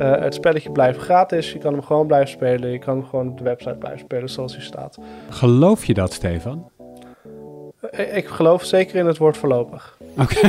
Uh, 0.00 0.20
het 0.20 0.34
spelletje 0.34 0.72
blijft 0.72 0.98
gratis. 0.98 1.52
Je 1.52 1.58
kan 1.58 1.72
hem 1.72 1.82
gewoon 1.82 2.06
blijven 2.06 2.28
spelen. 2.28 2.70
Je 2.70 2.78
kan 2.78 2.96
hem 2.96 3.06
gewoon 3.06 3.28
op 3.28 3.38
de 3.38 3.44
website 3.44 3.74
blijven 3.74 4.00
spelen 4.00 4.30
zoals 4.30 4.52
hij 4.52 4.64
staat. 4.64 4.98
Geloof 5.30 5.84
je 5.84 5.94
dat, 5.94 6.12
Stefan? 6.12 6.70
Uh, 7.90 8.16
ik 8.16 8.26
geloof 8.26 8.64
zeker 8.64 8.96
in 8.96 9.06
het 9.06 9.18
woord 9.18 9.36
voorlopig. 9.36 9.98
Oké. 10.18 10.48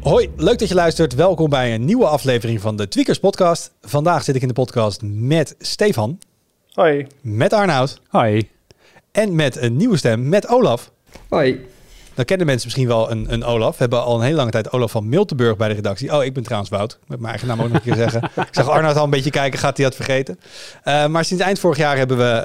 Hoi, 0.00 0.30
leuk 0.36 0.58
dat 0.58 0.68
je 0.68 0.74
luistert. 0.74 1.14
Welkom 1.14 1.50
bij 1.50 1.74
een 1.74 1.84
nieuwe 1.84 2.06
aflevering 2.06 2.60
van 2.60 2.76
de 2.76 2.88
Tweakers 2.88 3.18
Podcast. 3.18 3.74
Vandaag 3.80 4.22
zit 4.22 4.36
ik 4.36 4.42
in 4.42 4.48
de 4.48 4.54
podcast 4.54 5.00
met 5.04 5.54
Stefan. 5.58 6.18
Hoi. 6.72 7.06
Met 7.20 7.52
Arnoud. 7.52 8.00
Hoi. 8.08 8.50
En 9.12 9.34
met 9.34 9.56
een 9.56 9.76
nieuwe 9.76 9.96
stem, 9.96 10.28
met 10.28 10.48
Olaf. 10.48 10.90
Hoi. 11.28 11.60
Dan 12.14 12.24
kennen 12.24 12.46
mensen 12.46 12.66
misschien 12.66 12.88
wel 12.88 13.10
een, 13.10 13.32
een 13.32 13.44
Olaf. 13.44 13.70
We 13.70 13.76
hebben 13.78 14.02
al 14.02 14.16
een 14.16 14.22
hele 14.22 14.36
lange 14.36 14.50
tijd 14.50 14.72
Olaf 14.72 14.90
van 14.90 15.08
Miltenburg 15.08 15.56
bij 15.56 15.68
de 15.68 15.74
redactie. 15.74 16.16
Oh, 16.16 16.24
ik 16.24 16.32
ben 16.32 16.42
trouwens 16.42 16.70
Wout. 16.70 16.98
Met 17.06 17.18
mijn 17.18 17.30
eigen 17.30 17.48
naam 17.48 17.60
ook 17.60 17.68
nog 17.68 17.76
een 17.76 17.82
keer 17.82 17.94
zeggen. 17.94 18.22
Ik 18.48 18.48
zag 18.50 18.68
Arnoud 18.68 18.96
al 18.96 19.04
een 19.04 19.10
beetje 19.10 19.30
kijken, 19.30 19.58
gaat 19.58 19.76
hij 19.76 19.86
dat 19.86 19.94
vergeten? 19.94 20.38
Uh, 20.84 21.06
maar 21.06 21.24
sinds 21.24 21.42
eind 21.42 21.58
vorig 21.58 21.76
jaar 21.76 21.96
hebben 21.96 22.16
we, 22.16 22.38
uh, 22.38 22.42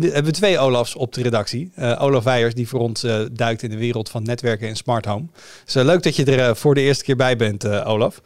de, 0.00 0.06
hebben 0.06 0.24
we 0.24 0.30
twee 0.30 0.58
Olafs 0.58 0.94
op 0.94 1.12
de 1.14 1.22
redactie. 1.22 1.72
Uh, 1.78 2.02
Olaf 2.02 2.24
Weijers, 2.24 2.54
die 2.54 2.68
voor 2.68 2.80
ons 2.80 3.06
duikt 3.32 3.62
in 3.62 3.70
de 3.70 3.78
wereld 3.78 4.08
van 4.08 4.22
netwerken 4.22 4.68
en 4.68 4.76
smart 4.76 5.04
home. 5.04 5.26
Dus 5.64 5.74
leuk 5.74 6.02
dat 6.02 6.16
je 6.16 6.24
er 6.24 6.56
voor 6.56 6.74
de 6.74 6.80
eerste 6.80 7.04
keer 7.04 7.16
bij 7.16 7.36
bent, 7.36 7.68
Olaf. 7.84 8.20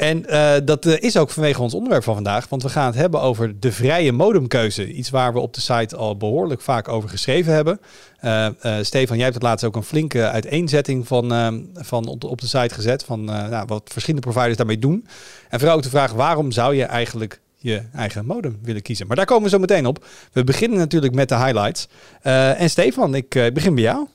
En 0.00 0.24
uh, 0.28 0.52
dat 0.64 0.86
uh, 0.86 1.00
is 1.00 1.16
ook 1.16 1.30
vanwege 1.30 1.62
ons 1.62 1.74
onderwerp 1.74 2.02
van 2.02 2.14
vandaag, 2.14 2.48
want 2.48 2.62
we 2.62 2.68
gaan 2.68 2.86
het 2.86 2.94
hebben 2.94 3.20
over 3.20 3.60
de 3.60 3.72
vrije 3.72 4.12
modemkeuze. 4.12 4.92
Iets 4.92 5.10
waar 5.10 5.32
we 5.32 5.38
op 5.38 5.54
de 5.54 5.60
site 5.60 5.96
al 5.96 6.16
behoorlijk 6.16 6.60
vaak 6.60 6.88
over 6.88 7.08
geschreven 7.08 7.52
hebben. 7.52 7.80
Uh, 8.24 8.48
Stefan, 8.80 9.16
jij 9.16 9.24
hebt 9.24 9.34
het 9.34 9.44
laatst 9.44 9.64
ook 9.64 9.76
een 9.76 9.82
flinke 9.82 10.28
uiteenzetting 10.28 11.06
van, 11.06 11.28
van 11.74 12.06
op 12.06 12.40
de 12.40 12.46
site 12.46 12.74
gezet, 12.74 13.04
van 13.04 13.24
nou, 13.24 13.66
wat 13.66 13.90
verschillende 13.92 14.26
providers 14.26 14.56
daarmee 14.56 14.78
doen. 14.78 15.06
En 15.48 15.58
vooral 15.58 15.76
ook 15.76 15.82
de 15.82 15.88
vraag, 15.88 16.12
waarom 16.12 16.52
zou 16.52 16.74
je 16.74 16.84
eigenlijk 16.84 17.40
je 17.56 17.82
eigen 17.94 18.26
modem 18.26 18.58
willen 18.62 18.82
kiezen? 18.82 19.06
Maar 19.06 19.16
daar 19.16 19.26
komen 19.26 19.44
we 19.44 19.50
zo 19.50 19.58
meteen 19.58 19.86
op. 19.86 20.04
We 20.32 20.44
beginnen 20.44 20.78
natuurlijk 20.78 21.14
met 21.14 21.28
de 21.28 21.36
highlights. 21.36 21.88
en 22.22 22.70
Stefan, 22.70 23.14
ik 23.14 23.28
begin 23.28 23.74
bij 23.74 23.84
jou. 23.84 24.06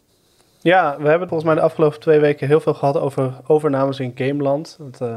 Ja, 0.61 0.97
we 0.99 1.07
hebben 1.07 1.27
volgens 1.27 1.49
mij 1.49 1.55
de 1.59 1.65
afgelopen 1.65 1.99
twee 1.99 2.19
weken 2.19 2.47
heel 2.47 2.61
veel 2.61 2.73
gehad 2.73 2.97
over 2.97 3.33
overnames 3.47 3.99
in 3.99 4.11
Gameland. 4.15 4.77
Dat, 4.79 5.09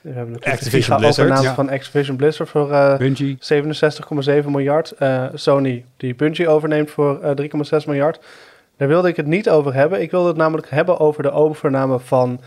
we 0.00 0.10
hebben 0.10 0.32
natuurlijk 0.32 0.62
Activision 0.62 0.96
Blizzard, 0.96 1.42
ja. 1.42 1.54
van 1.54 1.70
Activision 1.70 2.16
Blizzard 2.16 2.48
voor 2.48 2.70
uh, 2.70 2.94
67,7 4.42 4.48
miljard. 4.50 4.92
Uh, 4.98 5.24
Sony 5.34 5.84
die 5.96 6.14
Bungie 6.14 6.48
overneemt 6.48 6.90
voor 6.90 7.20
uh, 7.22 7.80
3,6 7.82 7.86
miljard. 7.86 8.20
Daar 8.76 8.88
wilde 8.88 9.08
ik 9.08 9.16
het 9.16 9.26
niet 9.26 9.50
over 9.50 9.74
hebben. 9.74 10.02
Ik 10.02 10.10
wilde 10.10 10.28
het 10.28 10.36
namelijk 10.36 10.70
hebben 10.70 10.98
over 10.98 11.22
de 11.22 11.30
overname 11.30 11.98
van 11.98 12.40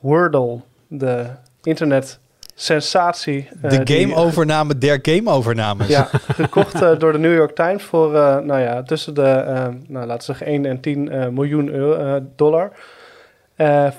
Wordle, 0.00 0.60
de 0.86 1.26
internet 1.62 2.18
sensatie. 2.54 3.48
de 3.60 3.80
game-overname 3.84 4.78
der 4.78 4.98
game-overnames. 5.02 5.86
Ja, 5.88 6.08
gekocht 6.42 6.78
door 7.00 7.12
de 7.12 7.18
New 7.18 7.34
York 7.34 7.54
Times 7.54 7.82
voor, 7.82 8.10
nou 8.44 8.60
ja, 8.60 8.82
tussen 8.82 9.14
de, 9.14 9.44
nou, 9.86 10.06
laten 10.06 10.16
we 10.16 10.22
zeggen 10.22 10.46
1 10.46 10.66
en 10.66 10.80
10 10.80 11.34
miljoen 11.34 11.68
euro, 11.68 12.20
dollar. 12.36 12.72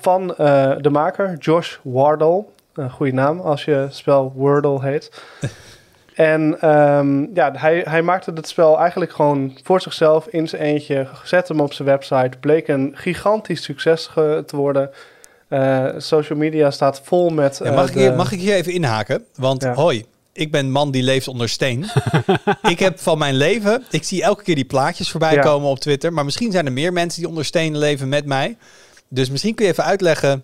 van 0.01 0.27
de 0.81 0.89
maker, 0.91 1.37
Josh 1.37 1.77
Wardle. 1.83 2.45
Een 2.73 2.91
goede 2.91 3.13
naam 3.13 3.39
als 3.39 3.65
je 3.65 3.87
spel 3.89 4.33
Wordle 4.35 4.81
heet. 4.81 5.11
en 6.15 6.69
um, 6.69 7.29
ja, 7.33 7.51
hij, 7.53 7.81
hij 7.87 8.01
maakte 8.01 8.31
het 8.33 8.47
spel 8.47 8.79
eigenlijk 8.79 9.11
gewoon 9.11 9.57
voor 9.63 9.81
zichzelf 9.81 10.27
in 10.27 10.47
zijn 10.47 10.61
eentje. 10.61 11.07
Zette 11.23 11.51
hem 11.51 11.61
op 11.61 11.73
zijn 11.73 11.87
website. 11.87 12.37
Bleek 12.39 12.67
een 12.67 12.91
gigantisch 12.95 13.63
succes 13.63 14.09
te 14.13 14.55
worden. 14.55 14.89
Uh, 15.49 15.87
social 15.97 16.37
media 16.39 16.71
staat 16.71 17.01
vol 17.03 17.29
met. 17.29 17.59
Uh, 17.63 17.75
mag, 17.75 17.87
ik 17.89 17.93
hier, 17.93 18.13
mag 18.13 18.31
ik 18.31 18.39
hier 18.39 18.53
even 18.53 18.73
inhaken? 18.73 19.25
Want 19.35 19.63
ja. 19.63 19.73
hoi, 19.73 20.05
ik 20.33 20.51
ben 20.51 20.71
man 20.71 20.91
die 20.91 21.03
leeft 21.03 21.27
onder 21.27 21.49
steen. 21.49 21.85
ik 22.69 22.79
heb 22.79 22.99
van 22.99 23.17
mijn 23.17 23.35
leven, 23.35 23.83
ik 23.89 24.03
zie 24.03 24.23
elke 24.23 24.43
keer 24.43 24.55
die 24.55 24.65
plaatjes 24.65 25.11
voorbij 25.11 25.33
ja. 25.33 25.41
komen 25.41 25.69
op 25.69 25.79
Twitter. 25.79 26.13
Maar 26.13 26.25
misschien 26.25 26.51
zijn 26.51 26.65
er 26.65 26.71
meer 26.71 26.93
mensen 26.93 27.19
die 27.19 27.29
onder 27.29 27.45
steen 27.45 27.77
leven 27.77 28.09
met 28.09 28.25
mij. 28.25 28.57
Dus 29.07 29.29
misschien 29.29 29.55
kun 29.55 29.65
je 29.65 29.71
even 29.71 29.83
uitleggen, 29.83 30.43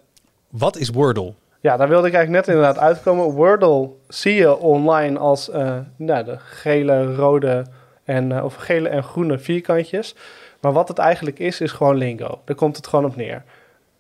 wat 0.50 0.78
is 0.78 0.90
Wordle? 0.90 1.34
Ja, 1.68 1.78
daar 1.78 1.90
wilde 1.90 2.08
ik 2.08 2.14
eigenlijk 2.14 2.46
net 2.46 2.56
inderdaad 2.56 2.84
uitkomen. 2.84 3.26
Wordle 3.26 3.90
zie 4.08 4.34
je 4.34 4.58
online 4.58 5.20
als 5.20 5.50
uh, 5.50 5.78
nou, 5.96 6.24
de 6.24 6.38
gele, 6.40 7.16
rode 7.16 7.66
en, 8.04 8.30
uh, 8.30 8.44
of 8.44 8.56
gele 8.56 8.90
en 8.90 9.04
groene 9.04 9.40
vierkantjes. 9.40 10.16
Maar 10.62 10.74
wat 10.74 10.88
het 10.88 10.98
eigenlijk 10.98 11.40
is, 11.40 11.62
is 11.62 11.72
gewoon 11.72 11.96
lingo. 11.96 12.42
Daar 12.46 12.56
komt 12.56 12.76
het 12.76 12.88
gewoon 12.88 13.06
op 13.06 13.16
neer. 13.16 13.44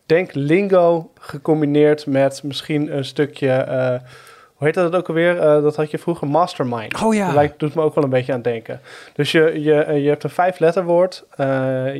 Denk 0.06 0.34
lingo 0.34 1.12
gecombineerd 1.20 2.06
met 2.06 2.44
misschien 2.44 2.98
een 2.98 3.06
stukje... 3.06 3.66
Uh, 3.70 4.10
hoe 4.54 4.68
heet 4.68 4.74
dat 4.74 4.96
ook 4.96 5.08
alweer? 5.08 5.36
dat 5.36 5.76
had 5.76 5.92
je 5.92 5.98
vroeger 5.98 6.28
Mastermind. 6.28 7.04
Oh 7.04 7.14
ja. 7.14 7.26
Dat 7.26 7.36
lijkt, 7.36 7.60
doet 7.60 7.76
me 7.76 7.82
ook 7.82 7.96
wel 7.96 8.04
een 8.04 8.10
beetje 8.10 8.34
aan 8.34 8.42
denken. 8.42 8.82
Dus 9.14 9.32
je, 9.32 9.62
je, 9.62 10.02
je 10.02 10.10
hebt 10.10 10.24
een 10.24 10.30
vijf-letterwoord. 10.30 11.26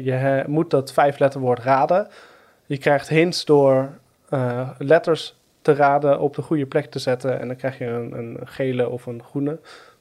je 0.04 0.44
moet 0.48 0.70
dat 0.70 0.94
vijf-letterwoord 0.94 1.60
raden. 1.60 2.08
Je 2.66 2.78
krijgt 2.78 3.10
hints 3.10 3.46
door 3.46 3.90
letters 4.78 5.37
te 5.68 5.76
raden 5.76 6.20
op 6.20 6.36
de 6.36 6.42
goede 6.42 6.66
plek 6.66 6.86
te 6.86 7.00
zetten. 7.00 7.40
En 7.40 7.48
dan 7.48 7.56
krijg 7.56 7.78
je 7.78 7.86
een, 7.86 8.18
een 8.18 8.38
gele 8.44 8.90
of 8.90 9.06
een 9.06 9.24
groene. 9.24 9.60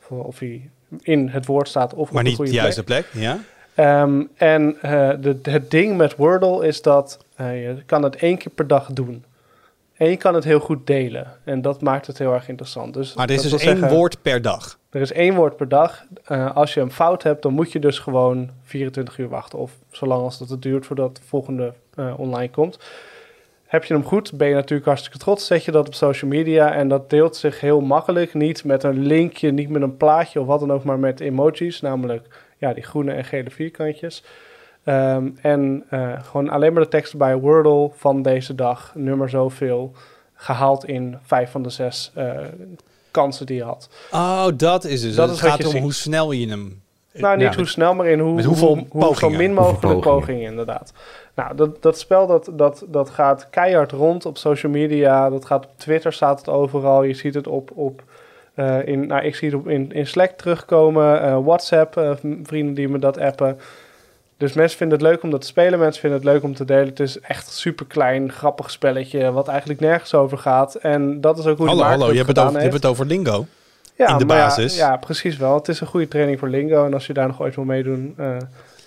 Of 0.08 0.38
hij 0.38 0.70
in 1.00 1.28
het 1.28 1.46
woord 1.46 1.68
staat 1.68 1.94
of 1.94 2.10
maar 2.10 2.22
op 2.22 2.28
niet 2.28 2.30
de 2.30 2.36
goede 2.36 2.50
de 2.50 2.56
juiste 2.56 2.84
plek. 2.84 3.06
plek, 3.10 3.22
ja. 3.22 4.02
Um, 4.02 4.28
en 4.34 4.76
uh, 4.76 5.10
de, 5.20 5.38
het 5.42 5.70
ding 5.70 5.96
met 5.96 6.16
Wordle 6.16 6.66
is 6.66 6.82
dat 6.82 7.24
uh, 7.40 7.62
je 7.62 7.82
kan 7.86 8.02
het 8.02 8.16
één 8.16 8.38
keer 8.38 8.52
per 8.52 8.66
dag 8.66 8.92
doen. 8.92 9.24
En 9.94 10.10
je 10.10 10.16
kan 10.16 10.34
het 10.34 10.44
heel 10.44 10.60
goed 10.60 10.86
delen. 10.86 11.32
En 11.44 11.62
dat 11.62 11.80
maakt 11.80 12.06
het 12.06 12.18
heel 12.18 12.32
erg 12.32 12.48
interessant. 12.48 12.94
Dus 12.94 13.14
maar 13.14 13.28
er 13.28 13.34
is 13.34 13.42
dus 13.42 13.52
één 13.52 13.60
zeggen, 13.60 13.96
woord 13.96 14.22
per 14.22 14.42
dag? 14.42 14.78
Er 14.90 15.00
is 15.00 15.12
één 15.12 15.34
woord 15.34 15.56
per 15.56 15.68
dag. 15.68 16.04
Uh, 16.28 16.56
als 16.56 16.74
je 16.74 16.80
een 16.80 16.92
fout 16.92 17.22
hebt, 17.22 17.42
dan 17.42 17.52
moet 17.52 17.72
je 17.72 17.78
dus 17.78 17.98
gewoon 17.98 18.50
24 18.62 19.18
uur 19.18 19.28
wachten. 19.28 19.58
Of 19.58 19.72
zolang 19.90 20.22
als 20.22 20.38
dat 20.38 20.48
het 20.48 20.62
duurt 20.62 20.86
voordat 20.86 21.16
de 21.16 21.22
volgende 21.24 21.72
online 22.16 22.50
komt. 22.50 22.78
Heb 23.66 23.84
je 23.84 23.94
hem 23.94 24.04
goed, 24.04 24.32
ben 24.32 24.48
je 24.48 24.54
natuurlijk 24.54 24.86
hartstikke 24.86 25.18
trots. 25.18 25.46
Zet 25.46 25.64
je 25.64 25.70
dat 25.70 25.86
op 25.86 25.94
social 25.94 26.30
media 26.30 26.72
en 26.72 26.88
dat 26.88 27.10
deelt 27.10 27.36
zich 27.36 27.60
heel 27.60 27.80
makkelijk. 27.80 28.34
Niet 28.34 28.64
met 28.64 28.82
een 28.82 29.06
linkje, 29.06 29.50
niet 29.50 29.68
met 29.68 29.82
een 29.82 29.96
plaatje 29.96 30.40
of 30.40 30.46
wat 30.46 30.60
dan 30.60 30.72
ook, 30.72 30.84
maar 30.84 30.98
met 30.98 31.20
emojis. 31.20 31.80
Namelijk 31.80 32.44
ja, 32.58 32.72
die 32.72 32.82
groene 32.82 33.12
en 33.12 33.24
gele 33.24 33.50
vierkantjes. 33.50 34.22
Um, 34.84 35.38
en 35.40 35.84
uh, 35.90 36.22
gewoon 36.22 36.48
alleen 36.48 36.72
maar 36.72 36.82
de 36.82 36.88
tekst 36.88 37.16
bij 37.16 37.36
Wordle 37.36 37.90
van 37.94 38.22
deze 38.22 38.54
dag, 38.54 38.92
nummer 38.94 39.28
zoveel, 39.28 39.92
gehaald 40.34 40.84
in 40.84 41.18
vijf 41.22 41.50
van 41.50 41.62
de 41.62 41.70
zes 41.70 42.12
uh, 42.18 42.32
kansen 43.10 43.46
die 43.46 43.56
je 43.56 43.62
had. 43.62 43.88
Oh, 44.10 44.46
dat 44.56 44.84
is 44.84 45.00
dus. 45.00 45.14
Dat 45.14 45.28
het 45.28 45.36
is 45.36 45.42
gaat 45.42 45.64
om 45.64 45.76
hoe 45.76 45.92
snel 45.92 46.32
je 46.32 46.48
hem 46.48 46.82
nou, 47.20 47.36
niet 47.36 47.50
ja, 47.50 47.56
hoe 47.56 47.66
snel, 47.66 47.94
maar 47.94 48.06
in 48.06 48.18
hoe, 48.18 48.42
hoeveel, 48.42 48.86
hoe, 48.90 49.16
zo 49.16 49.30
min 49.30 49.54
mogelijk 49.54 49.80
pogingen. 49.80 50.00
pogingen. 50.00 50.42
inderdaad. 50.42 50.92
Nou, 51.34 51.56
dat, 51.56 51.82
dat 51.82 51.98
spel 51.98 52.26
dat, 52.26 52.50
dat, 52.52 52.84
dat 52.88 53.10
gaat 53.10 53.50
keihard 53.50 53.92
rond 53.92 54.26
op 54.26 54.38
social 54.38 54.72
media. 54.72 55.30
Dat 55.30 55.44
gaat 55.44 55.64
op 55.64 55.70
Twitter, 55.76 56.12
staat 56.12 56.38
het 56.38 56.48
overal. 56.48 57.02
Je 57.02 57.14
ziet 57.14 57.34
het 57.34 57.46
op... 57.46 57.70
op 57.74 58.02
uh, 58.54 58.86
in, 58.86 59.06
nou, 59.06 59.24
ik 59.24 59.34
zie 59.34 59.48
het 59.48 59.58
op, 59.58 59.68
in, 59.68 59.92
in 59.92 60.06
Slack 60.06 60.30
terugkomen. 60.30 61.24
Uh, 61.24 61.38
WhatsApp, 61.44 61.96
uh, 61.98 62.10
vrienden 62.42 62.74
die 62.74 62.88
me 62.88 62.98
dat 62.98 63.18
appen. 63.18 63.58
Dus 64.36 64.52
mensen 64.52 64.78
vinden 64.78 64.98
het 64.98 65.06
leuk 65.06 65.22
om 65.22 65.30
dat 65.30 65.40
te 65.40 65.46
spelen. 65.46 65.78
Mensen 65.78 66.00
vinden 66.00 66.18
het 66.18 66.28
leuk 66.28 66.42
om 66.42 66.54
te 66.54 66.64
delen. 66.64 66.86
Het 66.86 67.00
is 67.00 67.20
echt 67.20 67.46
een 67.46 67.52
super 67.52 67.86
klein, 67.86 68.32
grappig 68.32 68.70
spelletje. 68.70 69.32
Wat 69.32 69.48
eigenlijk 69.48 69.80
nergens 69.80 70.14
over 70.14 70.38
gaat. 70.38 70.74
En 70.74 71.20
dat 71.20 71.38
is 71.38 71.46
ook 71.46 71.58
hoe 71.58 71.66
hallo, 71.66 71.82
Hallo, 71.82 72.10
je 72.10 72.16
hebt, 72.16 72.28
het 72.28 72.38
over, 72.38 72.52
je 72.52 72.58
hebt 72.58 72.72
het 72.72 72.86
over 72.86 73.06
lingo 73.06 73.46
ja, 73.96 74.08
in 74.08 74.18
de 74.18 74.26
basis. 74.26 74.76
Ja, 74.76 74.90
ja, 74.90 74.96
precies 74.96 75.36
wel. 75.36 75.54
Het 75.54 75.68
is 75.68 75.80
een 75.80 75.86
goede 75.86 76.08
training 76.08 76.38
voor 76.38 76.48
lingo. 76.48 76.84
En 76.84 76.94
als 76.94 77.06
je 77.06 77.12
daar 77.12 77.26
nog 77.26 77.40
ooit 77.40 77.54
wil 77.54 77.64
meedoen, 77.64 78.14
uh, 78.20 78.36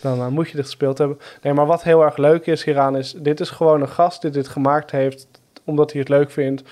dan 0.02 0.20
uh, 0.20 0.28
moet 0.28 0.50
je 0.50 0.56
dit 0.56 0.66
gespeeld 0.66 0.98
hebben. 0.98 1.20
Nee, 1.42 1.54
maar 1.54 1.66
wat 1.66 1.84
heel 1.84 2.04
erg 2.04 2.18
leuk 2.18 2.46
is 2.46 2.64
hieraan 2.64 2.98
is... 2.98 3.12
Dit 3.18 3.40
is 3.40 3.50
gewoon 3.50 3.82
een 3.82 3.90
gast 3.90 4.22
die 4.22 4.32
dit 4.32 4.48
gemaakt 4.48 4.92
heeft... 4.92 5.28
omdat 5.64 5.92
hij 5.92 6.00
het 6.00 6.10
leuk 6.10 6.32
vindt 6.32 6.64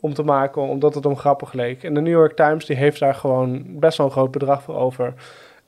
om 0.00 0.14
te 0.14 0.22
maken... 0.22 0.62
omdat 0.62 0.94
het 0.94 1.06
om 1.06 1.16
grappig 1.16 1.52
leek. 1.52 1.82
En 1.84 1.94
de 1.94 2.00
New 2.00 2.12
York 2.12 2.36
Times 2.36 2.64
die 2.64 2.76
heeft 2.76 3.00
daar 3.00 3.14
gewoon 3.14 3.64
best 3.66 3.98
wel 3.98 4.06
een 4.06 4.12
groot 4.12 4.30
bedrag 4.30 4.62
voor 4.62 4.76
over... 4.76 5.14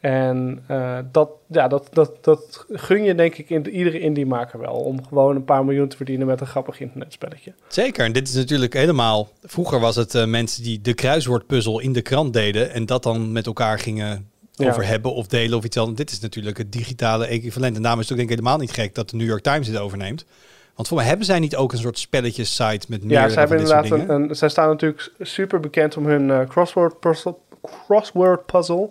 En 0.02 0.64
uh, 0.70 0.98
dat, 1.12 1.30
ja, 1.46 1.68
dat, 1.68 1.88
dat, 1.92 2.24
dat 2.24 2.66
gun 2.70 3.04
je 3.04 3.14
denk 3.14 3.34
ik 3.34 3.50
in, 3.50 3.68
iedere 3.68 4.00
indie-maker 4.00 4.58
wel. 4.58 4.74
Om 4.74 5.06
gewoon 5.06 5.36
een 5.36 5.44
paar 5.44 5.64
miljoen 5.64 5.88
te 5.88 5.96
verdienen 5.96 6.26
met 6.26 6.40
een 6.40 6.46
grappig 6.46 6.80
internetspelletje. 6.80 7.52
Zeker, 7.68 8.04
en 8.04 8.12
dit 8.12 8.28
is 8.28 8.34
natuurlijk 8.34 8.72
helemaal... 8.72 9.28
Vroeger 9.42 9.80
was 9.80 9.96
het 9.96 10.14
uh, 10.14 10.24
mensen 10.24 10.62
die 10.62 10.80
de 10.80 10.94
kruiswoordpuzzel 10.94 11.80
in 11.80 11.92
de 11.92 12.02
krant 12.02 12.32
deden... 12.32 12.70
en 12.70 12.86
dat 12.86 13.02
dan 13.02 13.32
met 13.32 13.46
elkaar 13.46 13.78
gingen 13.78 14.30
over 14.56 14.82
ja. 14.82 14.88
hebben 14.88 15.14
of 15.14 15.26
delen 15.26 15.58
of 15.58 15.64
iets 15.64 15.76
anders. 15.76 15.96
Dit 15.96 16.10
is 16.10 16.20
natuurlijk 16.20 16.58
het 16.58 16.72
digitale 16.72 17.26
equivalent. 17.26 17.76
En 17.76 17.82
daarom 17.82 18.00
is 18.00 18.08
het 18.08 18.18
ook 18.18 18.26
denk 18.26 18.38
ik 18.38 18.44
helemaal 18.44 18.60
niet 18.60 18.74
gek 18.74 18.94
dat 18.94 19.10
de 19.10 19.16
New 19.16 19.26
York 19.26 19.42
Times 19.42 19.66
dit 19.66 19.78
overneemt. 19.78 20.24
Want 20.74 20.88
voor 20.88 20.96
mij 20.96 21.06
hebben 21.06 21.26
zij 21.26 21.38
niet 21.38 21.56
ook 21.56 21.72
een 21.72 21.78
soort 21.78 21.98
spelletjes-site 21.98 22.86
met 22.88 23.04
meer 23.04 23.12
Ja, 23.12 23.28
zij 23.28 23.38
hebben 23.38 23.58
inderdaad 23.58 23.90
een, 23.90 24.10
een, 24.10 24.36
Zij 24.36 24.48
staan 24.48 24.68
natuurlijk 24.68 25.12
super 25.20 25.60
bekend 25.60 25.96
om 25.96 26.06
hun 26.06 26.28
uh, 26.28 26.40
crossword 26.48 27.00
puzzle, 27.00 27.36
crossword 27.62 28.46
puzzle 28.46 28.90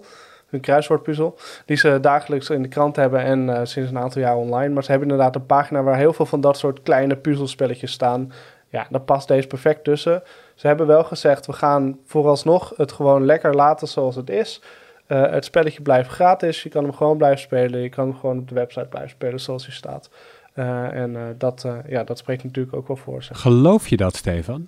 hun 0.51 0.59
kruiswoordpuzzel, 0.59 1.37
die 1.65 1.77
ze 1.77 1.99
dagelijks 2.01 2.49
in 2.49 2.61
de 2.61 2.67
krant 2.67 2.95
hebben 2.95 3.19
en 3.19 3.49
eh, 3.49 3.59
sinds 3.63 3.89
een 3.89 3.97
aantal 3.97 4.21
jaar 4.21 4.35
online. 4.35 4.73
Maar 4.73 4.83
ze 4.83 4.91
hebben 4.91 5.09
inderdaad 5.09 5.35
een 5.35 5.45
pagina 5.45 5.83
waar 5.83 5.97
heel 5.97 6.13
veel 6.13 6.25
van 6.25 6.41
dat 6.41 6.57
soort 6.57 6.81
kleine 6.81 7.15
puzzelspelletjes 7.15 7.91
staan. 7.91 8.31
Ja, 8.69 8.87
daar 8.89 9.01
past 9.01 9.27
deze 9.27 9.47
perfect 9.47 9.83
tussen. 9.83 10.23
Ze 10.55 10.67
hebben 10.67 10.87
wel 10.87 11.03
gezegd, 11.03 11.45
we 11.45 11.53
gaan 11.53 11.99
vooralsnog 12.05 12.73
het 12.77 12.91
gewoon 12.91 13.25
lekker 13.25 13.55
laten 13.55 13.87
zoals 13.87 14.15
het 14.15 14.29
is. 14.29 14.61
Uh, 15.07 15.31
het 15.31 15.45
spelletje 15.45 15.81
blijft 15.81 16.09
gratis, 16.09 16.63
je 16.63 16.69
kan 16.69 16.83
hem 16.83 16.93
gewoon 16.93 17.17
blijven 17.17 17.39
spelen. 17.39 17.79
Je 17.79 17.89
kan 17.89 18.07
hem 18.07 18.17
gewoon 18.17 18.37
op 18.37 18.47
de 18.47 18.55
website 18.55 18.85
blijven 18.85 19.11
spelen 19.11 19.39
zoals 19.39 19.65
hij 19.65 19.75
staat. 19.75 20.09
Uh, 20.55 20.93
en 20.93 21.13
uh, 21.13 21.21
dat, 21.37 21.67
ja, 21.87 22.03
dat 22.03 22.17
spreekt 22.17 22.43
natuurlijk 22.43 22.75
ook 22.75 22.87
wel 22.87 22.97
voor 22.97 23.23
zich. 23.23 23.39
Geloof 23.39 23.87
je 23.87 23.97
dat, 23.97 24.15
Stefan? 24.15 24.67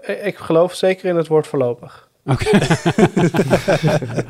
Ik, 0.00 0.22
ik 0.22 0.36
geloof 0.36 0.74
zeker 0.74 1.08
in 1.08 1.16
het 1.16 1.26
woord 1.26 1.46
voorlopig. 1.46 2.07
Oké. 2.28 2.56
Okay. 2.56 2.60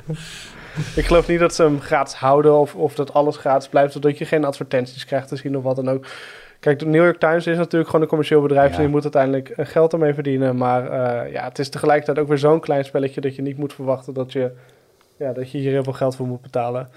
ik 0.97 1.07
geloof 1.07 1.29
niet 1.29 1.39
dat 1.39 1.55
ze 1.55 1.63
hem 1.63 1.81
gratis 1.81 2.15
houden 2.15 2.59
of, 2.59 2.75
of 2.75 2.95
dat 2.95 3.13
alles 3.13 3.37
gratis 3.37 3.69
blijft, 3.69 3.93
zodat 3.93 4.19
je 4.19 4.25
geen 4.25 4.45
advertenties 4.45 5.05
krijgt 5.05 5.29
te 5.29 5.37
zien 5.37 5.57
of 5.57 5.63
wat 5.63 5.77
dan 5.77 5.91
ook. 5.91 6.07
Kijk, 6.61 6.79
de 6.79 6.87
New 6.87 7.03
York 7.03 7.19
Times 7.19 7.47
is 7.47 7.57
natuurlijk 7.57 7.87
gewoon 7.87 8.03
een 8.03 8.09
commercieel 8.09 8.43
bedrijf. 8.43 8.71
Ja. 8.71 8.77
En 8.77 8.83
je 8.83 8.89
moet 8.89 9.03
uiteindelijk 9.03 9.53
geld 9.57 9.93
ermee 9.93 10.15
verdienen. 10.15 10.57
Maar 10.57 10.85
uh, 10.85 11.33
ja, 11.33 11.45
het 11.45 11.59
is 11.59 11.69
tegelijkertijd 11.69 12.19
ook 12.19 12.29
weer 12.29 12.39
zo'n 12.39 12.61
klein 12.61 12.85
spelletje 12.85 13.21
dat 13.21 13.37
je 13.37 13.43
niet 13.43 13.59
moet 13.59 13.73
verwachten 13.73 14.15
dat 14.15 14.33
je, 14.33 14.51
ja, 15.17 15.33
dat 15.33 15.51
je 15.51 15.59
hier 15.59 15.71
heel 15.71 15.85
veel 15.85 15.93
geld 15.93 16.17
voor 16.17 16.27
moet 16.27 16.43
betalen. 16.43 16.89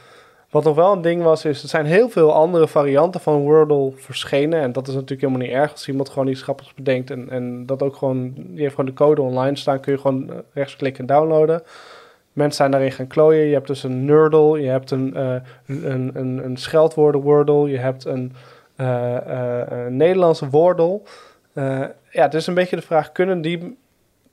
Wat 0.52 0.64
nog 0.64 0.76
wel 0.76 0.92
een 0.94 1.02
ding 1.02 1.24
was, 1.24 1.46
is 1.46 1.64
er 1.64 1.70
zijn 1.70 1.86
heel 1.86 2.10
veel 2.10 2.34
andere 2.34 2.68
varianten 2.68 3.22
van 3.22 3.42
Wordle 3.42 3.92
verschenen. 3.96 4.62
En 4.62 4.72
dat 4.72 4.88
is 4.88 4.94
natuurlijk 4.94 5.22
helemaal 5.22 5.48
niet 5.48 5.56
erg 5.56 5.72
als 5.72 5.88
iemand 5.88 6.10
gewoon 6.10 6.28
iets 6.28 6.42
grappigs 6.42 6.74
bedenkt. 6.74 7.10
En, 7.10 7.30
en 7.30 7.66
dat 7.66 7.84
ook 7.84 7.96
gewoon, 7.96 8.34
die 8.36 8.62
heeft 8.62 8.76
gewoon 8.76 8.90
de 8.90 8.96
code 8.96 9.22
online 9.22 9.56
staan, 9.56 9.80
kun 9.80 9.94
je 9.94 10.00
gewoon 10.00 10.32
rechtsklikken 10.54 11.08
en 11.08 11.16
downloaden. 11.16 11.64
Mensen 12.34 12.56
zijn 12.56 12.72
daarin 12.72 12.92
gaan 12.92 13.08
klooien. 13.08 13.46
Je 13.46 13.54
hebt 13.54 13.68
dus 13.68 13.84
een 13.84 14.06
Nerdle, 14.06 14.62
je 14.62 14.70
hebt 14.70 14.92
een, 14.92 15.14
uh, 15.16 15.36
een, 15.66 16.12
een, 16.14 16.46
een 16.46 16.58
scheldwoorden 16.58 17.22
Wordle, 17.22 17.70
je 17.70 17.78
hebt 17.78 18.06
een, 18.06 18.34
uh, 18.78 19.18
een 19.86 19.98
Nederlandse 19.98 20.50
Wordle. 20.50 21.02
ja, 22.10 22.24
het 22.24 22.34
is 22.34 22.48
een 22.48 22.54
beetje 22.54 22.76
de 22.76 22.82
vraag, 22.82 23.12
kunnen 23.12 23.42
die 23.42 23.78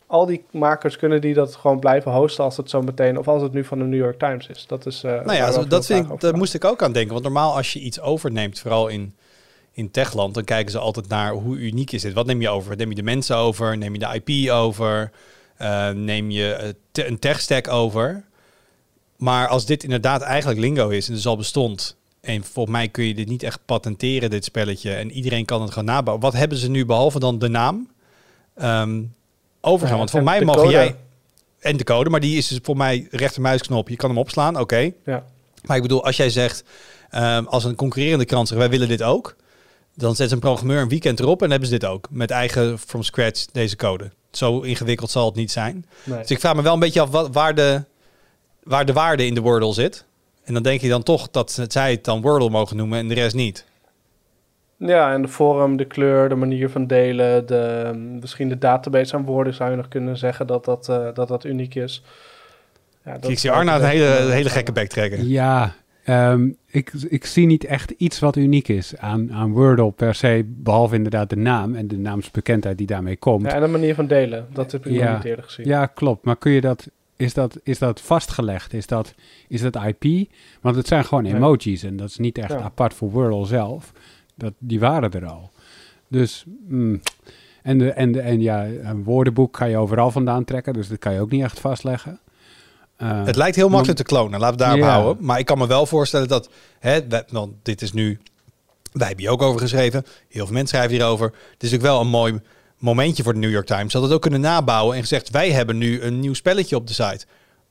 al 0.09 0.27
die 0.27 0.45
makers 0.51 0.97
kunnen 0.97 1.21
die 1.21 1.35
dat 1.35 1.57
gewoon 1.57 1.79
blijven 1.79 2.13
hosten 2.13 2.45
als 2.45 2.57
het 2.57 2.71
zo 2.71 2.83
meteen, 2.83 3.19
of 3.19 3.29
als 3.29 3.43
het 3.43 3.53
nu 3.53 3.65
van 3.65 3.79
de 3.79 3.85
New 3.85 4.01
York 4.01 4.19
Times 4.19 4.47
is. 4.47 4.67
Dat 4.67 4.87
is. 4.87 5.05
Uh, 5.05 5.11
nou 5.11 5.33
ja, 5.33 5.65
dat, 5.65 5.87
vind 5.87 6.11
ik, 6.11 6.21
daar 6.21 6.37
moest 6.37 6.55
ik 6.55 6.65
ook 6.65 6.83
aan 6.83 6.93
denken. 6.93 7.13
Want 7.13 7.25
normaal 7.25 7.57
als 7.57 7.73
je 7.73 7.81
iets 7.81 8.01
overneemt, 8.01 8.61
vooral 8.61 8.89
in, 8.89 9.15
in 9.73 9.91
techland, 9.91 10.35
dan 10.35 10.45
kijken 10.45 10.71
ze 10.71 10.79
altijd 10.79 11.09
naar 11.09 11.33
hoe 11.33 11.57
uniek 11.57 11.93
is 11.93 12.03
dit. 12.03 12.13
Wat 12.13 12.27
neem 12.27 12.41
je 12.41 12.49
over? 12.49 12.77
Neem 12.77 12.89
je 12.89 12.95
de 12.95 13.03
mensen 13.03 13.37
over? 13.37 13.79
Neem 13.79 13.95
je 13.95 13.99
de 13.99 14.21
IP 14.23 14.51
over? 14.51 15.11
Uh, 15.63 15.91
neem 15.91 16.31
je 16.31 16.75
te, 16.91 17.07
een 17.07 17.19
tech 17.19 17.41
stack 17.41 17.69
over? 17.69 18.25
Maar 19.17 19.49
als 19.49 19.67
dit 19.67 19.85
inderdaad 19.85 20.23
eigenlijk 20.23 20.61
lingo 20.61 20.89
is 20.89 21.09
en 21.09 21.15
dus 21.15 21.27
al 21.27 21.37
bestond. 21.37 21.97
En 22.21 22.45
volgens 22.45 22.77
mij 22.77 22.89
kun 22.89 23.05
je 23.05 23.15
dit 23.15 23.29
niet 23.29 23.43
echt 23.43 23.61
patenteren, 23.65 24.31
dit 24.31 24.45
spelletje. 24.45 24.95
En 24.95 25.11
iedereen 25.11 25.45
kan 25.45 25.63
het 25.63 25.71
gewoon 25.71 25.89
nabouwen. 25.89 26.25
Wat 26.25 26.33
hebben 26.33 26.59
ze 26.59 26.71
nu 26.71 26.87
behalve 26.87 27.19
dan 27.19 27.39
de 27.39 27.49
naam? 27.49 27.89
Um, 28.63 29.17
overgaan. 29.61 29.93
Ja, 29.93 29.99
Want 29.99 30.11
voor 30.11 30.23
mij 30.23 30.45
mag 30.45 30.71
jij... 30.71 30.97
En 31.59 31.77
de 31.77 31.85
code, 31.85 32.11
maar 32.11 32.21
die 32.21 32.37
is 32.37 32.49
dus 32.49 32.59
voor 32.63 32.77
mij 32.77 33.07
rechtermuisknop. 33.11 33.89
Je 33.89 33.97
kan 33.97 34.09
hem 34.09 34.19
opslaan, 34.19 34.53
oké. 34.53 34.63
Okay. 34.63 34.95
Ja. 35.05 35.25
Maar 35.65 35.77
ik 35.77 35.83
bedoel, 35.83 36.05
als 36.05 36.17
jij 36.17 36.31
zegt, 36.31 36.65
um, 37.15 37.47
als 37.47 37.65
een 37.65 37.75
concurrerende 37.75 38.25
krant 38.25 38.49
zegt, 38.49 38.61
wij 38.61 38.71
willen 38.71 38.89
dit 38.89 39.03
ook. 39.03 39.37
Dan 39.95 40.17
zet 40.17 40.31
een 40.31 40.39
programmeur 40.39 40.81
een 40.81 40.89
weekend 40.89 41.21
erop 41.21 41.43
en 41.43 41.51
hebben 41.51 41.69
ze 41.69 41.79
dit 41.79 41.89
ook. 41.89 42.09
Met 42.11 42.31
eigen 42.31 42.79
from 42.79 43.03
scratch 43.03 43.45
deze 43.53 43.77
code. 43.77 44.11
Zo 44.31 44.61
ingewikkeld 44.61 45.11
zal 45.11 45.27
het 45.27 45.35
niet 45.35 45.51
zijn. 45.51 45.87
Nee. 46.05 46.19
Dus 46.19 46.31
ik 46.31 46.41
vraag 46.41 46.55
me 46.55 46.63
wel 46.63 46.73
een 46.73 46.81
beetje 46.81 47.01
af 47.01 47.11
wat, 47.11 47.29
waar, 47.33 47.55
de, 47.55 47.85
waar 48.63 48.87
de 48.87 48.93
waarde 48.93 49.27
in 49.27 49.35
de 49.35 49.41
Wordle 49.41 49.73
zit. 49.73 50.05
En 50.45 50.55
dan 50.55 50.63
denk 50.63 50.81
je 50.81 50.89
dan 50.89 51.03
toch 51.03 51.31
dat 51.31 51.65
zij 51.69 51.91
het 51.91 52.05
dan 52.05 52.21
Wordle 52.21 52.51
mogen 52.51 52.77
noemen 52.77 52.99
en 52.99 53.09
de 53.09 53.15
rest 53.15 53.35
niet. 53.35 53.65
Ja, 54.79 55.13
en 55.13 55.23
de 55.23 55.29
vorm, 55.29 55.77
de 55.77 55.85
kleur, 55.85 56.29
de 56.29 56.35
manier 56.35 56.71
van 56.71 56.87
delen, 56.87 57.47
de, 57.47 57.93
misschien 58.21 58.49
de 58.49 58.59
database 58.59 59.15
aan 59.15 59.25
woorden 59.25 59.55
zou 59.55 59.71
je 59.71 59.77
nog 59.77 59.89
kunnen 59.89 60.17
zeggen 60.17 60.47
dat 60.47 60.65
dat, 60.65 60.89
uh, 60.89 61.09
dat, 61.15 61.29
dat 61.29 61.45
uniek 61.45 61.75
is. 61.75 62.03
Ja, 63.05 63.19
dat 63.19 63.31
ik 63.31 63.39
zie 63.39 63.51
Arna 63.51 63.77
een 63.77 63.85
hele, 63.85 64.33
hele 64.33 64.49
gekke 64.49 64.73
bek 64.73 64.89
trekken. 64.89 65.29
Ja, 65.29 65.75
um, 66.09 66.57
ik, 66.67 66.93
ik 67.09 67.25
zie 67.25 67.47
niet 67.47 67.65
echt 67.65 67.91
iets 67.91 68.19
wat 68.19 68.37
uniek 68.37 68.69
is 68.69 68.97
aan, 68.97 69.33
aan 69.33 69.53
Wordle 69.53 69.91
per 69.91 70.15
se, 70.15 70.45
behalve 70.47 70.95
inderdaad 70.95 71.31
de 71.31 71.37
naam 71.37 71.75
en 71.75 71.89
de 71.89 71.99
naamsbekendheid 71.99 72.79
die 72.79 72.87
daarmee 72.87 73.17
komt. 73.17 73.43
Ja, 73.43 73.55
en 73.55 73.61
de 73.61 73.67
manier 73.67 73.95
van 73.95 74.07
delen, 74.07 74.47
dat 74.53 74.73
heb 74.73 74.87
ik 74.87 74.93
ja, 74.93 75.05
nog 75.05 75.15
niet 75.17 75.25
eerder 75.25 75.45
gezien. 75.45 75.67
Ja, 75.67 75.87
klopt. 75.87 76.25
Maar 76.25 76.37
kun 76.37 76.53
je 76.53 76.61
dat, 76.61 76.89
is 77.17 77.35
dat, 77.35 77.61
is 77.63 77.79
dat 77.79 78.01
vastgelegd? 78.01 78.73
Is 78.73 78.87
dat, 78.87 79.15
is 79.49 79.61
dat 79.61 79.79
IP? 79.85 80.29
Want 80.61 80.77
het 80.77 80.87
zijn 80.87 81.05
gewoon 81.05 81.25
emojis 81.25 81.83
en 81.83 81.97
dat 81.97 82.09
is 82.09 82.19
niet 82.19 82.39
echt 82.39 82.53
ja. 82.53 82.61
apart 82.61 82.95
voor 82.95 83.11
Wordle 83.11 83.47
zelf. 83.47 83.93
Dat, 84.39 84.53
die 84.59 84.81
waren 84.81 85.13
er 85.13 85.27
al. 85.27 85.51
Dus, 86.09 86.45
mm, 86.69 87.01
en, 87.63 87.79
de, 87.79 87.91
en, 87.91 88.13
de, 88.13 88.21
en 88.21 88.41
ja, 88.41 88.65
een 88.65 89.05
woordenboek 89.05 89.53
kan 89.53 89.71
je 89.71 89.77
overal 89.77 90.11
vandaan 90.11 90.45
trekken, 90.45 90.73
dus 90.73 90.89
dat 90.89 90.99
kan 90.99 91.13
je 91.13 91.21
ook 91.21 91.31
niet 91.31 91.43
echt 91.43 91.61
vastleggen. 91.61 92.19
Uh, 93.03 93.25
het 93.25 93.37
lijkt 93.37 93.57
heel 93.57 93.69
makkelijk 93.69 93.99
te 93.99 94.05
klonen, 94.05 94.41
laten 94.41 94.59
we 94.59 94.63
daarop 94.63 94.81
ja. 94.81 94.91
houden. 94.91 95.25
Maar 95.25 95.39
ik 95.39 95.47
kan 95.47 95.59
me 95.59 95.67
wel 95.67 95.87
voorstellen 95.87 96.29
dat, 96.29 96.51
hè, 96.79 97.01
want 97.31 97.53
dit 97.63 97.83
is 97.83 97.93
nu, 97.93 98.19
wij 98.93 99.07
hebben 99.07 99.25
hier 99.25 99.35
ook 99.35 99.43
over 99.43 99.61
geschreven, 99.61 100.05
heel 100.29 100.45
veel 100.45 100.55
mensen 100.55 100.77
schrijven 100.77 100.97
hierover. 100.97 101.27
Het 101.27 101.63
is 101.63 101.71
natuurlijk 101.71 101.83
wel 101.83 102.01
een 102.01 102.09
mooi 102.09 102.41
momentje 102.79 103.23
voor 103.23 103.33
de 103.33 103.39
New 103.39 103.51
York 103.51 103.67
Times. 103.67 103.93
Dat 103.93 104.03
het 104.03 104.13
ook 104.13 104.23
kunnen 104.23 104.41
nabouwen 104.41 104.95
en 104.95 105.01
gezegd, 105.01 105.31
wij 105.31 105.51
hebben 105.51 105.79
nu 105.79 106.03
een 106.03 106.21
nieuw 106.21 106.35
spelletje 106.35 106.77
op 106.77 106.87
de 106.87 106.93
site. 106.93 107.27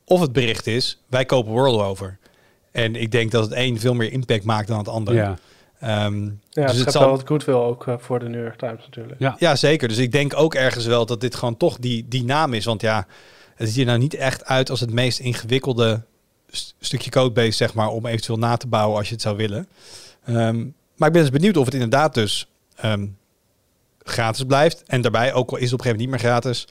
Of 0.06 0.22
het 0.22 0.32
bericht 0.32 0.68
is, 0.68 1.04
wij 1.08 1.26
kopen 1.26 1.52
World 1.52 1.82
over. 1.82 2.18
En 2.72 2.96
ik 2.96 3.12
denk 3.12 3.32
dat 3.32 3.44
het 3.44 3.54
een 3.56 3.80
veel 3.80 3.94
meer 3.94 4.12
impact 4.12 4.44
maakt 4.44 4.68
dan 4.68 4.78
het 4.78 4.88
andere. 4.88 5.18
Ja. 5.18 5.38
Um, 5.84 6.40
ja, 6.50 6.68
dus 6.68 6.78
het 6.78 6.92
zal 6.92 7.02
wel 7.02 7.12
wat 7.12 7.28
goodwill 7.28 7.56
ook 7.56 7.86
uh, 7.86 7.96
voor 7.98 8.20
de 8.20 8.30
New 8.30 8.42
York 8.42 8.58
Times 8.58 8.86
natuurlijk. 8.86 9.20
Ja. 9.20 9.36
ja, 9.40 9.56
zeker. 9.56 9.88
Dus 9.88 9.98
ik 9.98 10.12
denk 10.12 10.34
ook 10.36 10.56
ergens 10.56 10.86
wel 10.86 11.06
dat 11.06 11.22
dit 11.22 11.36
gewoon 11.36 11.58
toch 11.58 11.78
die, 11.78 12.06
die 12.08 12.24
naam 12.24 12.54
is. 12.54 12.66
Want 12.66 12.82
ja, 12.82 13.08
het 13.56 13.70
ziet 13.70 13.78
er 13.78 13.86
nou 13.86 14.00
niet 14.00 14.14
echt 14.14 14.46
uit 14.46 14.70
als 14.70 14.80
het 14.80 14.92
meest 14.92 15.20
ingewikkelde 15.20 16.02
st 16.50 16.76
stukje 16.80 17.10
codebase, 17.10 17.52
zeg 17.52 17.74
maar, 17.74 17.88
om 17.88 18.06
eventueel 18.06 18.38
na 18.38 18.58
te 18.58 18.68
bouwen 18.68 18.98
als 18.98 19.08
je 19.08 19.14
het 19.14 19.24
zou 19.24 19.38
willen. 19.38 19.68
Um, 20.30 20.76
maar 20.96 21.08
ik 21.08 21.14
ben 21.14 21.22
dus 21.22 21.32
benieuwd 21.32 21.58
of 21.58 21.66
het 21.66 21.74
inderdaad 21.74 22.14
dus 22.14 22.48
um, 22.86 23.18
gratis 24.04 24.44
blijft. 24.44 24.84
En 24.88 25.02
daarbij, 25.02 25.34
ook 25.34 25.52
al 25.52 25.58
is 25.58 25.64
het 25.64 25.74
op 25.74 25.80
een 25.80 25.86
gegeven 25.86 26.00
moment 26.00 26.00
niet 26.00 26.10
meer 26.10 26.32
gratis, 26.32 26.68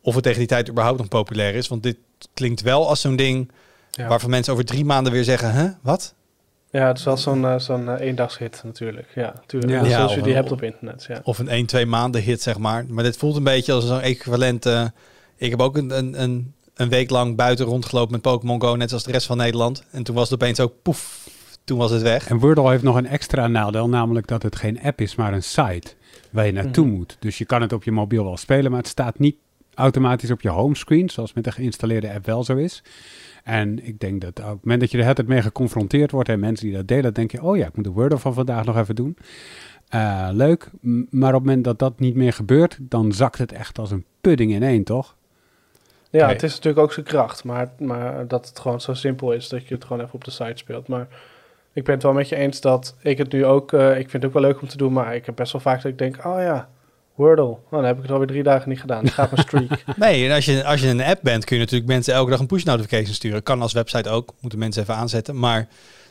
of 0.00 0.14
het 0.14 0.22
tegen 0.22 0.38
die 0.38 0.48
tijd 0.48 0.68
überhaupt 0.68 0.98
nog 0.98 1.08
populair 1.08 1.54
is. 1.54 1.68
Want 1.68 1.82
dit 1.82 1.96
klinkt 2.34 2.60
wel 2.60 2.88
als 2.88 3.00
zo'n 3.00 3.16
ding 3.16 3.50
ja. 3.90 4.08
waarvan 4.08 4.30
mensen 4.30 4.52
over 4.52 4.64
drie 4.64 4.84
maanden 4.84 5.12
weer 5.12 5.24
zeggen, 5.24 5.52
hè, 5.52 5.68
wat? 5.82 6.14
Ja, 6.70 6.86
het 6.86 6.98
is 6.98 7.04
wel 7.04 7.16
zo'n 7.16 7.42
uh, 7.42 7.58
zo'n 7.58 7.84
uh, 7.84 8.00
eendagshit 8.00 8.60
natuurlijk. 8.64 9.06
Ja, 9.14 9.32
natuurlijk. 9.34 9.72
Ja. 9.72 9.84
Zoals 9.84 10.14
je 10.14 10.22
die 10.22 10.34
hebt 10.34 10.52
op 10.52 10.62
internet. 10.62 11.04
Ja. 11.08 11.20
Of 11.22 11.38
een 11.38 11.48
1, 11.48 11.66
2 11.66 11.86
maanden 11.86 12.22
hit, 12.22 12.42
zeg 12.42 12.58
maar. 12.58 12.84
Maar 12.88 13.04
dit 13.04 13.16
voelt 13.16 13.36
een 13.36 13.42
beetje 13.42 13.72
als 13.72 13.86
zo'n 13.86 14.00
equivalent. 14.00 14.66
Uh, 14.66 14.84
ik 15.36 15.50
heb 15.50 15.60
ook 15.60 15.76
een, 15.76 15.98
een, 15.98 16.22
een, 16.22 16.54
een 16.74 16.88
week 16.88 17.10
lang 17.10 17.36
buiten 17.36 17.66
rondgelopen 17.66 18.12
met 18.12 18.22
Pokémon 18.22 18.60
Go, 18.60 18.74
net 18.74 18.92
als 18.92 19.04
de 19.04 19.12
rest 19.12 19.26
van 19.26 19.36
Nederland. 19.36 19.84
En 19.90 20.02
toen 20.02 20.14
was 20.14 20.30
het 20.30 20.42
opeens 20.42 20.60
ook 20.60 20.72
poef, 20.82 21.28
toen 21.64 21.78
was 21.78 21.90
het 21.90 22.02
weg. 22.02 22.28
En 22.28 22.38
Wordle 22.38 22.70
heeft 22.70 22.82
nog 22.82 22.96
een 22.96 23.06
extra 23.06 23.46
nadeel, 23.46 23.88
namelijk 23.88 24.26
dat 24.26 24.42
het 24.42 24.56
geen 24.56 24.80
app 24.82 25.00
is, 25.00 25.14
maar 25.14 25.32
een 25.32 25.42
site 25.42 25.94
waar 26.30 26.46
je 26.46 26.52
naartoe 26.52 26.84
mm 26.84 26.90
-hmm. 26.90 26.98
moet. 26.98 27.16
Dus 27.20 27.38
je 27.38 27.44
kan 27.44 27.62
het 27.62 27.72
op 27.72 27.84
je 27.84 27.92
mobiel 27.92 28.24
wel 28.24 28.36
spelen, 28.36 28.70
maar 28.70 28.80
het 28.80 28.88
staat 28.88 29.18
niet 29.18 29.36
automatisch 29.74 30.30
op 30.30 30.40
je 30.40 30.48
homescreen, 30.48 31.08
zoals 31.08 31.32
met 31.32 31.44
de 31.44 31.52
geïnstalleerde 31.52 32.12
app 32.12 32.26
wel 32.26 32.44
zo 32.44 32.56
is. 32.56 32.82
En 33.48 33.86
ik 33.86 34.00
denk 34.00 34.20
dat 34.20 34.38
op 34.38 34.44
het 34.44 34.62
moment 34.62 34.80
dat 34.80 34.90
je 34.90 34.98
er 34.98 35.06
het 35.06 35.26
mee 35.26 35.42
geconfronteerd 35.42 36.10
wordt 36.10 36.28
en 36.28 36.40
mensen 36.40 36.66
die 36.66 36.76
dat 36.76 36.88
delen, 36.88 37.14
denk 37.14 37.30
je, 37.30 37.42
oh 37.42 37.56
ja, 37.56 37.66
ik 37.66 37.76
moet 37.76 37.84
de 37.84 37.90
Wordle 37.90 38.18
van 38.18 38.34
vandaag 38.34 38.64
nog 38.64 38.76
even 38.76 38.94
doen. 38.94 39.16
Uh, 39.94 40.28
leuk, 40.32 40.70
maar 41.10 41.34
op 41.34 41.40
het 41.40 41.44
moment 41.44 41.64
dat 41.64 41.78
dat 41.78 42.00
niet 42.00 42.14
meer 42.14 42.32
gebeurt, 42.32 42.78
dan 42.80 43.12
zakt 43.12 43.38
het 43.38 43.52
echt 43.52 43.78
als 43.78 43.90
een 43.90 44.04
pudding 44.20 44.52
in 44.52 44.62
één, 44.62 44.84
toch? 44.84 45.16
Ja, 46.10 46.24
nee. 46.24 46.34
het 46.34 46.42
is 46.42 46.54
natuurlijk 46.54 46.82
ook 46.82 46.92
zijn 46.92 47.06
kracht, 47.06 47.44
maar, 47.44 47.70
maar 47.78 48.26
dat 48.26 48.48
het 48.48 48.58
gewoon 48.58 48.80
zo 48.80 48.94
simpel 48.94 49.32
is 49.32 49.48
dat 49.48 49.66
je 49.66 49.74
het 49.74 49.84
gewoon 49.84 50.02
even 50.02 50.14
op 50.14 50.24
de 50.24 50.30
site 50.30 50.56
speelt. 50.56 50.88
Maar 50.88 51.08
ik 51.72 51.84
ben 51.84 51.94
het 51.94 52.02
wel 52.02 52.12
met 52.12 52.28
je 52.28 52.36
eens 52.36 52.60
dat 52.60 52.96
ik 53.02 53.18
het 53.18 53.32
nu 53.32 53.44
ook, 53.44 53.72
uh, 53.72 53.90
ik 53.90 54.10
vind 54.10 54.12
het 54.12 54.24
ook 54.24 54.32
wel 54.32 54.42
leuk 54.42 54.60
om 54.60 54.68
te 54.68 54.76
doen, 54.76 54.92
maar 54.92 55.14
ik 55.14 55.26
heb 55.26 55.36
best 55.36 55.52
wel 55.52 55.60
vaak 55.60 55.82
dat 55.82 55.92
ik 55.92 55.98
denk, 55.98 56.16
oh 56.16 56.40
ja, 56.40 56.68
Wordle. 57.18 57.44
Oh, 57.44 57.70
dan 57.70 57.84
heb 57.84 57.96
ik 57.96 58.02
het 58.02 58.10
alweer 58.10 58.26
drie 58.26 58.42
dagen 58.42 58.68
niet 58.68 58.80
gedaan. 58.80 59.04
Dan 59.04 59.12
gaat 59.12 59.30
mijn 59.30 59.42
streak. 59.42 59.84
nee, 59.96 60.26
en 60.28 60.34
als 60.34 60.44
je, 60.44 60.64
als 60.64 60.80
je 60.80 60.88
een 60.88 61.02
app 61.02 61.20
bent, 61.22 61.44
kun 61.44 61.56
je 61.56 61.62
natuurlijk 61.62 61.90
mensen 61.90 62.14
elke 62.14 62.30
dag 62.30 62.40
een 62.40 62.46
push 62.46 62.62
notification 62.62 63.14
sturen. 63.14 63.42
Kan 63.42 63.62
als 63.62 63.72
website 63.72 64.08
ook. 64.08 64.32
Moeten 64.40 64.58
mensen 64.58 64.82
even 64.82 64.94
aanzetten. 64.94 65.38
Maar 65.38 65.68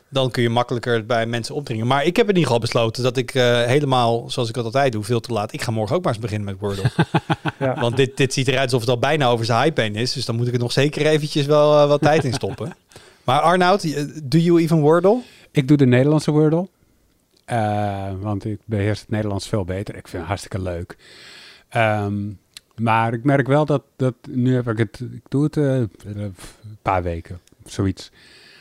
dan 0.08 0.30
kun 0.30 0.42
je 0.42 0.48
makkelijker 0.48 1.06
bij 1.06 1.26
mensen 1.26 1.54
opdringen. 1.54 1.86
Maar 1.86 2.04
ik 2.04 2.16
heb 2.16 2.24
in 2.24 2.36
ieder 2.36 2.44
geval 2.44 2.60
besloten 2.60 3.02
dat 3.02 3.16
ik 3.16 3.34
uh, 3.34 3.62
helemaal, 3.62 4.30
zoals 4.30 4.48
ik 4.48 4.54
dat 4.54 4.64
altijd 4.64 4.92
doe, 4.92 5.04
veel 5.04 5.20
te 5.20 5.32
laat. 5.32 5.52
Ik 5.52 5.62
ga 5.62 5.70
morgen 5.70 5.96
ook 5.96 6.02
maar 6.04 6.12
eens 6.12 6.22
beginnen 6.22 6.48
met 6.48 6.60
Wordle. 6.60 6.90
ja. 7.58 7.80
Want 7.80 7.96
dit, 7.96 8.16
dit 8.16 8.32
ziet 8.32 8.48
eruit 8.48 8.64
alsof 8.64 8.80
het 8.80 8.90
al 8.90 8.98
bijna 8.98 9.26
over 9.26 9.44
zijn 9.44 9.62
hype 9.62 9.80
heen 9.80 9.96
is. 9.96 10.12
Dus 10.12 10.24
dan 10.24 10.36
moet 10.36 10.46
ik 10.46 10.52
er 10.52 10.58
nog 10.58 10.72
zeker 10.72 11.06
eventjes 11.06 11.46
wel 11.46 11.82
uh, 11.82 11.88
wat 11.88 12.00
tijd 12.00 12.24
in 12.24 12.32
stoppen. 12.32 12.72
Maar 13.24 13.40
Arnoud, 13.40 13.82
do 14.22 14.38
you 14.38 14.60
even 14.60 14.80
Wordle? 14.80 15.20
Ik 15.50 15.68
doe 15.68 15.76
de 15.76 15.86
Nederlandse 15.86 16.30
Wordle. 16.30 16.68
Uh, 17.52 18.06
want 18.20 18.44
ik 18.44 18.58
beheers 18.64 19.00
het 19.00 19.10
Nederlands 19.10 19.48
veel 19.48 19.64
beter. 19.64 19.96
Ik 19.96 20.08
vind 20.08 20.16
het 20.18 20.26
hartstikke 20.26 20.60
leuk. 20.62 20.96
Um, 21.76 22.38
maar 22.76 23.12
ik 23.12 23.24
merk 23.24 23.46
wel 23.46 23.64
dat, 23.64 23.82
dat 23.96 24.14
nu 24.30 24.54
heb 24.54 24.68
ik 24.68 24.78
het, 24.78 25.00
ik 25.12 25.22
doe 25.28 25.44
het 25.44 25.56
uh, 25.56 25.74
een 26.04 26.34
paar 26.82 27.02
weken, 27.02 27.40
zoiets. 27.64 28.10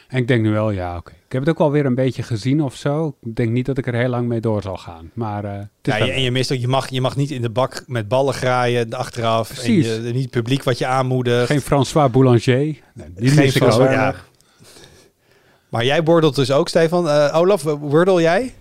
En 0.08 0.17
ik 0.17 0.27
denk 0.27 0.41
nu 0.41 0.51
wel, 0.51 0.72
ja, 0.72 0.98
oké. 0.98 1.12
Ik 1.12 1.34
heb 1.34 1.41
het 1.41 1.50
ook 1.51 1.58
wel 1.58 1.72
weer 1.72 1.86
een 1.86 1.96
beetje 1.96 2.24
gezien 2.24 2.62
of 2.62 2.75
zo. 2.75 3.15
Ik 3.22 3.36
denk 3.36 3.50
niet 3.51 3.65
dat 3.65 3.77
ik 3.77 3.88
er 3.88 3.94
heel 3.96 4.10
lang 4.10 4.27
mee 4.27 4.39
door 4.41 4.62
zal 4.62 4.77
gaan. 4.77 5.12
Maar 5.13 5.44
uh, 5.46 5.51
ja, 5.82 5.96
je- 5.98 6.12
en 6.12 6.22
je 6.22 6.32
mist 6.32 6.51
ook, 6.51 6.58
je 6.58 6.67
mag, 6.67 6.89
je 6.89 7.01
mag 7.01 7.15
niet 7.15 7.32
in 7.32 7.41
de 7.41 7.50
bak 7.50 7.84
met 7.88 8.08
ballen 8.08 8.34
graaien 8.34 8.94
achteraf. 8.94 9.48
Precies. 9.48 9.88
En 9.88 10.03
je, 10.03 10.13
niet 10.13 10.22
het 10.22 10.32
publiek 10.32 10.63
wat 10.63 10.77
je 10.77 10.86
aanmoedigt. 10.86 11.46
geen 11.48 11.62
François 11.62 12.12
Boulanger. 12.12 12.41
Nee, 12.46 12.79
die 13.15 13.29
Geen 13.29 13.46
ik 13.46 13.51
François- 13.51 13.88
ook. 13.88 13.94
ja. 13.94 14.15
Maar 15.70 15.86
jij 15.86 16.03
bordelt 16.03 16.36
dus 16.36 16.51
ook, 16.51 16.67
Stefan. 16.70 17.10
Eh, 17.10 17.36
Olaf, 17.36 17.63
wordel 17.63 18.22
jij? 18.22 18.53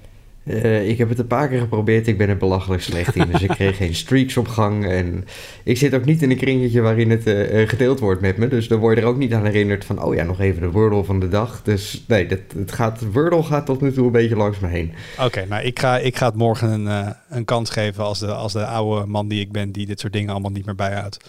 Eh, 0.46 0.88
ik 0.88 0.98
heb 0.98 1.08
het 1.08 1.18
een 1.18 1.26
paar 1.26 1.48
keer 1.48 1.60
geprobeerd. 1.60 2.06
Ik 2.06 2.18
ben 2.18 2.28
er 2.28 2.36
belachelijk 2.36 2.82
slecht 2.82 3.16
in. 3.16 3.28
Dus 3.32 3.42
ik 3.42 3.48
kreeg 3.48 3.76
geen 3.76 3.94
streaks 4.04 4.36
op 4.36 4.48
gang. 4.48 4.86
En 4.86 5.24
ik 5.64 5.76
zit 5.76 5.94
ook 5.94 6.04
niet 6.04 6.22
in 6.22 6.30
een 6.30 6.36
kringetje 6.36 6.80
waarin 6.80 7.10
het 7.10 7.26
eh, 7.26 7.62
eh, 7.62 7.68
gedeeld 7.68 8.00
wordt 8.00 8.20
met 8.20 8.36
me. 8.36 8.48
Dus 8.48 8.68
dan 8.68 8.78
word 8.78 8.96
je 8.96 9.02
er 9.02 9.08
ook 9.08 9.16
niet 9.16 9.32
aan 9.32 9.44
herinnerd 9.44 9.84
van... 9.84 10.02
oh 10.02 10.14
ja, 10.14 10.24
nog 10.24 10.40
even 10.40 10.60
de 10.60 10.70
Wordle 10.70 11.04
van 11.04 11.20
de 11.20 11.28
dag. 11.28 11.62
Dus 11.62 12.04
nee, 12.06 12.26
dat, 12.26 12.40
het 12.56 12.72
gaat, 12.72 13.12
Wordle 13.12 13.42
gaat 13.42 13.66
tot 13.66 13.80
nu 13.80 13.92
toe 13.92 14.06
een 14.06 14.12
beetje 14.12 14.36
langs 14.36 14.58
me 14.58 14.68
heen. 14.68 14.92
Oké, 15.20 15.46
nou 15.48 15.64
ik 15.64 15.78
ga, 15.78 15.98
ik 15.98 16.16
ga 16.16 16.26
het 16.26 16.34
morgen 16.34 16.70
een, 16.70 16.88
eh, 16.88 17.10
een 17.28 17.44
kans 17.44 17.70
geven 17.70 18.04
als 18.04 18.18
de, 18.18 18.32
als 18.32 18.52
de 18.52 18.66
oude 18.66 19.06
man 19.06 19.28
die 19.28 19.40
ik 19.40 19.52
ben... 19.52 19.72
die 19.72 19.86
dit 19.86 20.00
soort 20.00 20.12
dingen 20.12 20.30
allemaal 20.30 20.50
niet 20.50 20.66
meer 20.66 20.74
bijhoudt. 20.74 21.24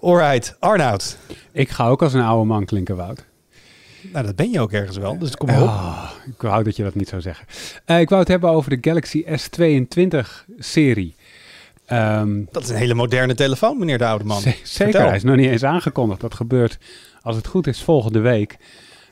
Alright, 0.00 0.56
Arnoud. 0.58 1.18
Ik 1.52 1.70
ga 1.70 1.88
ook 1.88 2.02
als 2.02 2.12
een 2.12 2.22
oude 2.22 2.46
man 2.46 2.64
klinken, 2.64 2.96
Wout. 2.96 3.24
Nou, 4.12 4.26
dat 4.26 4.36
ben 4.36 4.50
je 4.50 4.60
ook 4.60 4.72
ergens 4.72 4.96
wel, 4.96 5.18
dus 5.18 5.36
kom 5.36 5.48
maar 5.48 5.62
op. 5.62 5.68
Ah, 5.68 6.10
ik 6.26 6.42
wou 6.42 6.64
dat 6.64 6.76
je 6.76 6.82
dat 6.82 6.94
niet 6.94 7.08
zou 7.08 7.20
zeggen. 7.22 7.46
Eh, 7.84 8.00
ik 8.00 8.08
wou 8.08 8.20
het 8.20 8.30
hebben 8.30 8.50
over 8.50 8.70
de 8.70 8.88
Galaxy 8.90 9.24
S22-serie. 9.26 11.14
Ehm, 11.86 12.42
Dat 12.50 12.62
is 12.62 12.68
een 12.68 12.76
hele 12.76 12.94
moderne 12.94 13.34
telefoon, 13.34 13.78
meneer 13.78 13.98
de 13.98 14.06
oude 14.06 14.24
man. 14.24 14.40
ze- 14.40 14.50
zeker, 14.50 14.64
Vertel. 14.92 15.06
hij 15.06 15.16
is 15.16 15.22
nog 15.22 15.36
niet 15.36 15.50
eens 15.50 15.64
aangekondigd. 15.64 16.20
Dat 16.20 16.34
gebeurt, 16.34 16.78
als 17.22 17.36
het 17.36 17.46
goed 17.46 17.66
is, 17.66 17.82
volgende 17.82 18.18
week. 18.20 18.56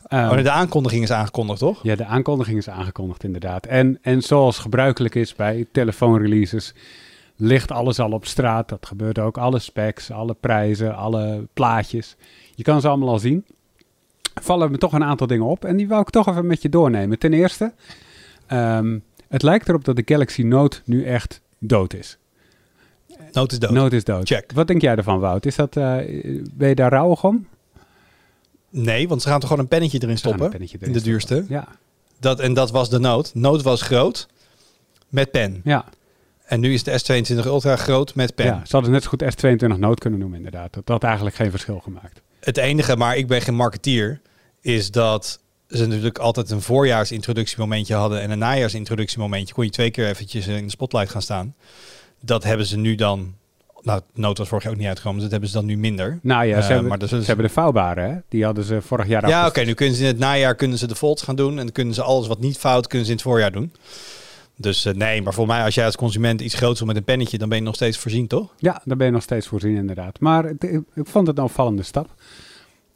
Ehm, 0.07 0.31
Oh, 0.39 0.43
de 0.43 0.51
aankondiging 0.51 1.03
is 1.03 1.11
aangekondigd, 1.11 1.59
toch? 1.59 1.83
Ja, 1.83 1.95
de 1.97 2.05
aankondiging 2.05 2.59
is 2.59 2.69
aangekondigd 2.69 3.25
inderdaad. 3.25 3.67
En, 3.67 3.99
en 4.03 4.23
zoals 4.23 4.59
gebruikelijk 4.59 5.15
is 5.15 5.35
bij 5.35 5.67
telefoonreleases, 5.73 6.75
ligt 7.37 7.71
alles 7.71 7.99
al 7.99 8.11
op 8.11 8.27
straat. 8.27 8.69
Dat 8.69 8.87
gebeurt 8.87 9.19
ook. 9.19 9.39
Alle 9.39 9.59
specs, 9.59 10.11
alle 10.11 10.37
prijzen, 10.41 10.97
alle 10.97 11.47
plaatjes. 11.55 12.17
Je 12.55 12.63
kan 12.63 12.81
ze 12.81 12.89
allemaal 12.89 13.09
al 13.09 13.19
zien. 13.19 13.45
Vallen 14.35 14.71
me 14.71 14.79
toch 14.79 14.93
een 14.93 15.05
aantal 15.05 15.27
dingen 15.27 15.47
op. 15.47 15.65
En 15.65 15.77
die 15.77 15.89
wou 15.89 16.01
ik 16.01 16.11
toch 16.11 16.29
even 16.29 16.47
met 16.47 16.63
je 16.63 16.69
doornemen. 16.69 17.19
Ten 17.19 17.33
eerste, 17.33 17.73
ehm, 18.47 18.99
het 19.29 19.43
lijkt 19.43 19.69
erop 19.69 19.85
dat 19.85 19.97
de 19.97 20.03
Galaxy 20.05 20.43
Note 20.43 20.81
nu 20.85 21.05
echt 21.05 21.41
dood 21.59 21.95
is. 21.95 22.19
Nood 23.33 23.53
is 23.53 23.59
dood. 23.59 23.71
Note 23.71 23.97
is 23.97 24.05
dood. 24.05 24.29
Check. 24.29 24.53
Wat 24.53 24.67
denk 24.67 24.81
jij 24.81 24.97
ervan, 24.97 25.19
Wout? 25.21 25.47
Is 25.47 25.57
dat, 25.57 25.77
eh, 25.77 25.97
ben 26.55 26.69
je 26.69 26.75
daar 26.75 26.91
rouwig 26.91 27.25
om? 27.25 27.47
Nee, 28.71 29.09
want 29.09 29.23
ze 29.23 29.29
gaan 29.29 29.39
toch 29.41 29.49
gewoon 29.49 29.63
een 29.65 29.71
pennetje 29.71 29.99
erin 30.03 30.19
stoppen? 30.19 30.51
pennetje 30.51 30.79
in 30.81 30.93
de 30.93 30.99
stoppen. 30.99 31.11
duurste. 31.11 31.45
Ja, 31.49 31.69
Dat, 32.21 32.41
en 32.41 32.55
dat 32.55 32.71
was 32.71 32.91
de 32.91 32.99
Note. 32.99 33.31
Note 33.35 33.63
was 33.63 33.83
groot 33.83 34.29
met 35.09 35.31
pen. 35.31 35.61
ja. 35.65 35.85
En 36.43 36.61
nu 36.61 36.73
is 36.73 36.83
de 36.83 37.01
S22 37.01 37.45
Ultra 37.47 37.77
groot 37.77 38.15
met 38.15 38.35
pen. 38.35 38.47
ja. 38.47 38.61
Ze 38.65 38.73
hadden 38.77 38.93
net 38.93 39.03
zo 39.03 39.09
goed 39.09 39.23
S22 39.23 39.79
Note 39.79 40.01
kunnen 40.01 40.19
noemen 40.19 40.37
inderdaad. 40.39 40.73
Dat 40.75 40.89
had 40.89 41.03
eigenlijk 41.05 41.37
geen 41.37 41.51
verschil 41.51 41.79
gemaakt. 41.81 42.22
Het 42.45 42.57
enige, 42.57 42.97
maar 42.97 43.17
ik 43.17 43.27
ben 43.27 43.41
geen 43.41 43.55
marketeer, 43.55 44.21
is 44.61 44.91
dat 44.91 45.41
ze 45.69 45.87
natuurlijk 45.87 46.19
altijd 46.19 46.51
een 46.51 46.63
voorjaarsintroductiemomentje 46.63 47.95
hadden 47.95 48.21
en 48.21 48.31
een 48.31 48.39
najaarsintroductiemomentje. 48.39 49.55
Kon 49.55 49.65
je 49.65 49.71
twee 49.71 49.91
keer 49.91 50.09
eventjes 50.09 50.47
in 50.47 50.65
de 50.65 50.71
spotlight 50.71 51.11
gaan 51.11 51.23
staan. 51.23 51.55
Dat 52.21 52.45
hebben 52.45 52.67
ze 52.67 52.77
nu 52.79 52.95
dan, 52.95 53.35
nou, 53.83 54.01
Note 54.15 54.39
was 54.41 54.49
vorig 54.49 54.65
jaar 54.65 54.73
ook 54.73 54.79
niet 54.79 54.89
uitgekomen, 54.89 55.21
dus 55.21 55.31
dat 55.31 55.41
hebben 55.41 55.51
ze 55.51 55.57
dan 55.67 55.67
nu 55.67 55.77
minder. 55.77 56.19
Nou 56.23 56.45
ja, 56.45 56.57
Eh, 56.57 56.63
ze, 56.63 56.69
hebben, 56.73 56.89
maar 56.89 56.99
dat 56.99 57.09
ze 57.09 57.17
hebben 57.17 57.47
de 57.47 57.53
vouwbare, 57.53 58.01
hè? 58.01 58.15
Die 58.29 58.45
hadden 58.45 58.65
ze 58.65 58.83
vorig 58.83 59.07
jaar 59.07 59.29
Ja, 59.29 59.47
oké, 59.47 59.61
nu 59.65 59.75
kunnen 59.75 59.95
ze 59.95 60.01
in 60.03 60.09
het 60.09 60.19
najaar 60.19 60.55
kunnen 60.55 60.79
ze 60.79 60.87
de 60.87 60.95
Volts 60.95 61.23
gaan 61.23 61.37
doen 61.37 61.51
en 61.51 61.57
dan 61.57 61.73
kunnen 61.73 61.95
ze 61.95 62.03
alles 62.03 62.27
wat 62.27 62.41
niet 62.41 62.59
fout, 62.59 62.87
kunnen 62.87 63.07
ze 63.07 63.13
in 63.13 63.19
het 63.19 63.27
voorjaar 63.27 63.53
doen. 63.53 63.73
Dus 64.57 64.85
eh, 64.85 64.95
nee, 64.95 65.23
maar 65.23 65.35
voor 65.35 65.47
mij 65.47 65.65
als 65.65 65.75
jij 65.75 65.85
als 65.85 65.97
consument 65.97 66.41
iets 66.41 66.55
groots 66.55 66.79
wil 66.79 66.89
met 66.89 66.97
een 66.97 67.05
pennetje, 67.05 67.39
dan 67.39 67.49
ben 67.49 67.59
je 67.59 67.65
nog 67.65 67.75
steeds 67.75 67.99
voorzien, 67.99 68.27
toch? 68.27 68.53
Ja, 68.57 68.83
daar 68.85 68.97
ben 68.97 69.07
je 69.07 69.13
nog 69.13 69.23
steeds 69.23 69.47
voorzien 69.47 69.77
inderdaad. 69.77 70.21
Maar 70.21 70.51
ik 70.61 70.83
vond 70.95 71.27
het 71.27 71.39
een 71.39 71.45
opvallende 71.45 71.83
stap. 71.83 72.09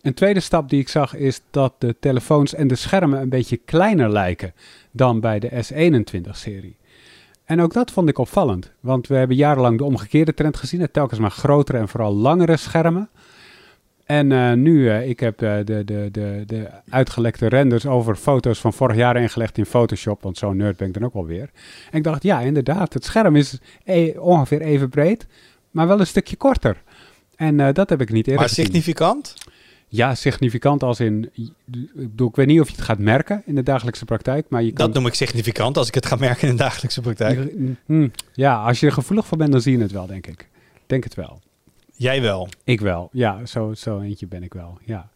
Een 0.06 0.14
tweede 0.14 0.40
stap 0.40 0.68
die 0.68 0.80
ik 0.80 0.88
zag 0.88 1.14
is 1.14 1.40
dat 1.50 1.74
de 1.78 1.96
telefoons 2.00 2.54
en 2.54 2.68
de 2.68 2.74
schermen 2.74 3.20
een 3.20 3.28
beetje 3.28 3.56
kleiner 3.56 4.10
lijken 4.10 4.54
dan 4.90 5.20
bij 5.20 5.38
de 5.38 5.50
S21-serie. 5.50 6.76
En 7.44 7.60
ook 7.60 7.72
dat 7.72 7.90
vond 7.90 8.08
ik 8.08 8.18
opvallend, 8.18 8.72
want 8.80 9.06
we 9.06 9.14
hebben 9.14 9.36
jarenlang 9.36 9.78
de 9.78 9.84
omgekeerde 9.84 10.34
trend 10.34 10.56
gezien. 10.56 10.80
Het 10.80 10.92
telkens 10.92 11.20
maar 11.20 11.30
grotere 11.30 11.78
en 11.78 11.88
vooral 11.88 12.14
langere 12.14 12.56
schermen. 12.56 13.08
En 14.04 14.32
eh, 14.32 14.52
nu, 14.52 14.90
eh, 14.90 15.08
ik 15.08 15.20
heb 15.20 15.42
eh, 15.42 15.56
de, 15.64 15.84
de, 15.84 16.08
de, 16.10 16.42
de 16.46 16.68
uitgelekte 16.88 17.46
renders 17.46 17.86
over 17.86 18.16
foto's 18.16 18.60
van 18.60 18.72
vorig 18.72 18.96
jaar 18.96 19.16
ingelegd 19.16 19.58
in 19.58 19.66
Photoshop, 19.66 20.22
want 20.22 20.38
zo'n 20.38 20.56
nerd 20.56 20.76
ben 20.76 20.88
ik 20.88 20.94
dan 20.94 21.04
ook 21.04 21.14
wel 21.14 21.26
weer. 21.26 21.50
En 21.90 21.98
ik 21.98 22.04
dacht, 22.04 22.22
ja, 22.22 22.40
inderdaad, 22.40 22.92
het 22.92 23.04
scherm 23.04 23.36
is 23.36 23.58
e- 23.84 24.18
ongeveer 24.18 24.60
even 24.60 24.88
breed, 24.88 25.26
maar 25.70 25.86
wel 25.86 26.00
een 26.00 26.06
stukje 26.06 26.36
korter. 26.36 26.82
En 27.36 27.72
dat 27.72 27.88
heb 27.88 28.00
ik 28.00 28.10
niet 28.10 28.26
eerder 28.26 28.40
Maar 28.40 28.48
gezien. 28.48 28.64
significant? 28.64 29.34
Ja, 29.88 30.14
significant 30.14 30.82
als 30.82 31.00
in... 31.00 31.30
Ik 31.34 31.50
bedoel, 31.94 32.28
ik 32.28 32.36
weet 32.36 32.46
niet 32.46 32.60
of 32.60 32.68
je 32.68 32.74
het 32.74 32.84
gaat 32.84 32.98
merken 32.98 33.42
in 33.46 33.54
de 33.54 33.62
dagelijkse 33.62 34.04
praktijk, 34.04 34.46
maar 34.48 34.62
je 34.62 34.72
kan... 34.72 34.86
Dat 34.86 34.94
noem 34.94 35.06
ik 35.06 35.14
significant 35.14 35.76
als 35.76 35.88
ik 35.88 35.94
het 35.94 36.06
ga 36.06 36.16
merken 36.16 36.48
in 36.48 36.56
de 36.56 36.62
dagelijkse 36.62 37.00
praktijk. 37.00 37.38
je- 37.38 37.72
hm, 37.86 38.08
ja, 38.32 38.62
als 38.64 38.80
je 38.80 38.86
er 38.86 38.92
gevoelig 38.92 39.26
voor 39.26 39.38
bent, 39.38 39.52
dan 39.52 39.60
zie 39.60 39.76
je 39.76 39.82
het 39.82 39.92
wel, 39.92 40.06
denk 40.06 40.26
ik. 40.26 40.48
Denk 40.86 41.04
het 41.04 41.14
wel. 41.14 41.40
Jij 41.92 42.22
wel. 42.22 42.48
Ik 42.64 42.80
wel, 42.80 43.08
ja. 43.12 43.46
Zo, 43.46 43.74
zo 43.74 44.00
eentje 44.00 44.26
ben 44.26 44.42
ik 44.42 44.54
wel, 44.54 44.78
ja. 44.84 45.08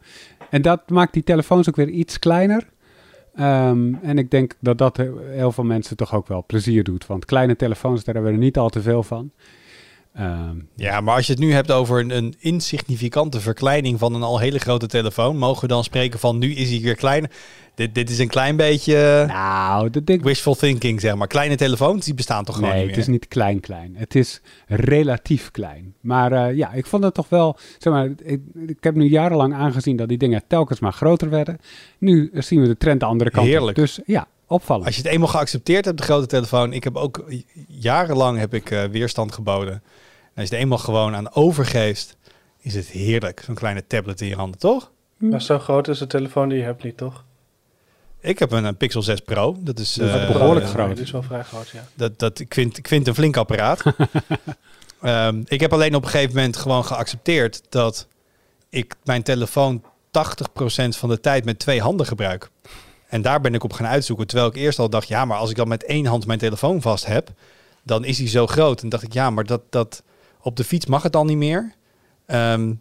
En 0.51 0.63
dat 0.63 0.91
maakt 0.91 1.13
die 1.13 1.23
telefoons 1.25 1.69
ook 1.69 1.77
weer 1.77 1.89
iets 1.89 2.19
kleiner. 2.19 2.69
Ehm, 3.35 3.95
en 4.03 4.19
ik 4.19 4.31
denk 4.31 4.55
dat 4.61 4.79
dat 4.79 4.97
heel 5.31 5.53
veel 5.53 5.65
mensen 5.65 5.97
toch 5.97 6.15
ook 6.15 6.29
wel 6.29 6.45
plezier 6.47 6.85
doet. 6.85 7.07
Want 7.07 7.25
kleine 7.25 7.57
telefoons, 7.57 8.05
daar 8.05 8.15
hebben 8.15 8.33
we 8.33 8.39
er 8.39 8.45
niet 8.45 8.59
al 8.59 8.69
te 8.69 8.83
veel 8.83 9.03
van. 9.03 9.31
Ehm, 10.15 10.57
Ja, 10.77 11.01
maar 11.01 11.15
als 11.17 11.27
je 11.27 11.33
het 11.33 11.41
nu 11.43 11.53
hebt 11.53 11.71
over 11.71 12.01
een, 12.01 12.17
een 12.17 12.35
insignificante 12.39 13.41
verkleining 13.41 13.99
van 13.99 14.15
een 14.15 14.23
al 14.23 14.39
hele 14.39 14.59
grote 14.59 14.87
telefoon, 14.87 15.37
mogen 15.37 15.61
we 15.61 15.67
dan 15.67 15.85
spreken 15.85 16.19
van 16.19 16.39
nu 16.39 16.55
is 16.55 16.71
hij 16.71 16.81
weer 16.81 16.95
kleiner? 16.95 17.31
Dit, 17.75 17.95
dit 17.95 18.11
is 18.11 18.19
een 18.19 18.29
klein 18.29 18.57
beetje 18.57 19.25
nou, 19.29 19.91
dat 19.91 20.07
denk 20.07 20.23
wishful 20.23 20.55
thinking, 20.55 21.01
zeg 21.01 21.15
maar. 21.15 21.27
Kleine 21.27 21.57
telefoons, 21.57 22.05
die 22.05 22.15
bestaan 22.15 22.45
toch 22.45 22.55
gewoon 22.55 22.71
Nee, 22.71 22.79
niet 22.79 22.89
het 22.89 22.97
meer? 22.97 23.07
is 23.07 23.13
niet 23.21 23.29
klein 23.29 23.61
klein. 23.61 23.95
Het 23.97 24.15
is 24.15 24.41
relatief 24.67 25.51
klein. 25.51 25.95
Maar 26.01 26.33
eh, 26.33 26.57
ja, 26.57 26.73
ik 26.73 26.87
vond 26.87 27.05
het 27.05 27.15
toch 27.15 27.29
wel... 27.29 27.57
Zeg 27.79 27.93
maar, 27.93 28.09
ik, 28.25 28.41
ik 28.67 28.77
heb 28.81 28.95
nu 28.95 29.05
jarenlang 29.09 29.55
aangezien 29.55 29.97
dat 29.97 30.09
die 30.09 30.19
dingen 30.19 30.43
telkens 30.47 30.81
maar 30.81 30.93
groter 30.93 31.31
werden. 31.31 31.59
Nu 31.99 32.31
eh, 32.35 32.43
zien 32.43 32.61
we 32.61 32.67
de 32.67 32.77
trend 32.77 33.01
de 33.01 33.07
andere 33.07 33.31
kant 33.31 33.47
op. 33.47 33.53
Heerlijk. 33.53 33.77
Dus 33.77 34.01
ja, 34.07 34.27
opvallend. 34.51 34.87
Als 34.87 34.97
je 34.97 35.03
het 35.03 35.11
eenmaal 35.11 35.29
geaccepteerd 35.29 35.85
hebt, 35.85 35.99
de 35.99 36.05
grote 36.05 36.27
telefoon. 36.27 36.73
Ik 36.73 36.85
heb 36.85 36.97
ook 36.97 37.25
jarenlang 37.67 38.39
heb 38.39 38.55
ik 38.55 38.71
eh, 38.71 38.85
weerstand 38.85 39.33
geboden. 39.33 39.73
En 39.73 39.81
als 40.35 40.49
je 40.49 40.55
het 40.55 40.63
eenmaal 40.63 40.79
gewoon 40.79 41.15
aan 41.15 41.35
overgeeft, 41.35 42.17
is 42.59 42.75
het 42.75 42.87
heerlijk. 42.87 43.43
Zo'n 43.45 43.55
kleine 43.55 43.87
tablet 43.87 44.21
in 44.21 44.29
je 44.29 44.35
handen, 44.35 44.61
toch? 44.61 44.91
Maar 45.17 45.43
zo 45.43 45.59
groot 45.59 45.89
is 45.89 45.99
de 45.99 46.07
telefoon 46.07 46.49
die 46.49 46.59
je 46.59 46.65
hebt 46.65 46.83
niet, 46.83 46.97
toch? 46.97 47.25
Ik 48.21 48.39
heb 48.39 48.53
een, 48.53 48.65
een 48.65 48.77
Pixel 48.77 49.03
6 49.03 49.21
Pro. 49.21 49.57
Dat 49.61 49.79
is, 49.79 49.95
Dat 49.95 50.09
is 50.09 50.15
eh, 50.15 50.33
behoorlijk 50.33 50.67
eh, 50.67 50.73
groot. 50.73 50.95
Die 50.95 51.05
is 51.05 51.11
wel 51.11 51.23
vrij 51.23 51.43
groot, 51.43 51.69
ja. 51.69 51.85
Dat, 51.95 52.19
dat, 52.19 52.39
ik, 52.39 52.55
vind, 52.55 52.79
ik 52.79 52.89
vind 52.89 53.01
het 53.01 53.09
een 53.09 53.23
flink 53.23 53.37
apparaat. 53.37 53.83
Ehm, 55.01 55.43
ik 55.47 55.61
heb 55.61 55.73
alleen 55.73 55.95
op 55.95 56.03
een 56.05 56.09
gegeven 56.09 56.35
moment 56.35 56.57
gewoon 56.57 56.85
geaccepteerd 56.85 57.63
dat 57.69 58.07
ik 58.69 58.95
mijn 59.05 59.23
telefoon 59.23 59.83
80% 59.83 59.89
van 60.89 61.09
de 61.09 61.21
tijd 61.21 61.45
met 61.45 61.59
twee 61.59 61.81
handen 61.81 62.07
gebruik. 62.07 62.51
En 63.11 63.23
daar 63.23 63.41
ben 63.41 63.55
ik 63.55 63.65
op 63.65 63.73
gaan 63.73 63.87
uitzoeken. 63.87 64.27
Terwijl 64.27 64.49
ik 64.49 64.57
eerst 64.57 64.79
al 64.79 64.91
dacht, 64.91 65.09
ja, 65.09 65.25
maar 65.25 65.39
als 65.39 65.51
ik 65.51 65.57
dan 65.57 65.69
met 65.69 65.85
één 65.85 66.07
hand 66.07 66.27
mijn 66.27 66.39
telefoon 66.39 66.81
vast 66.81 67.07
heb, 67.07 67.33
dan 67.83 68.05
is 68.05 68.19
hij 68.19 68.29
zo 68.29 68.47
groot. 68.47 68.83
En 68.83 68.89
dacht 68.89 69.03
ik, 69.03 69.13
ja, 69.13 69.31
maar 69.31 69.45
dat, 69.45 69.63
dat, 69.71 70.03
op 70.41 70.57
de 70.57 70.65
fiets 70.65 70.87
mag 70.87 71.03
het 71.03 71.13
dan 71.13 71.27
niet 71.27 71.37
meer. 71.37 71.75
Ehm, 72.27 72.73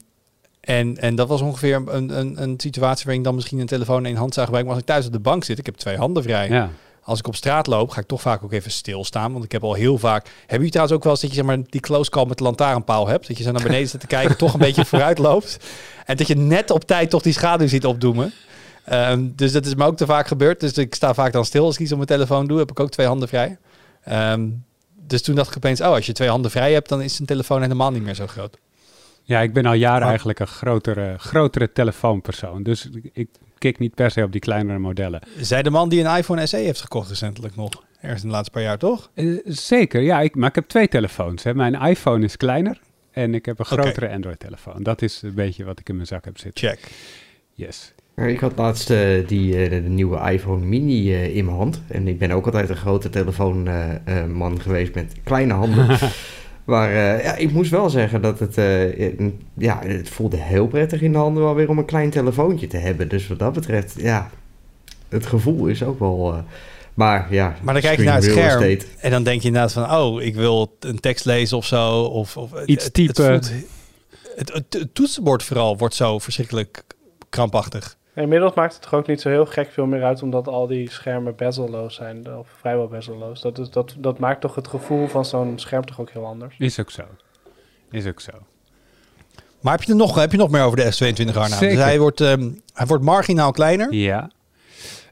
en, 0.60 0.98
en 0.98 1.16
dat 1.16 1.28
was 1.28 1.42
ongeveer 1.42 1.82
een, 1.86 2.20
een, 2.20 2.42
een 2.42 2.54
situatie 2.60 3.04
waarin 3.04 3.22
ik 3.22 3.28
dan 3.28 3.36
misschien 3.36 3.60
een 3.60 3.66
telefoon 3.66 3.98
in 3.98 4.06
één 4.06 4.16
hand 4.16 4.34
zou 4.34 4.46
gebruiken. 4.46 4.74
Maar 4.74 4.84
als 4.84 4.90
ik 4.90 4.96
thuis 4.96 5.06
op 5.06 5.24
de 5.24 5.30
bank 5.30 5.44
zit, 5.44 5.58
ik 5.58 5.66
heb 5.66 5.76
twee 5.76 5.98
handen 5.98 6.24
vrij. 6.24 6.50
ja. 6.50 6.70
Als 7.04 7.20
ik 7.20 7.28
op 7.28 7.36
straat 7.36 7.68
loop, 7.68 7.90
ga 7.90 8.02
ik 8.02 8.08
toch 8.08 8.22
vaak 8.22 8.44
ook 8.44 8.52
even 8.52 8.72
stilstaan. 8.72 9.32
Want 9.32 9.44
ik 9.44 9.52
heb 9.52 9.64
al 9.64 9.74
heel 9.74 9.98
vaak... 9.98 10.26
Hebben 10.40 10.56
jullie 10.58 10.72
trouwens 10.72 10.98
ook 10.98 11.04
wel 11.04 11.12
eens 11.12 11.22
dat 11.22 11.30
je 11.30 11.36
zeg 11.36 11.46
maar, 11.46 11.58
die 11.70 11.82
close 11.82 12.10
call 12.10 12.26
met 12.26 12.38
de 12.38 12.44
lantaarnpaal 12.44 13.08
hebt? 13.08 13.28
Dat 13.28 13.38
je 13.38 13.44
zo 13.44 13.52
naar 13.52 13.64
beneden 13.64 13.88
zit 13.88 14.00
te 14.00 14.08
kijken, 14.08 14.38
toch 14.38 14.54
een 14.54 14.60
beetje 14.68 14.86
vooruit 14.86 15.18
loopt. 15.18 15.58
En 16.06 16.18
dat 16.18 16.28
je 16.28 16.36
net 16.36 16.72
op 16.72 16.84
tijd 16.84 17.10
toch 17.10 17.22
die 17.22 17.34
schaduw 17.34 17.68
ziet 17.68 17.86
opdoemen. 17.86 18.34
Ehm, 18.90 19.28
dus 19.36 19.52
dat 19.52 19.66
is 19.66 19.76
me 19.76 19.86
ook 19.86 19.98
te 19.98 20.06
vaak 20.06 20.28
gebeurd. 20.28 20.60
Dus 20.60 20.78
ik 20.78 20.96
sta 20.96 21.14
vaak 21.14 21.32
dan 21.32 21.46
stil 21.46 21.66
als 21.66 21.76
ik 21.76 21.82
iets 21.82 21.92
op 21.92 21.98
mijn 21.98 22.10
telefoon 22.10 22.48
doe. 22.48 22.58
Heb 22.58 22.72
ik 22.72 22.80
ook 22.80 22.90
twee 22.90 23.08
handen 23.08 23.28
vrij. 23.28 23.58
Ehm, 24.04 24.50
dus 25.08 25.22
toen 25.22 25.36
dacht 25.36 25.50
ik 25.50 25.58
opeens, 25.58 25.82
oh, 25.82 25.88
als 25.88 26.06
je 26.06 26.14
twee 26.14 26.30
handen 26.30 26.52
vrij 26.52 26.74
hebt, 26.74 26.90
dan 26.90 27.02
is 27.02 27.20
een 27.20 27.26
telefoon 27.26 27.62
helemaal 27.62 27.92
niet 27.92 28.04
meer 28.04 28.16
zo 28.16 28.28
groot. 28.28 28.58
ja, 29.24 29.40
ik 29.40 29.54
ben 29.54 29.66
al 29.66 29.74
jaren 29.74 30.08
eigenlijk 30.08 30.40
een 30.40 30.48
grotere, 30.48 31.16
grotere 31.18 31.72
telefoonpersoon. 31.72 32.64
Dus 32.64 32.90
ik, 33.14 33.30
kik 33.58 33.80
niet 33.80 33.96
per 33.96 34.12
se 34.12 34.24
op 34.24 34.32
die 34.32 34.42
kleinere 34.42 34.80
modellen. 34.80 35.22
Zij 35.40 35.64
de 35.64 35.70
man 35.70 35.90
die 35.90 36.04
een 36.04 36.18
iPhone 36.18 36.46
SE 36.46 36.58
heeft 36.58 36.82
gekocht 36.82 37.10
recentelijk 37.10 37.56
nog. 37.56 37.84
Ergens 38.02 38.22
in 38.22 38.28
de 38.28 38.34
laatste 38.34 38.52
paar 38.52 38.64
jaar, 38.64 38.78
toch? 38.78 39.10
Eh, 39.14 39.26
zeker, 39.46 40.02
ja. 40.02 40.22
Ik, 40.22 40.36
maar 40.36 40.50
ik 40.50 40.56
heb 40.56 40.68
twee 40.68 40.88
telefoons. 40.88 41.44
Hè. 41.44 41.54
Mijn 41.54 41.74
iPhone 41.74 42.26
is 42.26 42.38
kleiner 42.38 42.80
en 43.12 43.34
ik 43.34 43.46
heb 43.46 43.60
een 43.60 43.66
grotere 43.66 44.10
Android-telefoon. 44.10 44.84
Dat 44.84 45.02
is 45.02 45.22
een 45.22 45.34
beetje 45.34 45.64
wat 45.64 45.80
ik 45.80 45.90
in 45.90 45.96
mijn 45.96 46.08
zak 46.08 46.26
heb 46.26 46.38
zitten. 46.38 46.70
Check. 46.70 46.92
Yes. 47.54 47.94
Ik 48.28 48.40
had 48.40 48.54
laatst 48.56 48.90
uh, 48.90 49.28
die, 49.28 49.64
uh, 49.64 49.70
de 49.70 49.90
nieuwe 49.90 50.32
iPhone 50.32 50.66
Mini 50.66 51.12
uh, 51.12 51.36
in 51.36 51.46
mijn 51.46 51.58
hand. 51.58 51.82
En 51.88 52.08
ik 52.08 52.20
ben 52.20 52.32
ook 52.32 52.46
altijd 52.46 52.70
een 52.70 52.76
grote 52.76 53.10
telefoonman 53.10 54.62
geweest 54.62 54.94
met 54.94 55.14
kleine 55.24 55.54
handen. 55.54 55.88
maar 56.66 56.94
ja, 56.94 57.36
ik 57.36 57.52
moest 57.52 57.72
wel 57.72 57.90
zeggen 57.90 58.22
dat 58.22 58.40
het, 58.40 58.56
ja, 59.54 59.80
het 59.84 60.10
voelde 60.10 60.38
heel 60.38 60.68
prettig 60.68 61.02
in 61.02 61.12
de 61.12 61.18
handen 61.18 61.44
wel 61.44 61.56
weer 61.56 61.70
om 61.70 61.78
een 61.78 61.86
klein 61.86 62.10
telefoontje 62.10 62.68
te 62.68 62.78
hebben. 62.78 63.10
Dus 63.10 63.28
wat 63.28 63.40
dat 63.40 63.54
betreft, 63.54 63.94
ja, 63.98 64.30
het 65.10 65.26
gevoel 65.26 65.68
is 65.68 65.84
ook 65.84 66.00
wel... 66.00 66.44
maar 66.94 67.28
ja, 67.34 67.56
maar 67.62 67.74
dan 67.74 67.84
kijk 67.84 67.98
je 67.98 68.06
naar 68.06 68.16
het 68.16 68.24
scherm 68.24 68.64
estate. 68.64 68.86
en 68.98 69.12
dan 69.12 69.24
denk 69.24 69.42
je 69.42 69.48
inderdaad 69.48 69.74
van... 69.74 69.92
oh, 69.92 70.22
ik 70.22 70.36
wil 70.36 70.76
een 70.80 71.00
tekst 71.00 71.26
lezen 71.26 71.58
of 71.58 71.66
zo. 71.66 72.02
Of, 72.02 72.38
of 72.38 72.66
Iets 72.66 72.92
typen. 72.92 73.32
Het, 73.34 73.54
het, 74.36 74.54
het, 74.54 74.74
het, 74.74 74.88
toetsenbord 74.94 75.44
vooral 75.44 75.78
wordt 75.78 75.96
zo 75.96 76.20
verschrikkelijk 76.20 76.84
krampachtig. 77.30 77.98
Inmiddels 78.20 78.54
maakt 78.54 78.74
het 78.74 78.82
toch 78.82 78.94
ook 78.94 79.08
niet 79.08 79.22
zo 79.22 79.30
heel 79.30 79.46
gek 79.46 79.72
veel 79.72 79.86
meer 79.86 80.04
uit, 80.04 80.24
omdat 80.24 80.48
al 80.48 80.68
die 80.68 80.92
schermen 80.92 81.36
bezelloos 81.36 81.96
zijn, 81.96 82.38
of 82.38 82.48
vrijwel 82.60 82.88
bezelloos. 82.88 83.42
Dat, 83.42 83.58
is, 83.58 83.70
dat, 83.70 83.96
dat 83.98 84.20
maakt 84.20 84.42
toch 84.42 84.56
het 84.56 84.68
gevoel 84.68 85.08
van 85.08 85.26
zo'n 85.26 85.60
scherm 85.60 85.86
toch 85.86 86.00
ook 86.00 86.10
heel 86.10 86.26
anders. 86.26 86.56
Is 86.58 86.80
ook 86.80 86.92
zo. 86.92 87.04
Is 87.92 88.06
ook 88.06 88.20
zo. 88.20 88.32
Maar 89.62 89.74
heb 89.74 89.84
je 89.84 89.92
er 89.92 89.98
nog, 89.98 90.16
heb 90.16 90.32
je 90.32 90.38
nog 90.38 90.50
meer 90.50 90.64
over 90.64 90.78
de 90.78 90.84
S22 90.84 91.38
Arnaud? 91.38 91.60
Dus 91.60 91.76
hij 91.76 92.00
wordt, 92.00 92.20
um, 92.20 92.62
hij 92.74 92.86
wordt 92.86 93.04
marginaal 93.04 93.52
kleiner. 93.52 93.94
Ja. 93.94 94.32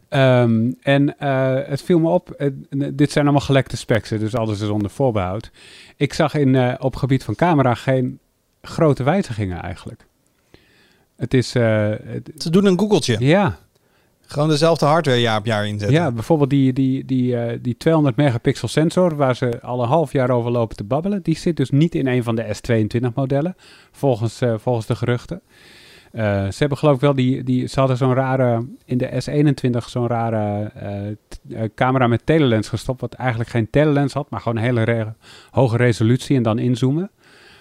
Um, 0.09 0.77
en 0.81 1.15
uh, 1.19 1.55
het 1.65 1.81
viel 1.81 1.99
me 1.99 2.09
op, 2.09 2.35
uh, 2.37 2.87
dit 2.93 3.11
zijn 3.11 3.23
allemaal 3.25 3.45
gelekte 3.45 3.77
specs, 3.77 4.09
dus 4.09 4.35
alles 4.35 4.61
is 4.61 4.67
onder 4.67 4.89
voorbehoud. 4.89 5.51
Ik 5.95 6.13
zag 6.13 6.33
in, 6.33 6.53
uh, 6.53 6.73
op 6.79 6.95
gebied 6.95 7.23
van 7.23 7.35
camera 7.35 7.73
geen 7.73 8.19
grote 8.61 9.03
wijzigingen 9.03 9.61
eigenlijk. 9.61 10.05
Het 11.17 11.33
is... 11.33 11.55
Uh, 11.55 11.63
Ze 12.37 12.49
doen 12.49 12.65
een 12.65 12.79
Googeltje. 12.79 13.15
Ja. 13.19 13.57
Gewoon 14.21 14.49
dezelfde 14.49 14.85
hardware 14.85 15.19
jaar 15.19 15.37
op 15.37 15.45
jaar 15.45 15.67
inzetten. 15.67 15.97
Ja, 15.97 16.11
bijvoorbeeld 16.11 16.49
die, 16.49 16.73
die, 16.73 17.05
die, 17.05 17.33
uh, 17.33 17.51
die 17.61 17.77
200 17.77 18.15
megapixel 18.15 18.67
sensor 18.67 19.15
waar 19.15 19.35
ze 19.35 19.61
al 19.61 19.81
een 19.81 19.87
half 19.87 20.11
jaar 20.11 20.29
over 20.29 20.51
lopen 20.51 20.75
te 20.75 20.83
babbelen. 20.83 21.21
Die 21.21 21.37
zit 21.37 21.57
dus 21.57 21.69
niet 21.69 21.95
in 21.95 22.07
een 22.07 22.23
van 22.23 22.35
de 22.35 22.55
S22 22.55 23.13
modellen, 23.15 23.55
volgens, 23.91 24.41
uh, 24.41 24.53
volgens 24.57 24.85
de 24.85 24.95
geruchten. 24.95 25.41
ze 26.11 26.55
hebben 26.57 26.77
geloof 26.77 26.95
ik 26.95 27.01
wel 27.01 27.13
die, 27.13 27.43
die 27.43 27.67
ze 27.67 27.79
hadden 27.79 27.97
zo'n 27.97 28.13
rare, 28.13 28.65
in 28.85 28.97
de 28.97 29.21
S21 29.23 29.85
zo'n 29.85 30.07
rare 30.07 30.71
camera 31.75 32.07
met 32.07 32.25
telelens 32.25 32.69
gestopt, 32.69 33.01
wat 33.01 33.13
eigenlijk 33.13 33.49
geen 33.49 33.69
telelens 33.69 34.13
had, 34.13 34.29
maar 34.29 34.41
gewoon 34.41 34.57
een 34.57 34.63
hele 34.63 34.83
re 34.83 35.13
hoge 35.51 35.77
resolutie 35.77 36.37
en 36.37 36.43
dan 36.43 36.59
inzoomen. 36.59 37.11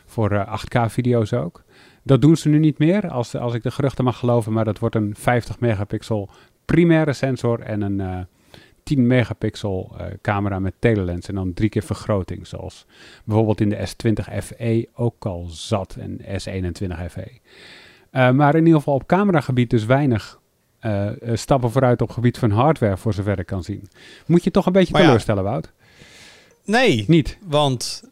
Voor 0.07 0.47
8K 0.47 0.85
video's 0.87 1.33
ook. 1.33 1.65
Dat 2.07 2.21
doen 2.21 2.37
ze 2.37 2.49
nu 2.49 2.59
niet 2.59 2.79
meer, 2.79 3.09
als, 3.11 3.37
als 3.37 3.55
ik 3.55 3.63
de 3.63 3.71
geruchten 3.71 4.05
mag 4.05 4.19
geloven. 4.19 4.53
Maar 4.53 4.65
dat 4.65 4.79
wordt 4.79 4.95
een 4.95 5.15
50 5.19 5.61
megapixel 5.61 6.29
primaire 6.65 7.13
sensor 7.13 7.61
en 7.61 7.81
een 7.81 7.99
uh, 7.99 8.19
eh, 8.19 8.25
10 8.83 9.07
megapixel 9.07 9.97
uh, 10.01 10.07
camera 10.23 10.59
met 10.59 10.75
telelens. 10.79 11.29
En 11.29 11.35
dan 11.35 11.53
drie 11.53 11.69
keer 11.69 11.83
vergroting, 11.83 12.47
zoals 12.47 12.87
bijvoorbeeld 13.25 13.61
in 13.61 13.69
de 13.69 13.89
S20 13.89 14.45
FE 14.45 14.89
ook 14.95 15.27
al 15.27 15.47
zat 15.49 15.97
en 16.01 16.21
S21 16.21 17.11
FE. 17.11 17.31
Uh, 18.13 18.31
maar 18.31 18.55
in 18.55 18.65
ieder 18.65 18.79
geval 18.79 18.95
op 18.95 19.07
cameragebied 19.07 19.71
dus 19.71 19.85
weinig 19.85 20.41
stappen 21.33 21.71
vooruit 21.71 22.03
op 22.03 22.11
gebied 22.11 22.39
van 22.39 22.51
hardware, 22.51 22.97
voor 22.97 23.15
zover 23.15 23.39
ik 23.39 23.47
kan 23.47 23.63
zien. 23.63 23.89
Moet 24.27 24.45
je 24.45 24.51
toch 24.51 24.67
een 24.67 24.73
beetje 24.73 24.95
teleurstellen. 24.95 25.43
Wout? 25.43 25.73
Nee. 26.65 27.05
Niet? 27.09 27.39
Want, 27.43 28.03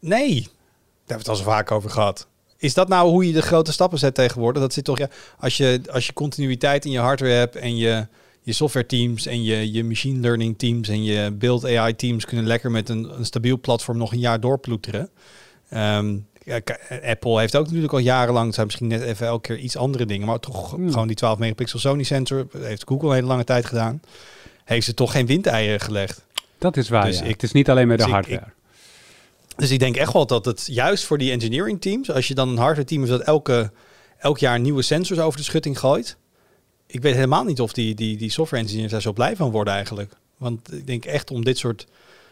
nee. 0.00 0.34
Daar 0.34 0.48
hebben 0.96 1.06
we 1.06 1.14
het 1.14 1.28
al 1.28 1.36
zo 1.36 1.44
vaak 1.44 1.70
over 1.70 1.90
gehad. 1.90 2.28
Is 2.66 2.74
dat 2.74 2.88
nou 2.88 3.08
hoe 3.08 3.26
je 3.26 3.32
de 3.32 3.42
grote 3.42 3.72
stappen 3.72 3.98
zet 3.98 4.14
tegenwoordig? 4.14 4.62
Dat 4.62 4.72
zit 4.72 4.84
toch, 4.84 4.98
ja, 4.98 5.08
als 5.38 5.56
je, 5.56 5.80
als 5.90 6.06
je 6.06 6.12
continuïteit 6.12 6.84
in 6.84 6.90
je 6.90 6.98
hardware 6.98 7.32
hebt 7.32 7.56
en 7.56 7.76
je, 7.76 8.06
je 8.42 8.52
software 8.52 8.86
teams 8.86 9.26
en 9.26 9.42
je, 9.42 9.72
je 9.72 9.84
machine 9.84 10.20
learning 10.20 10.58
teams 10.58 10.88
en 10.88 11.04
je 11.04 11.30
build 11.30 11.64
AI 11.64 11.96
teams 11.96 12.24
kunnen 12.24 12.46
lekker 12.46 12.70
met 12.70 12.88
een, 12.88 13.18
een 13.18 13.24
stabiel 13.24 13.60
platform 13.60 13.98
nog 13.98 14.12
een 14.12 14.18
jaar 14.18 14.40
doorploeteren. 14.40 15.08
Um, 15.74 16.26
Apple 17.04 17.38
heeft 17.38 17.56
ook 17.56 17.64
natuurlijk 17.66 17.92
al 17.92 17.98
jarenlang, 17.98 18.54
zijn 18.54 18.66
misschien 18.66 18.86
net 18.86 19.02
even 19.02 19.26
elke 19.26 19.48
keer 19.48 19.58
iets 19.58 19.76
andere 19.76 20.06
dingen, 20.06 20.26
maar 20.26 20.40
toch 20.40 20.70
hmm. 20.70 20.90
gewoon 20.90 21.06
die 21.06 21.16
12 21.16 21.38
megapixel 21.38 21.78
Sony 21.78 22.02
sensor, 22.02 22.46
heeft 22.58 22.84
Google 22.86 23.08
een 23.08 23.14
hele 23.14 23.26
lange 23.26 23.44
tijd 23.44 23.66
gedaan. 23.66 24.00
Heeft 24.64 24.86
ze 24.86 24.94
toch 24.94 25.12
geen 25.12 25.26
windeieren 25.26 25.80
gelegd. 25.80 26.24
Dat 26.58 26.76
is 26.76 26.88
waar, 26.88 27.04
dus 27.04 27.20
ik, 27.20 27.26
Het 27.28 27.42
is 27.42 27.52
niet 27.52 27.70
alleen 27.70 27.88
met 27.88 27.98
de 27.98 28.04
dus 28.04 28.12
hardware. 28.12 28.52
Dus 29.56 29.70
ik 29.70 29.78
denk 29.78 29.96
echt 29.96 30.12
wel 30.12 30.26
dat 30.26 30.44
het 30.44 30.66
juist 30.70 31.04
voor 31.04 31.18
die 31.18 31.30
engineering 31.30 31.80
teams, 31.80 32.10
als 32.10 32.28
je 32.28 32.34
dan 32.34 32.48
een 32.48 32.56
hardware 32.56 32.86
team 32.86 33.02
is 33.02 33.08
dat 33.08 33.20
elke, 33.20 33.72
elk 34.18 34.38
jaar 34.38 34.60
nieuwe 34.60 34.82
sensors 34.82 35.18
over 35.18 35.38
de 35.38 35.44
schutting 35.44 35.78
gooit. 35.78 36.16
Ik 36.86 37.02
weet 37.02 37.14
helemaal 37.14 37.44
niet 37.44 37.60
of 37.60 37.72
die, 37.72 37.94
die, 37.94 38.16
die 38.16 38.30
software 38.30 38.62
engineers 38.62 38.90
daar 38.92 39.02
zo 39.02 39.12
blij 39.12 39.36
van 39.36 39.50
worden 39.50 39.74
eigenlijk. 39.74 40.12
Want 40.36 40.72
ik 40.72 40.86
denk 40.86 41.04
echt 41.04 41.30
om 41.30 41.44
dit 41.44 41.58
soort 41.58 41.86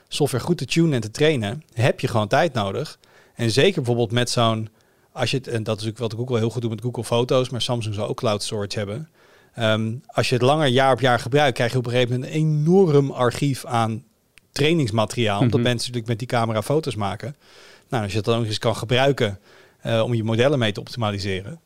software 0.09 0.45
goed 0.45 0.59
te 0.59 0.65
tunen 0.65 0.93
en 0.93 1.01
te 1.01 1.11
trainen, 1.11 1.63
heb 1.73 2.01
je 2.01 2.09
gewoon 2.09 2.29
tijd 2.29 2.53
nodig. 2.53 2.99
En 3.35 3.51
zeker 3.51 3.75
bijvoorbeeld 3.75 4.13
met 4.13 4.31
zo'n, 4.31 4.69
als 5.13 5.31
je 5.31 5.37
het, 5.37 5.49
en 5.49 5.63
dat 5.63 5.77
is 5.79 5.85
natuurlijk 5.85 6.13
wat 6.13 6.21
Google 6.21 6.39
heel 6.39 6.51
goed 6.51 6.63
doet 6.63 6.71
met 6.71 6.81
Google 6.81 7.05
Foto's, 7.05 7.49
maar 7.49 7.63
Samsung 7.63 7.95
zou 7.95 8.09
ook 8.09 8.17
cloud 8.17 8.43
storage 8.43 8.79
hebben. 8.79 9.09
Ehm, 9.55 9.93
als 10.07 10.29
je 10.29 10.35
het 10.35 10.45
langer 10.45 10.67
jaar 10.67 10.93
op 10.93 11.01
jaar 11.01 11.19
gebruikt, 11.19 11.55
krijg 11.55 11.73
je 11.73 11.79
op 11.79 11.87
een 11.87 11.93
gegeven 11.93 12.15
moment 12.15 12.33
een 12.33 12.39
enorm 12.39 13.11
archief 13.11 13.65
aan 13.65 14.05
trainingsmateriaal. 14.55 15.41
Omdat 15.41 15.61
mhm. 15.61 15.69
mensen 15.69 15.93
natuurlijk 15.93 16.07
met 16.07 16.19
die 16.19 16.39
camera 16.39 16.63
foto's 16.63 16.95
maken. 16.95 17.37
Nou, 17.89 18.03
als 18.03 18.13
je 18.13 18.23
dat 18.23 18.33
dan 18.35 18.41
ook 18.43 18.47
eens 18.47 18.59
kan 18.59 18.77
gebruiken 18.77 19.39
uh, 19.87 20.03
om 20.03 20.15
je 20.15 20.25
modellen 20.25 20.59
mee 20.59 20.73
te 20.73 20.81
optimaliseren. 20.81 21.61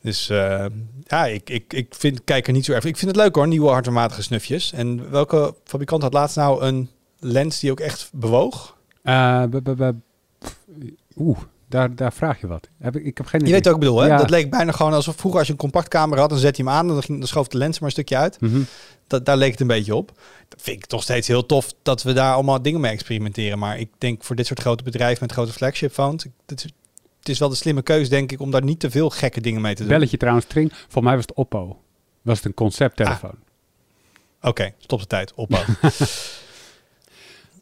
Dus 0.00 0.30
uh, 0.30 0.66
ja, 1.06 1.26
ik, 1.26 1.50
ik, 1.50 1.72
ik 1.72 1.94
vind, 1.94 2.24
kijk 2.24 2.46
er 2.46 2.52
niet 2.52 2.64
zo 2.64 2.72
erg. 2.72 2.84
Ik 2.84 2.96
vind 2.96 3.10
het 3.10 3.20
leuk 3.20 3.34
hoor, 3.34 3.48
nieuwe 3.48 3.68
hardwaarmatige 3.68 4.22
snufjes. 4.22 4.72
En 4.72 5.10
welke 5.10 5.54
fabrikant 5.64 6.02
had 6.02 6.12
laatst 6.12 6.36
nou 6.36 6.64
een 6.64 6.90
lens 7.18 7.60
die 7.60 7.70
ook 7.70 7.80
echt 7.80 8.10
bewoog? 8.12 8.76
Uh, 9.04 9.44
Oeh, 11.16 11.38
daar, 11.74 11.94
daar 11.94 12.12
vraag 12.12 12.40
je 12.40 12.46
wat. 12.46 12.68
Heb 12.78 12.96
ik, 12.96 13.04
ik 13.04 13.16
heb 13.16 13.26
geen 13.26 13.40
idee. 13.40 13.54
Je 13.54 13.62
weet 13.62 13.72
ook 13.72 13.78
bedoel, 13.78 14.00
hè? 14.00 14.08
Dat 14.08 14.30
leek 14.30 14.50
bijna 14.50 14.72
gewoon 14.72 14.92
alsof 14.92 15.16
vroeger 15.16 15.38
als 15.38 15.48
je 15.48 15.52
een 15.52 15.58
compact 15.58 15.88
camera 15.88 16.20
had, 16.20 16.30
dan 16.30 16.38
zet 16.38 16.56
je 16.56 16.62
hem 16.62 16.72
aan 16.72 16.88
en 16.88 16.92
dan, 16.92 17.02
ging, 17.02 17.18
dan 17.18 17.28
schoof 17.28 17.48
de 17.48 17.58
lens 17.58 17.78
maar 17.78 17.88
een 17.88 17.94
stukje 17.94 18.16
uit. 18.16 18.40
Mhm. 18.40 18.60
dat, 19.06 19.26
daar 19.26 19.36
leek 19.36 19.50
het 19.50 19.60
een 19.60 19.66
beetje 19.66 19.94
op. 19.94 20.12
Dat 20.48 20.62
vind 20.62 20.76
ik 20.76 20.86
toch 20.86 21.02
steeds 21.02 21.28
heel 21.28 21.46
tof 21.46 21.72
dat 21.82 22.02
we 22.02 22.12
daar 22.12 22.34
allemaal 22.34 22.62
dingen 22.62 22.80
mee 22.80 22.92
experimenteren. 22.92 23.58
Maar 23.58 23.78
ik 23.78 23.90
denk 23.98 24.24
voor 24.24 24.36
dit 24.36 24.46
soort 24.46 24.60
grote 24.60 24.84
bedrijven 24.84 25.18
met 25.20 25.32
grote 25.32 25.52
flagship 25.52 25.92
phones, 25.92 26.26
het 26.46 26.64
is, 26.64 26.72
het 27.18 27.28
is 27.28 27.38
wel 27.38 27.48
de 27.48 27.54
slimme 27.54 27.82
keus, 27.82 28.08
denk 28.08 28.32
ik, 28.32 28.40
om 28.40 28.50
daar 28.50 28.64
niet 28.64 28.80
te 28.80 28.90
veel 28.90 29.10
gekke 29.10 29.40
dingen 29.40 29.60
mee 29.60 29.74
te 29.74 29.82
doen. 29.82 29.90
Belletje 29.90 30.16
trouwens, 30.16 30.46
Tring. 30.46 30.72
Voor 30.88 31.02
mij 31.02 31.14
was 31.14 31.24
het 31.26 31.34
Oppo. 31.34 31.78
Was 32.22 32.36
het 32.36 32.46
een 32.46 32.54
concepttelefoon. 32.54 33.38
Ah. 34.40 34.50
Oké, 34.50 34.72
stop 34.78 35.00
de 35.00 35.06
tijd. 35.06 35.34
Oppo. 35.34 35.58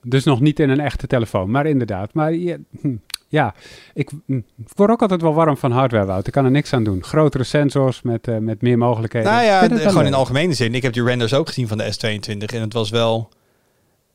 dus 0.02 0.24
nog 0.24 0.40
niet 0.40 0.60
in 0.60 0.70
een 0.70 0.80
echte 0.80 1.06
telefoon, 1.06 1.50
maar 1.50 1.66
inderdaad. 1.66 2.14
Maar 2.14 2.34
ja, 2.34 2.56
hm. 2.80 2.96
Ja, 3.32 3.54
ik, 3.94 4.10
hm, 4.26 4.40
word 4.74 4.90
ook 4.90 5.02
altijd 5.02 5.22
wel 5.22 5.34
warm 5.34 5.56
van 5.56 5.70
hardware, 5.70 6.06
Wout. 6.06 6.26
Ik 6.26 6.32
kan 6.32 6.44
er 6.44 6.50
niks 6.50 6.72
aan 6.72 6.84
doen. 6.84 7.04
Grotere 7.04 7.44
sensors 7.44 8.02
met, 8.02 8.28
uh, 8.28 8.36
met 8.36 8.62
meer 8.62 8.78
mogelijkheden. 8.78 9.32
Nou 9.32 9.44
ja, 9.44 9.68
gewoon 9.88 10.06
in 10.06 10.14
algemene 10.14 10.54
zin. 10.54 10.74
Ik 10.74 10.82
heb 10.82 10.92
die 10.92 11.04
renders 11.04 11.34
ook 11.34 11.46
gezien 11.46 11.68
van 11.68 11.78
de 11.78 11.94
S22 11.94 12.54
en 12.54 12.60
het 12.60 12.72
was 12.72 12.90
wel... 12.90 13.28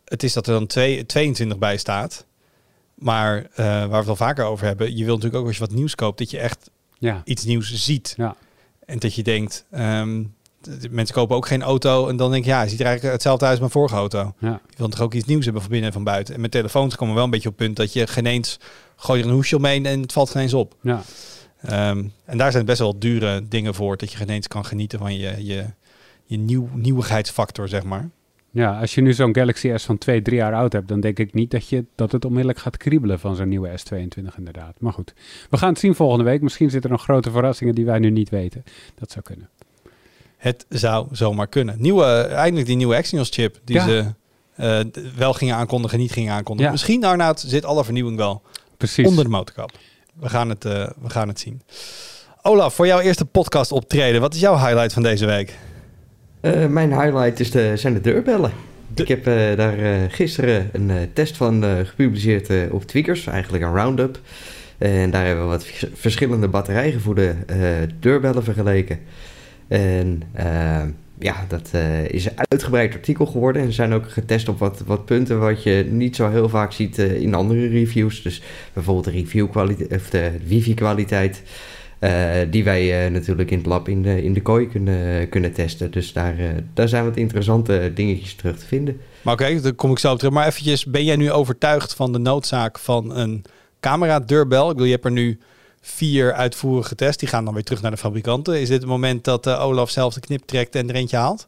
Het 0.06 0.24
is 0.24 0.34
dat 0.34 0.48
er 0.48 0.54
dan 0.54 0.68
twee, 0.68 1.06
22 1.06 1.58
bij 1.58 1.78
staat. 1.78 2.26
Maar 2.94 3.38
uh, 3.38 3.48
waar 3.66 3.90
we 3.90 3.96
het 3.96 4.08
al 4.08 4.16
vaker 4.16 4.46
over 4.46 4.66
hebben, 4.66 4.98
je 4.98 5.06
wilt 5.06 5.18
natuurlijk 5.18 5.42
ook 5.42 5.48
als 5.48 5.58
je 5.58 5.66
wat 5.66 5.76
nieuws 5.76 5.96
koopt, 5.96 6.18
dat 6.18 6.32
je 6.32 6.40
echt 6.40 6.70
ja. 6.98 7.22
iets 7.24 7.46
nieuws 7.46 7.74
ziet. 7.74 8.14
Ja. 8.18 8.36
En 8.86 9.00
dat 9.00 9.14
je 9.16 9.24
denkt, 9.24 9.66
um, 9.72 10.36
mensen 10.90 11.16
kopen 11.16 11.36
ook 11.36 11.48
geen 11.48 11.62
auto 11.62 12.08
en 12.08 12.18
dan 12.18 12.32
denk 12.32 12.44
je, 12.44 12.50
ja, 12.50 12.60
het 12.60 12.70
ziet 12.70 12.80
er 12.80 12.86
eigenlijk 12.86 13.16
hetzelfde 13.16 13.46
uit 13.46 13.52
als 13.52 13.62
mijn 13.62 13.72
vorige 13.72 13.96
auto. 13.96 14.34
Ja. 14.40 14.62
Je 14.70 14.78
wilt 14.78 14.92
toch 14.92 15.02
ook 15.02 15.14
iets 15.14 15.28
nieuws 15.28 15.44
hebben 15.44 15.62
van 15.62 15.72
binnen 15.72 15.90
en 15.90 15.96
van 15.96 16.04
buiten. 16.04 16.36
En 16.36 16.42
met 16.42 16.52
telefoons 16.52 16.96
komen 16.96 17.08
we 17.08 17.16
wel 17.16 17.24
een 17.24 17.32
beetje 17.32 17.50
op 17.50 17.58
het 17.58 17.66
punt 17.66 17.78
dat 17.78 17.94
je 17.94 18.08
geen 18.08 18.26
eens 18.26 18.60
gooi 18.98 19.22
er 19.22 19.28
een 19.28 19.34
hoesje 19.34 19.56
omheen 19.56 19.86
en 19.86 20.02
het 20.02 20.14
valt 20.14 20.30
geen 20.30 20.42
eens 20.42 20.54
op. 20.54 20.76
Ja. 20.82 21.02
Um, 21.90 22.12
en 22.26 22.38
daar 22.38 22.52
zijn 22.52 22.66
best 22.66 22.80
wel 22.80 23.00
dure 23.00 23.48
dingen 23.48 23.74
voor, 23.74 23.98
dat 23.98 24.12
je 24.12 24.18
geen 24.18 24.30
eens 24.30 24.48
kan 24.48 24.66
genieten 24.66 25.00
van 25.00 25.18
je, 25.18 25.46
je, 25.46 25.66
je 26.26 26.38
nieuw, 26.38 26.70
nieuwigheidsfactor, 26.74 27.68
zeg 27.68 27.84
maar. 27.84 28.10
Ja, 28.50 28.80
als 28.80 28.96
je 28.96 29.02
nu 29.02 29.14
zo'n 29.14 29.36
Galaxy 29.36 29.72
S 29.76 29.86
van 29.86 29.98
twee, 29.98 30.22
drie 30.22 30.38
jaar 30.38 30.54
oud 30.54 30.74
hebt, 30.74 30.88
dan 30.88 31.00
denk 31.00 31.20
ik 31.20 31.34
niet 31.34 31.52
dat, 31.52 31.68
je, 31.68 31.86
dat 31.96 32.12
het 32.12 32.26
onmiddellijk 32.26 32.60
gaat 32.60 32.78
kriebelen 32.78 33.20
van 33.20 33.36
zo'n 33.36 33.50
nieuwe 33.50 33.70
S22 33.70 34.36
inderdaad. 34.38 34.76
Maar 34.80 34.94
goed, 34.94 35.14
we 35.50 35.58
gaan 35.58 35.70
het 35.70 35.80
zien 35.80 35.96
volgende 35.96 36.24
week. 36.24 36.42
Misschien 36.42 36.70
zitten 36.70 36.90
er 36.90 36.96
nog 36.96 37.06
grote 37.06 37.32
verrassingen 37.32 37.76
die 37.76 37.86
wij 37.86 38.00
nu 38.00 38.10
niet 38.10 38.30
weten. 38.30 38.64
Dat 38.96 39.12
zou 39.12 39.24
kunnen. 39.26 39.50
Het 40.38 40.66
zou 40.70 41.08
zomaar 41.12 41.48
kunnen. 41.48 41.76
Nieuwe, 41.80 42.06
eindelijk 42.22 42.68
die 42.68 42.76
nieuwe 42.76 42.96
Exynos 42.96 43.30
chip 43.30 43.60
die 43.64 43.80
ze 43.80 44.06
uh, 44.60 44.80
wel 45.16 45.34
gingen 45.34 45.56
aankondigen, 45.56 46.00
niet 46.00 46.12
gingen 46.12 46.34
aankondigen. 46.34 46.66
Ja. 46.66 46.72
Misschien, 46.72 47.04
Arnaud, 47.04 47.40
zit 47.40 47.66
alle 47.66 47.84
vernieuwing 47.84 48.18
wel 48.18 48.42
Precies. 48.78 49.08
onder 49.08 49.24
de 49.24 49.30
motorkap. 49.30 49.72
We 50.20 50.30
gaan 50.30 50.50
het, 50.50 50.66
uh, 50.66 50.72
we 51.02 51.10
gaan 51.10 51.28
het 51.28 51.40
zien. 51.40 51.62
Olaf, 52.42 52.74
voor 52.74 52.88
jouw 52.88 53.00
eerste 53.00 53.26
podcast 53.26 53.72
optreden, 53.72 54.22
wat 54.22 54.34
is 54.34 54.40
jouw 54.40 54.58
highlight 54.58 54.94
van 54.94 55.04
deze 55.04 55.26
week? 55.26 55.56
Uh, 56.42 56.66
mijn 56.66 57.02
highlight 57.02 57.40
is 57.40 57.52
de, 57.52 57.78
zijn 57.78 57.94
de 57.94 58.02
deurbellen. 58.02 58.52
De... 58.94 59.02
Ik 59.02 59.08
heb 59.08 59.28
uh, 59.28 59.58
daar 59.58 60.10
gisteren 60.12 60.70
een 60.72 61.10
test 61.14 61.38
van 61.38 61.64
gepubliceerd 61.86 62.72
op 62.72 62.84
Tweakers, 62.84 63.28
eigenlijk 63.28 63.64
een 63.64 63.76
roundup. 63.76 64.20
En 64.78 65.12
daar 65.12 65.26
hebben 65.26 65.44
we 65.44 65.50
wat 65.50 65.66
verschillende 65.94 66.48
batterijgevoede 66.48 67.36
deurbellen 68.00 68.44
vergeleken. 68.44 69.00
En 69.68 70.24
uh, 70.40 70.82
ja, 71.20 71.46
dat 71.48 71.70
uh, 71.76 72.10
is 72.10 72.26
een 72.26 72.48
uitgebreid 72.50 72.94
artikel 72.94 73.26
geworden. 73.26 73.62
En 73.62 73.74
zijn 73.74 73.94
ook 73.94 74.12
getest 74.12 74.50
op 74.50 74.60
wat, 74.60 74.84
wat 74.86 75.06
punten 75.06 75.40
wat 75.40 75.64
je 75.64 75.88
niet 75.90 76.16
zo 76.16 76.30
heel 76.30 76.50
vaak 76.50 76.72
ziet 76.72 76.98
uh, 76.98 77.22
in 77.22 77.34
andere 77.34 77.68
reviews. 77.68 78.22
Dus 78.22 78.42
bijvoorbeeld 78.74 79.06
de 79.06 79.12
reviewkwaliteit 79.12 80.02
of 80.02 80.10
de 80.10 80.32
wifi-kwaliteit. 80.46 81.42
Uh, 82.00 82.32
die 82.50 82.64
wij 82.64 83.10
natuurlijk 83.10 83.52
in 83.52 83.58
het 83.58 83.68
lab 83.68 83.88
in 83.88 84.02
de, 84.02 84.24
in 84.24 84.34
de 84.34 84.42
kooi 84.42 84.68
kunnen, 84.68 85.30
kunnen 85.30 85.54
testen. 85.54 85.92
Dus 85.92 86.14
daar, 86.14 86.36
daar 86.74 86.88
zijn 86.88 87.04
wat 87.04 87.18
interessante 87.18 87.92
dingetjes 87.94 88.36
terug 88.36 88.58
te 88.58 88.66
vinden. 88.66 89.00
Maar 89.22 89.34
oké, 89.34 89.62
daar 89.62 89.74
kom 89.74 89.92
ik 89.92 90.00
zo 90.00 90.12
op 90.12 90.18
terug. 90.18 90.34
Maar 90.34 90.48
eventjes, 90.48 90.86
ben 90.86 91.04
jij 91.04 91.16
nu 91.16 91.32
overtuigd 91.32 91.94
van 91.94 92.12
de 92.12 92.20
noodzaak 92.20 92.80
van 92.80 93.16
een 93.16 93.44
camera-deurbel? 93.80 94.64
Ik 94.64 94.72
bedoel, 94.72 94.86
je 94.86 94.92
hebt 94.92 95.06
er 95.06 95.12
nu 95.12 95.40
vier 95.88 96.34
uitvoerig 96.34 96.88
getest. 96.88 97.20
Die 97.20 97.30
gaan 97.30 97.46
dan 97.46 97.54
weer 97.54 97.64
terug 97.64 97.82
naar 97.82 97.92
de 97.92 97.98
fabrikanten. 97.98 98.60
Is 98.60 98.68
dit 98.68 98.80
het 98.82 98.90
moment 98.90 99.24
dat 99.24 99.48
uh, 99.48 99.66
Olaf 99.66 99.90
zelf 99.90 100.14
de 100.14 100.20
knip 100.20 100.42
trekt 100.46 100.76
en 100.76 100.90
er 100.90 100.96
eentje 100.96 101.18
haalt? 101.18 101.48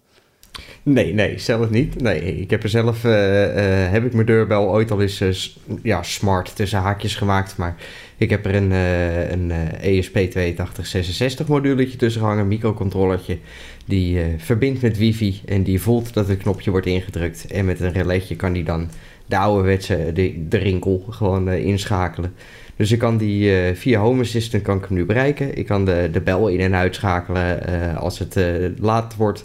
Nee, 0.84 1.14
nee, 1.14 1.40
zelf 1.40 1.70
niet. 1.70 2.02
Nee, 2.02 2.40
ik 2.40 2.50
heb 2.50 2.64
er 2.64 2.70
zelf, 2.70 3.04
uh, 3.04 3.12
uh, 3.12 3.92
heb 3.92 4.06
ik 4.06 4.14
mijn 4.14 4.26
deurbel 4.26 4.70
ooit 4.70 4.92
al 4.92 5.02
eens 5.02 5.58
ja, 5.84 6.04
smart 6.04 6.56
tussen 6.56 6.80
haakjes 6.80 7.16
gemaakt. 7.16 7.58
Maar 7.58 7.76
ik 8.18 8.30
heb 8.30 8.46
er 8.46 8.56
een, 8.56 8.72
een 8.72 9.52
ESP8266 9.82 11.48
moduletje 11.48 11.98
tussen 11.98 12.22
hangen, 12.22 12.40
een 12.40 12.48
microcontrollertje. 12.48 13.38
Die 13.86 14.24
verbindt 14.38 14.82
met 14.82 14.98
wifi 14.98 15.42
en 15.46 15.64
die 15.64 15.82
voelt 15.82 16.14
dat 16.14 16.28
het 16.28 16.38
knopje 16.38 16.72
wordt 16.72 16.86
ingedrukt. 16.86 17.46
En 17.48 17.66
met 17.66 17.80
een 17.80 17.92
relaisje 17.92 18.36
kan 18.36 18.54
die 18.54 18.64
dan 18.64 18.90
de 19.30 19.38
ouderwetse, 19.38 20.12
de, 20.14 20.46
de 20.50 20.58
rinkel 20.58 21.06
gewoon 21.10 21.50
inschakelen. 21.52 22.34
Dus 22.76 22.92
ik 22.92 23.00
kan 23.00 23.18
die 23.18 23.52
uh, 23.70 23.76
via 23.76 24.00
Home 24.00 24.22
Assistant 24.22 24.64
kan 24.64 24.78
ik 24.78 24.86
hem 24.88 24.98
nu 24.98 25.06
bereiken. 25.06 25.58
Ik 25.58 25.66
kan 25.66 25.86
de, 25.86 26.10
de 26.12 26.22
bel 26.22 26.48
in- 26.48 26.60
en 26.60 26.76
uitschakelen 26.76 27.60
uh, 27.70 27.98
als 27.98 28.20
het 28.20 28.38
uh, 28.38 28.46
laat 28.80 29.16
wordt. 29.18 29.44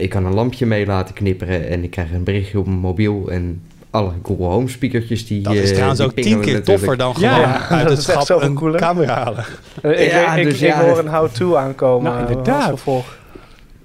ik 0.00 0.10
kan 0.10 0.24
een 0.26 0.34
lampje 0.34 0.66
mee 0.66 0.86
laten 0.86 1.14
knipperen 1.14 1.68
en 1.68 1.82
ik 1.84 1.90
krijg 1.90 2.12
een 2.12 2.24
berichtje 2.24 2.58
op 2.58 2.66
mijn 2.66 2.78
mobiel 2.78 3.28
en 3.30 3.62
alle 3.90 4.10
Google 4.22 4.44
Home 4.46 4.68
speakertjes 4.68 5.26
die 5.26 5.40
Dat 5.42 5.54
is 5.54 5.72
trouwens 5.72 6.00
ook 6.00 6.14
tien 6.14 6.40
keer 6.40 6.62
toffer 6.62 6.96
dan 6.96 7.14
gewoon 7.14 7.30
ja, 7.30 7.68
uit 7.68 7.88
het 7.88 8.02
schap 8.02 8.42
een 8.42 8.54
cooler. 8.54 8.80
camera 8.80 9.14
halen. 9.14 9.44
ik, 9.82 10.10
ja, 10.10 10.34
ik, 10.34 10.44
dus 10.44 10.54
ik, 10.54 10.60
ja, 10.68 10.80
ik 10.80 10.88
hoor 10.88 10.98
een 10.98 11.08
how-to 11.08 11.56
aankomen 11.56 12.12
nou, 12.12 12.26
inderdaad. 12.28 12.70
als 12.70 12.70
gevolg. 12.80 13.20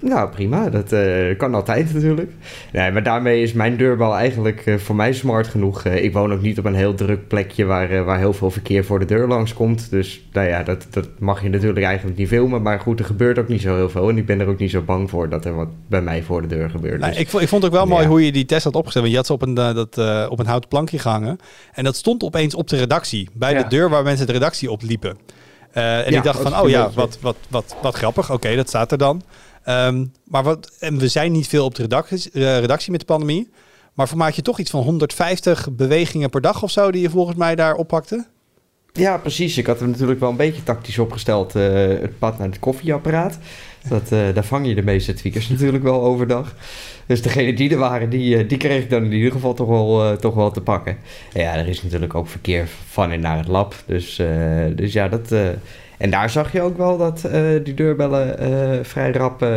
Nou, 0.08 0.30
prima. 0.30 0.70
Dat 0.70 0.92
uh, 0.94 1.38
kan 1.38 1.56
altijd 1.56 1.94
natuurlijk. 1.94 2.32
Nee, 2.72 2.92
maar 2.92 3.04
daarmee 3.04 3.42
is 3.42 3.54
mijn 3.54 3.78
deurbel 3.78 4.16
eigenlijk 4.16 4.66
uh, 4.66 4.78
voor 4.78 4.96
mij 4.96 5.14
smart 5.14 5.48
genoeg. 5.48 5.86
Uh, 5.86 6.04
ik 6.04 6.14
woon 6.14 6.34
ook 6.34 6.42
niet 6.42 6.60
op 6.60 6.66
een 6.66 6.76
heel 6.76 6.94
druk 6.94 7.28
plekje 7.28 7.66
waar, 7.66 8.06
waar 8.06 8.18
heel 8.18 8.34
veel 8.34 8.52
verkeer 8.52 8.86
voor 8.86 9.00
de 9.00 9.06
deur 9.06 9.28
langs 9.28 9.54
komt. 9.54 9.90
Dus 9.90 10.22
nou 10.32 10.48
ja, 10.48 10.64
dat, 10.64 10.88
dat 10.90 11.08
mag 11.20 11.44
je 11.44 11.50
natuurlijk 11.50 11.86
eigenlijk 11.86 12.18
niet 12.18 12.28
filmen. 12.28 12.62
Maar 12.62 12.80
goed, 12.80 13.00
er 13.00 13.06
gebeurt 13.06 13.40
ook 13.40 13.48
niet 13.48 13.62
zo 13.62 13.76
heel 13.76 13.90
veel. 13.90 14.10
En 14.10 14.18
ik 14.18 14.26
ben 14.26 14.40
er 14.40 14.48
ook 14.48 14.60
niet 14.60 14.72
zo 14.72 14.82
bang 14.82 15.10
voor 15.10 15.30
dat 15.30 15.46
er 15.46 15.56
wat 15.56 15.70
bij 15.88 16.02
mij 16.02 16.24
voor 16.24 16.42
de 16.42 16.48
deur 16.48 16.70
gebeurt. 16.70 17.00
Nou, 17.00 17.12
dus, 17.12 17.22
ik, 17.22 17.30
vond, 17.30 17.44
ik 17.44 17.50
vond 17.50 17.66
ook 17.66 17.72
wel 17.72 17.86
mooi 17.86 18.08
hoe 18.08 18.26
je 18.26 18.32
die 18.32 18.46
test 18.46 18.64
had 18.64 18.76
opgezet. 18.76 19.02
Want 19.02 19.12
je 19.12 19.18
had 19.18 19.28
ze 19.28 19.34
op 19.34 19.42
een, 19.42 19.54
dat, 19.54 19.98
op 20.30 20.40
een 20.40 20.46
houten 20.46 20.70
plankje 20.70 21.00
gehangen. 21.00 21.38
En 21.74 21.84
dat 21.84 21.96
stond 21.96 22.24
opeens 22.24 22.56
op 22.56 22.68
de 22.68 22.78
redactie. 22.78 23.30
Bij 23.34 23.54
ja. 23.54 23.64
de 23.64 23.70
deur 23.70 23.90
waar 23.90 24.04
mensen 24.04 24.26
de 24.26 24.34
redactie 24.34 24.72
op 24.72 24.82
liepen. 24.82 25.18
en 25.72 26.12
ja, 26.12 26.18
ik 26.18 26.24
dacht 26.24 26.42
van, 26.42 26.60
oh 26.60 26.70
ja, 26.70 26.90
wat, 26.94 27.18
wat, 27.22 27.38
wat, 27.50 27.76
wat 27.82 27.96
grappig. 27.96 28.32
Oké, 28.32 28.56
dat 28.56 28.68
staat 28.68 28.92
er 28.92 28.98
dan. 28.98 29.22
Um, 29.70 30.12
maar 30.24 30.44
wat, 30.44 30.72
en 30.80 30.98
we 30.98 31.08
zijn 31.08 31.32
niet 31.32 31.48
veel 31.48 31.66
op 31.66 31.76
de 31.76 31.82
redactie, 31.82 32.30
uh, 32.34 32.60
redactie 32.60 32.92
met 32.92 33.00
de 33.00 33.06
pandemie. 33.06 33.50
Maar 33.94 34.10
maak 34.16 34.34
je 34.34 34.42
toch 34.42 34.60
iets 34.60 34.72
van 34.72 34.84
150 34.84 35.68
bewegingen 35.72 36.30
per 36.30 36.42
dag 36.42 36.64
of 36.64 36.72
zo 36.72 36.92
die 36.92 37.02
je 37.02 37.10
volgens 37.10 37.38
mij 37.38 37.56
daar 37.56 37.76
oppakte? 37.76 38.26
Ja, 38.94 39.18
precies. 39.18 39.58
Ik 39.58 39.66
had 39.66 39.80
hem 39.80 39.90
natuurlijk 39.90 40.20
wel 40.20 40.30
een 40.30 40.36
beetje 40.36 40.64
tactisch 40.64 41.00
opgesteld. 41.00 41.56
Uh, 41.56 41.64
het 41.88 42.20
pad 42.20 42.38
naar 42.38 42.48
het 42.48 42.60
koffieapparaat. 42.60 43.38
Dat, 43.90 44.12
uh, 44.12 44.34
daar 44.34 44.46
vang 44.46 44.68
je 44.68 44.76
de 44.76 44.84
meeste 44.84 45.14
tweakers 45.14 45.50
natuurlijk 45.50 45.84
wel 45.84 46.02
overdag. 46.02 46.56
Dus 47.06 47.22
degene 47.22 47.54
die 47.54 47.70
er 47.70 47.78
waren, 47.78 48.10
die, 48.10 48.46
die 48.46 48.58
kreeg 48.58 48.84
ik 48.84 48.90
dan 48.90 49.04
in 49.04 49.12
ieder 49.12 49.32
geval 49.32 49.54
toch 49.54 49.68
wel, 49.68 50.18
toch 50.18 50.34
wel 50.34 50.52
te 50.52 50.62
pakken. 50.62 50.98
En 51.34 51.42
ja, 51.42 51.56
er 51.56 51.68
is 51.68 51.84
natuurlijk 51.84 52.16
ook 52.16 52.28
verkeer 52.28 52.68
van 52.90 53.12
en 53.12 53.20
naar 53.20 53.38
het 53.38 53.48
lab. 53.48 53.76
Dus, 53.86 54.22
dus 54.76 54.94
ja, 54.94 55.08
dat 55.08 55.34
en 55.98 56.10
daar 56.10 56.30
zag 56.30 56.52
je 56.52 56.62
ook 56.62 56.78
wel 56.78 56.98
dat 56.98 57.24
uh, 57.26 57.64
die 57.64 57.74
deurbellen 57.74 58.52
uh, 58.52 58.84
vrij 58.84 59.12
rap 59.12 59.44
uh, 59.44 59.50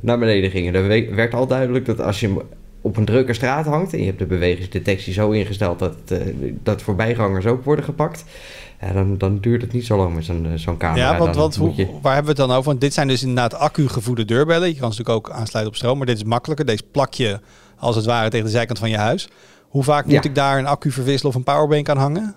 naar 0.00 0.18
beneden 0.18 0.50
gingen. 0.50 0.74
Er 0.74 1.14
werd 1.14 1.34
al 1.34 1.46
duidelijk 1.46 1.86
dat 1.86 2.00
als 2.00 2.20
je 2.20 2.36
op 2.80 2.96
een 2.96 3.04
drukke 3.04 3.32
straat 3.32 3.66
hangt 3.66 3.92
en 3.92 3.98
je 3.98 4.06
hebt 4.06 4.18
de 4.18 4.26
bewegingsdetectie 4.26 5.12
zo 5.12 5.30
ingesteld 5.30 5.78
dat, 5.78 5.96
dat 6.62 6.82
voorbijgangers 6.82 7.46
ook 7.46 7.64
worden 7.64 7.84
gepakt. 7.84 8.24
Ja, 8.80 8.92
dan, 8.92 9.18
dan 9.18 9.38
duurt 9.40 9.62
het 9.62 9.72
niet 9.72 9.86
zo 9.86 9.96
lang 9.96 10.14
met 10.14 10.24
zo'n 10.24 10.52
zo'n 10.54 10.76
camera. 10.76 11.12
Ja, 11.12 11.18
want, 11.18 11.36
want 11.36 11.56
hoe, 11.56 11.72
je... 11.74 11.86
waar 12.02 12.14
hebben 12.14 12.34
we 12.34 12.40
het 12.40 12.48
dan 12.48 12.56
over? 12.56 12.68
Want 12.68 12.80
dit 12.80 12.94
zijn 12.94 13.08
dus 13.08 13.20
inderdaad 13.20 13.54
accu-gevoede 13.54 14.24
deurbellen. 14.24 14.68
Je 14.68 14.76
kan 14.76 14.92
ze 14.92 14.98
natuurlijk 14.98 15.26
ook 15.26 15.36
aansluiten 15.36 15.74
op 15.74 15.78
stroom, 15.78 15.96
maar 15.96 16.06
dit 16.06 16.16
is 16.16 16.24
makkelijker. 16.24 16.66
Deze 16.66 16.82
plak 16.90 17.14
je 17.14 17.40
als 17.76 17.96
het 17.96 18.04
ware 18.04 18.30
tegen 18.30 18.46
de 18.46 18.52
zijkant 18.52 18.78
van 18.78 18.90
je 18.90 18.96
huis. 18.96 19.28
Hoe 19.68 19.82
vaak 19.82 20.06
moet 20.06 20.24
ik 20.24 20.34
daar 20.34 20.58
een 20.58 20.66
accu 20.66 20.90
verwisselen 20.90 21.32
of 21.32 21.38
een 21.38 21.44
powerbank 21.44 21.88
aan 21.88 21.96
hangen? 21.96 22.34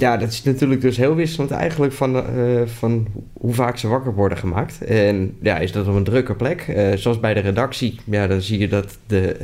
Ja, 0.00 0.16
dat 0.16 0.28
is 0.28 0.42
natuurlijk 0.42 0.80
dus 0.80 0.96
heel 0.96 1.14
wisselend 1.14 1.50
eigenlijk 1.50 1.92
van, 1.92 2.16
uh, 2.16 2.62
van 2.66 3.06
hoe 3.32 3.54
vaak 3.54 3.78
ze 3.78 3.88
wakker 3.88 4.14
worden 4.14 4.38
gemaakt. 4.38 4.84
En 4.84 5.36
ja, 5.42 5.58
is 5.58 5.72
dat 5.72 5.88
op 5.88 5.94
een 5.94 6.04
drukke 6.04 6.34
plek? 6.34 6.66
Uh, 6.68 6.92
zoals 6.94 7.20
bij 7.20 7.34
de 7.34 7.40
redactie, 7.40 8.00
ja, 8.04 8.26
dan 8.26 8.40
zie 8.40 8.58
je 8.58 8.68
dat 8.68 8.98
de 9.06 9.36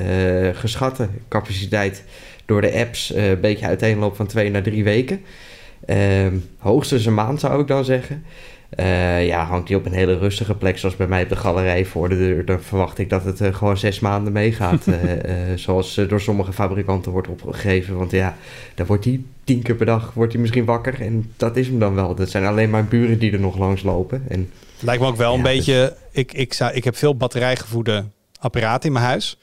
uh, 0.53 0.59
geschatte 0.59 1.09
capaciteit 1.29 2.05
door 2.45 2.61
de 2.61 2.73
apps 2.73 3.15
een 3.15 3.41
beetje 3.41 3.67
uiteenloopt 3.67 4.17
van 4.17 4.27
twee 4.27 4.51
naar 4.51 4.63
drie 4.63 4.85
weken. 4.85 5.21
Ehm, 5.85 6.35
hoogstens 6.59 7.07
een 7.07 7.15
maand 7.15 7.41
zou 7.41 7.61
ik 7.61 7.67
dan 7.67 7.85
zeggen. 7.85 8.25
Uh, 8.75 9.27
ja, 9.27 9.45
hangt 9.45 9.67
die 9.67 9.77
op 9.77 9.87
een 9.87 9.93
hele 9.93 10.19
rustige 10.19 10.55
plek, 10.55 10.79
zoals 10.79 10.97
bij 10.97 11.07
mij 11.07 11.23
op 11.23 11.29
de 11.29 11.37
galerij 11.37 11.85
voor 11.85 12.09
de 12.09 12.17
deur, 12.17 12.45
dan 12.45 12.61
verwacht 12.61 12.99
ik 12.99 13.11
dat 13.11 13.25
het 13.25 13.41
uh, 13.41 13.55
gewoon 13.55 13.77
zes 13.77 14.01
maanden 14.01 14.33
meegaat. 14.33 14.87
uh, 14.87 14.97
zoals 15.55 16.01
door 16.09 16.21
sommige 16.21 16.53
fabrikanten 16.53 17.13
wordt 17.13 17.29
opgegeven. 17.29 17.97
Want 17.97 18.11
ja, 18.11 18.37
dan 18.75 18.87
wordt 18.87 19.03
die 19.03 19.27
tien 19.45 19.63
keer 19.63 19.75
per 19.75 19.87
dag 19.87 20.13
wordt 20.15 20.33
hij 20.33 20.41
misschien 20.41 20.65
wakker. 20.65 21.01
En 21.01 21.33
dat 21.37 21.57
is 21.57 21.67
hem 21.67 21.79
dan 21.79 21.95
wel. 21.95 22.15
Dat 22.15 22.31
zijn 22.31 22.45
alleen 22.45 22.71
maar 22.71 22.85
buren 22.85 23.19
die 23.19 23.33
er 23.33 23.41
nog 23.41 23.59
langs 23.59 23.83
lopen. 23.83 24.25
En, 24.29 24.51
Lijkt 24.81 25.03
me 25.03 25.09
ook 25.09 25.17
wel 25.17 25.35
een 25.35 25.43
beetje. 25.43 25.97
Ik, 26.11 26.33
ik, 26.33 26.53
zou, 26.53 26.73
ik 26.73 26.85
heb 26.85 26.97
veel 26.97 27.17
batterijgevoede 27.17 28.05
apparaten 28.41 28.87
in 28.87 28.93
mijn 28.93 29.05
huis. 29.05 29.39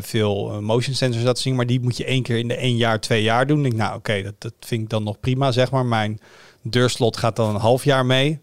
veel 0.00 0.60
motion 0.60 0.94
sensors 0.94 1.24
dat 1.24 1.38
zien, 1.38 1.54
maar 1.54 1.66
die 1.66 1.80
moet 1.80 1.96
je 1.96 2.04
één 2.04 2.22
keer 2.22 2.38
in 2.38 2.48
de 2.48 2.56
één 2.56 2.76
jaar, 2.76 3.00
twee 3.00 3.22
jaar 3.22 3.46
doen. 3.46 3.64
Ik 3.64 3.70
denk, 3.70 3.82
nou 3.82 3.96
oké, 3.96 4.22
dat, 4.22 4.34
dat 4.38 4.54
vind 4.60 4.82
ik 4.82 4.88
dan 4.88 5.02
nog 5.02 5.20
prima, 5.20 5.52
zeg 5.52 5.70
maar. 5.70 5.86
Mijn 5.86 6.20
deurslot 6.62 7.16
gaat 7.16 7.36
dan 7.36 7.54
een 7.54 7.60
half 7.60 7.84
jaar 7.84 8.06
mee 8.06 8.40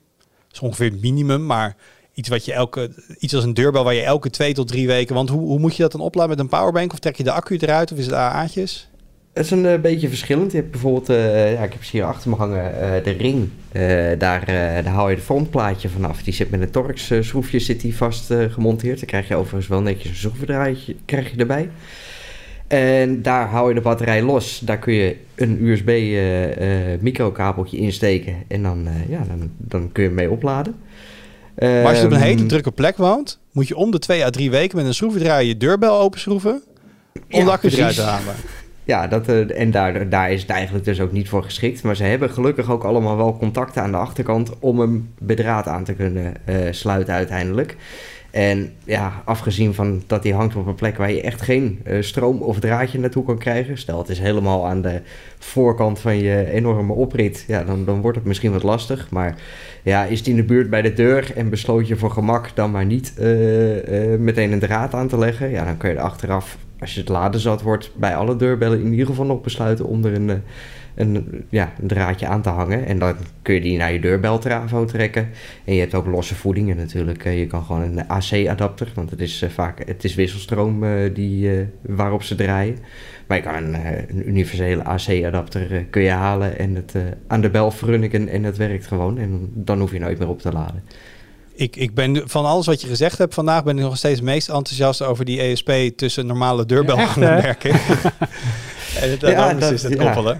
is 0.52 0.60
ongeveer 0.60 0.92
het 0.92 1.02
minimum, 1.02 1.46
maar 1.46 1.76
iets 2.14 2.30
wat 2.30 2.46
je 2.46 2.54
elke, 2.54 2.92
iets 3.20 3.36
als 3.36 3.44
een 3.44 3.54
deurbel 3.54 3.84
waar 3.84 3.94
je 3.94 4.02
elke 4.02 4.30
twee 4.30 4.54
tot 4.54 4.68
drie 4.68 4.88
weken, 4.88 5.16
want 5.16 5.30
hoe, 5.30 5.48
hoe 5.48 5.60
moet 5.60 5.76
je 5.76 5.82
dat 5.82 5.92
dan 5.92 6.02
opladen 6.02 6.30
met 6.30 6.40
een 6.40 6.50
powerbank 6.50 6.94
of 6.94 7.00
trek 7.00 7.16
je 7.16 7.24
de 7.24 7.32
accu 7.32 7.58
eruit 7.58 7.92
of 7.92 7.98
is 7.98 8.06
het 8.06 8.16
AA'tjes? 8.16 8.90
Het 9.34 9.46
is 9.46 9.52
een 9.52 9.66
uh, 9.66 9.80
beetje 9.80 10.10
verschillend. 10.10 10.52
Je 10.52 10.58
hebt 10.58 10.72
bijvoorbeeld, 10.72 11.10
uh, 11.10 11.54
ja, 11.54 11.64
ik 11.64 11.74
heb 11.74 11.84
hier 11.84 12.04
achter 12.04 12.30
me 12.30 12.36
hangen, 12.36 12.74
uh, 12.74 13.04
de 13.04 13.12
ring. 13.12 13.50
daar, 14.20 14.46
daar 14.46 14.86
haal 14.86 15.10
je 15.10 15.16
de 15.16 15.22
frontplaatje 15.22 15.90
vanaf. 15.90 16.24
Die 16.24 16.34
zit 16.34 16.50
met 16.50 16.62
een 16.62 16.72
Torx 16.72 17.12
schroefje 17.20 17.60
zit 17.60 17.82
die 17.82 17.96
vast 17.96 18.34
gemonteerd. 18.50 18.98
Dan 18.98 19.08
krijg 19.08 19.28
je 19.28 19.36
overigens 19.36 19.68
wel 19.68 19.82
netjes 19.82 20.10
een 20.10 20.16
schroevendraadje 20.16 20.96
krijg 21.06 21.32
je 21.32 21.38
erbij. 21.38 21.70
En 22.70 23.22
daar 23.22 23.48
hou 23.48 23.68
je 23.68 23.76
de 23.76 23.82
batterij 23.82 24.22
los. 24.22 24.60
Daar 24.60 24.78
kun 24.78 24.94
je 24.94 25.16
een 25.36 25.58
USB 25.62 25.88
uh, 25.88 26.48
uh, 26.48 27.00
microkabeltje 27.00 27.78
insteken. 27.78 28.36
En 28.48 28.64
dan, 28.64 28.88
uh, 28.88 29.10
ja, 29.10 29.22
dan, 29.28 29.52
dan 29.58 29.92
kun 29.92 30.04
je 30.04 30.10
mee 30.10 30.30
opladen. 30.30 30.76
Maar 31.56 31.86
als 31.86 32.00
je 32.00 32.06
op 32.06 32.12
een 32.12 32.20
hele 32.20 32.40
ehm, 32.40 32.48
drukke 32.48 32.72
plek 32.72 32.98
woont, 32.98 33.40
moet 33.52 33.68
je 33.68 33.76
om 33.76 33.92
de 33.92 34.00
twee 34.00 34.26
à 34.26 34.30
drie 34.30 34.52
weken 34.52 34.78
met 34.78 34.86
een 34.86 34.94
schroevendraaier 34.94 35.48
je 35.48 35.58
deurbel 35.58 36.00
openschroeven. 36.00 36.64
Om 37.32 37.46
ja, 37.46 37.58
de 37.62 37.72
eruit 37.72 37.96
te 37.96 38.02
halen. 38.02 38.36
Ja, 38.84 39.08
dat, 39.08 39.28
en 39.28 39.72
daar, 39.72 40.10
daar 40.10 40.32
is 40.32 40.42
het 40.42 40.50
eigenlijk 40.50 40.86
dus 40.86 41.00
ook 41.00 41.12
niet 41.12 41.30
voor 41.30 41.44
geschikt. 41.44 41.84
Maar 41.84 41.96
ze 41.96 42.04
hebben 42.04 42.30
gelukkig 42.30 42.72
ook 42.72 42.84
allemaal 42.84 43.18
wel 43.18 43.38
contacten 43.38 43.82
aan 43.82 43.92
de 43.92 43.98
achterkant 43.98 44.52
om 44.60 44.80
hem 44.80 45.14
bedraad 45.20 45.68
aan 45.68 45.84
te 45.84 45.94
kunnen 45.94 46.34
sluiten 46.72 47.14
uiteindelijk. 47.14 47.76
En 48.32 48.74
ja, 48.84 49.22
afgezien 49.26 49.74
van 49.74 50.02
dat 50.08 50.24
die 50.24 50.34
hangt 50.34 50.56
op 50.56 50.68
een 50.68 50.76
plek 50.76 50.98
waar 50.98 51.12
je 51.12 51.22
echt 51.22 51.42
geen 51.42 51.82
uh, 51.88 52.02
stroom 52.02 52.42
of 52.42 52.60
draadje 52.60 53.00
naartoe 53.00 53.26
kan 53.26 53.38
krijgen. 53.38 53.78
Stel, 53.78 53.98
het 53.98 54.10
is 54.10 54.20
helemaal 54.20 54.68
aan 54.68 54.82
de 54.82 55.02
voorkant 55.40 56.00
van 56.00 56.18
je 56.18 56.52
enorme 56.52 56.94
oprit. 56.94 57.44
Ja, 57.48 57.64
dan, 57.64 57.86
dan 57.86 58.02
wordt 58.02 58.18
het 58.18 58.26
misschien 58.26 58.52
wat 58.52 58.64
lastig. 58.64 59.10
Maar 59.10 59.36
ja, 59.84 60.06
is 60.06 60.24
die 60.24 60.34
in 60.34 60.40
de 60.40 60.46
buurt 60.46 60.70
bij 60.70 60.82
de 60.82 60.94
deur 60.94 61.32
en 61.36 61.50
besloot 61.50 61.88
je 61.88 61.96
voor 61.96 62.12
gemak 62.12 62.50
dan 62.54 62.72
maar 62.72 62.86
niet 62.86 63.14
uh, 63.20 64.12
uh, 64.12 64.20
meteen 64.20 64.52
een 64.52 64.60
draad 64.60 64.94
aan 64.94 65.08
te 65.08 65.18
leggen. 65.18 65.50
Ja, 65.50 65.66
dan 65.66 65.78
kun 65.78 65.90
je 65.90 65.96
er 65.96 66.02
achteraf, 66.02 66.58
als 66.80 66.94
je 66.94 67.00
het 67.00 67.10
laden 67.10 67.40
zat 67.40 67.62
wordt, 67.62 67.92
bij 67.96 68.16
alle 68.16 68.36
deurbellen 68.36 68.80
in 68.80 68.92
ieder 68.92 69.06
geval 69.06 69.26
nog 69.26 69.42
besluiten 69.42 69.86
om 69.86 70.06
er 70.06 70.14
een 70.14 70.42
een, 71.00 71.46
ja, 71.50 71.74
een 71.82 71.88
draadje 71.88 72.28
aan 72.28 72.42
te 72.42 72.50
hangen. 72.50 72.86
En 72.86 73.00
dan 73.00 73.16
kun 73.42 73.54
je 73.54 73.62
die 73.62 73.78
naar 73.78 73.94
je 73.94 74.00
deurbeltravo 74.00 74.86
trekken. 74.86 75.30
En 75.66 75.74
je 75.74 75.80
hebt 75.80 75.94
ook 75.94 76.06
losse 76.06 76.36
voedingen 76.36 76.78
natuurlijk. 76.78 77.24
Je 77.24 77.48
kan 77.48 77.64
gewoon 77.64 77.82
een 77.82 78.08
AC-adapter, 78.08 78.92
want 78.96 79.10
het 79.10 79.20
is 79.20 79.42
eh, 79.42 79.50
vaak 79.50 79.88
het 79.88 80.04
is 80.04 80.16
wisselstroom 80.16 80.84
eh, 80.84 81.14
die, 81.14 81.52
eh, 81.52 81.66
waarop 81.82 82.24
ze 82.24 82.36
draaien. 82.36 82.78
Maar 83.28 83.38
je 83.38 83.44
kan 83.44 83.56
een, 83.56 83.76
een 84.10 84.28
universele 84.30 84.84
AC-adapter 84.84 85.86
kun 85.90 86.02
je 86.02 86.10
halen 86.10 86.60
en 86.60 86.76
het 86.76 86.94
aan 87.28 87.42
de 87.42 87.50
bel 87.50 87.72
verrunniken 87.72 88.28
en 88.28 88.44
het 88.44 88.58
werkt 88.58 88.88
gewoon. 88.88 89.18
En 89.18 89.50
dan 89.54 89.80
hoef 89.80 89.92
je 89.92 90.00
nooit 90.00 90.20
meer 90.20 90.30
op 90.30 90.42
te 90.42 90.52
laden. 90.52 90.84
Ik, 91.56 91.76
ik 91.76 91.94
ben 91.94 92.22
van 92.30 92.46
alles 92.46 92.66
wat 92.66 92.82
je 92.82 92.88
gezegd 92.88 93.18
hebt 93.18 93.34
vandaag, 93.34 93.64
ben 93.64 93.78
ik 93.78 93.84
nog 93.84 93.98
steeds 93.98 94.22
meest 94.22 94.48
enthousiast 94.50 95.02
over 95.02 95.26
die 95.26 95.42
ESP 95.42 95.72
tussen 95.96 96.26
normale 96.26 96.66
deurbel 96.66 96.98
en 97.16 97.20
merken. 97.20 97.72
en 97.72 99.18
Ja, 99.20 99.54
dat- 99.54 99.72
is 99.72 99.84
het 99.84 99.94
ja. 99.94 100.04
koppelen. 100.04 100.40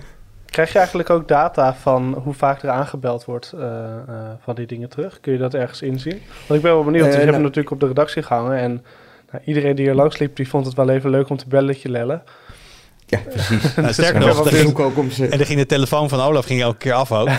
Krijg 0.50 0.72
je 0.72 0.78
eigenlijk 0.78 1.10
ook 1.10 1.28
data 1.28 1.76
van 1.76 2.22
hoe 2.24 2.34
vaak 2.34 2.62
er 2.64 2.70
aangebeld 2.70 3.26
wordt 3.26 3.54
eh, 3.58 3.64
eh, 3.64 4.16
van 4.44 4.56
die 4.56 4.66
dingen 4.68 4.90
terug? 4.90 5.20
Kun 5.20 5.34
je 5.34 5.40
dat 5.40 5.54
ergens 5.54 5.82
inzien? 5.82 6.22
Want 6.48 6.60
ik 6.60 6.62
ben 6.62 6.74
wel 6.74 6.84
benieuwd. 6.84 7.06
Eh, 7.06 7.12
ik 7.12 7.16
heb 7.16 7.24
hem 7.24 7.32
nou- 7.32 7.44
natuurlijk 7.44 7.74
op 7.74 7.80
de 7.80 7.88
redactie 7.88 8.24
gehangen. 8.24 8.58
En 8.58 8.84
nou, 9.32 9.44
iedereen 9.46 9.76
die 9.76 9.88
er 9.88 9.96
langs 9.96 10.18
liep, 10.18 10.36
die 10.36 10.50
vond 10.50 10.66
het 10.66 10.76
wel 10.76 10.90
even 10.90 11.10
leuk 11.10 11.30
om 11.30 11.38
te 11.38 11.48
belletje 11.48 11.90
lellen. 11.90 12.24
Ja, 13.06 13.20
precies. 13.30 13.76
Nou, 13.76 13.94
sterker 13.94 14.22
En 14.22 14.28
nog, 14.28 14.46
er 14.46 14.52
ging, 14.52 14.78
ook 14.78 14.98
om 14.98 15.12
ze, 15.12 15.28
en 15.28 15.40
er 15.40 15.46
ging 15.46 15.60
de 15.60 15.66
telefoon 15.66 16.10
van 16.10 16.20
Olaf 16.22 16.46
ging 16.46 16.62
elke 16.62 16.78
keer 16.78 16.94
af 16.94 17.12
ook. 17.12 17.30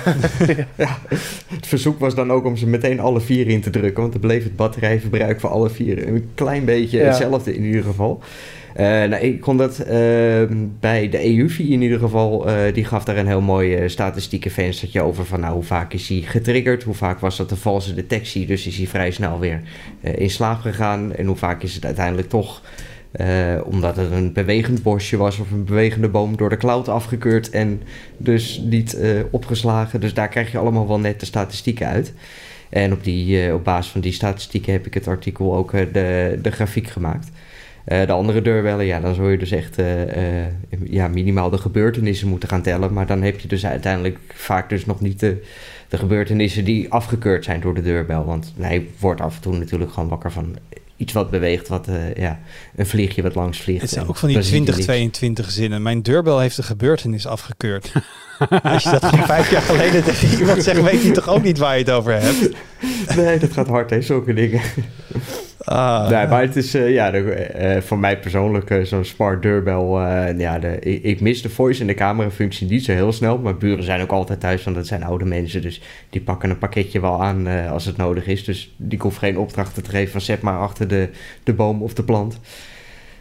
het 1.57 1.67
verzoek 1.67 1.99
was 1.99 2.15
dan 2.15 2.33
ook 2.33 2.45
om 2.45 2.57
ze 2.57 2.67
meteen 2.67 3.01
alle 3.01 3.21
vier 3.21 3.49
in 3.49 3.61
te 3.61 3.71
drukken. 3.71 4.01
Want 4.01 4.13
dan 4.13 4.21
bleef 4.21 4.43
het 4.45 4.57
batterijverbruik 4.57 5.41
voor 5.41 5.51
alle 5.51 5.71
vier 5.71 6.09
een 6.09 6.31
klein 6.35 6.65
beetje 6.65 6.99
Ja. 6.99 7.05
hetzelfde 7.05 7.55
in 7.55 7.65
ieder 7.65 7.83
geval. 7.83 8.23
Eh, 8.75 8.87
nou, 8.87 9.17
ik 9.17 9.41
kon 9.41 9.57
dat 9.57 9.79
eh, 9.79 10.43
bij 10.81 11.09
de 11.11 11.25
EUFI 11.25 11.73
in 11.73 11.83
ieder 11.83 11.99
geval. 11.99 12.49
eh, 12.49 12.75
die 12.75 12.85
gaf 12.85 13.05
daar 13.05 13.17
een 13.17 13.27
heel 13.27 13.41
mooi 13.41 13.75
eh, 13.75 13.89
statistieke 13.89 14.51
venstertje 14.51 15.01
over. 15.01 15.25
Van 15.27 15.41
nou, 15.41 15.55
hoe 15.55 15.63
vaak 15.63 15.93
is 15.93 16.09
hij 16.09 16.21
getriggerd? 16.21 16.83
Hoe 16.83 16.95
vaak 16.95 17.21
was 17.21 17.37
dat 17.37 17.51
een 17.51 17.57
valse 17.57 17.95
detectie? 17.95 18.47
Dus 18.47 18.67
is 18.67 18.77
hij 18.77 18.87
vrij 18.87 19.11
snel 19.11 19.39
weer 19.39 19.61
in 20.01 20.31
slaap 20.31 20.61
gegaan. 20.61 21.15
En 21.15 21.27
hoe 21.27 21.37
vaak 21.37 21.63
is 21.63 21.75
het 21.75 21.85
uiteindelijk 21.85 22.29
toch... 22.29 22.63
omdat 23.65 23.97
het 23.97 24.11
een 24.11 24.33
bewegend 24.33 24.83
bosje 24.83 25.17
was 25.17 25.39
of 25.39 25.51
een 25.51 25.65
bewegende 25.65 26.09
boom 26.09 26.37
door 26.37 26.49
de 26.49 26.57
cloud 26.57 26.89
afgekeurd 26.89 27.51
en 27.51 27.83
dus 28.17 28.63
niet 28.65 28.99
opgeslagen. 29.31 30.01
Dus 30.01 30.15
daar 30.15 30.29
krijg 30.29 30.53
je 30.53 30.59
allemaal 30.59 30.89
wel 30.89 30.99
net 30.99 31.21
de 31.21 31.27
statistieken 31.27 31.87
uit. 31.87 32.13
En 32.69 32.93
op, 32.93 33.05
die, 33.05 33.55
op 33.55 33.65
basis 33.65 33.93
van 33.93 34.01
die 34.01 34.13
statistieken 34.13 34.73
heb 34.73 34.87
ik 34.87 34.95
het 34.95 35.09
artikel 35.09 35.57
ook 35.57 35.73
de, 35.73 36.39
de 36.43 36.51
grafiek 36.51 36.89
gemaakt. 36.89 37.31
Eh, 37.85 38.07
de 38.07 38.13
andere 38.13 38.43
deurbellen, 38.43 38.87
ja, 38.87 39.01
dan 39.01 39.15
zul 39.15 39.29
je 39.29 39.39
dus 39.39 39.51
echt 39.51 39.79
eh, 39.79 40.43
eh, 40.43 40.47
ja, 40.85 41.09
minimaal 41.09 41.51
de 41.51 41.59
gebeurtenissen 41.59 42.29
moeten 42.29 42.49
gaan 42.49 42.63
tellen. 42.63 42.93
Maar 42.93 43.07
dan 43.07 43.23
heb 43.23 43.41
je 43.41 43.49
dus 43.49 43.67
uiteindelijk 43.67 44.19
vaak 44.35 44.69
dus 44.69 44.87
nog 44.87 45.01
niet 45.01 45.21
de, 45.21 45.43
de 45.89 45.99
gebeurtenissen 45.99 46.65
die 46.65 46.93
afgekeurd 46.93 47.45
zijn 47.45 47.61
door 47.61 47.75
de 47.75 47.83
deurbel. 47.83 48.25
Want 48.25 48.53
hij 48.59 48.87
wordt 48.99 49.21
af 49.21 49.35
en 49.35 49.43
toe 49.43 49.57
natuurlijk 49.57 49.93
gewoon 49.93 50.09
wakker 50.09 50.33
van 50.33 50.57
iets 50.97 51.13
wat 51.13 51.31
beweegt, 51.31 51.69
wat, 51.69 51.89
ja, 52.17 52.41
een 52.77 52.87
vliegje 52.87 53.23
wat 53.23 53.35
langs 53.35 53.61
vliegt. 53.61 53.81
Het 53.81 53.91
zijn 53.91 54.09
ook 54.09 54.17
van 54.17 54.29
die 54.29 54.37
dan 54.37 54.47
zie 54.47 54.55
je 54.55 54.61
niks. 54.61 54.73
2022 54.73 55.51
zinnen. 55.51 55.83
Mijn 55.83 56.03
deurbel 56.03 56.39
heeft 56.39 56.57
de 56.57 56.63
gebeurtenis 56.63 57.27
afgekeurd. 57.27 57.93
Als 58.63 58.83
je 58.83 58.91
dat 58.91 59.05
gewoon 59.05 59.27
vijf 59.27 59.51
jaar 59.51 59.63
geleden 59.63 60.05
tegen 60.05 60.39
iemand 60.39 60.63
zegt, 60.63 60.83
weet 60.83 61.03
je 61.03 61.11
toch 61.11 61.29
ook 61.29 61.43
niet 61.43 61.59
waar 61.59 61.79
je 61.79 61.85
het 61.85 61.91
over 61.93 62.13
hebt? 62.13 62.57
Nee, 63.17 63.39
dat 63.39 63.53
gaat 63.53 63.69
hard, 63.69 63.91
hè, 63.91 64.03
zulke 64.03 64.35
dingen. 64.35 64.61
Ah, 65.65 66.09
nee, 66.11 66.27
maar 66.27 66.41
het 66.41 66.57
is 66.57 66.75
eh, 66.75 66.93
ja, 66.93 67.13
eh, 67.13 67.83
voor 67.83 67.99
mij 67.99 68.19
persoonlijk 68.19 68.71
eh, 68.71 68.85
zo'n 68.85 69.05
smart 69.05 69.43
deurbel. 69.43 70.01
ja, 70.39 70.59
de, 70.59 70.79
ik, 70.81 71.21
mis 71.21 71.43
de 71.43 71.51
voice 71.51 71.81
en 71.81 71.87
de 71.87 71.95
camera 71.95 72.31
functie 72.31 72.67
niet 72.67 72.85
zo 72.85 72.93
heel 72.93 73.13
snel. 73.13 73.39
Maar 73.39 73.57
buren 73.57 73.85
zijn 73.85 74.01
ook 74.01 74.11
altijd 74.11 74.41
thuis, 74.41 74.65
want 74.65 74.77
dat 74.77 74.87
zijn 74.87 75.03
oude 75.03 75.25
mensen. 75.25 75.63
Dus 75.63 75.83
die 76.11 76.21
pakken 76.21 76.51
een 76.51 76.59
pakketje 76.59 77.01
wel 77.01 77.23
aan 77.23 77.47
als 77.47 77.85
het 77.85 77.97
nodig 77.97 78.27
is. 78.27 78.45
Dus 78.45 78.75
die 78.77 78.99
hoeft 78.99 79.19
geen 79.19 79.39
opdrachten 79.39 79.83
te 79.83 79.91
geven 79.91 80.13
van 80.13 80.21
zet 80.21 80.41
maar 80.41 80.59
achter 80.59 80.89
de, 80.89 81.09
de 81.45 81.53
boom 81.53 81.83
of 81.83 81.95
de 81.95 82.05
plant. 82.05 82.41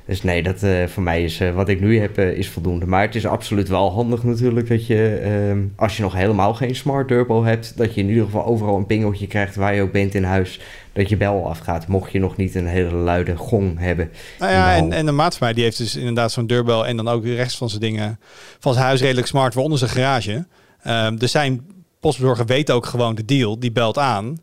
Dus 0.10 0.22
nee, 0.22 0.44
dat 0.44 0.64
eh, 0.64 0.88
voor 0.88 1.04
mij 1.04 1.24
is 1.24 1.40
eh, 1.40 1.56
wat 1.56 1.70
ik 1.70 1.82
nu 1.82 2.00
heb, 2.00 2.18
eh, 2.18 2.32
is 2.32 2.50
voldoende. 2.50 2.86
Maar 2.86 3.02
het 3.02 3.16
is 3.16 3.26
absoluut 3.26 3.68
wel 3.68 3.92
handig 3.92 4.24
natuurlijk 4.24 4.68
dat 4.68 4.88
je, 4.88 5.20
ehm, 5.24 5.60
als 5.76 5.98
je 5.98 6.04
nog 6.04 6.14
helemaal 6.14 6.54
geen 6.54 6.76
smart 6.76 7.08
deurbel 7.08 7.44
hebt, 7.44 7.78
dat 7.78 7.94
je 7.94 8.02
in 8.02 8.10
ieder 8.10 8.24
geval 8.24 8.46
overal 8.46 8.78
een 8.78 8.86
pingeltje 8.86 9.28
krijgt 9.28 9.56
waar 9.56 9.76
je 9.76 9.82
ook 9.82 9.92
bent 9.92 10.16
in 10.16 10.24
huis, 10.24 10.60
dat 10.94 11.10
je 11.10 11.18
bel 11.18 11.48
afgaat. 11.50 11.88
Mocht 11.88 12.12
je 12.12 12.20
nog 12.20 12.36
niet 12.36 12.56
een 12.56 12.68
hele 12.68 12.96
luide 12.96 13.36
gong 13.36 13.80
hebben. 13.80 14.12
Nou 14.40 14.52
ja, 14.52 14.76
en, 14.76 14.90
de 14.90 14.96
en 14.96 15.06
de 15.06 15.12
maat 15.12 15.38
van 15.38 15.46
mij 15.48 15.56
die 15.56 15.64
heeft 15.64 15.78
dus 15.78 15.96
inderdaad 15.96 16.32
zo'n 16.32 16.48
deurbel 16.48 16.86
en 16.88 16.98
dan 16.98 17.08
ook 17.08 17.24
de 17.24 17.36
rest 17.36 17.58
van 17.58 17.70
zijn 17.70 17.82
dingen 17.82 18.20
van 18.60 18.74
zijn 18.74 18.86
huis 18.86 19.02
redelijk 19.02 19.28
smart, 19.28 19.54
waaronder 19.54 19.80
zijn 19.80 19.92
garage. 19.92 20.46
Ehm 20.84 21.16
dus 21.16 21.32
zijn 21.32 21.66
postbezorger 22.00 22.46
weet 22.46 22.72
ook 22.72 22.86
gewoon 22.86 23.16
de 23.16 23.26
deal, 23.26 23.60
die 23.60 23.72
belt 23.72 23.98
aan. 23.98 24.38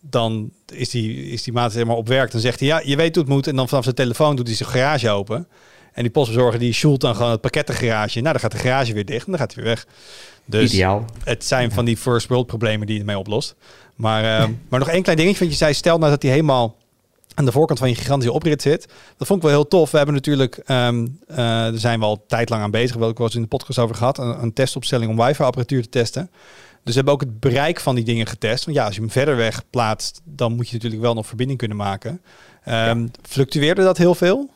Dan 0.00 0.50
is 0.72 0.88
die, 0.88 1.30
is 1.30 1.42
die 1.42 1.52
maat 1.52 1.72
helemaal 1.72 1.96
op 1.96 2.08
werk. 2.08 2.30
Dan 2.30 2.40
zegt 2.40 2.60
hij, 2.60 2.68
ja, 2.68 2.80
je 2.84 2.96
weet 2.96 3.14
hoe 3.14 3.24
het 3.24 3.32
moet. 3.32 3.46
En 3.46 3.56
dan 3.56 3.68
vanaf 3.68 3.84
zijn 3.84 3.94
telefoon 3.96 4.36
doet 4.36 4.46
hij 4.46 4.56
zijn 4.56 4.68
garage 4.68 5.10
open. 5.10 5.48
En 5.92 6.02
die 6.02 6.10
postbezorger 6.10 6.58
die 6.58 6.72
shoelt 6.72 7.00
dan 7.00 7.14
gewoon 7.16 7.30
het 7.30 7.40
pakkettengarage. 7.40 8.20
Nou, 8.20 8.32
dan 8.32 8.40
gaat 8.40 8.52
de 8.52 8.58
garage 8.58 8.92
weer 8.92 9.04
dicht 9.04 9.24
en 9.24 9.30
dan 9.30 9.40
gaat 9.40 9.54
hij 9.54 9.62
weer 9.64 9.72
weg. 9.72 9.86
Dus 10.44 10.72
Ideaal. 10.72 11.04
het 11.24 11.44
zijn 11.44 11.72
van 11.72 11.84
die 11.84 11.96
first 11.96 12.28
world 12.28 12.46
problemen 12.46 12.86
die 12.86 12.94
je 12.94 13.00
ermee 13.00 13.18
oplost. 13.18 13.54
Maar, 13.94 14.24
ehm, 14.24 14.52
maar 14.68 14.78
nog 14.78 14.88
één 14.88 15.02
klein 15.02 15.18
dingetje. 15.18 15.38
Want 15.38 15.50
je 15.50 15.56
zei, 15.56 15.74
stel 15.74 15.98
nou 15.98 16.10
dat 16.10 16.22
hij 16.22 16.30
helemaal 16.30 16.76
aan 17.34 17.44
de 17.44 17.52
voorkant 17.52 17.78
van 17.78 17.88
je 17.88 17.94
gigantische 17.94 18.32
oprit 18.32 18.62
zit. 18.62 18.88
Dat 19.16 19.26
vond 19.26 19.42
ik 19.42 19.48
wel 19.48 19.58
heel 19.58 19.68
tof. 19.68 19.90
We 19.90 19.96
hebben 19.96 20.14
natuurlijk, 20.14 20.56
eh, 20.56 20.66
daar 21.26 21.72
zijn 21.74 21.98
we 21.98 22.04
al 22.04 22.24
tijd 22.26 22.48
lang 22.48 22.62
aan 22.62 22.70
bezig. 22.70 22.96
Wel, 22.96 23.08
ik 23.08 23.18
was 23.18 23.34
in 23.34 23.42
de 23.42 23.48
podcast 23.48 23.78
over 23.78 23.96
gehad. 23.96 24.18
Een, 24.18 24.42
een 24.42 24.52
testopstelling 24.52 25.10
om 25.10 25.26
wifi 25.26 25.42
apparatuur 25.42 25.82
te 25.82 25.88
testen. 25.88 26.30
Dus 26.82 26.94
we 26.94 26.94
hebben 26.94 27.14
ook 27.14 27.20
het 27.20 27.40
bereik 27.40 27.80
van 27.80 27.94
die 27.94 28.04
dingen 28.04 28.26
getest. 28.26 28.64
Want 28.64 28.76
ja, 28.76 28.84
als 28.84 28.94
je 28.94 29.00
hem 29.00 29.10
verder 29.10 29.36
weg 29.36 29.62
plaatst, 29.70 30.20
dan 30.24 30.52
moet 30.52 30.68
je 30.68 30.74
natuurlijk 30.74 31.02
wel 31.02 31.14
nog 31.14 31.26
verbinding 31.26 31.58
kunnen 31.58 31.76
maken. 31.76 32.20
Ehm, 32.64 33.06
Fluctueerde 33.22 33.82
dat 33.82 33.98
heel 33.98 34.14
veel? 34.14 34.50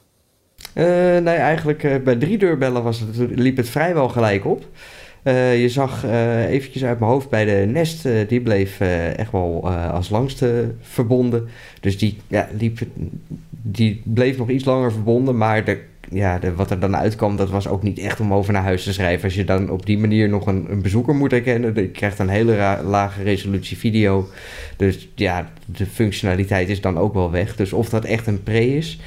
Eh, 0.72 0.84
nee, 1.18 1.36
eigenlijk 1.36 1.84
eh, 1.84 2.02
bij 2.02 2.16
drie 2.16 2.38
deurbellen 2.38 2.82
was 2.82 3.00
het, 3.00 3.16
liep 3.16 3.56
het 3.56 3.68
vrijwel 3.68 4.08
gelijk 4.08 4.44
op. 4.44 4.66
Eh, 5.22 5.60
je 5.60 5.68
zag 5.68 6.04
eventjes 6.48 6.84
uit 6.84 6.98
mijn 6.98 7.10
hoofd 7.10 7.28
bij 7.28 7.44
de 7.44 7.66
Nest, 7.66 8.08
die 8.28 8.40
bleef 8.40 8.80
echt 9.16 9.32
wel 9.32 9.68
als 9.70 10.10
langste 10.10 10.74
verbonden. 10.80 11.48
Dus 11.80 11.98
die, 11.98 12.18
ja, 12.28 12.48
liep, 12.58 12.78
die 13.50 14.02
bleef 14.04 14.36
nog 14.36 14.48
iets 14.48 14.64
langer 14.64 14.92
verbonden, 14.92 15.36
maar 15.36 15.64
de, 15.64 15.80
ja, 16.10 16.40
wat 16.56 16.70
er 16.70 16.80
dan 16.80 16.96
uitkwam, 16.96 17.36
dat 17.36 17.50
was 17.50 17.68
ook 17.68 17.82
niet 17.82 17.98
echt 17.98 18.20
om 18.20 18.34
over 18.34 18.52
naar 18.52 18.62
huis 18.62 18.84
te 18.84 18.92
schrijven. 18.92 19.24
Als 19.24 19.34
je 19.34 19.44
dan 19.44 19.70
op 19.70 19.86
die 19.86 19.98
manier 19.98 20.28
nog 20.28 20.46
een, 20.46 20.66
een 20.70 20.82
bezoeker 20.82 21.14
moet 21.14 21.30
herkennen, 21.30 21.74
dan 21.74 21.90
krijgt 21.90 22.18
een 22.18 22.28
hele 22.28 22.78
lage 22.84 23.22
resolutie 23.22 23.76
video. 23.76 24.28
Dus 24.76 25.08
ja, 25.14 25.50
de 25.66 25.86
functionaliteit 25.86 26.68
is 26.68 26.80
dan 26.80 26.98
ook 26.98 27.14
wel 27.14 27.30
weg. 27.30 27.56
Dus 27.56 27.72
of 27.72 27.88
dat 27.88 28.04
echt 28.04 28.26
een 28.26 28.42
pre 28.42 28.76
is. 28.76 28.98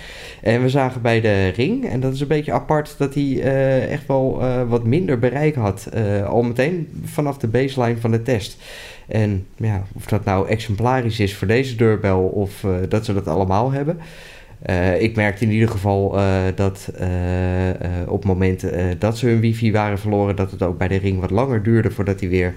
En 0.41 0.61
we 0.61 0.69
zagen 0.69 1.01
bij 1.01 1.21
de 1.21 1.47
ring, 1.47 1.89
en 1.89 1.99
dat 1.99 2.13
is 2.13 2.19
een 2.19 2.27
beetje 2.27 2.51
apart, 2.51 2.95
dat 2.97 3.13
hij 3.13 3.41
eh, 3.41 3.91
echt 3.91 4.07
wel 4.07 4.41
eh, 4.41 4.69
wat 4.69 4.83
minder 4.83 5.19
bereik 5.19 5.55
had. 5.55 5.85
eh, 5.85 6.25
al 6.25 6.41
meteen 6.41 6.87
vanaf 7.03 7.37
de 7.37 7.47
baseline 7.47 7.97
van 7.97 8.11
de 8.11 8.21
test. 8.21 8.57
En 9.07 9.45
ja, 9.55 9.83
of 9.93 10.05
dat 10.05 10.25
nou 10.25 10.47
exemplarisch 10.47 11.19
is 11.19 11.35
voor 11.35 11.47
deze 11.47 11.75
deurbel 11.75 12.19
of 12.19 12.65
dat 12.89 13.05
ze 13.05 13.13
dat 13.13 13.27
allemaal 13.27 13.71
hebben. 13.71 13.99
Eh, 14.61 15.01
ik 15.01 15.15
merkte 15.15 15.43
in 15.43 15.51
ieder 15.51 15.69
geval 15.69 16.17
eh, 16.17 16.41
dat 16.55 16.91
eh, 16.95 17.09
op 18.07 18.17
het 18.17 18.25
moment 18.25 18.65
dat 18.99 19.17
ze 19.17 19.27
hun 19.27 19.39
wifi 19.39 19.71
waren 19.71 19.99
verloren, 19.99 20.35
dat 20.35 20.51
het 20.51 20.61
ook 20.61 20.77
bij 20.77 20.87
de 20.87 20.95
ring 20.95 21.19
wat 21.19 21.31
langer 21.31 21.63
duurde 21.63 21.91
voordat 21.91 22.19
hij 22.19 22.29
weer 22.29 22.53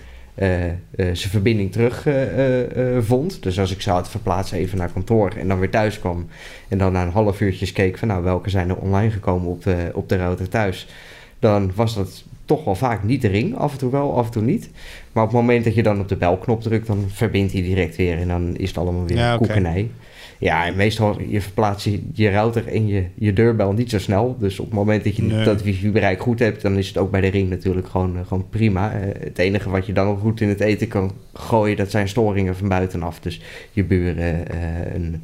zijn 0.96 1.30
verbinding 1.30 1.72
terug 1.72 2.06
vond. 3.00 3.42
Dus 3.42 3.58
als 3.60 3.72
ik 3.72 3.80
zou 3.80 3.98
het 3.98 4.08
verplaatsen 4.08 4.58
even 4.58 4.78
naar 4.78 4.92
kantoor 4.92 5.32
en 5.38 5.48
dan 5.48 5.58
weer 5.58 5.70
thuis 5.70 5.98
kwam 5.98 6.26
en 6.68 6.78
dan 6.78 6.92
na 6.92 7.02
een 7.02 7.12
half 7.12 7.40
uurtje 7.40 7.72
keek 7.72 7.98
van 7.98 8.08
nou 8.08 8.24
welke 8.24 8.50
zijn 8.50 8.68
er 8.68 8.76
online 8.76 9.10
gekomen 9.10 9.48
op 9.48 9.62
de, 9.62 9.90
op 9.94 10.08
de 10.08 10.16
router 10.16 10.48
thuis, 10.48 10.88
dan 11.38 11.72
was 11.74 11.94
dat 11.94 12.24
toch 12.44 12.64
wel 12.64 12.74
vaak 12.74 13.02
niet 13.02 13.22
de 13.22 13.28
ring. 13.28 13.56
Af 13.56 13.72
en 13.72 13.78
toe 13.78 13.90
wel, 13.90 14.16
af 14.16 14.26
en 14.26 14.32
toe 14.32 14.42
niet. 14.42 14.70
Maar 15.12 15.24
op 15.24 15.30
het 15.30 15.40
moment 15.40 15.64
dat 15.64 15.74
je 15.74 15.82
dan 15.82 16.00
op 16.00 16.08
de 16.08 16.16
belknop 16.16 16.62
drukt, 16.62 16.86
dan 16.86 17.04
verbindt 17.08 17.52
hij 17.52 17.62
direct 17.62 17.96
weer 17.96 18.18
en 18.18 18.28
dan 18.28 18.56
is 18.56 18.68
het 18.68 18.78
allemaal 18.78 19.06
weer 19.06 19.16
Ja, 19.16 19.34
oké. 19.34 19.44
koekenij. 19.44 19.90
Ja, 20.40 20.66
en 20.66 20.76
meestal 20.76 21.20
je 21.20 21.40
verplaatst 21.40 21.84
je, 21.84 22.02
je 22.12 22.30
router 22.30 22.66
en 22.66 22.86
je, 22.86 23.04
je 23.14 23.32
deurbel 23.32 23.72
niet 23.72 23.90
zo 23.90 23.98
snel. 23.98 24.36
Dus 24.38 24.58
op 24.58 24.66
het 24.66 24.74
moment 24.74 25.04
dat 25.04 25.16
je 25.16 25.22
Nee. 25.22 25.44
dat 25.44 25.62
wifi-bereik 25.62 26.20
goed 26.20 26.38
hebt, 26.38 26.62
dan 26.62 26.78
is 26.78 26.88
het 26.88 26.96
ook 26.96 27.10
bij 27.10 27.20
de 27.20 27.26
ring 27.28 27.48
natuurlijk 27.48 27.88
gewoon, 27.88 28.16
eh, 28.16 28.26
gewoon 28.26 28.48
prima. 28.48 28.92
Eh, 28.92 29.22
het 29.24 29.38
enige 29.38 29.70
wat 29.70 29.86
je 29.86 29.92
dan 29.92 30.06
nog 30.06 30.20
goed 30.20 30.40
in 30.40 30.48
het 30.48 30.60
eten 30.60 30.88
kan 30.88 31.12
gooien, 31.32 31.76
dat 31.76 31.90
zijn 31.90 32.08
storingen 32.08 32.56
van 32.56 32.68
buitenaf. 32.68 33.20
Dus 33.20 33.40
je 33.72 33.84
buren, 33.84 34.48
eh, 34.48 34.94
een, 34.94 35.22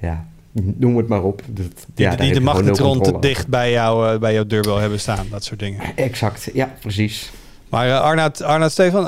ja, 0.00 0.26
noem 0.52 0.96
het 0.96 1.08
maar 1.08 1.22
op. 1.22 1.42
Dat, 1.48 1.86
Die, 1.94 2.06
ja, 2.06 2.16
die 2.16 2.32
de 2.32 2.40
magnetron 2.40 3.02
te 3.02 3.18
dicht 3.20 3.48
bij, 3.48 3.70
jou, 3.70 4.18
bij 4.18 4.32
jouw 4.32 4.46
deurbel 4.46 4.78
hebben 4.78 5.00
staan. 5.00 5.26
Dat 5.30 5.44
soort 5.44 5.60
dingen. 5.60 5.80
Exact, 5.96 6.50
ja, 6.52 6.74
precies. 6.80 7.32
Maar 7.68 7.86
uh, 7.86 8.00
Arnoud, 8.00 8.42
Arnoud 8.42 8.70
Stefan, 8.70 9.04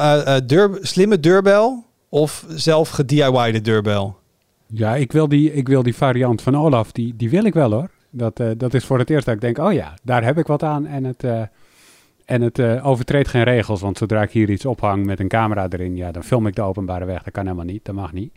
deur, 0.47 0.79
slimme 0.81 1.21
deurbel 1.21 1.85
of 2.09 2.45
zelf 2.49 2.89
gediyde 2.89 3.61
deurbel? 3.61 4.17
Ja, 4.67 4.95
ik 4.97 5.13
wil 5.13 5.29
die, 5.29 5.53
ik 5.53 5.69
wil 5.69 5.83
die 5.83 5.97
variant 5.97 6.43
van 6.43 6.57
Olaf, 6.57 6.93
die, 6.93 7.17
die 7.17 7.31
wil 7.31 7.45
ik 7.45 7.55
wel 7.55 7.73
hoor. 7.73 7.91
Dat, 8.11 8.41
eh, 8.41 8.51
dat 8.57 8.75
is 8.75 8.85
voor 8.85 8.99
het 8.99 9.11
eerst 9.11 9.27
dat 9.27 9.35
ik 9.35 9.41
denk, 9.41 9.59
oh 9.59 9.73
ja, 9.73 9.95
daar 10.03 10.25
heb 10.25 10.39
ik 10.39 10.47
wat 10.47 10.63
aan. 10.63 10.87
En 10.87 11.05
het, 11.05 11.25
eh, 11.25 11.43
en 12.27 12.43
het 12.43 12.59
eh, 12.59 12.87
overtreedt 12.87 13.29
geen 13.29 13.43
regels, 13.43 13.81
want 13.81 13.99
zodra 13.99 14.23
ik 14.23 14.31
hier 14.31 14.51
iets 14.51 14.67
ophang 14.67 15.05
met 15.05 15.21
een 15.21 15.29
camera 15.29 15.67
erin, 15.69 15.97
ja, 15.97 16.13
dan 16.13 16.25
film 16.25 16.47
ik 16.47 16.55
de 16.55 16.63
openbare 16.63 17.05
weg. 17.05 17.23
Dat 17.23 17.33
kan 17.33 17.45
helemaal 17.45 17.65
niet, 17.65 17.85
dat 17.85 17.95
mag 17.95 18.13
niet. 18.13 18.33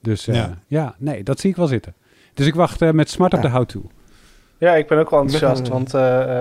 Dus 0.00 0.28
eh, 0.28 0.34
Ja. 0.34 0.58
ja. 0.66 0.94
nee, 0.98 1.22
dat 1.22 1.40
zie 1.40 1.50
ik 1.50 1.56
wel 1.56 1.66
zitten. 1.66 1.94
Dus 2.34 2.46
ik 2.46 2.54
wacht 2.54 2.82
eh, 2.82 2.90
met 2.90 3.10
smart 3.10 3.34
op 3.34 3.42
de 3.42 3.48
how-to. 3.48 3.82
Ja, 4.58 4.74
ik 4.74 4.86
ben 4.86 4.98
ook 4.98 5.10
wel 5.10 5.20
enthousiast, 5.20 5.68
want 5.68 5.94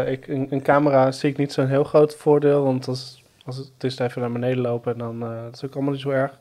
ik, 0.07 0.27
een, 0.27 0.47
een 0.49 0.61
camera 0.61 1.11
zie 1.11 1.29
ik 1.29 1.37
niet 1.37 1.53
zo'n 1.53 1.67
heel 1.67 1.83
groot 1.83 2.15
voordeel, 2.15 2.63
want 2.63 2.87
als, 2.87 3.23
als 3.45 3.57
het, 3.57 3.71
het 3.73 3.83
is 3.83 3.99
even 3.99 4.21
naar 4.21 4.31
beneden 4.31 4.61
lopen, 4.61 4.97
dan 4.97 5.23
uh, 5.23 5.43
dat 5.43 5.53
is 5.53 5.65
ook 5.65 5.73
allemaal 5.73 5.91
niet 5.91 6.01
zo 6.01 6.09
erg. 6.09 6.39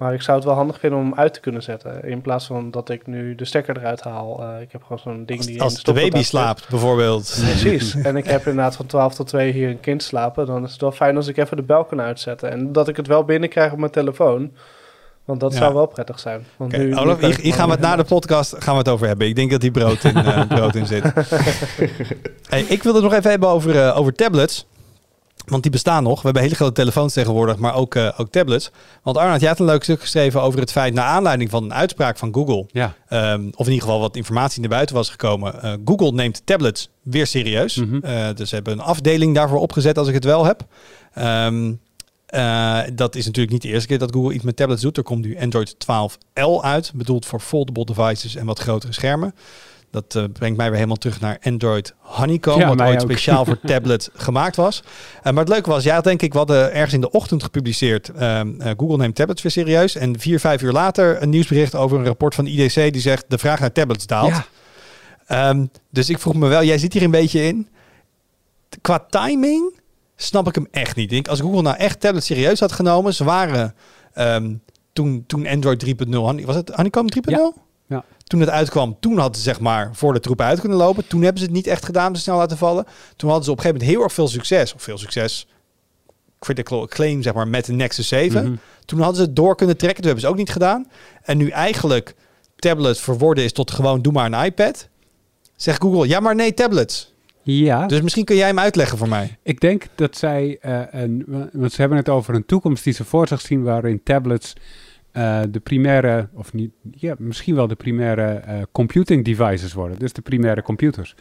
Maar 0.00 0.14
ik 0.14 0.22
zou 0.22 0.36
het 0.36 0.46
wel 0.46 0.54
handig 0.56 0.78
vinden 0.78 0.98
om 0.98 1.04
hem 1.04 1.18
uit 1.18 1.34
te 1.34 1.40
kunnen 1.40 1.62
zetten. 1.62 2.04
In 2.04 2.20
plaats 2.20 2.46
van 2.46 2.70
dat 2.70 2.88
ik 2.88 3.06
nu 3.06 3.34
de 3.34 3.44
stekker 3.44 3.76
eruit 3.76 4.00
haal. 4.00 4.42
Eh, 4.42 4.60
ik 4.60 4.72
heb 4.72 4.82
gewoon 4.82 4.98
zo'n 4.98 5.24
ding 5.26 5.40
die 5.44 5.54
in 5.54 5.60
Als 5.60 5.72
de 5.72 5.78
stopcontact 5.78 6.12
baby 6.14 6.24
slaapt, 6.26 6.68
bijvoorbeeld. 6.68 7.38
Precies. 7.44 7.94
en 8.08 8.16
ik 8.16 8.24
heb 8.24 8.46
inderdaad 8.46 8.76
van 8.76 8.86
12 8.86 9.14
tot 9.14 9.26
2 9.26 9.52
hier 9.52 9.68
een 9.68 9.80
kind 9.80 10.02
slapen. 10.02 10.46
Dan 10.46 10.64
is 10.64 10.72
het 10.72 10.80
wel 10.80 10.92
fijn 10.92 11.16
als 11.16 11.26
ik 11.26 11.36
even 11.36 11.56
de 11.56 11.62
bel 11.62 11.84
kan 11.84 12.00
uitzetten. 12.00 12.50
En 12.50 12.72
dat 12.72 12.88
ik 12.88 12.96
het 12.96 13.06
wel 13.06 13.24
binnenkrijg 13.24 13.72
op 13.72 13.78
mijn 13.78 13.90
telefoon. 13.92 14.52
Want 15.24 15.40
dat 15.40 15.52
Ja. 15.52 15.58
zou 15.58 15.74
wel 15.74 15.86
prettig 15.86 16.18
zijn. 16.18 16.46
Want 16.56 16.76
nu, 16.76 16.96
Olaf, 16.96 17.20
ik 17.20 17.24
hier, 17.24 17.40
hier 17.40 17.54
gaan 17.54 17.66
we 17.66 17.72
het 17.72 17.80
na 17.80 17.96
de 17.96 18.04
podcast 18.04 18.54
gaan 18.58 18.72
we 18.72 18.78
het 18.78 18.88
over 18.88 19.06
hebben. 19.06 19.26
Ik 19.26 19.34
denk 19.34 19.50
dat 19.50 19.60
die 19.60 19.70
brood 19.70 20.04
in, 20.04 20.16
eh, 20.16 20.46
brood 20.48 20.74
in 20.74 20.86
zit. 20.86 21.02
hey, 22.48 22.62
ik 22.68 22.82
wil 22.82 22.94
het 22.94 23.02
nog 23.02 23.12
even 23.14 23.30
hebben 23.30 23.48
over, 23.48 23.86
eh, 23.86 23.98
over 23.98 24.12
tablets. 24.12 24.66
Want 25.50 25.62
die 25.62 25.72
bestaan 25.72 26.02
nog. 26.02 26.16
We 26.16 26.24
hebben 26.24 26.42
hele 26.42 26.54
grote 26.54 26.72
telefoons 26.72 27.12
tegenwoordig, 27.12 27.56
maar 27.56 27.74
ook, 27.74 27.94
eh, 27.94 28.08
ook 28.16 28.30
tablets. 28.30 28.70
Want 29.02 29.16
Arnold, 29.16 29.40
jij 29.40 29.48
had 29.48 29.58
een 29.58 29.64
leuk 29.64 29.82
stuk 29.82 30.00
geschreven 30.00 30.42
over 30.42 30.60
het 30.60 30.72
feit... 30.72 30.94
naar 30.94 31.04
aanleiding 31.04 31.50
van 31.50 31.64
een 31.64 31.74
uitspraak 31.74 32.18
van 32.18 32.34
Google... 32.34 32.66
Ja. 32.72 32.94
ehm, 33.08 33.48
of 33.54 33.66
in 33.66 33.72
ieder 33.72 33.86
geval 33.88 34.00
wat 34.00 34.16
informatie 34.16 34.60
naar 34.60 34.70
buiten 34.70 34.94
was 34.94 35.10
gekomen... 35.10 35.62
eh, 35.62 35.72
Google 35.84 36.12
neemt 36.12 36.42
tablets 36.44 36.88
weer 37.02 37.26
serieus. 37.26 37.76
Mhm. 37.76 37.98
Eh, 38.02 38.28
dus 38.34 38.48
ze 38.48 38.54
hebben 38.54 38.72
een 38.72 38.80
afdeling 38.80 39.34
daarvoor 39.34 39.58
opgezet 39.58 39.98
als 39.98 40.08
ik 40.08 40.14
het 40.14 40.24
wel 40.24 40.44
heb. 40.44 40.64
Ehm, 41.14 41.72
eh, 42.26 42.80
dat 42.94 43.14
is 43.14 43.26
natuurlijk 43.26 43.52
niet 43.52 43.62
de 43.62 43.68
eerste 43.68 43.88
keer 43.88 43.98
dat 43.98 44.12
Google 44.12 44.34
iets 44.34 44.44
met 44.44 44.56
tablets 44.56 44.82
doet. 44.82 44.96
Er 44.96 45.02
komt 45.02 45.24
nu 45.24 45.40
Android 45.40 45.76
12L 45.78 46.62
uit, 46.62 46.92
bedoeld 46.94 47.26
voor 47.26 47.40
foldable 47.40 47.84
devices 47.84 48.34
en 48.36 48.46
wat 48.46 48.58
grotere 48.58 48.92
schermen. 48.92 49.34
Dat 49.90 50.14
eh, 50.14 50.24
brengt 50.32 50.56
mij 50.56 50.66
weer 50.66 50.74
helemaal 50.74 50.96
terug 50.96 51.20
naar 51.20 51.38
Android 51.42 51.94
Honeycomb, 51.98 52.60
Ja, 52.60 52.68
wat 52.74 52.80
ooit 52.88 53.02
ook. 53.02 53.10
speciaal 53.10 53.44
voor 53.44 53.58
tablet 53.66 54.10
gemaakt 54.14 54.56
was. 54.56 54.82
Eh, 55.22 55.32
maar 55.32 55.42
het 55.44 55.52
leuke 55.52 55.70
was, 55.70 55.86
had 55.88 56.04
denk 56.04 56.22
ik 56.22 56.32
wat 56.32 56.50
ergens 56.50 56.92
in 56.92 57.00
de 57.00 57.10
ochtend 57.10 57.42
gepubliceerd. 57.42 58.08
ehm, 58.08 58.60
eh, 58.60 58.72
Google 58.76 58.96
neemt 58.96 59.14
tablets 59.14 59.42
weer 59.42 59.52
serieus. 59.52 59.94
En 59.96 60.18
vier, 60.20 60.40
vijf 60.40 60.62
uur 60.62 60.72
later 60.72 61.22
een 61.22 61.28
nieuwsbericht 61.30 61.74
over 61.74 61.98
een 61.98 62.04
rapport 62.04 62.34
van 62.34 62.46
IDC 62.46 62.74
die 62.74 63.00
zegt 63.00 63.24
de 63.28 63.38
vraag 63.38 63.60
naar 63.60 63.72
tablets 63.72 64.06
daalt. 64.06 64.28
Ja. 64.30 64.44
Ehm, 65.26 65.66
dus 65.90 66.08
ik 66.10 66.18
vroeg 66.18 66.34
me 66.34 66.48
wel, 66.48 66.64
jij 66.64 66.78
zit 66.78 66.92
hier 66.92 67.02
een 67.02 67.10
beetje 67.10 67.42
in. 67.46 67.68
Qua 68.80 69.06
timing 69.10 69.78
snap 70.16 70.48
ik 70.48 70.54
hem 70.54 70.66
echt 70.70 70.96
niet. 70.96 71.04
Ik 71.04 71.10
denk, 71.10 71.28
als 71.28 71.40
Google 71.40 71.62
nou 71.62 71.76
echt 71.76 72.00
tablets 72.00 72.26
serieus 72.26 72.60
had 72.60 72.72
genomen, 72.72 73.14
ze 73.14 73.24
waren 73.24 73.74
ehm, 74.12 74.54
toen, 74.92 75.24
toen 75.26 75.46
Android 75.46 75.78
3.0, 75.80 76.24
Honey- 76.24 76.44
was 76.46 76.56
het 76.56 76.68
Honeycomb 76.74 77.10
3.0? 77.10 77.30
Ja. 77.30 77.52
Toen 78.30 78.40
het 78.40 78.48
uitkwam, 78.48 78.96
toen 79.00 79.18
hadden 79.18 79.36
ze 79.36 79.42
zeg 79.42 79.60
maar 79.60 79.90
voor 79.92 80.12
de 80.12 80.20
troepen 80.20 80.46
uit 80.46 80.60
kunnen 80.60 80.78
lopen. 80.78 81.06
Toen 81.06 81.22
hebben 81.22 81.38
ze 81.38 81.44
het 81.44 81.54
niet 81.54 81.66
echt 81.66 81.84
gedaan, 81.84 82.16
ze 82.16 82.22
snel 82.22 82.36
laten 82.36 82.56
vallen. 82.56 82.84
Toen 83.16 83.28
hadden 83.28 83.44
ze 83.46 83.50
op 83.50 83.56
een 83.56 83.62
gegeven 83.62 83.80
moment 83.80 83.90
heel 83.90 84.02
erg 84.02 84.12
veel 84.12 84.28
succes, 84.28 84.74
of 84.74 84.82
veel 84.82 84.98
succes, 84.98 85.46
critical 86.38 86.82
acclaim 86.82 87.22
zeg 87.22 87.34
maar, 87.34 87.48
met 87.48 87.64
de 87.64 87.72
Nexus 87.72 88.08
7. 88.08 88.44
Mhm. 88.44 88.54
Toen 88.84 88.98
hadden 88.98 89.16
ze 89.16 89.22
het 89.22 89.36
door 89.36 89.56
kunnen 89.56 89.76
trekken. 89.76 90.02
Toen 90.02 90.06
hebben 90.12 90.24
ze 90.24 90.30
ook 90.30 90.38
niet 90.38 90.50
gedaan. 90.50 90.86
En 91.22 91.36
nu 91.36 91.48
eigenlijk 91.48 92.14
tablet 92.56 93.00
verworden 93.00 93.44
is 93.44 93.52
tot 93.52 93.70
gewoon 93.70 94.02
doe 94.02 94.12
maar 94.12 94.32
een 94.32 94.44
iPad. 94.44 94.88
Zegt 95.56 95.82
Google, 95.82 96.08
ja 96.08 96.20
maar 96.20 96.34
nee, 96.34 96.54
tablets. 96.54 97.14
Ja, 97.42 97.86
Dus 97.86 98.00
misschien 98.00 98.24
kun 98.24 98.36
jij 98.36 98.46
hem 98.46 98.58
uitleggen 98.58 98.98
voor 98.98 99.08
mij. 99.08 99.38
ik 99.42 99.60
denk 99.60 99.86
dat 99.94 100.16
zij, 100.16 100.58
eh, 100.60 100.80
een, 100.90 101.24
want 101.52 101.72
ze 101.72 101.80
hebben 101.80 101.98
het 101.98 102.08
over 102.08 102.34
een 102.34 102.46
toekomst 102.46 102.84
die 102.84 102.92
ze 102.92 103.04
voor 103.04 103.28
zich 103.28 103.40
zien 103.40 103.62
waarin 103.62 104.02
tablets 104.02 104.52
eh, 105.12 105.42
de 105.50 105.60
primaire, 105.60 106.28
of 106.32 106.52
niet, 106.52 106.70
ja, 106.90 107.14
misschien 107.18 107.54
wel 107.54 107.66
de 107.66 107.74
primaire 107.74 108.22
eh, 108.22 108.62
computing 108.72 109.24
devices 109.24 109.72
worden. 109.72 109.98
Dus 109.98 110.12
de 110.12 110.22
primaire 110.22 110.62
computers. 110.62 111.14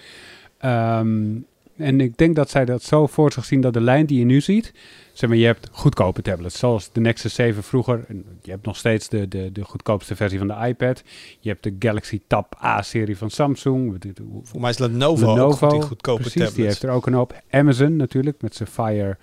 Ehm, 0.58 1.36
en 1.78 2.02
ik 2.02 2.17
denk 2.17 2.36
dat 2.36 2.49
zij 2.49 2.65
dat 2.65 2.84
zo 2.84 3.08
voor 3.08 3.32
zich 3.32 3.45
zien 3.45 3.62
dat 3.62 3.73
de 3.73 3.82
lijn 3.82 4.06
die 4.06 4.19
je 4.19 4.25
nu 4.25 4.41
ziet, 4.41 4.73
zeg 5.13 5.30
maar, 5.30 5.38
je 5.38 5.45
hebt 5.45 5.69
goedkope 5.71 6.21
tablets, 6.21 6.60
zoals 6.60 6.91
de 6.91 6.99
Nexus 6.99 7.34
7 7.34 7.63
vroeger. 7.63 8.06
Je 8.41 8.52
hebt 8.52 8.65
nog 8.65 8.78
steeds 8.78 9.10
de, 9.10 9.28
de, 9.28 9.52
de 9.52 9.63
goedkoopste 9.63 10.15
versie 10.15 10.38
van 10.38 10.47
de 10.47 10.67
iPad. 10.67 11.04
Je 11.39 11.49
hebt 11.49 11.63
de 11.63 11.75
Galaxy 11.80 12.21
Tab 12.28 12.58
A-serie 12.63 13.17
van 13.17 13.30
Samsung. 13.30 13.97
Voor 14.43 14.62
mij 14.62 14.69
is 14.69 14.78
Lenovo, 14.78 15.25
ook 15.25 15.36
Lenovo, 15.36 15.67
goed, 15.67 15.80
die 15.80 15.88
goedkope 15.88 16.21
precies, 16.21 16.34
tablets. 16.34 16.56
die 16.56 16.65
heeft 16.65 16.84
er 16.84 16.89
ook 16.89 17.08
een 17.08 17.13
hoop. 17.13 17.41
Amazon 17.49 17.95
natuurlijk, 17.95 18.41
met 18.41 18.56
zijn 18.56 18.69
Fire 18.69 19.17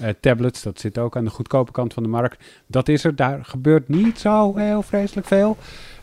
eh, 0.00 0.08
tablets. 0.20 0.62
Dat 0.62 0.80
zit 0.80 0.98
ook 0.98 1.16
aan 1.16 1.24
de 1.24 1.30
goedkope 1.30 1.72
kant 1.72 1.94
van 1.94 2.02
de 2.02 2.08
markt. 2.08 2.44
Dat 2.66 2.88
is 2.88 3.04
er. 3.04 3.16
Daar 3.16 3.44
gebeurt 3.44 3.88
niet 3.88 4.18
zo 4.18 4.56
heel 4.56 4.82
vreselijk 4.82 5.26
veel. 5.26 5.56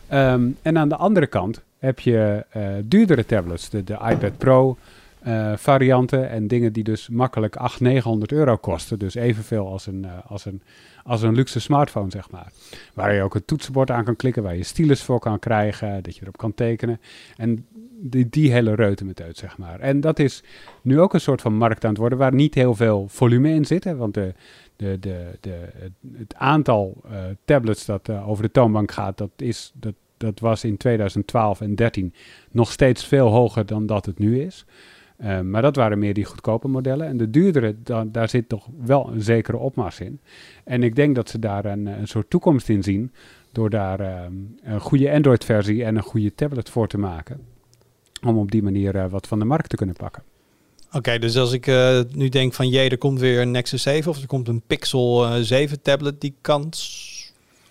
Ehm, 0.08 0.48
en 0.62 0.78
aan 0.78 0.88
de 0.88 0.96
andere 0.96 1.26
kant 1.26 1.62
heb 1.78 2.00
je 2.00 2.44
eh, 2.50 2.62
duurdere 2.84 3.26
tablets. 3.26 3.68
De, 3.68 3.84
de 3.84 3.98
iPad 4.08 4.38
Pro 4.38 4.76
eh, 5.20 5.52
varianten 5.56 6.30
en 6.30 6.46
dingen 6.46 6.72
die 6.72 6.84
dus 6.84 7.08
makkelijk 7.08 7.56
800, 7.56 7.92
900 7.92 8.32
euro 8.32 8.56
kosten. 8.56 8.98
Dus 8.98 9.14
evenveel 9.14 9.68
als 9.68 9.86
een, 9.86 10.04
eh, 10.04 10.10
als, 10.26 10.44
een, 10.44 10.62
als 11.04 11.22
een 11.22 11.34
luxe 11.34 11.60
smartphone, 11.60 12.10
zeg 12.10 12.30
maar. 12.30 12.52
Waar 12.94 13.14
je 13.14 13.22
ook 13.22 13.34
een 13.34 13.44
toetsenbord 13.44 13.90
aan 13.90 14.04
kan 14.04 14.16
klikken, 14.16 14.42
waar 14.42 14.56
je 14.56 14.62
stylus 14.62 15.02
voor 15.02 15.18
kan 15.18 15.38
krijgen, 15.38 16.02
dat 16.02 16.16
je 16.16 16.22
erop 16.22 16.36
kan 16.36 16.54
tekenen. 16.54 17.00
En 17.36 17.66
die, 18.00 18.28
die 18.28 18.52
hele 18.52 18.74
reutemeteut, 18.74 19.36
zeg 19.36 19.58
maar. 19.58 19.80
En 19.80 20.00
dat 20.00 20.18
is 20.18 20.42
nu 20.82 21.00
ook 21.00 21.14
een 21.14 21.20
soort 21.20 21.40
van 21.40 21.54
markt 21.54 21.84
aan 21.84 21.90
het 21.90 21.98
worden, 21.98 22.18
waar 22.18 22.34
niet 22.34 22.54
heel 22.54 22.74
veel 22.74 23.06
volume 23.08 23.50
in 23.50 23.64
zit. 23.64 23.84
Hè, 23.84 23.96
want 23.96 24.14
de, 24.14 24.34
de, 24.76 24.98
de, 25.00 25.38
de, 25.40 25.68
het, 26.16 26.34
aantal 26.34 27.00
eh, 27.10 27.24
tablets 27.44 27.84
dat 27.84 28.10
over 28.10 28.42
de 28.42 28.50
toonbank 28.50 28.92
gaat, 28.92 29.18
dat, 29.18 29.30
is, 29.36 29.72
dat, 29.74 29.94
dat 30.16 30.40
was 30.40 30.64
in 30.64 30.76
2012 30.76 31.60
en 31.60 31.74
13 31.74 32.14
nog 32.50 32.72
steeds 32.72 33.06
veel 33.06 33.28
hoger 33.28 33.66
dan 33.66 33.86
dat 33.86 34.06
het 34.06 34.18
nu 34.18 34.40
is. 34.42 34.64
Eh, 35.20 35.40
maar 35.40 35.62
dat 35.62 35.76
waren 35.76 35.98
meer 35.98 36.14
die 36.14 36.24
goedkope 36.24 36.68
modellen. 36.68 37.06
En 37.06 37.16
de 37.16 37.30
duurdere, 37.30 37.76
da- 37.82 38.04
daar 38.04 38.28
zit 38.28 38.48
toch 38.48 38.66
wel 38.84 39.10
een 39.12 39.22
zekere 39.22 39.56
opmars 39.56 40.00
in. 40.00 40.20
En 40.64 40.82
ik 40.82 40.96
denk 40.96 41.14
dat 41.14 41.28
ze 41.28 41.38
daar 41.38 41.64
een, 41.64 41.86
een 41.86 42.08
soort 42.08 42.30
toekomst 42.30 42.68
in 42.68 42.82
zien. 42.82 43.12
Door 43.52 43.70
daar 43.70 44.00
ehm, 44.00 44.32
een 44.62 44.80
goede 44.80 45.12
Android-versie 45.12 45.84
en 45.84 45.96
een 45.96 46.02
goede 46.02 46.34
tablet 46.34 46.70
voor 46.70 46.88
te 46.88 46.98
maken. 46.98 47.40
Om 48.26 48.38
op 48.38 48.50
die 48.50 48.62
manier 48.62 48.96
eh, 48.96 49.10
wat 49.10 49.26
van 49.26 49.38
de 49.38 49.44
markt 49.44 49.68
te 49.68 49.76
kunnen 49.76 49.94
pakken. 49.96 50.22
Oké, 50.92 51.18
dus 51.18 51.36
als 51.36 51.52
ik 51.52 51.66
eh, 51.66 52.00
nu 52.12 52.28
denk 52.28 52.52
van 52.54 52.68
jee, 52.68 52.88
er 52.90 52.98
komt 52.98 53.20
weer 53.20 53.40
een 53.40 53.50
Nexus 53.50 53.82
7 53.82 54.10
of 54.10 54.20
er 54.20 54.26
komt 54.26 54.48
een 54.48 54.62
Pixel 54.66 55.26
eh, 55.26 55.34
7 55.40 55.82
tablet, 55.82 56.20
die 56.20 56.34
kans 56.40 57.08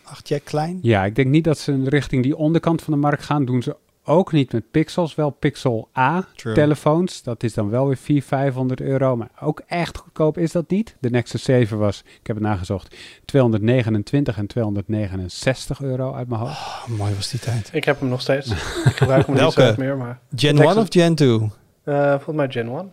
acht 0.04 0.28
jij 0.28 0.40
klein? 0.40 0.80
Ja, 0.82 1.06
ik 1.06 1.16
denk 1.16 1.28
niet 1.28 1.44
dat 1.44 1.58
ze 1.58 1.84
richting 1.84 2.24
die 2.24 2.36
onderkant 2.36 2.82
van 2.82 2.94
de 2.94 3.00
markt 3.00 3.24
gaan. 3.24 3.46
Doen 3.46 3.62
ze 3.64 3.76
ook 4.10 4.32
niet 4.32 4.52
met 4.54 4.72
Pixels. 4.72 5.16
Wel 5.16 5.30
Pixel 5.30 5.90
A 5.98 6.28
True. 6.36 6.54
telefoons. 6.54 7.24
Dat 7.24 7.44
is 7.44 7.54
dan 7.54 7.70
wel 7.70 7.88
weer 7.88 7.98
400, 7.98 8.28
500 8.28 8.82
euro. 8.82 9.16
Maar 9.16 9.30
ook 9.42 9.62
echt 9.68 9.98
goedkoop 9.98 10.38
is 10.38 10.52
dat 10.52 10.70
niet. 10.70 10.96
De 11.00 11.10
Nexus 11.10 11.44
7 11.44 11.78
was, 11.78 12.02
ik 12.20 12.28
heb 12.28 12.36
het 12.36 12.46
nagezocht, 12.46 12.96
229 13.26 14.38
en 14.38 14.48
269 14.48 15.82
euro 15.82 16.14
uit 16.14 16.28
mijn 16.28 16.42
hoofd. 16.42 16.52
Oh, 16.52 16.88
mooi 16.88 17.14
was 17.16 17.30
die 17.30 17.40
tijd. 17.40 17.70
Ik 17.74 17.84
heb 17.84 18.00
hem 18.00 18.10
nog 18.10 18.22
steeds. 18.22 18.50
ik 18.52 18.58
gebruik 18.96 19.26
hem 19.26 19.36
niet 19.36 19.44
Welke? 19.56 19.62
zo 19.62 19.74
meer, 19.78 19.98
maar... 19.98 20.20
Gen 20.36 20.56
Nexus- 20.56 20.74
1 20.76 20.82
of 20.84 20.88
Gen 20.90 21.16
2? 21.16 21.50
eh 21.84 22.10
volgens 22.10 22.36
mij 22.36 22.50
Gen 22.50 22.68
1. 22.68 22.92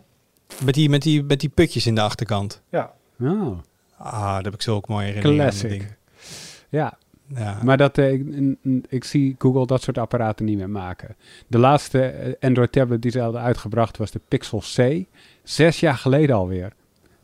Met 0.63 0.73
die, 0.73 0.89
met, 0.89 1.01
die, 1.01 1.23
met 1.23 1.39
die 1.39 1.49
putjes 1.49 1.85
in 1.87 1.95
de 1.95 2.01
achterkant. 2.01 2.61
Ja. 2.69 2.91
Oh, 3.21 3.57
Ah, 3.99 4.21
daar 4.33 4.43
heb 4.43 4.53
ik 4.53 4.61
zo 4.61 4.75
ook 4.75 4.87
mooie 4.87 5.05
herinneringen 5.05 5.45
dat 5.45 5.59
classic. 5.59 5.79
ding. 5.79 5.95
Ja, 6.69 6.97
Ja. 7.35 7.59
maar 7.63 7.77
dat, 7.77 7.97
eh, 7.97 8.21
ik, 8.89 9.03
zie 9.03 9.35
Google 9.37 9.65
dat 9.65 9.81
soort 9.81 9.97
apparaten 9.97 10.45
niet 10.45 10.57
meer 10.57 10.69
maken. 10.69 11.15
De 11.47 11.57
laatste 11.57 12.01
eh, 12.01 12.33
Android 12.39 12.71
tablet 12.71 13.01
die 13.01 13.11
ze 13.11 13.19
hadden 13.19 13.41
uitgebracht 13.41 13.97
was 13.97 14.11
de 14.11 14.21
Pixel 14.27 14.59
C. 14.59 15.05
Zes 15.43 15.79
jaar 15.79 15.97
geleden 15.97 16.35
alweer. 16.35 16.73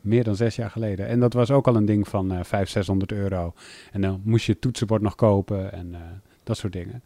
Meer 0.00 0.24
dan 0.24 0.36
zes 0.36 0.56
jaar 0.56 0.70
geleden. 0.70 1.06
En 1.06 1.20
dat 1.20 1.32
was 1.32 1.50
ook 1.50 1.66
al 1.66 1.76
een 1.76 1.84
ding 1.84 2.08
van 2.08 2.24
eh 2.30 2.36
500, 2.36 2.70
600 2.70 3.12
euro. 3.12 3.54
En 3.92 4.00
dan 4.00 4.20
moest 4.24 4.46
je 4.46 4.52
het 4.52 4.60
toetsenbord 4.60 5.02
nog 5.02 5.14
kopen 5.14 5.72
en 5.72 5.94
eh, 5.94 6.00
dat 6.42 6.56
soort 6.56 6.72
dingen. 6.72 7.02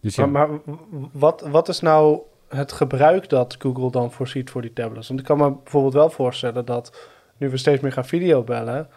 Dus 0.00 0.14
ja, 0.14 0.26
Maar, 0.26 0.48
maar 0.48 0.60
wat, 1.12 1.40
wat 1.50 1.68
is 1.68 1.80
nou 1.80 2.20
het 2.48 2.72
gebruik 2.72 3.28
dat 3.28 3.56
Google 3.58 3.90
dan 3.90 4.12
voorziet 4.12 4.50
voor 4.50 4.62
die 4.62 4.72
tablets? 4.72 5.08
Want 5.08 5.20
ik 5.20 5.26
kan 5.26 5.38
me 5.38 5.50
bijvoorbeeld 5.50 5.94
wel 5.94 6.10
voorstellen 6.10 6.64
dat 6.64 7.10
nu 7.36 7.50
we 7.50 7.56
steeds 7.56 7.82
meer 7.82 7.92
gaan 7.92 8.04
videobellen, 8.04 8.88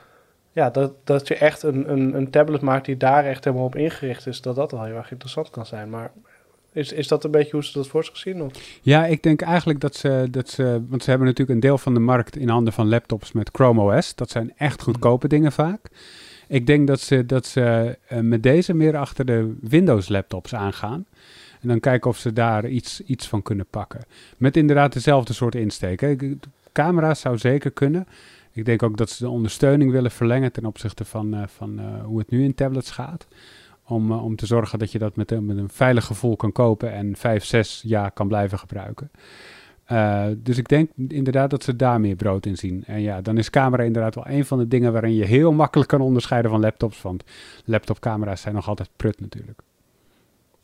ja, 0.59 0.69
dat, 0.69 0.93
dat 1.03 1.27
je 1.27 1.35
echt 1.35 1.63
een, 1.63 1.91
een, 1.91 2.15
een 2.15 2.29
tablet 2.29 2.61
maakt 2.61 2.85
die 2.85 2.97
daar 2.97 3.25
echt 3.25 3.43
helemaal 3.43 3.65
op 3.65 3.75
ingericht 3.75 4.27
is, 4.27 4.41
dat 4.41 4.55
dat 4.55 4.71
wel 4.71 4.83
heel 4.83 4.95
erg 4.95 5.11
interessant 5.11 5.49
kan 5.49 5.65
zijn. 5.65 5.89
Maar 5.89 6.11
is, 6.73 6.91
is 6.91 7.07
dat 7.07 7.23
een 7.23 7.31
beetje 7.31 7.51
hoe 7.51 7.63
ze 7.63 7.73
dat 7.73 7.87
voor 7.87 8.03
zich 8.03 8.17
zien? 8.17 8.41
Of? 8.41 8.51
Ja, 8.81 9.05
ik 9.05 9.23
denk 9.23 9.41
eigenlijk 9.41 9.79
dat 9.79 9.95
ze, 9.95 10.27
dat 10.31 10.49
ze... 10.49 10.81
Want 10.89 11.03
ze 11.03 11.09
hebben 11.09 11.27
natuurlijk 11.27 11.55
een 11.55 11.67
deel 11.67 11.77
van 11.77 11.93
de 11.93 11.99
markt 11.99 12.35
in 12.37 12.49
handen 12.49 12.73
van 12.73 12.89
laptops 12.89 13.31
met 13.31 13.49
Chrome 13.53 13.97
OS. 13.97 14.15
Dat 14.15 14.29
zijn 14.29 14.53
echt 14.57 14.81
goedkope 14.81 15.27
dingen 15.27 15.51
vaak. 15.51 15.79
Ik 16.47 16.67
denk 16.67 16.87
dat 16.87 16.99
ze, 16.99 17.25
dat 17.25 17.45
ze 17.45 17.97
eh, 18.07 18.19
met 18.19 18.43
deze 18.43 18.73
meer 18.73 18.97
achter 18.97 19.25
de 19.25 19.55
Windows 19.61 20.09
laptops 20.09 20.55
aangaan. 20.55 21.05
En 21.61 21.67
dan 21.67 21.79
kijken 21.79 22.09
of 22.09 22.17
ze 22.17 22.33
daar 22.33 22.67
iets, 22.67 23.01
iets 23.01 23.27
van 23.27 23.41
kunnen 23.41 23.65
pakken. 23.69 23.99
Met 24.37 24.57
inderdaad 24.57 24.93
dezelfde 24.93 25.33
soort 25.33 25.55
insteek. 25.55 25.99
hè. 25.99 26.09
Ik- 26.09 26.35
Camera's 26.71 27.19
zou 27.19 27.37
zeker 27.37 27.71
kunnen. 27.71 28.07
Ik 28.59 28.65
denk 28.65 28.83
ook 28.83 28.97
dat 28.97 29.09
ze 29.09 29.23
de 29.23 29.29
ondersteuning 29.29 29.91
willen 29.91 30.11
verlengen 30.11 30.51
ten 30.51 30.65
opzichte 30.65 31.05
van, 31.05 31.33
eh, 31.33 31.43
van 31.47 31.79
eh, 31.79 31.85
hoe 32.03 32.19
het 32.19 32.29
nu 32.29 32.43
in 32.43 32.55
tablets 32.55 32.91
gaat. 32.91 33.27
Om, 33.87 34.11
eh, 34.11 34.23
om 34.23 34.35
te 34.35 34.45
zorgen 34.45 34.79
dat 34.79 34.91
je 34.91 34.99
dat 34.99 35.15
met, 35.15 35.31
een- 35.31 35.45
met 35.45 35.57
een 35.57 35.69
veilig 35.69 36.05
gevoel 36.05 36.35
kan 36.35 36.51
kopen 36.51 36.93
en 36.93 37.15
vijf, 37.15 37.45
zes 37.45 37.81
jaar 37.85 38.11
kan 38.11 38.27
blijven 38.27 38.59
gebruiken. 38.59 39.11
Dus 40.37 40.57
ik 40.57 40.67
denk 40.67 40.91
inderdaad 41.07 41.49
dat 41.49 41.63
ze 41.63 41.75
daar 41.75 41.99
meer 41.99 42.15
brood 42.15 42.45
in 42.45 42.55
zien. 42.57 42.83
En 42.85 43.01
ja, 43.01 43.21
dan 43.21 43.37
is 43.37 43.49
camera 43.49 43.83
inderdaad 43.83 44.15
wel 44.15 44.27
een 44.27 44.45
van 44.45 44.57
de 44.57 44.67
dingen 44.67 44.91
waarin 44.91 45.13
je 45.15 45.25
heel 45.25 45.51
makkelijk 45.51 45.89
kan 45.89 46.01
onderscheiden 46.01 46.51
van 46.51 46.59
laptops. 46.59 47.01
Want 47.01 47.23
laptopcamera's 47.65 48.41
zijn 48.41 48.55
nog 48.55 48.67
altijd 48.67 48.89
prut 48.95 49.19
natuurlijk. 49.21 49.59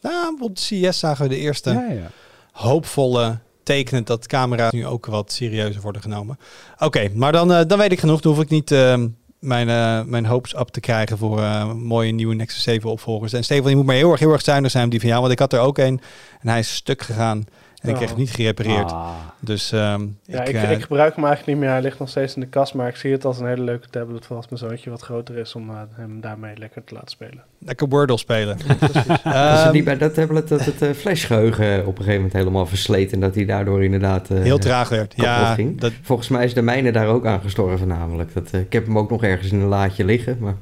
Nou, 0.02 0.38
op 0.40 0.58
CES 0.58 1.00
zagen 1.00 1.24
we 1.24 1.30
de 1.30 1.38
eerste 1.38 1.72
Ja, 1.72 1.92
ja. 1.92 2.08
hoopvolle 2.52 3.38
tekenen 3.66 4.06
dat 4.06 4.28
camera's 4.28 4.72
nu 4.72 4.86
ook 4.86 5.06
wat 5.06 5.32
serieuzer 5.32 5.82
worden 5.82 6.02
genomen. 6.02 6.40
Oké, 6.80 7.10
maar 7.14 7.32
dan, 7.32 7.54
eh, 7.54 7.62
dan 7.68 7.78
weet 7.78 7.92
ik 7.92 8.00
genoeg. 8.00 8.22
Dan 8.22 8.34
hoef 8.34 8.44
ik 8.44 8.50
niet 8.50 8.72
ehm, 8.72 9.08
mijn, 9.40 9.70
eh, 9.70 10.02
mijn 10.04 10.26
hopes 10.26 10.56
up 10.56 10.68
te 10.68 10.80
krijgen 10.80 11.18
voor 11.18 11.40
eh, 11.40 11.74
mooie 11.74 12.12
nieuwe 12.12 12.36
Nexus 12.36 12.64
7 12.64 12.90
opvolgers. 12.90 13.34
En 13.34 13.44
Stefan, 13.44 13.70
je 13.70 13.76
moet 13.76 13.86
maar 13.86 13.96
heel 13.96 14.12
erg, 14.12 14.20
heel 14.20 14.32
erg 14.32 14.42
zuinig 14.42 14.72
zijn 14.72 14.86
op 14.86 14.92
die 14.92 15.00
van 15.00 15.10
jou. 15.10 15.22
Want 15.22 15.34
ik 15.34 15.40
had 15.40 15.54
er 15.54 15.60
ook 15.60 15.78
een 15.78 16.02
en 16.42 16.48
hij 16.48 16.60
is 16.60 16.76
stuk 16.76 17.02
gegaan. 17.02 17.46
En 17.88 17.92
ik 17.92 17.96
Oh. 17.96 17.98
kreeg 17.98 18.10
het 18.10 18.18
niet 18.20 18.32
gerepareerd. 18.32 18.92
Ah. 18.92 19.10
Dus 19.40 19.72
ehm, 19.72 20.06
Ja, 20.26 20.42
ik, 20.42 20.48
ik, 20.48 20.56
eh, 20.56 20.72
ik 20.72 20.82
gebruik 20.82 21.16
hem 21.16 21.26
eigenlijk 21.26 21.46
niet 21.58 21.58
meer. 21.66 21.70
Hij 21.74 21.82
ligt 21.82 22.00
nog 22.00 22.10
steeds 22.10 22.36
in 22.36 22.42
de 22.42 22.48
kast, 22.48 22.74
maar 22.74 22.88
ik 22.88 22.96
zie 22.96 23.12
het 23.12 23.26
als 23.26 23.40
een 23.40 23.48
hele 23.48 23.62
leuke 23.64 23.90
tablet 23.90 24.26
voor 24.26 24.36
als 24.36 24.48
mijn 24.50 24.60
zoontje 24.60 24.90
wat 24.90 25.02
groter 25.02 25.38
is 25.38 25.56
om 25.56 25.70
eh, 25.70 25.76
hem 25.92 26.22
daarmee 26.22 26.58
lekker 26.58 26.84
te 26.84 26.94
laten 26.94 27.10
spelen. 27.10 27.44
lekker 27.60 27.88
Wordle 27.88 28.18
spelen. 28.18 28.58
Precies. 28.80 29.06
Was 29.06 29.20
Ehm, 29.24 29.64
het 29.64 29.74
niet 29.74 29.84
bij 29.84 29.98
dat 29.98 30.14
tablet 30.14 30.48
dat 30.48 30.66
het 30.66 30.82
eh, 30.82 30.92
flashgeheugen 30.92 31.80
op 31.80 31.88
een 31.88 31.96
gegeven 31.98 32.16
moment 32.16 32.34
helemaal 32.34 32.66
versleten 32.66 33.14
en 33.14 33.20
dat 33.20 33.36
hij 33.36 33.46
daardoor 33.46 33.84
inderdaad... 33.84 34.30
eh, 34.30 34.42
heel 34.42 34.58
traag 34.58 34.90
werd. 34.90 35.14
Ja, 35.16 35.54
ging. 35.54 35.80
dat, 35.80 35.92
Volgens 36.02 36.28
mij 36.28 36.46
is 36.46 36.54
de 36.54 36.62
mijne 36.62 36.92
daar 36.92 37.08
ook 37.08 37.26
aan 37.26 37.42
gestorven 37.42 37.88
namelijk. 37.88 38.34
Dat, 38.34 38.54
ik 38.54 38.74
heb 38.74 38.86
hem 38.86 38.98
ook 38.98 39.10
nog 39.10 39.24
ergens 39.24 39.52
in 39.52 39.60
een 39.60 39.68
laadje 39.68 40.06
liggen, 40.06 40.38
maar... 40.40 40.56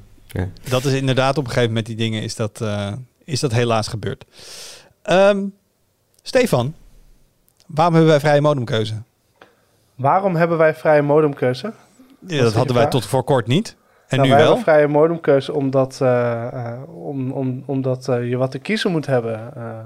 dat 0.69 0.86
is 0.86 0.93
inderdaad 0.93 1.38
op 1.38 1.43
een 1.43 1.49
gegeven 1.49 1.67
moment 1.69 1.86
die 1.86 1.95
dingen 1.95 2.21
is 2.24 2.36
dat, 2.36 2.61
eh, 2.61 2.91
is 3.24 3.39
dat 3.39 3.51
helaas 3.51 3.88
gebeurd. 3.88 4.26
Ehm, 5.03 5.43
Stefan, 6.21 6.74
waarom 7.74 7.93
hebben 7.93 8.11
wij 8.11 8.19
vrije 8.19 8.41
modemkeuze? 8.41 8.93
Waarom 9.95 10.36
hebben 10.36 10.57
wij 10.57 10.74
vrije 10.76 11.01
modemkeuze? 11.01 11.74
Ja, 12.28 12.41
dat 12.43 12.53
hadden 12.53 12.76
wij 12.76 12.88
tot 12.88 13.05
voor 13.05 13.24
kort 13.24 13.47
niet. 13.47 13.76
En 14.07 14.17
Nou, 14.17 14.30
nu 14.30 14.36
wij 14.36 14.43
wel. 14.43 14.53
hebben 14.53 14.74
vrije 14.74 14.88
modemkeuze 14.88 15.53
omdat, 15.53 15.99
eh, 16.01 16.43
eh, 16.47 16.95
om, 16.95 17.32
om, 17.32 17.63
omdat 17.65 18.07
eh, 18.07 18.30
je 18.30 18.38
wat 18.38 18.51
te 18.51 18.59
kiezen 18.59 18.91
moet 18.91 19.05
hebben. 19.05 19.55
eh, 19.55 19.80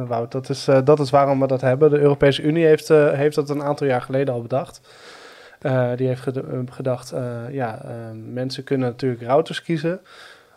eh, 0.00 0.08
Wout, 0.08 0.32
dat 0.32 0.48
is, 0.48 0.68
eh, 0.68 0.78
dat 0.84 1.00
is 1.00 1.10
waarom 1.10 1.40
we 1.40 1.46
dat 1.46 1.60
hebben. 1.60 1.90
De 1.90 1.98
Europese 1.98 2.42
Unie 2.42 2.64
heeft, 2.64 2.90
eh, 2.90 3.10
heeft 3.12 3.34
dat 3.34 3.50
een 3.50 3.62
aantal 3.62 3.86
jaar 3.86 4.02
geleden 4.02 4.34
al 4.34 4.42
bedacht. 4.42 4.80
Eh, 5.60 5.90
die 5.96 6.06
heeft 6.06 6.20
ged- 6.22 6.42
gedacht, 6.70 7.12
eh, 7.12 7.22
ja, 7.50 7.80
mensen 8.32 8.64
kunnen 8.64 8.88
natuurlijk 8.88 9.22
routers 9.22 9.62
kiezen. 9.62 10.00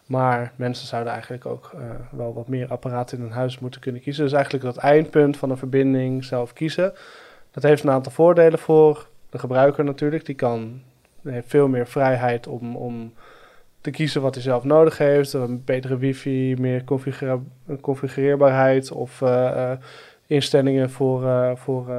Maar 0.07 0.51
mensen 0.55 0.87
zouden 0.87 1.13
eigenlijk 1.13 1.45
ook 1.45 1.71
eh, 1.73 1.79
wel 2.11 2.33
wat 2.33 2.47
meer 2.47 2.67
apparaten 2.67 3.17
in 3.17 3.23
hun 3.23 3.33
huis 3.33 3.59
moeten 3.59 3.81
kunnen 3.81 4.01
kiezen. 4.01 4.23
Dus 4.23 4.33
eigenlijk 4.33 4.63
dat 4.63 4.77
eindpunt 4.77 5.37
van 5.37 5.49
een 5.49 5.57
verbinding 5.57 6.23
zelf 6.23 6.53
kiezen. 6.53 6.93
Dat 7.51 7.63
heeft 7.63 7.83
een 7.83 7.89
aantal 7.89 8.11
voordelen 8.11 8.59
voor 8.59 9.07
de 9.29 9.39
gebruiker 9.39 9.83
natuurlijk. 9.83 10.25
Die 10.25 10.35
kan, 10.35 10.81
heeft 11.23 11.49
veel 11.49 11.67
meer 11.67 11.87
vrijheid 11.87 12.47
om, 12.47 12.75
om 12.75 13.13
te 13.81 13.91
kiezen 13.91 14.21
wat 14.21 14.33
hij 14.33 14.43
zelf 14.43 14.63
nodig 14.63 14.97
heeft. 14.97 15.33
Een 15.33 15.63
betere 15.65 15.97
wifi, 15.97 16.55
meer 16.59 16.83
configureerbaarheid 17.81 18.91
of 18.91 19.21
eh, 19.21 19.71
eh, 19.71 19.77
instellingen 20.25 20.89
voor, 20.89 21.53
voor 21.57 21.91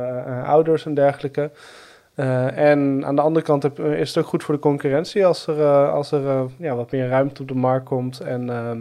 ouders 0.45 0.87
en 0.87 0.95
dergelijke. 0.95 1.51
Eh, 2.19 2.71
en 2.71 3.07
aan 3.07 3.17
de 3.17 3.23
andere 3.23 3.45
kant 3.45 3.63
heb, 3.63 3.79
eh, 3.79 4.01
is 4.01 4.09
het 4.15 4.25
ook 4.25 4.31
goed 4.31 4.43
voor 4.45 4.55
de 4.55 4.61
concurrentie 4.61 5.27
als 5.27 5.47
er, 5.47 5.61
eh, 5.61 5.93
als 5.93 6.13
er 6.13 6.51
ja, 6.57 6.75
wat 6.75 6.91
meer 6.91 7.09
ruimte 7.09 7.43
op 7.43 7.49
de 7.49 7.55
markt 7.55 7.87
komt 7.87 8.21
en 8.21 8.51
ehm, 8.51 8.81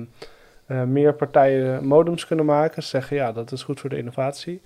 eh, 0.66 0.84
meer 0.84 1.14
partijen 1.14 1.86
modems 1.86 2.28
kunnen 2.28 2.46
maken. 2.46 2.84
Ze 2.84 2.90
zeggen 2.90 3.18
ja, 3.18 3.32
dat 3.32 3.52
is 3.52 3.64
goed 3.64 3.80
voor 3.80 3.90
de 3.90 3.98
innovatie. 3.98 4.62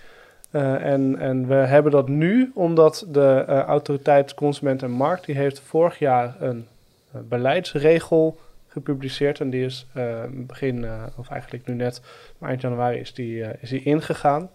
En, 0.51 1.17
en 1.19 1.47
we 1.47 1.53
hebben 1.53 1.91
dat 1.91 2.07
nu 2.07 2.51
omdat 2.53 3.05
de 3.07 3.45
autoriteit 3.67 4.33
Consument 4.33 4.83
en 4.83 4.91
Markt 4.91 5.25
die 5.25 5.35
heeft 5.35 5.59
vorig 5.59 5.99
jaar 5.99 6.35
een 6.39 6.67
beleidsregel 7.11 8.37
gepubliceerd 8.67 9.39
en 9.39 9.49
die 9.49 9.65
is 9.65 9.87
begin, 10.29 10.85
of 11.17 11.29
eigenlijk 11.29 11.67
nu 11.67 11.73
net, 11.73 12.01
eind 12.41 12.61
januari 12.61 12.99
is 12.99 13.13
die, 13.13 13.43
is 13.59 13.69
die 13.69 13.83
ingegaan. 13.83 14.49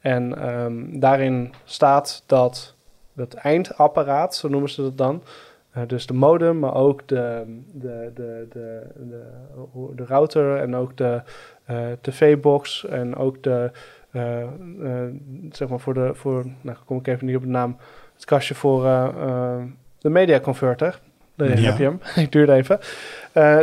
En 0.00 0.38
ehm, 0.38 0.98
daarin 1.00 1.52
staat 1.64 2.22
dat 2.26 2.76
het 3.18 3.34
eindapparaat, 3.34 4.34
zo 4.36 4.48
noemen 4.48 4.70
ze 4.70 4.82
dat 4.82 4.98
dan, 4.98 5.22
eh, 5.70 5.82
dus 5.86 6.06
de 6.06 6.14
modem, 6.14 6.58
maar 6.58 6.74
ook 6.74 7.08
de, 7.08 7.42
de, 7.72 8.10
de, 8.14 8.46
de, 8.52 8.82
de, 8.94 9.22
de 9.96 10.04
router 10.04 10.56
en 10.56 10.76
ook 10.76 10.96
de 10.96 11.22
eh, 11.64 11.76
tv-box 12.00 12.86
en 12.86 13.16
ook 13.16 13.42
de, 13.42 13.70
eh, 14.10 14.46
zeg 15.50 15.68
maar 15.68 15.80
voor 15.80 15.94
de, 15.94 16.10
voor, 16.14 16.44
nou 16.60 16.76
kom 16.84 16.98
ik 16.98 17.06
even 17.06 17.26
niet 17.26 17.36
op 17.36 17.42
de 17.42 17.48
naam, 17.48 17.76
het 18.14 18.24
kastje 18.24 18.54
voor 18.54 18.82
de 19.98 20.10
media 20.10 20.40
converter. 20.40 21.00
Daar 21.34 21.48
Ja. 21.60 21.68
heb 21.68 21.78
je 21.78 21.84
hem. 21.84 22.00
ik 22.24 22.32
duurde 22.32 22.52
even. 22.52 22.78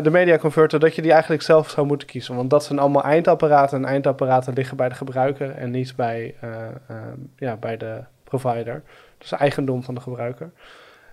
De 0.04 0.10
media 0.12 0.38
converter, 0.38 0.80
dat 0.80 0.96
je 0.96 1.02
die 1.02 1.12
eigenlijk 1.12 1.42
zelf 1.42 1.70
zou 1.70 1.88
moeten 1.88 2.08
kiezen. 2.08 2.36
Want 2.36 2.50
dat 2.50 2.64
zijn 2.64 2.80
allemaal 2.80 3.04
eindapparaten. 3.04 3.78
En 3.78 3.86
eindapparaten 3.86 4.54
liggen 4.54 4.78
bij 4.78 4.90
de 4.90 4.96
gebruiker 4.96 5.52
en 5.52 5.72
niet 5.72 5.96
bij, 5.96 6.36
eh, 6.42 6.50
eh, 6.88 6.96
ja, 7.36 7.56
bij 7.56 7.78
de 7.78 8.00
provider. 8.24 8.82
Is 9.26 9.32
eigendom 9.32 9.84
van 9.84 9.96
de 9.96 10.02
gebruiker. 10.02 10.52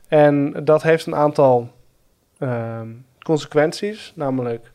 En 0.08 0.64
dat 0.64 0.82
heeft 0.82 1.06
een 1.06 1.14
aantal 1.14 1.70
ehm, 2.38 2.88
consequenties. 3.18 4.12
Namelijk, 4.14 4.72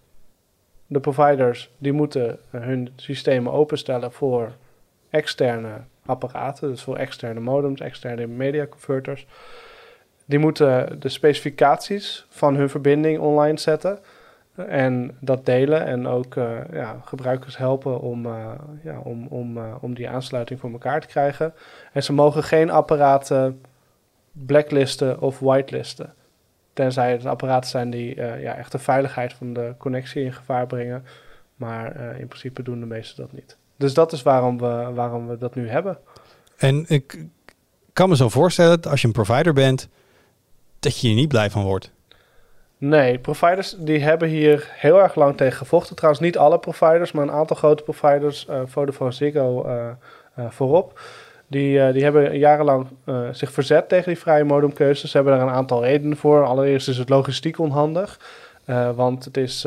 de 0.88 0.99
providers 0.99 1.71
die 1.77 1.91
moeten 1.91 2.39
hun 2.49 2.89
systemen 2.95 3.51
openstellen 3.51 4.11
voor 4.11 4.51
externe 5.09 5.81
apparaten. 6.05 6.69
Dus 6.69 6.83
voor 6.83 6.97
externe 6.97 7.39
modems, 7.39 7.79
externe 7.79 8.27
media 8.27 8.67
converters. 8.67 9.27
Die 10.25 10.39
moeten 10.39 10.99
de 10.99 11.09
specificaties 11.09 12.25
van 12.29 12.55
hun 12.55 12.69
verbinding 12.69 13.19
online 13.19 13.59
zetten. 13.59 13.99
En 14.58 15.18
dat 15.20 15.45
delen 15.45 15.86
en 15.86 16.08
ook 16.08 16.36
eh, 16.36 16.58
ja, 16.72 17.01
gebruikers 17.05 17.58
helpen 17.58 17.99
om, 17.99 18.26
eh, 18.26 18.51
ja, 18.84 18.99
om, 18.99 19.28
om, 19.28 19.58
eh, 19.58 19.76
om 19.82 19.95
die 19.95 20.10
aansluiting 20.10 20.60
voor 20.60 20.72
elkaar 20.72 21.01
te 21.01 21.08
krijgen. 21.08 21.53
En 21.93 22.03
ze 22.03 22.14
mogen 22.14 22.43
geen 22.43 22.70
apparaten 22.70 23.62
blacklisten 24.32 25.22
of 25.22 25.39
whitelisten. 25.39 26.14
Tenzij 26.74 27.12
het 27.12 27.26
apparaten 27.26 27.70
zijn 27.70 27.89
die 27.89 28.16
ja, 28.16 28.55
echt 28.55 28.72
de 28.72 28.80
veiligheid 28.80 29.34
van 29.34 29.53
de 29.53 29.74
connectie 29.78 30.24
in 30.24 30.34
gevaar 30.34 30.68
brengen. 30.68 31.05
Maar 31.55 32.16
in 32.20 32.28
principe 32.28 32.64
doen 32.64 32.80
de 32.80 32.86
meesten 32.86 33.24
dat 33.24 33.32
niet. 33.32 33.58
Dus 33.76 33.93
dat 33.93 34.12
is 34.12 34.22
waarom 34.22 34.58
we, 34.58 34.91
waarom 34.93 35.28
we 35.28 35.38
dat 35.38 35.55
nu 35.55 35.70
hebben. 35.70 35.97
En 36.58 36.86
ik 36.88 37.26
kan 37.93 38.10
me 38.10 38.16
zo 38.16 38.30
voorstellen 38.30 38.82
dat 38.82 38.91
als 38.91 39.01
je 39.01 39.08
een 39.08 39.14
provider 39.14 39.53
bent, 39.53 39.88
dat 40.80 40.99
je 40.99 41.08
hier 41.08 41.16
niet 41.16 41.28
blij 41.28 41.49
van 41.49 41.64
wordt. 41.64 41.91
Nee, 42.78 43.19
providers 43.19 43.75
die 43.78 43.99
hebben 43.99 44.28
hier 44.28 44.69
heel 44.73 45.01
erg 45.01 45.15
lang 45.15 45.38
tegen 45.38 45.57
gevochten. 45.57 45.95
Trouwens 45.95 46.23
niet 46.23 46.38
alle 46.38 46.59
providers, 46.59 47.11
maar 47.11 47.23
een 47.23 47.32
aantal 47.32 47.55
grote 47.55 47.84
providers, 47.84 48.47
eh 48.47 48.61
Vodafone 48.65 49.11
Ziggo 49.11 49.63
eh, 49.63 50.45
voorop. 50.49 50.99
Die, 51.47 51.91
die 51.91 52.03
hebben 52.03 52.38
jarenlang 52.38 52.88
zich 53.32 53.51
verzet 53.51 53.89
tegen 53.89 54.07
die 54.07 54.19
vrije 54.19 54.43
modemkeuzes. 54.43 55.11
Ze 55.11 55.17
hebben 55.17 55.38
daar 55.38 55.47
een 55.47 55.53
aantal 55.53 55.84
redenen 55.84 56.17
voor. 56.17 56.45
Allereerst 56.45 56.88
is 56.88 56.97
het 56.97 57.09
logistiek 57.09 57.59
onhandig. 57.59 58.19
Want 58.95 59.25
het 59.25 59.38
is 59.38 59.61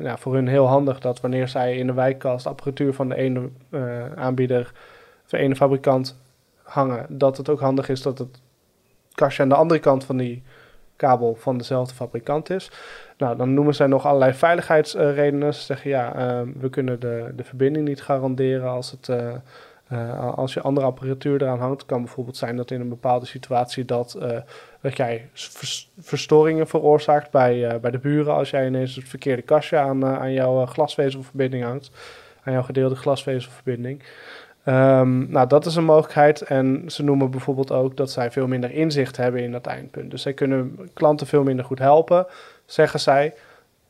ja, 0.00 0.16
voor 0.18 0.34
hun 0.34 0.48
heel 0.48 0.66
handig 0.66 1.00
dat 1.00 1.20
wanneer 1.20 1.48
zij 1.48 1.76
in 1.76 1.86
de 1.86 1.92
wijkkast 1.92 2.46
apparatuur 2.46 2.94
van 2.94 3.08
de 3.08 3.14
ene 3.14 3.48
aanbieder, 4.14 4.72
of 5.24 5.30
de 5.30 5.38
ene 5.38 5.56
fabrikant 5.56 6.18
hangen, 6.62 7.06
dat 7.08 7.36
het 7.36 7.48
ook 7.48 7.60
handig 7.60 7.88
is 7.88 8.02
dat 8.02 8.18
het 8.18 8.40
kastje 9.14 9.42
aan 9.42 9.48
de 9.48 9.54
andere 9.54 9.80
kant 9.80 10.04
van 10.04 10.16
die 10.16 10.42
kabel 10.96 11.34
van 11.34 11.58
dezelfde 11.58 11.94
fabrikant 11.94 12.50
is. 12.50 12.70
Nou, 13.18 13.36
dan 13.36 13.54
noemen 13.54 13.74
zij 13.74 13.86
nog 13.86 14.06
allerlei 14.06 14.32
veiligheidsredenen. 14.32 15.54
Ze 15.54 15.60
zeggen 15.60 15.90
ja, 15.90 16.14
eh, 16.14 16.40
we 16.58 16.70
kunnen 16.70 17.00
de, 17.00 17.32
de 17.36 17.44
verbinding 17.44 17.88
niet 17.88 18.02
garanderen 18.02 18.68
als, 18.68 18.90
het, 18.90 19.08
eh, 19.08 19.34
eh, 19.88 20.34
als 20.34 20.54
je 20.54 20.60
andere 20.60 20.86
apparatuur 20.86 21.42
eraan 21.42 21.58
hangt. 21.58 21.80
Het 21.80 21.90
kan 21.90 22.02
bijvoorbeeld 22.02 22.36
zijn 22.36 22.56
dat 22.56 22.70
in 22.70 22.80
een 22.80 22.88
bepaalde 22.88 23.26
situatie 23.26 23.84
dat, 23.84 24.14
eh, 24.14 24.38
dat 24.80 24.96
jij 24.96 25.28
vers- 25.32 25.90
verstoringen 25.98 26.66
veroorzaakt 26.66 27.30
bij, 27.30 27.80
bij 27.80 27.90
de 27.90 27.98
buren 27.98 28.34
als 28.34 28.50
jij 28.50 28.66
ineens 28.66 28.94
het 28.94 29.08
verkeerde 29.08 29.42
kastje 29.42 29.76
aan, 29.76 30.04
aan 30.04 30.32
jouw 30.32 30.66
glasvezelverbinding 30.66 31.64
hangt. 31.64 31.90
Aan 32.42 32.52
jouw 32.52 32.62
gedeelde 32.62 32.94
glasvezelverbinding. 32.94 34.02
Ehm, 34.66 35.30
nou, 35.30 35.48
dat 35.48 35.66
is 35.66 35.76
een 35.76 35.84
mogelijkheid. 35.84 36.42
En 36.42 36.82
ze 36.86 37.02
noemen 37.02 37.30
bijvoorbeeld 37.30 37.72
ook 37.72 37.96
dat 37.96 38.10
zij 38.10 38.30
veel 38.30 38.46
minder 38.46 38.70
inzicht 38.70 39.16
hebben 39.16 39.42
in 39.42 39.52
dat 39.52 39.66
eindpunt. 39.66 40.10
Dus 40.10 40.22
zij 40.22 40.32
kunnen 40.32 40.90
klanten 40.92 41.26
veel 41.26 41.42
minder 41.42 41.64
goed 41.64 41.78
helpen, 41.78 42.26
zeggen 42.64 43.00
zij, 43.00 43.34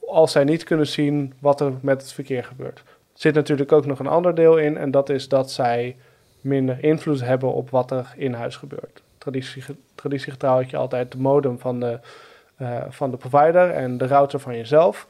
als 0.06 0.32
zij 0.32 0.44
niet 0.44 0.64
kunnen 0.64 0.86
zien 0.86 1.32
wat 1.38 1.60
er 1.60 1.72
met 1.80 2.02
het 2.02 2.12
verkeer 2.12 2.44
gebeurt. 2.44 2.78
Er 2.78 2.84
zit 3.22 3.34
natuurlijk 3.34 3.72
ook 3.72 3.86
nog 3.86 3.98
een 3.98 4.06
ander 4.06 4.34
deel 4.34 4.56
in, 4.56 4.76
en 4.76 4.90
dat 4.90 5.08
is 5.08 5.28
dat 5.28 5.50
zij 5.50 5.96
minder 6.40 6.84
invloed 6.84 7.20
hebben 7.20 7.52
op 7.52 7.70
wat 7.70 7.90
er 7.90 8.14
in 8.16 8.32
huis 8.32 8.56
gebeurt. 8.56 9.02
Traditie, 9.18 9.62
traditiegetrouw 9.94 10.56
had 10.56 10.70
je 10.70 10.76
altijd 10.76 11.12
de 11.12 11.18
modem 11.18 11.58
van 11.58 11.80
de, 11.80 11.98
eh, 12.56 12.82
van 12.88 13.10
de 13.10 13.16
provider 13.16 13.70
en 13.70 13.98
de 13.98 14.06
router 14.06 14.40
van 14.40 14.56
jezelf. 14.56 15.06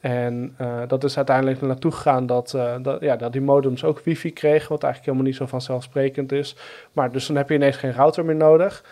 En 0.00 0.54
uh, 0.60 0.82
dat 0.86 1.04
is 1.04 1.16
uiteindelijk 1.16 1.60
naartoe 1.60 1.92
gegaan 1.92 2.26
dat, 2.26 2.52
uh, 2.56 2.74
dat, 2.82 3.00
ja, 3.00 3.16
dat 3.16 3.32
die 3.32 3.40
modems 3.40 3.84
ook 3.84 4.00
wifi 4.00 4.32
kregen, 4.32 4.68
wat 4.68 4.82
eigenlijk 4.82 5.04
helemaal 5.04 5.26
niet 5.26 5.36
zo 5.36 5.46
vanzelfsprekend 5.46 6.32
is. 6.32 6.56
Maar 6.92 7.12
dus 7.12 7.26
dan 7.26 7.36
heb 7.36 7.48
je 7.48 7.54
ineens 7.54 7.76
geen 7.76 7.92
router 7.92 8.24
meer 8.24 8.36
nodig. 8.36 8.84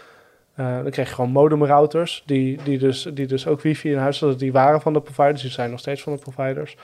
Uh, 0.56 0.82
dan 0.82 0.90
kreeg 0.90 1.09
je 1.09 1.14
gewoon 1.14 1.30
modemrouters, 1.30 2.22
die, 2.26 2.59
die, 2.64 2.78
dus, 2.78 3.09
die 3.14 3.26
dus 3.26 3.46
ook 3.46 3.61
wifi 3.61 3.90
in 3.90 3.98
huis 3.98 4.20
hadden. 4.20 4.38
Die 4.38 4.52
waren 4.52 4.80
van 4.80 4.92
de 4.92 5.00
providers, 5.00 5.42
die 5.42 5.50
zijn 5.50 5.70
nog 5.70 5.78
steeds 5.78 6.02
van 6.02 6.12
de 6.12 6.18
providers. 6.18 6.76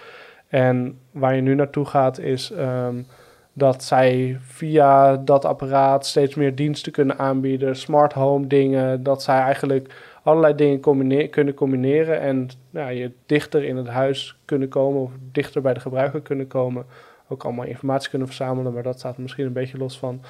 En 0.49 0.99
waar 1.11 1.35
je 1.35 1.41
nu 1.41 1.55
naartoe 1.55 1.85
gaat 1.85 2.19
is 2.19 2.51
um, 2.51 3.07
dat 3.53 3.85
zij 3.85 4.39
via 4.41 5.17
dat 5.17 5.45
apparaat 5.45 6.07
steeds 6.07 6.35
meer 6.35 6.55
diensten 6.55 6.93
kunnen 6.93 7.19
aanbieden. 7.19 7.77
Smart 7.77 8.13
home 8.13 8.47
dingen, 8.47 9.03
dat 9.03 9.23
zij 9.23 9.39
eigenlijk 9.39 9.95
allerlei 10.25 10.55
dingen 10.55 10.81
combine 10.81 11.29
kunnen 11.29 11.55
combineren 11.55 12.21
en 12.21 12.49
nou, 12.71 12.93
je 12.93 13.11
dichter 13.27 13.65
in 13.65 13.77
het 13.77 13.87
huis 13.89 14.37
kunnen 14.45 14.69
komen 14.69 15.01
of 15.01 15.11
dichter 15.33 15.63
bij 15.63 15.75
de 15.75 15.81
gebruiker 15.81 16.21
kunnen 16.21 16.47
komen. 16.47 16.87
Ook 17.29 17.45
allemaal 17.45 17.65
informatie 17.65 18.11
kunnen 18.11 18.29
verzamelen, 18.29 18.73
maar 18.73 18.83
dat 18.83 18.99
staat 18.99 19.17
er 19.17 19.23
misschien 19.23 19.47
een 19.47 19.53
beetje 19.53 19.79
los 19.79 19.99
van. 19.99 20.21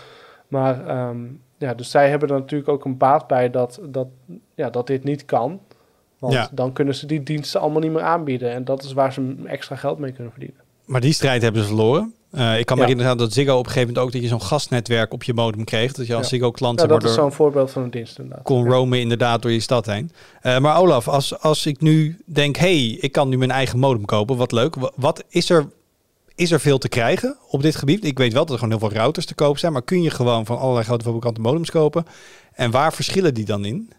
Maar 0.48 1.08
um, 1.08 1.40
ja, 1.58 1.74
dus 1.74 1.90
zij 1.90 2.08
hebben 2.08 2.28
er 2.28 2.38
natuurlijk 2.38 2.70
ook 2.70 2.84
een 2.84 2.96
baat 2.96 3.26
bij 3.26 3.50
dat, 3.50 3.80
dat, 3.82 4.06
ja, 4.54 4.70
dat 4.70 4.86
dit 4.86 5.04
niet 5.04 5.24
kan. 5.24 5.60
Want 6.18 6.32
Ja. 6.32 6.48
dan 6.52 6.72
kunnen 6.72 6.94
ze 6.94 7.06
die 7.06 7.22
diensten 7.22 7.60
allemaal 7.60 7.80
niet 7.80 7.92
meer 7.92 8.02
aanbieden. 8.02 8.50
En 8.52 8.64
dat 8.64 8.82
is 8.82 8.92
waar 8.92 9.12
ze 9.12 9.34
extra 9.44 9.76
geld 9.76 9.98
mee 9.98 10.12
kunnen 10.12 10.32
verdienen. 10.32 10.60
Maar 10.84 11.00
die 11.00 11.12
strijd 11.12 11.42
hebben 11.42 11.60
ze 11.60 11.66
verloren. 11.66 12.14
Eh, 12.34 12.58
ik 12.58 12.66
kan 12.66 12.76
me 12.76 12.82
herinneren 12.82 13.16
dat 13.16 13.32
Ziggo 13.32 13.52
op 13.52 13.58
een 13.58 13.70
gegeven 13.72 13.88
moment 13.88 14.06
ook 14.06 14.12
dat 14.12 14.22
je 14.22 14.28
zo'n 14.28 14.42
gastnetwerk 14.42 15.12
op 15.12 15.22
je 15.22 15.34
modem 15.34 15.64
kreeg. 15.64 15.92
Dat 15.92 16.06
je 16.06 16.14
als. 16.14 16.28
Ziggo 16.28 16.50
klant 16.50 16.80
Ja, 16.80 16.86
dat 16.86 17.04
is 17.04 17.14
zo'n 17.14 17.32
voorbeeld 17.32 17.70
van 17.70 17.82
een 17.82 17.90
dienst 17.90 18.18
inderdaad. 18.18 18.44
kon 18.44 18.68
roamen 18.68 19.00
inderdaad 19.00 19.42
door 19.42 19.50
je 19.52 19.60
stad 19.60 19.86
heen. 19.86 20.10
Eh, 20.40 20.58
maar 20.58 20.78
Olaf, 20.78 21.08
als, 21.08 21.38
als 21.40 21.66
ik 21.66 21.80
nu 21.80 22.16
denk, 22.24 22.56
hey, 22.56 22.84
ik 22.86 23.12
kan 23.12 23.28
nu 23.28 23.38
mijn 23.38 23.50
eigen 23.50 23.78
modem 23.78 24.04
kopen, 24.04 24.36
wat 24.36 24.52
leuk. 24.52 24.74
Wa- 24.74 24.90
Wat 24.96 25.24
is 25.28 25.50
er, 25.50 25.66
is 26.34 26.50
er 26.50 26.60
veel 26.60 26.78
te 26.78 26.88
krijgen 26.88 27.36
op 27.48 27.62
dit 27.62 27.76
gebied? 27.76 28.04
Ik 28.04 28.18
weet 28.18 28.32
wel 28.32 28.42
dat 28.44 28.52
er 28.54 28.58
gewoon 28.62 28.78
heel 28.78 28.88
veel 28.88 28.98
routers 28.98 29.26
te 29.26 29.34
koop 29.34 29.58
zijn, 29.58 29.72
maar 29.72 29.82
kun 29.82 30.02
je 30.02 30.10
gewoon 30.10 30.46
van 30.46 30.58
allerlei 30.58 30.84
grote 30.84 31.04
fabrikanten 31.04 31.42
modems 31.42 31.70
kopen? 31.70 32.06
En 32.52 32.70
waar 32.70 32.92
verschillen 32.92 33.34
die 33.34 33.44
dan 33.44 33.64
in? 33.64 33.90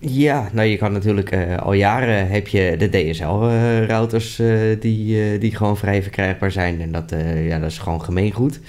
Ja, 0.00 0.48
nou 0.52 0.68
je 0.68 0.76
kan 0.76 0.92
natuurlijk 0.92 1.30
eh, 1.30 1.56
al 1.56 1.72
jaren 1.72 2.28
heb 2.28 2.48
je 2.48 2.74
de 2.78 2.88
DSL-routers 2.88 4.38
eh, 4.38 4.50
die, 4.80 5.22
eh, 5.22 5.40
die 5.40 5.56
gewoon 5.56 5.76
vrij 5.76 6.02
verkrijgbaar 6.02 6.50
zijn. 6.50 6.80
En 6.80 6.92
dat, 6.92 7.14
ja, 7.36 7.58
dat 7.58 7.70
is 7.70 7.78
gewoon 7.78 8.02
gemeengoed. 8.02 8.60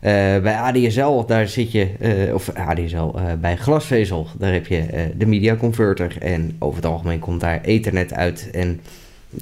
Bij 0.00 0.56
ADSL, 0.56 1.24
daar 1.26 1.48
zit 1.48 1.72
je, 1.72 1.88
of 2.34 2.50
ADSL, 2.54 3.10
bij 3.40 3.56
glasvezel, 3.56 4.26
daar 4.38 4.52
heb 4.52 4.66
je 4.66 5.10
de 5.16 5.26
media 5.26 5.56
converter. 5.56 6.16
En 6.20 6.56
over 6.58 6.76
het 6.76 6.90
algemeen 6.90 7.18
komt 7.18 7.40
daar 7.40 7.60
ethernet 7.60 8.14
uit. 8.14 8.50
En 8.52 8.80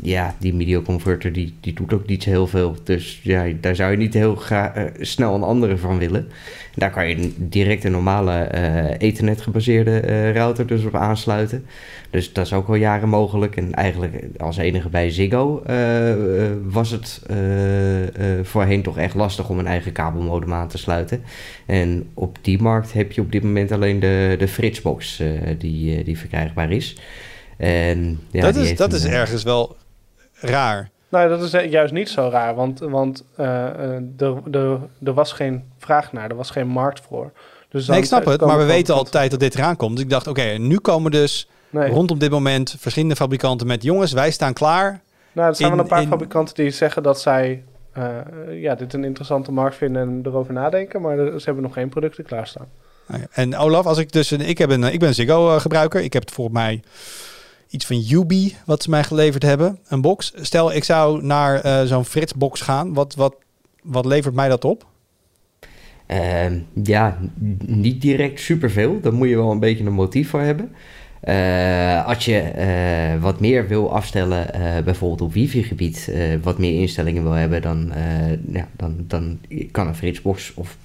ja, 0.02 0.34
die 0.38 0.54
media 0.54 0.80
converter 0.80 1.32
die, 1.32 1.54
die 1.60 1.72
doet 1.72 1.92
ook 1.92 2.06
niet 2.06 2.24
heel 2.24 2.46
veel. 2.46 2.76
Dus 2.84 3.20
ja, 3.22 3.44
daar 3.60 3.76
zou 3.76 3.90
je 3.90 3.96
niet 3.96 4.14
heel 4.14 4.42
eh, 4.48 4.84
snel 5.00 5.34
een 5.34 5.42
andere 5.42 5.76
van 5.76 5.98
willen. 5.98 6.28
Daar 6.74 6.90
kan 6.90 7.08
je 7.08 7.32
direct 7.36 7.84
een 7.84 7.92
normale 7.92 8.32
eh 8.32 9.08
ethernet 9.08 9.40
gebaseerde 9.40 10.00
eh, 10.00 10.32
router 10.32 10.66
dus 10.66 10.84
op 10.84 10.94
aansluiten. 10.94 11.66
Dus 12.10 12.32
dat 12.32 12.46
is 12.46 12.52
ook 12.52 12.68
al 12.68 12.74
jaren 12.74 13.08
mogelijk. 13.08 13.56
En 13.56 13.74
eigenlijk 13.74 14.24
als 14.38 14.56
enige 14.56 14.88
bij 14.88 15.10
Ziggo 15.10 15.62
was 16.62 16.90
het 16.90 17.22
voorheen 18.42 18.82
toch 18.82 18.98
echt 18.98 19.14
lastig 19.14 19.48
om 19.48 19.58
een 19.58 19.66
eigen 19.66 19.92
kabelmodem 19.92 20.52
aan 20.52 20.68
te 20.68 20.78
sluiten. 20.78 21.22
En 21.66 22.08
op 22.14 22.38
die 22.40 22.62
markt 22.62 22.92
heb 22.92 23.12
je 23.12 23.20
op 23.20 23.32
dit 23.32 23.42
moment 23.42 23.72
alleen 23.72 24.00
de, 24.00 24.34
de 24.38 24.48
Fritzbox 24.48 25.22
die, 25.58 26.04
die 26.04 26.18
verkrijgbaar 26.18 26.72
is. 26.72 26.96
En, 27.56 28.20
ja, 28.30 28.40
dat 28.42 28.56
is, 28.56 28.76
dat 28.76 28.90
een, 28.92 28.98
is 28.98 29.04
eh, 29.04 29.12
ergens 29.14 29.42
wel 29.42 29.76
raar. 30.32 30.90
Nou, 31.08 31.28
dat 31.28 31.42
is 31.42 31.52
eh, 31.52 31.70
juist 31.70 31.92
niet 31.92 32.08
zo 32.08 32.28
raar, 32.28 32.54
want, 32.54 32.78
want 32.78 33.24
eh, 33.36 33.66
eh, 33.66 33.90
er, 34.18 34.36
er, 34.50 34.78
er 35.04 35.14
was 35.14 35.32
geen 35.32 35.64
vraag 35.78 36.12
naar, 36.12 36.30
er 36.30 36.36
was 36.36 36.50
geen 36.50 36.66
markt 36.68 37.00
voor. 37.08 37.32
Dus 37.68 37.86
Nee, 37.86 37.98
ik 37.98 38.04
snap 38.04 38.24
het, 38.24 38.38
komen 38.40 38.56
maar 38.56 38.66
we 38.66 38.72
weten 38.72 38.94
altijd 38.94 39.30
dat 39.30 39.40
dit 39.40 39.54
eraan 39.54 39.76
komt. 39.76 39.94
Dus 39.94 40.04
ik 40.04 40.10
dacht, 40.10 40.26
oké, 40.26 40.42
nu 40.42 40.78
komen 40.78 41.10
dus 41.10 41.48
Nee. 41.70 41.90
rondom 41.90 42.18
dit 42.18 42.30
moment 42.30 42.74
verschillende 42.78 43.16
fabrikanten 43.16 43.66
met... 43.66 43.82
jongens, 43.82 44.12
wij 44.12 44.30
staan 44.30 44.52
klaar. 44.52 45.00
Nou, 45.32 45.48
er 45.48 45.54
zijn 45.56 45.70
in- 45.70 45.74
wel 45.76 45.84
een 45.84 45.90
paar 45.90 46.02
in- 46.02 46.08
fabrikanten 46.08 46.54
die 46.54 46.70
zeggen 46.70 47.02
dat 47.02 47.20
zij 47.20 47.62
eh, 47.92 48.14
ja, 48.50 48.74
dit 48.74 48.92
een 48.92 49.04
interessante 49.04 49.52
markt 49.52 49.76
vinden 49.76 50.02
en 50.02 50.20
erover 50.24 50.52
nadenken, 50.52 51.00
maar 51.00 51.16
ze 51.16 51.42
hebben 51.44 51.62
nog 51.62 51.72
geen 51.72 51.88
producten 51.88 52.24
klaarstaan. 52.24 52.66
En 53.30 53.56
Olaf, 53.56 53.86
als 53.86 53.98
ik 53.98 54.12
dus... 54.12 54.30
een- 54.30 54.40
Ik, 54.40 54.58
heb 54.58 54.70
een, 54.70 54.84
ik 54.84 54.98
ben 54.98 55.08
een 55.08 55.14
Ziggo-gebruiker. 55.14 56.00
Ik 56.02 56.12
heb 56.12 56.22
het 56.22 56.32
volgens 56.32 56.56
mij 56.56 56.82
iets 57.76 57.86
van 57.86 58.18
Ubi 58.18 58.54
wat 58.64 58.82
ze 58.82 58.90
mij 58.90 59.04
geleverd 59.04 59.42
hebben. 59.42 59.78
Een 59.88 60.00
box. 60.00 60.32
Stel, 60.36 60.72
ik 60.72 60.84
zou 60.84 61.24
naar 61.24 61.60
eh, 61.60 61.82
zo'n 61.82 62.04
Frits-box 62.04 62.60
gaan. 62.60 62.94
Wat, 62.94 63.14
wat, 63.14 63.34
wat 63.82 64.04
levert 64.04 64.34
mij 64.34 64.48
dat 64.48 64.64
op? 64.64 64.86
Ehm, 66.06 66.58
ja, 66.82 67.18
niet 67.66 68.00
direct 68.00 68.40
superveel. 68.40 69.00
Daar 69.00 69.12
moet 69.12 69.28
je 69.28 69.36
wel 69.36 69.50
een 69.50 69.60
beetje 69.60 69.84
een 69.84 69.92
motief 69.92 70.28
voor 70.28 70.40
hebben. 70.40 70.72
Eh, 71.20 72.06
als 72.06 72.24
je 72.24 72.38
eh, 72.38 73.22
wat 73.22 73.40
meer 73.40 73.68
wil 73.68 73.94
afstellen, 73.94 74.46
bijvoorbeeld 74.84 75.20
op 75.20 75.32
wifi-gebied, 75.32 76.12
wat 76.42 76.58
meer 76.58 76.80
instellingen 76.80 77.22
wil 77.22 77.32
hebben, 77.32 77.62
dan, 77.62 77.92
ja, 78.52 78.68
dan, 78.76 79.04
dan 79.06 79.38
kan 79.70 79.86
een 79.86 79.94
Fritzbox 79.94 80.54
of 80.54 80.76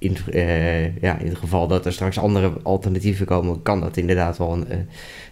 in, 0.00 0.16
eh, 0.32 0.96
ja, 1.02 1.18
in 1.18 1.28
het 1.28 1.38
geval 1.38 1.66
dat 1.66 1.86
er 1.86 1.92
straks 1.92 2.18
andere 2.18 2.52
alternatieven 2.62 3.26
komen, 3.26 3.62
kan 3.62 3.80
dat 3.80 3.96
inderdaad 3.96 4.38
wel 4.38 4.52
een, 4.52 4.68
eh, 4.68 4.76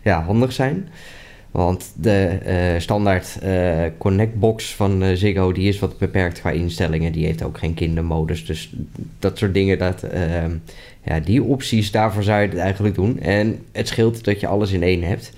ja, 0.03 0.23
handig 0.23 0.53
zijn. 0.53 0.89
Want 1.51 1.93
de 1.95 2.27
eh, 2.27 2.81
standaard 2.81 3.39
Connect-box 3.99 4.75
van 4.75 5.17
Ziggo 5.17 5.53
die 5.53 5.69
is 5.69 5.79
wat 5.79 5.99
beperkt 5.99 6.41
qua 6.41 6.51
instellingen. 6.51 7.13
Die 7.13 7.25
heeft 7.25 7.43
ook 7.43 7.59
geen 7.59 7.75
kindermodus. 7.75 8.47
Dus 8.47 8.73
dat 9.19 9.39
soort 9.39 9.55
dingen, 9.55 9.79
dat, 9.79 10.03
ehm, 10.03 10.51
ja, 11.05 11.21
die 11.21 11.43
opties, 11.43 11.91
daarvoor 11.91 12.23
zou 12.23 12.41
je 12.43 12.49
het 12.49 12.59
eigenlijk 12.59 12.95
doen. 12.95 13.21
En 13.21 13.59
het 13.73 13.89
scheelt 13.89 14.25
dat 14.25 14.41
je 14.41 14.47
alles 14.47 14.73
in 14.73 14.83
één 14.83 15.03
hebt. 15.03 15.33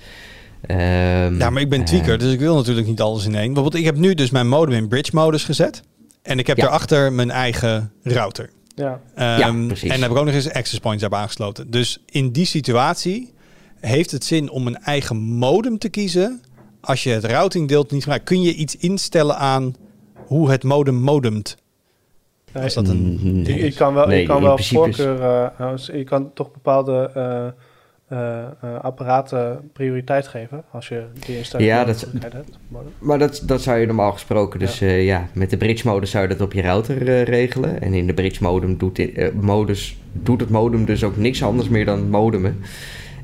Ehm, 0.65 1.37
Ja, 1.37 1.49
maar 1.49 1.61
ik 1.61 1.69
ben 1.69 1.85
tweaker, 1.85 2.17
dus 2.17 2.33
ik 2.33 2.39
wil 2.39 2.55
natuurlijk 2.55 2.87
niet 2.87 3.01
alles 3.01 3.25
in 3.25 3.35
één. 3.35 3.53
Bijvoorbeeld, 3.53 3.75
ik 3.83 3.85
heb 3.85 3.97
nu 3.97 4.13
dus 4.13 4.29
mijn 4.29 4.47
modem 4.47 4.73
in 4.75 4.87
bridge-modus 4.87 5.43
gezet. 5.43 5.83
En 6.21 6.39
ik 6.39 6.47
heb 6.47 6.57
Ja. 6.57 6.63
daarachter 6.63 7.13
mijn 7.13 7.31
eigen 7.31 7.91
router. 8.03 8.49
Ja, 8.75 9.01
Ehm, 9.15 9.67
precies. 9.67 9.83
En 9.83 9.89
dan 9.89 10.01
heb 10.01 10.11
ik 10.11 10.17
ook 10.17 10.25
nog 10.25 10.33
eens 10.33 10.51
access 10.51 10.79
points 10.79 11.01
daarbij 11.01 11.19
aangesloten. 11.19 11.71
Dus 11.71 12.03
in 12.05 12.31
die 12.31 12.45
situatie 12.45 13.33
heeft 13.79 14.11
het 14.11 14.23
zin 14.23 14.49
om 14.49 14.67
een 14.67 14.77
eigen 14.77 15.17
modem 15.17 15.77
te 15.77 15.89
kiezen. 15.89 16.41
Als 16.81 17.03
je 17.03 17.09
het 17.09 17.23
routingdeel 17.25 17.85
niet 17.89 18.01
gebruikt, 18.01 18.25
kun 18.25 18.41
je 18.41 18.53
iets 18.53 18.75
instellen 18.75 19.37
aan 19.37 19.75
hoe 20.25 20.49
het 20.51 20.63
modem 20.63 20.95
modemt. 20.95 21.57
Nee, 22.53 22.65
Is 22.65 22.73
dat 22.73 22.87
een... 22.87 23.19
mm, 23.21 23.43
je, 23.43 23.55
je 23.55 23.73
kan 23.73 23.93
wel, 23.93 24.07
Nee, 24.07 24.19
je 24.21 24.27
kan 24.27 24.41
wel 24.41 24.57
is- 24.57 24.67
voorkeur, 24.67 25.21
eh, 25.21 25.59
als- 25.71 25.85
je 25.85 26.03
kan 26.03 26.33
toch 26.33 26.51
bepaalde 26.51 27.11
eh, 27.15 27.47
eh, 28.11 28.39
eh, 28.39 28.79
apparaten 28.81 29.69
prioriteit 29.73 30.27
geven 30.27 30.63
als 30.71 30.87
je 30.87 31.03
die 31.25 31.37
instelling 31.37 31.69
Ja, 31.69 31.83
dat- 31.85 32.07
hebt. 32.19 32.57
Maar 32.99 33.19
dat, 33.19 33.43
dat 33.45 33.61
zou 33.61 33.77
je 33.79 33.85
normaal 33.85 34.11
gesproken 34.11 34.59
dus 34.59 34.79
ja. 34.79 34.87
ja, 34.87 35.27
met 35.33 35.49
de 35.49 35.57
bridge 35.57 35.87
modus 35.87 36.11
zou 36.11 36.23
je 36.23 36.29
dat 36.29 36.41
op 36.41 36.53
je 36.53 36.61
router 36.61 37.07
eh, 37.07 37.23
regelen. 37.23 37.81
En 37.81 37.93
in 37.93 38.07
de 38.07 38.13
bridge 38.13 38.43
modem 38.43 38.77
doet, 38.77 38.99
eh, 38.99 39.31
modus, 39.33 39.97
doet 40.11 40.39
het 40.39 40.49
modem 40.49 40.85
dus 40.85 41.03
ook 41.03 41.17
niks 41.17 41.43
anders 41.43 41.69
meer 41.69 41.85
dan 41.85 42.09
modemen. 42.09 42.59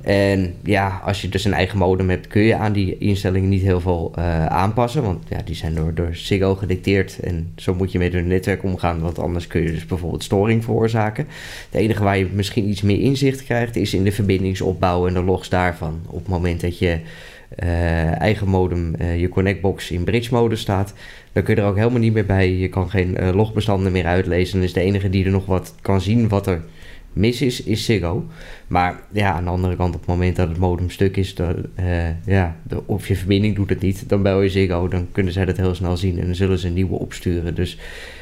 En 0.08 0.56
ja, 0.64 1.02
als 1.04 1.22
je 1.22 1.30
dus 1.30 1.46
een 1.46 1.54
eigen 1.54 1.78
modem 1.78 2.10
hebt, 2.10 2.28
kun 2.28 2.42
je 2.42 2.56
aan 2.56 2.74
die 2.74 2.98
instellingen 2.98 3.50
niet 3.50 3.62
heel 3.62 3.82
veel 3.82 4.12
eh, 4.16 4.46
aanpassen. 4.46 5.04
Want 5.04 5.24
ja, 5.30 5.42
die 5.46 5.56
zijn 5.56 5.76
door, 5.76 5.94
door 5.94 6.16
Ziggo 6.16 6.56
gedicteerd. 6.56 7.20
En 7.20 7.52
zo 7.56 7.74
moet 7.74 7.92
je 7.92 7.98
met 7.98 8.14
hun 8.14 8.28
netwerk 8.28 8.64
omgaan. 8.64 9.00
Want 9.00 9.20
anders 9.20 9.48
kun 9.48 9.62
je 9.62 9.72
dus 9.72 9.86
bijvoorbeeld 9.86 10.24
storing 10.24 10.64
veroorzaken. 10.64 11.28
Het 11.72 11.82
enige 11.82 12.04
waar 12.04 12.18
je 12.18 12.28
misschien 12.34 12.70
iets 12.70 12.82
meer 12.82 13.00
inzicht 13.00 13.44
krijgt, 13.44 13.76
is 13.76 13.94
in 13.94 14.04
de 14.04 14.12
verbindingsopbouw 14.12 15.08
en 15.08 15.14
de 15.14 15.24
logs 15.24 15.50
daarvan. 15.50 16.02
Op 16.08 16.20
het 16.20 16.28
moment 16.28 16.62
dat 16.62 16.80
je 16.80 17.00
eh, 17.56 18.22
eigen 18.22 18.48
modem, 18.48 18.96
eh, 18.96 19.20
je 19.20 19.30
connectbox 19.30 19.92
in 19.92 20.04
bridge 20.04 20.34
modus 20.34 20.62
staat, 20.62 20.94
dan 21.34 21.44
kun 21.44 21.56
je 21.56 21.62
er 21.62 21.68
ook 21.68 21.78
helemaal 21.78 22.00
niet 22.00 22.14
meer 22.14 22.26
bij. 22.26 22.52
Je 22.52 22.68
kan 22.70 22.90
geen 22.90 23.36
logbestanden 23.36 23.92
meer 23.92 24.06
uitlezen. 24.06 24.62
Dus 24.62 24.74
de 24.74 24.82
enige 24.82 25.10
die 25.10 25.26
er 25.26 25.32
nog 25.32 25.46
wat 25.46 25.76
kan 25.82 26.02
zien 26.02 26.28
wat 26.28 26.48
er 26.48 26.62
mis 27.18 27.42
is, 27.42 27.64
is 27.64 27.86
Ziggo. 27.86 28.26
Maar 28.68 29.00
ja, 29.12 29.32
aan 29.34 29.44
de 29.44 29.50
andere 29.50 29.76
kant, 29.76 29.94
op 29.94 30.00
het 30.00 30.10
moment 30.10 30.36
dat 30.36 30.48
het 30.50 30.58
modem 30.58 30.90
stuk 30.90 31.18
is, 31.18 31.36
dan, 31.36 31.56
eh, 31.76 32.26
ja, 32.26 32.56
de, 32.64 32.82
of 32.86 33.08
je 33.08 33.16
verbinding 33.16 33.56
doet 33.56 33.70
het 33.70 33.82
niet, 33.82 34.10
dan 34.10 34.22
bel 34.22 34.42
je 34.42 34.50
Ziggo. 34.50 34.88
Dan 34.88 35.08
kunnen 35.12 35.34
zij 35.34 35.46
dat 35.46 35.58
heel 35.58 35.76
snel 35.76 35.98
zien 35.98 36.20
en 36.20 36.26
dan 36.26 36.36
zullen 36.36 36.58
ze 36.60 36.68
een 36.68 36.74
nieuwe 36.74 37.00
opsturen. 37.00 37.56
Dus 37.56 37.78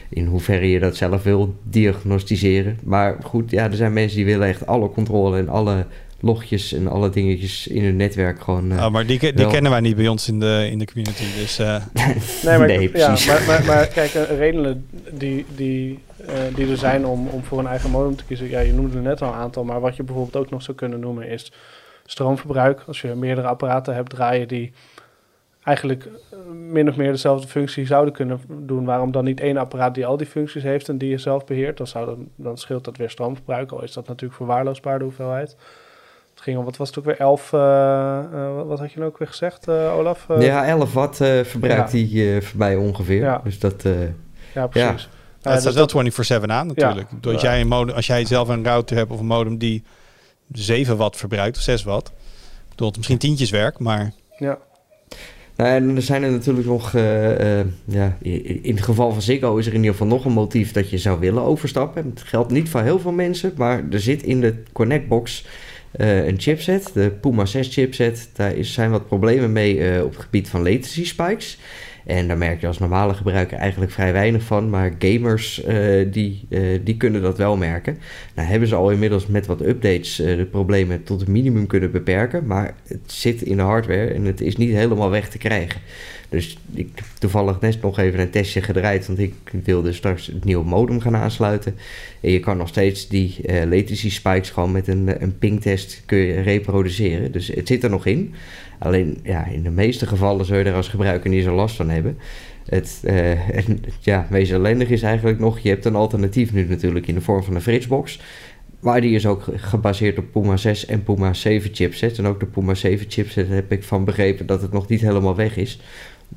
in 0.10 0.26
hoeverre 0.26 0.70
je 0.70 0.80
dat 0.80 0.96
zelf 0.96 1.24
wil 1.24 1.56
diagnosticeren. 1.64 2.80
Maar 2.84 3.16
goed, 3.24 3.52
ja, 3.52 3.64
er 3.64 3.76
zijn 3.76 3.94
mensen 3.94 4.18
die 4.18 4.26
willen 4.26 4.48
echt 4.48 4.68
alle 4.68 4.90
controle 4.90 5.38
en 5.38 5.50
alle 5.50 5.86
logjes 6.20 6.74
en 6.74 6.88
alle 6.88 7.10
dingetjes 7.10 7.68
in 7.68 7.84
hun 7.84 7.96
netwerk 7.96 8.42
gewoon... 8.42 8.72
eh, 8.72 8.86
Oh, 8.86 8.92
maar 8.92 9.06
die, 9.06 9.20
die 9.20 9.32
wel. 9.36 9.50
kennen 9.52 9.72
wij 9.72 9.80
niet 9.80 9.96
bij 9.96 10.08
ons 10.08 10.28
in 10.28 10.40
de, 10.40 10.68
in 10.72 10.80
de 10.80 10.86
community. 10.86 11.24
Dus 11.40 11.60
eh, 11.60 11.76
Nee, 12.46 12.58
maar, 12.58 12.68
Nee, 12.68 12.82
ja, 12.82 12.88
precies. 12.90 13.26
maar, 13.28 13.44
maar, 13.48 13.66
maar 13.66 13.88
kijk, 13.88 14.12
redenen 14.38 14.86
die, 15.14 15.46
die, 15.56 16.00
eh, 16.28 16.56
die 16.56 16.70
er 16.72 16.78
zijn 16.78 17.06
om, 17.06 17.28
om 17.28 17.44
voor 17.44 17.60
een 17.60 17.68
eigen 17.68 17.92
modem 17.92 18.16
te 18.16 18.26
kiezen, 18.26 18.50
ja, 18.50 18.60
je 18.60 18.74
noemde 18.74 18.98
er 18.98 19.04
net 19.04 19.22
al 19.22 19.28
een 19.28 19.40
aantal, 19.40 19.64
maar 19.64 19.80
wat 19.80 19.96
je 19.96 20.04
bijvoorbeeld 20.04 20.46
ook 20.46 20.50
nog 20.50 20.62
zou 20.62 20.78
kunnen 20.78 21.00
noemen 21.00 21.28
is 21.28 21.52
stroomverbruik. 22.06 22.84
Als 22.88 23.02
je 23.02 23.16
meerdere 23.16 23.48
apparaten 23.48 23.96
hebt 23.96 24.10
draaien 24.10 24.48
die 24.48 24.74
eigenlijk 25.64 26.06
eh, 26.06 26.38
min 26.50 26.90
of 26.90 26.96
meer 26.96 27.12
dezelfde 27.12 27.48
functie 27.48 27.86
zouden 27.86 28.14
kunnen 28.14 28.40
doen. 28.48 28.86
Waarom 28.86 29.12
dan 29.12 29.24
niet 29.24 29.40
één 29.40 29.58
apparaat 29.58 29.96
die 29.96 30.06
al 30.06 30.18
die 30.18 30.28
functies 30.28 30.64
heeft 30.64 30.90
en 30.90 30.98
die 30.98 31.10
je 31.10 31.18
zelf 31.18 31.46
beheert? 31.46 31.78
Dan, 31.78 31.88
zou 31.88 32.06
dan, 32.06 32.28
dan 32.36 32.58
scheelt 32.58 32.84
dat 32.84 32.98
weer 32.98 33.10
stroomverbruik, 33.10 33.72
al 33.72 33.84
is 33.84 33.94
dat 33.94 34.08
natuurlijk 34.08 34.38
verwaarloosbaar 34.38 34.98
de 34.98 35.04
hoeveelheid. 35.04 35.56
Het 36.34 36.44
ging 36.44 36.58
om, 36.58 36.66
wat 36.66 36.78
was 36.78 36.88
het 36.88 37.00
ook 37.00 37.06
weer, 37.06 37.20
11, 37.20 37.52
uh, 37.52 37.60
uh, 38.34 38.62
wat 38.68 38.80
had 38.80 38.92
je 38.92 39.00
nou 39.00 39.12
ook 39.12 39.18
weer 39.18 39.28
gezegd, 39.28 39.68
uh, 39.68 39.98
Olaf? 39.98 40.26
ja, 40.40 40.66
11 40.66 40.94
watt 40.94 41.18
verbruikt 41.44 41.92
ja. 41.92 41.98
die 41.98 42.42
voorbij 42.42 42.76
ongeveer. 42.76 43.22
Ja. 43.22 43.42
Dus 43.44 43.60
dat... 43.60 43.84
ja, 44.54 44.68
precies. 44.68 45.04
Ja, 45.04 45.15
het 45.54 45.62
staat 45.62 45.92
wel 45.92 46.42
24-7 46.42 46.46
aan 46.46 46.68
natuurlijk. 46.68 47.08
Ja. 47.22 47.32
Als, 47.32 47.42
jij 47.42 47.62
een 47.62 47.68
modem, 47.68 47.96
als 47.96 48.08
jij 48.08 48.26
zelf 48.26 48.48
een 48.48 48.64
router 48.64 48.98
hebt 48.98 49.12
of 49.12 49.20
een 49.20 49.26
modem 49.26 49.58
die 49.58 49.84
7 50.52 50.98
watt 50.98 51.18
verbruikt 51.18 51.58
of 51.58 51.64
6 51.64 51.84
watt, 51.84 52.12
bedoel, 52.70 52.88
het 52.88 52.98
misschien 52.98 53.18
tientjes 53.18 53.50
werk, 53.50 53.80
maar... 53.80 54.12
Ja. 54.38 54.58
Nou, 55.56 55.70
en 55.70 55.96
er 55.96 56.02
zijn 56.02 56.24
er 56.24 56.32
natuurlijk 56.32 56.68
nog, 56.68 56.94
uh, 56.94 57.60
uh, 57.60 57.66
ja, 57.86 58.18
in 58.62 58.76
het 58.76 58.84
geval 58.84 59.12
van 59.12 59.22
Ziggo 59.22 59.58
is 59.58 59.66
er 59.66 59.74
in 59.74 59.78
ieder 59.78 59.92
geval 59.92 60.08
nog 60.08 60.26
een 60.26 60.32
motief 60.32 60.72
dat 60.72 60.90
je 60.90 60.98
zou 60.98 61.20
willen 61.20 61.44
overstappen. 61.44 62.06
Het 62.10 62.22
geldt 62.22 62.52
niet 62.52 62.70
voor 62.70 62.82
heel 62.82 63.00
veel 63.00 63.12
mensen, 63.12 63.54
maar 63.58 63.84
er 63.92 64.00
zit 64.00 64.24
in 64.24 64.42
de 64.42 64.64
Connectbox 64.72 65.46
uh, 65.98 66.26
een 66.26 66.40
chipset, 66.40 66.92
de 66.94 67.12
Puma 67.22 67.46
6 67.46 67.68
chipset. 67.74 68.30
Daar 68.34 68.56
is, 68.56 68.74
zijn 68.74 68.92
wat 68.92 69.08
problemen 69.08 69.52
mee 69.52 70.04
op 70.04 70.14
het 70.14 70.24
gebied 70.24 70.50
van 70.50 70.64
latency 70.64 71.06
spikes. 71.06 71.60
En 72.06 72.28
daar 72.28 72.38
merk 72.38 72.62
je 72.62 72.68
als 72.68 72.80
normale 72.80 73.14
gebruiker 73.14 73.58
eigenlijk 73.58 73.92
vrij 73.92 74.14
weinig 74.14 74.44
van. 74.44 74.70
Maar 74.70 74.94
gamers 75.00 75.66
uh, 75.68 76.06
die, 76.12 76.46
uh, 76.50 76.80
die 76.84 76.98
kunnen 76.98 77.22
dat 77.22 77.38
wel 77.38 77.58
merken. 77.58 77.98
Nou 78.36 78.48
hebben 78.48 78.68
ze 78.68 78.76
al 78.76 78.92
inmiddels 78.92 79.28
met 79.28 79.46
wat 79.46 79.62
updates 79.62 80.20
uh, 80.20 80.38
de 80.38 80.46
problemen 80.46 81.04
tot 81.04 81.20
het 81.20 81.30
minimum 81.30 81.68
kunnen 81.68 81.92
beperken. 81.92 82.46
Maar 82.46 82.74
het 82.88 83.12
zit 83.12 83.42
in 83.42 83.58
de 83.58 83.64
hardware 83.64 84.08
en 84.08 84.26
het 84.26 84.42
is 84.42 84.56
niet 84.56 84.72
helemaal 84.72 85.10
weg 85.10 85.30
te 85.30 85.38
krijgen. 85.38 85.82
Dus 86.36 86.58
ik 86.74 86.90
heb 86.96 87.06
toevallig 87.20 87.60
net 87.60 87.82
nog 87.82 88.00
even 88.00 88.20
een 88.20 88.30
testje 88.30 88.62
gedraaid. 88.62 89.08
Want 89.08 89.20
ik 89.20 89.34
wilde 89.64 89.94
straks 89.94 90.28
het 90.28 90.44
nieuwe 90.44 90.66
modem 90.66 91.00
gaan 91.00 91.16
aansluiten. 91.16 91.76
En 92.22 92.32
je 92.32 92.40
kan 92.40 92.58
nog 92.58 92.68
steeds 92.68 93.08
die 93.08 93.36
latency 93.48 94.10
spikes 94.10 94.50
gewoon 94.50 94.72
met 94.72 94.88
een, 94.88 95.24
een 95.24 95.38
pingtest 95.38 96.04
kun 96.06 96.18
je 96.18 96.42
reproduceren. 96.42 97.32
Dus 97.32 97.48
het 97.48 97.68
zit 97.68 97.84
er 97.84 97.90
nog 97.90 98.06
in. 98.06 98.34
Alleen 98.80 99.18
ja, 99.24 99.46
in 99.46 99.64
de 99.64 99.70
meeste 99.70 100.08
gevallen 100.08 100.46
zul 100.46 100.58
je 100.58 100.64
er 100.64 100.74
als 100.74 100.88
gebruiker 100.88 101.30
niet 101.30 101.44
zo 101.44 101.56
last 101.56 101.76
van 101.76 101.90
hebben. 101.90 102.18
Het, 102.66 103.02
uh, 103.04 103.50
en, 103.58 103.84
ja, 104.00 104.28
meest 104.30 104.52
ellendig 104.52 104.90
is 104.90 105.02
eigenlijk 105.02 105.40
nog, 105.40 105.60
je 105.60 105.70
hebt 105.70 105.86
een 105.86 105.96
alternatief 105.96 106.54
nu 106.54 106.66
natuurlijk 106.68 107.08
in 107.08 107.16
de 107.16 107.22
vorm 107.22 107.44
van 107.44 107.56
een 107.56 107.62
Fritzbox. 107.62 108.20
Maar 108.80 109.02
die 109.02 109.16
is 109.16 109.26
ook 109.26 109.44
gebaseerd 109.56 110.18
op 110.18 110.32
Puma 110.32 110.58
6 110.58 110.86
en 110.86 111.04
Puma 111.04 111.34
7 111.34 111.70
chipset. 111.74 112.18
En 112.18 112.26
ook 112.26 112.40
de 112.40 112.46
Puma 112.46 112.74
7 112.74 113.06
chipset 113.10 113.48
heb 113.50 113.72
ik 113.72 113.84
van 113.84 114.06
begrepen 114.06 114.46
dat 114.46 114.62
het 114.62 114.72
nog 114.72 114.88
niet 114.88 115.02
helemaal 115.02 115.36
weg 115.36 115.58
is. 115.58 115.80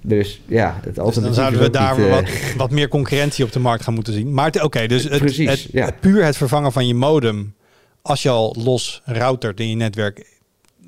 Dus 0.00 0.40
ja, 0.46 0.80
het 0.82 0.98
alternatief 0.98 1.14
dus 1.14 1.22
dan 1.22 1.34
zouden 1.34 1.60
we 1.60 1.70
daar 1.70 1.98
niet, 1.98 2.08
wat, 2.08 2.22
uh, 2.22 2.56
wat, 2.56 2.70
meer 2.70 2.88
concurrentie 2.88 3.44
op 3.44 3.52
de 3.52 3.58
markt 3.58 3.84
gaan 3.84 3.94
moeten 3.94 4.12
zien. 4.12 4.34
Maar 4.34 4.48
oké, 4.48 4.64
okay, 4.64 4.86
dus 4.86 5.04
het, 5.04 5.18
Precies, 5.18 5.48
het, 5.48 5.68
ja. 5.72 5.84
het, 5.84 6.00
puur 6.00 6.24
het 6.24 6.36
vervangen 6.36 6.72
van 6.72 6.86
je 6.86 6.94
modem... 6.94 7.54
als 8.02 8.22
je 8.22 8.28
al 8.28 8.54
los 8.58 9.02
routert 9.04 9.60
in 9.60 9.68
je 9.68 9.76
netwerk 9.76 10.36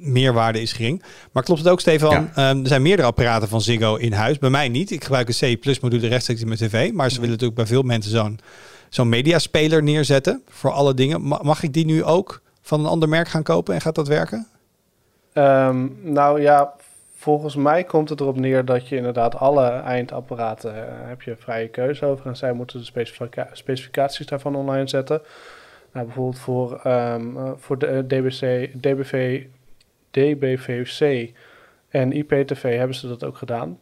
meerwaarde 0.01 0.61
is 0.61 0.73
gering. 0.73 1.03
Maar 1.33 1.43
klopt 1.43 1.61
het 1.61 1.69
ook, 1.69 1.81
Stefan? 1.81 2.31
Ja. 2.35 2.51
Um, 2.51 2.61
er 2.63 2.69
zijn 2.69 2.83
meerdere 2.83 3.09
apparaten 3.09 3.49
van 3.49 3.61
Ziggo 3.61 3.97
in 3.97 4.13
huis. 4.13 4.39
Bij 4.39 4.51
mij 4.51 4.69
niet. 4.69 4.91
Ik 4.91 5.03
gebruik 5.03 5.29
een 5.29 5.59
C 5.77 5.83
module 5.83 6.09
rechtstreeks 6.09 6.41
in 6.41 6.49
mijn 6.49 6.61
tv. 6.61 6.93
Maar 6.93 7.09
ze 7.09 7.15
willen 7.15 7.31
natuurlijk 7.31 7.59
bij 7.59 7.67
veel 7.67 7.83
mensen 7.83 8.11
zo'n 8.11 8.39
zo'n 8.89 9.09
mediaspeler 9.09 9.83
neerzetten 9.83 10.43
voor 10.49 10.71
alle 10.71 10.95
dingen. 10.95 11.23
Mag 11.23 11.63
ik 11.63 11.73
die 11.73 11.85
nu 11.85 12.05
ook 12.05 12.41
van 12.63 12.81
een 12.81 12.87
ander 12.87 13.09
merk 13.09 13.29
gaan 13.29 13.43
kopen 13.43 13.75
en 13.75 13.81
gaat 13.81 13.95
dat 13.95 14.09
werken? 14.09 14.47
Um, 15.35 15.97
nou 16.03 16.41
ja, 16.41 16.73
volgens 17.21 17.57
mij 17.57 17.85
komt 17.85 18.09
het 18.09 18.21
erop 18.21 18.37
neer 18.37 18.65
dat 18.65 18.89
je 18.89 18.97
inderdaad 18.97 19.35
alle 19.37 19.69
eindapparaten 19.69 20.75
uh, 20.75 20.83
heb 20.87 21.23
je 21.23 21.37
vrije 21.37 21.69
keuze 21.69 22.07
over. 22.07 22.27
En 22.27 22.37
zij 22.37 22.53
moeten 22.53 22.79
de 22.79 22.85
specifica 22.85 23.49
specificaties 23.53 24.27
daarvan 24.27 24.57
online 24.57 24.89
zetten. 24.89 25.23
Nou, 25.93 26.07
bijvoorbeeld 26.07 26.39
voor, 26.39 26.81
um, 26.87 27.37
uh, 27.37 27.51
voor 27.57 27.79
de 27.79 28.07
DBC, 28.07 28.71
DBV 28.81 29.45
DBVC 30.11 31.33
en 31.89 32.13
IPTV 32.13 32.77
hebben 32.77 32.97
ze 32.97 33.09
dat 33.09 33.25
ook 33.25 33.37
gedaan. 33.37 33.79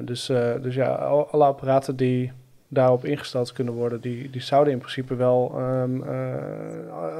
Dus, 0.00 0.26
dus 0.62 0.74
ja, 0.74 0.94
alle 1.30 1.44
apparaten 1.44 1.96
die 1.96 2.32
daarop 2.74 3.04
ingesteld 3.04 3.52
kunnen 3.52 3.74
worden, 3.74 4.00
die, 4.00 4.30
die 4.30 4.42
zouden 4.42 4.72
in 4.72 4.78
principe 4.78 5.14
wel 5.14 5.54
um, 5.58 6.02
uh, 6.02 6.10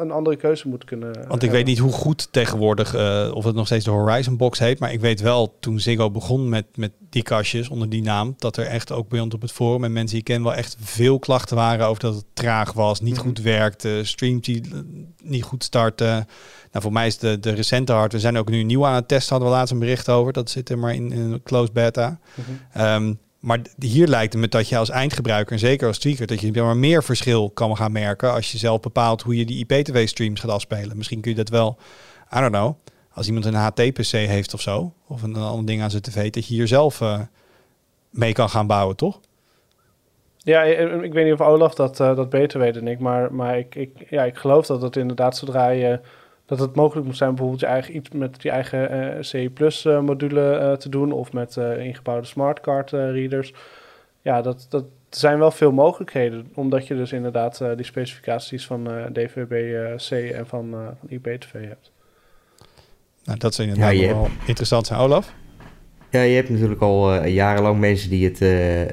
een 0.01 0.11
andere 0.11 0.37
keuze 0.37 0.69
moeten 0.69 0.89
kunnen. 0.89 1.13
Want 1.13 1.25
ik 1.25 1.29
hebben. 1.31 1.51
weet 1.51 1.67
niet 1.67 1.79
hoe 1.79 1.93
goed 1.93 2.29
tegenwoordig, 2.31 2.95
of 3.35 3.45
het 3.45 3.55
nog 3.55 3.67
steeds 3.67 3.85
de 3.85 3.91
Horizon 3.91 4.37
Box 4.37 4.59
heet, 4.59 4.79
maar 4.79 4.93
ik 4.93 5.01
weet 5.01 5.21
wel 5.21 5.57
toen 5.61 5.81
Ziggo 5.81 6.11
begon 6.11 6.49
met, 6.49 6.67
met 6.75 6.93
die 7.11 7.23
kastjes 7.23 7.69
onder 7.69 7.89
die 7.89 8.03
naam, 8.03 8.35
dat 8.39 8.57
er 8.57 8.67
echt 8.67 8.93
ook 8.93 9.09
bij 9.09 9.21
ons 9.21 9.35
op 9.35 9.43
het 9.43 9.53
forum 9.53 9.85
en 9.85 9.93
mensen 9.93 10.11
die 10.11 10.19
ik 10.19 10.35
ken 10.35 10.43
wel 10.43 10.55
echt 10.55 10.77
veel 10.81 11.19
klachten 11.19 11.57
waren 11.57 11.87
over 11.87 12.03
dat 12.03 12.15
het 12.15 12.25
traag 12.33 12.73
was, 12.73 13.01
niet 13.01 13.11
mm 13.11 13.19
-hmm. 13.19 13.27
goed 13.27 13.41
werkte, 13.41 14.01
streamt 14.03 14.45
die 14.45 14.63
niet 15.23 15.43
goed 15.43 15.65
startte. 15.65 16.27
Nou, 16.75 16.87
voor 16.87 16.93
mij 16.93 17.07
is 17.07 17.19
de, 17.19 17.41
de 17.41 17.51
recente 17.51 17.93
hardware, 17.93 18.17
we 18.17 18.21
zijn 18.21 18.37
ook 18.37 18.49
nu 18.49 18.63
nieuw 18.63 18.87
aan 18.87 18.95
het 18.95 19.09
testen, 19.09 19.31
hadden 19.31 19.49
we 19.49 19.57
laatst 19.57 19.73
een 19.73 19.79
bericht 19.79 20.09
over. 20.09 20.33
Dat 20.33 20.51
zit 20.51 20.69
er 20.69 20.79
maar 20.79 20.95
in, 20.95 21.13
in 21.13 21.21
een 21.21 21.43
closed 21.43 21.73
beta. 21.73 22.19
Mm 22.35 22.45
-hmm. 22.73 22.85
um, 22.85 23.19
maar 23.45 23.61
hier 23.79 24.07
lijkt 24.07 24.33
het 24.33 24.43
me 24.43 24.49
dat 24.49 24.69
je 24.69 24.77
als 24.77 24.91
eindgebruiker, 24.91 25.53
en 25.53 25.59
zeker 25.59 25.87
als 25.87 25.99
tweaker, 25.99 26.27
dat 26.27 26.41
je 26.41 26.63
maar 26.63 26.77
meer 26.77 27.05
verschil 27.05 27.51
kan 27.51 27.77
gaan 27.77 27.93
merken 27.93 28.33
als 28.33 28.53
je 28.53 28.59
zelf 28.59 28.81
bepaalt 28.81 29.23
hoe 29.23 29.37
je 29.37 29.45
die 29.45 29.67
IPTV-streams 29.67 30.41
gaat 30.41 30.51
afspelen. 30.51 30.97
Misschien 30.97 31.21
kun 31.21 31.31
je 31.31 31.37
dat 31.37 31.49
wel, 31.49 31.79
I 32.37 32.41
don't 32.41 32.53
know, 32.53 32.75
als 33.13 33.27
iemand 33.27 33.45
een 33.45 33.55
HT-PC 33.55 34.11
heeft 34.11 34.55
of 34.55 34.61
zo, 34.61 34.93
of 35.07 35.23
een, 35.23 35.37
ander 35.37 35.67
ding 35.67 35.83
aan 35.83 35.91
zijn 35.91 36.03
tv, 36.03 36.31
dat 36.31 36.47
je 36.47 36.55
hier 36.55 36.69
zelf 36.69 37.01
uh, 37.01 37.21
mee 38.11 38.33
kan 38.33 38.49
gaan 38.49 38.67
bouwen, 38.67 38.97
toch? 38.97 39.21
Ja, 40.37 40.63
ik 40.63 41.13
weet 41.13 41.25
niet 41.25 41.33
of 41.33 41.41
Olaf 41.41 41.75
dat, 41.75 41.97
dat 41.97 42.31
beter 42.31 42.61
weet 42.61 42.75
dan 42.75 42.89
ik, 42.89 42.99
maar, 42.99 43.35
maar 43.35 43.59
ik, 43.59 43.75
ik, 43.75 44.07
ja, 44.11 44.25
ik 44.25 44.37
geloof 44.37 44.67
dat 44.67 44.83
het 44.83 44.97
inderdaad 44.97 45.37
zodra 45.37 45.69
je 45.69 46.01
dat 46.47 46.59
het 46.59 46.75
mogelijk 46.75 47.07
moet 47.07 47.17
zijn 47.17 47.31
bijvoorbeeld 47.31 47.61
je 47.61 47.67
eigen, 47.67 47.97
iets 47.97 48.11
met 48.11 48.43
je 48.43 48.51
eigen 48.51 48.95
uh, 48.97 49.23
CE 49.23 49.51
Plus 49.55 49.85
uh, 49.85 50.01
module 50.01 50.59
uh, 50.61 50.73
te 50.73 50.89
doen 50.89 51.13
of 51.13 51.33
met 51.33 51.57
ingebouwde 51.57 52.27
smartcard 52.27 52.91
readers. 52.91 53.55
Ja, 54.23 54.43
dat, 54.43 54.67
dat 54.69 54.85
zijn 55.11 55.39
wel 55.39 55.51
veel 55.51 55.73
mogelijkheden, 55.73 56.51
omdat 56.55 56.87
je 56.87 56.95
dus 56.95 57.13
inderdaad 57.13 57.63
die 57.77 57.85
specificaties 57.85 58.67
van 58.67 58.89
DVB-C 59.13 60.11
en 60.11 60.47
van, 60.47 60.71
van 60.71 61.09
IPTV 61.09 61.53
hebt. 61.53 61.93
Nou, 63.25 63.39
dat 63.39 63.55
zijn 63.55 63.69
inderdaad 63.69 63.97
ja, 63.97 64.15
wel 64.15 64.29
interessant 64.47 64.87
zijn, 64.87 65.01
Olaf. 65.01 65.35
Ja, 66.15 66.23
je 66.23 66.35
hebt 66.35 66.49
natuurlijk 66.49 66.81
al 66.81 67.15
uh, 67.15 67.35
jarenlang 67.35 67.81
mensen 67.81 68.11
die 68.11 68.25
het 68.25 68.41
uh, 68.41 68.81
uh, 68.81 68.87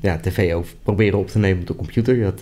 ja, 0.00 0.18
tv 0.18 0.54
ook 0.54 0.64
proberen 0.82 1.18
op 1.18 1.28
te 1.28 1.38
nemen 1.38 1.60
op 1.60 1.66
de 1.66 1.76
computer. 1.76 2.20
Dat, 2.20 2.40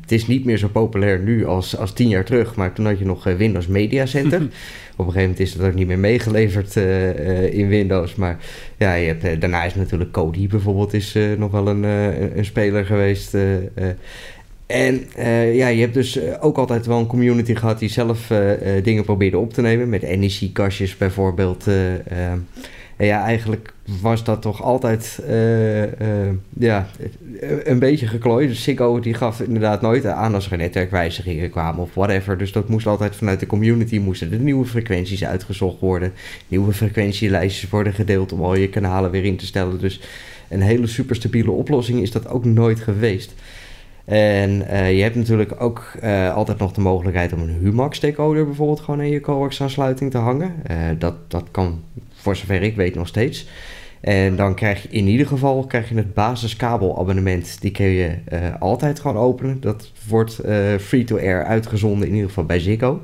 het 0.00 0.12
is 0.12 0.26
niet 0.26 0.44
meer 0.44 0.58
zo 0.58 0.68
populair 0.68 1.20
nu 1.20 1.46
als, 1.46 1.76
als 1.76 1.92
tien 1.92 2.08
jaar 2.08 2.24
terug, 2.24 2.54
maar 2.54 2.72
toen 2.72 2.86
had 2.86 2.98
je 2.98 3.04
nog 3.04 3.24
Windows 3.24 3.66
Media 3.66 4.06
Center. 4.06 4.40
op 4.96 5.06
een 5.06 5.12
gegeven 5.12 5.20
moment 5.20 5.40
is 5.40 5.52
dat 5.52 5.66
ook 5.66 5.74
niet 5.74 5.86
meer 5.86 5.98
meegeleverd 5.98 6.76
in 7.52 7.68
Windows. 7.68 8.14
Maar 8.14 8.38
ja, 8.76 8.94
je 8.94 9.06
hebt, 9.06 9.40
daarna 9.40 9.64
is 9.64 9.74
natuurlijk 9.74 10.12
Kodi 10.12 10.48
bijvoorbeeld 10.48 10.92
is, 10.92 11.16
nog 11.36 11.50
wel 11.50 11.68
een, 11.68 11.82
een 12.38 12.44
speler 12.44 12.84
geweest. 12.84 13.36
En 14.66 15.06
uh, 15.18 15.56
ja, 15.56 15.68
je 15.68 15.80
hebt 15.80 15.94
dus 15.94 16.20
ook 16.40 16.58
altijd 16.58 16.86
wel 16.86 16.98
een 16.98 17.06
community 17.06 17.54
gehad 17.54 17.78
die 17.78 17.88
zelf 17.88 18.30
uh, 18.30 18.38
dingen 18.82 19.04
probeerde 19.04 19.38
op 19.38 19.52
te 19.52 19.60
nemen. 19.60 19.88
Met 19.88 20.18
NEC-kastjes 20.18 20.96
bijvoorbeeld. 20.96 21.66
En 22.98 23.06
ja, 23.06 23.22
eigenlijk 23.22 23.72
was 24.00 24.24
dat 24.24 24.42
toch 24.42 24.62
altijd 24.62 25.20
uh, 25.28 25.82
uh, 25.82 25.88
ja, 26.58 26.86
een 27.64 27.78
beetje 27.78 28.06
geklooid. 28.06 28.48
Dus 28.48 28.62
Ziggo 28.62 29.00
die 29.00 29.14
gaf 29.14 29.40
inderdaad 29.40 29.80
nooit 29.80 30.06
aan 30.06 30.34
als 30.34 30.50
er 30.50 30.56
netwerkwijzigingen 30.56 31.50
kwamen 31.50 31.82
of 31.82 31.94
whatever. 31.94 32.38
Dus 32.38 32.52
dat 32.52 32.68
moest 32.68 32.86
altijd 32.86 33.16
vanuit 33.16 33.40
de 33.40 33.46
community, 33.46 33.98
moesten 33.98 34.30
de 34.30 34.38
nieuwe 34.38 34.64
frequenties 34.64 35.24
uitgezocht 35.24 35.80
worden. 35.80 36.12
Nieuwe 36.48 36.72
frequentielijstjes 36.72 37.70
worden 37.70 37.92
gedeeld 37.92 38.32
om 38.32 38.42
al 38.42 38.54
je 38.54 38.68
kanalen 38.68 39.10
weer 39.10 39.24
in 39.24 39.36
te 39.36 39.46
stellen. 39.46 39.80
Dus 39.80 40.00
een 40.48 40.62
hele 40.62 40.86
superstabiele 40.86 41.50
oplossing 41.50 42.00
is 42.00 42.12
dat 42.12 42.28
ook 42.28 42.44
nooit 42.44 42.80
geweest. 42.80 43.34
En 44.04 44.50
uh, 44.50 44.96
je 44.96 45.02
hebt 45.02 45.16
natuurlijk 45.16 45.54
ook 45.58 45.92
altijd 46.34 46.58
nog 46.58 46.72
de 46.72 46.80
mogelijkheid 46.80 47.32
om 47.32 47.40
een 47.40 47.58
Humax 47.60 48.00
decoder 48.00 48.44
bijvoorbeeld 48.44 48.80
gewoon 48.80 49.00
in 49.00 49.10
je 49.10 49.20
coax 49.20 49.62
aansluiting 49.62 50.10
te 50.10 50.18
hangen. 50.18 50.52
Dat, 50.98 51.14
dat 51.30 51.44
kan 51.50 51.80
voor 52.20 52.36
zover 52.36 52.62
ik 52.62 52.76
weet 52.76 52.94
nog 52.94 53.06
steeds. 53.06 53.46
En 54.00 54.36
dan 54.36 54.54
krijg 54.54 54.82
je 54.82 54.88
in 54.88 55.06
ieder 55.06 55.26
geval 55.26 55.66
krijg 55.66 55.88
je 55.88 55.94
het 55.94 56.14
basiskabelabonnement. 56.14 57.60
Die 57.60 57.70
kun 57.70 57.86
je 57.86 58.14
altijd 58.58 59.00
gewoon 59.00 59.16
openen. 59.16 59.60
Dat 59.60 59.92
wordt 60.08 60.40
free-to-air 60.80 61.44
uitgezonden 61.44 62.08
in 62.08 62.14
ieder 62.14 62.28
geval 62.28 62.44
bij 62.44 62.60
Ziggo. 62.60 63.02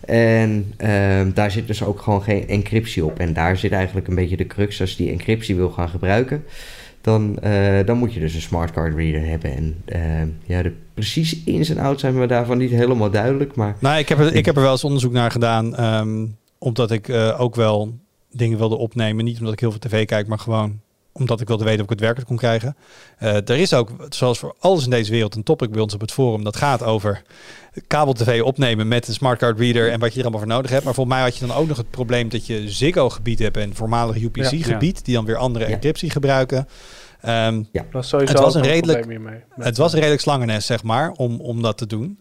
En 0.00 0.72
ehm, 0.76 1.30
daar 1.34 1.50
zit 1.50 1.66
dus 1.66 1.84
ook 1.84 2.00
gewoon 2.00 2.22
geen 2.22 2.48
encryptie 2.48 3.04
op. 3.04 3.18
En 3.18 3.32
daar 3.32 3.56
zit 3.56 3.72
eigenlijk 3.72 4.08
een 4.08 4.14
beetje 4.14 4.36
de 4.36 4.46
crux 4.46 4.80
als 4.80 4.90
je 4.90 4.96
die 4.96 5.12
encryptie 5.12 5.56
wil 5.56 5.70
gaan 5.70 5.88
gebruiken 5.88 6.44
dan, 7.00 7.36
uh, 7.44 7.78
dan 7.84 7.98
moet 7.98 8.14
je 8.14 8.20
dus 8.20 8.34
een 8.34 8.40
smartcard 8.40 8.94
reader 8.94 9.28
hebben. 9.28 9.56
En 9.56 9.82
uh, 9.86 10.56
ja, 10.56 10.62
de 10.62 10.72
precieze 10.94 11.36
ins 11.44 11.68
en 11.68 11.78
outs 11.78 12.00
zijn 12.00 12.14
me 12.14 12.26
daarvan 12.26 12.58
niet 12.58 12.70
helemaal 12.70 13.10
duidelijk. 13.10 13.54
Maar... 13.54 13.76
Nou, 13.78 13.98
ik 13.98 14.08
heb 14.08 14.18
er, 14.18 14.34
ik 14.34 14.44
heb 14.44 14.56
er 14.56 14.62
wel 14.62 14.70
eens 14.70 14.84
onderzoek 14.84 15.12
naar 15.12 15.30
gedaan, 15.30 15.84
um, 15.84 16.36
omdat 16.58 16.90
ik 16.90 17.10
ook 17.38 17.54
wel 17.54 17.98
dingen 18.32 18.58
wilde 18.58 18.76
opnemen. 18.76 19.24
Niet 19.24 19.38
omdat 19.38 19.52
ik 19.52 19.60
heel 19.60 19.70
veel 19.70 19.80
tv 19.80 20.06
kijk, 20.06 20.26
maar 20.26 20.38
gewoon 20.38 20.80
omdat 21.12 21.40
ik 21.40 21.48
wilde 21.48 21.64
weten 21.64 21.78
of 21.78 21.84
ik 21.84 21.90
het 21.90 22.00
werkelijk 22.00 22.28
kon 22.28 22.36
krijgen. 22.36 22.76
Uh, 23.22 23.34
er 23.34 23.50
is 23.50 23.74
ook, 23.74 23.90
zoals 24.08 24.38
voor 24.38 24.54
alles 24.58 24.84
in 24.84 24.90
deze 24.90 25.10
wereld, 25.10 25.34
een 25.34 25.42
topic 25.42 25.70
bij 25.70 25.80
ons 25.80 25.94
op 25.94 26.00
het 26.00 26.12
forum. 26.12 26.44
Dat 26.44 26.56
gaat 26.56 26.82
over 26.82 27.22
kabel-tv 27.86 28.42
opnemen 28.42 28.88
met 28.88 29.08
een 29.08 29.14
smartcard 29.14 29.58
reader 29.58 29.90
en 29.90 30.00
wat 30.00 30.12
je 30.12 30.18
er 30.18 30.22
allemaal 30.22 30.40
voor 30.40 30.50
nodig 30.50 30.70
hebt. 30.70 30.84
Maar 30.84 30.94
volgens 30.94 31.16
mij 31.16 31.24
had 31.24 31.36
je 31.36 31.46
dan 31.46 31.56
ook 31.56 31.68
nog 31.68 31.76
het 31.76 31.90
probleem 31.90 32.28
dat 32.28 32.46
je 32.46 32.70
Ziggo-gebied 32.70 33.38
hebt 33.38 33.56
en 33.56 33.74
voormalig 33.74 34.16
UPC-gebied, 34.16 35.04
die 35.04 35.14
dan 35.14 35.24
weer 35.24 35.36
andere 35.36 35.64
encryptie 35.64 36.10
gebruiken. 36.10 36.68
Um, 37.24 37.68
ja, 37.72 37.82
dat 37.82 37.92
was 37.92 38.08
sowieso 38.08 38.32
het 38.32 38.42
was 38.42 38.54
een 38.54 38.62
redelijk, 38.62 39.06
het 39.56 39.76
was 39.76 39.92
een 39.92 39.98
redelijk 39.98 40.22
slangennest, 40.22 40.66
zeg 40.66 40.82
maar, 40.82 41.10
om, 41.10 41.40
om 41.40 41.62
dat 41.62 41.78
te 41.78 41.86
doen. 41.86 42.20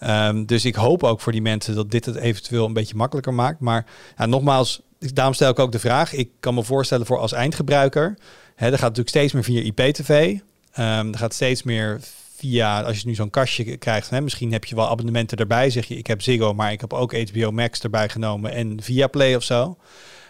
Um, 0.00 0.46
dus 0.46 0.64
ik 0.64 0.74
hoop 0.74 1.02
ook 1.02 1.20
voor 1.20 1.32
die 1.32 1.42
mensen 1.42 1.74
dat 1.74 1.90
dit 1.90 2.04
het 2.04 2.16
eventueel 2.16 2.66
een 2.66 2.72
beetje 2.72 2.94
makkelijker 2.94 3.34
maakt. 3.34 3.60
Maar 3.60 3.86
ja, 4.16 4.26
nogmaals, 4.26 4.82
daarom 5.00 5.34
stel 5.34 5.50
ik 5.50 5.58
ook 5.58 5.72
de 5.72 5.78
vraag. 5.78 6.12
Ik 6.12 6.30
kan 6.40 6.54
me 6.54 6.62
voorstellen 6.62 7.06
voor 7.06 7.18
als 7.18 7.32
eindgebruiker. 7.32 8.18
Hè, 8.54 8.66
er 8.66 8.72
gaat 8.72 8.80
natuurlijk 8.80 9.08
steeds 9.08 9.32
meer 9.32 9.44
via 9.44 9.60
IPTV. 9.60 10.38
Um, 10.78 11.12
er 11.12 11.18
gaat 11.18 11.34
steeds 11.34 11.62
meer 11.62 12.00
via, 12.36 12.82
als 12.82 13.00
je 13.00 13.06
nu 13.06 13.14
zo'n 13.14 13.30
kastje 13.30 13.76
krijgt, 13.76 14.10
hè, 14.10 14.20
misschien 14.20 14.52
heb 14.52 14.64
je 14.64 14.74
wel 14.74 14.88
abonnementen 14.88 15.38
erbij. 15.38 15.70
Zeg 15.70 15.86
je, 15.86 15.96
ik 15.96 16.06
heb 16.06 16.22
Ziggo, 16.22 16.54
maar 16.54 16.72
ik 16.72 16.80
heb 16.80 16.92
ook 16.92 17.28
HBO 17.30 17.50
Max 17.50 17.80
erbij 17.80 18.08
genomen 18.08 18.52
en 18.52 18.82
via 18.82 19.06
Play 19.06 19.34
of 19.34 19.42
zo. 19.42 19.76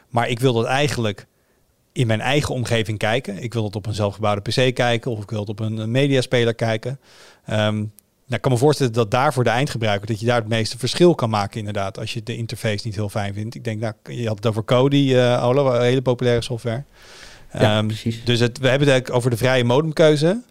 Maar 0.08 0.28
ik 0.28 0.40
wil 0.40 0.52
dat 0.52 0.64
eigenlijk 0.64 1.26
in 1.92 2.06
mijn 2.06 2.20
eigen 2.20 2.54
omgeving 2.54 2.98
kijken. 2.98 3.42
Ik 3.42 3.52
wil 3.52 3.64
het 3.64 3.76
op 3.76 3.86
een 3.86 3.94
zelfgebouwde 3.94 4.50
PC 4.50 4.74
kijken 4.74 5.10
of 5.10 5.22
ik 5.22 5.30
wil 5.30 5.40
het 5.40 5.48
op 5.48 5.60
een 5.60 5.90
mediaspeler 5.90 6.54
kijken. 6.54 7.00
Um, 7.50 7.92
nou, 8.30 8.42
ik 8.42 8.48
kan 8.48 8.52
me 8.52 8.58
voorstellen 8.58 8.92
dat 8.92 9.10
daar 9.10 9.32
voor 9.32 9.44
de 9.44 9.50
eindgebruiker, 9.50 10.06
dat 10.06 10.20
je 10.20 10.26
daar 10.26 10.40
het 10.40 10.48
meeste 10.48 10.78
verschil 10.78 11.14
kan 11.14 11.30
maken 11.30 11.58
inderdaad, 11.58 11.98
als 11.98 12.12
je 12.12 12.22
de 12.22 12.36
interface 12.36 12.86
niet 12.86 12.94
heel 12.94 13.08
fijn 13.08 13.34
vindt. 13.34 13.54
Ik 13.54 13.64
denk, 13.64 13.80
nou, 13.80 13.94
je 14.02 14.26
had 14.26 14.36
het 14.36 14.46
over 14.46 14.62
Kodi, 14.62 15.16
uh, 15.16 15.44
Olo, 15.46 15.72
een 15.72 15.82
hele 15.82 16.02
populaire 16.02 16.42
software. 16.42 16.84
Ja, 17.52 17.78
um, 17.78 17.86
precies. 17.86 18.24
Dus 18.24 18.40
het, 18.40 18.58
we 18.58 18.68
hebben 18.68 18.86
het 18.86 18.90
eigenlijk 18.90 19.18
over 19.18 19.30
de 19.30 19.36
vrije 19.36 19.64
modemkeuze. 19.64 20.42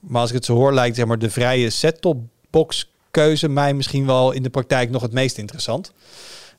Maar 0.00 0.20
als 0.20 0.30
ik 0.30 0.36
het 0.36 0.44
zo 0.44 0.54
hoor, 0.54 0.72
lijkt 0.72 0.96
zeg 0.96 1.06
maar 1.06 1.18
de 1.18 1.30
vrije 1.30 1.70
set-top 1.70 2.22
box 2.50 2.90
keuze 3.10 3.48
mij 3.48 3.74
misschien 3.74 4.06
wel 4.06 4.32
in 4.32 4.42
de 4.42 4.50
praktijk 4.50 4.90
nog 4.90 5.02
het 5.02 5.12
meest 5.12 5.38
interessant. 5.38 5.92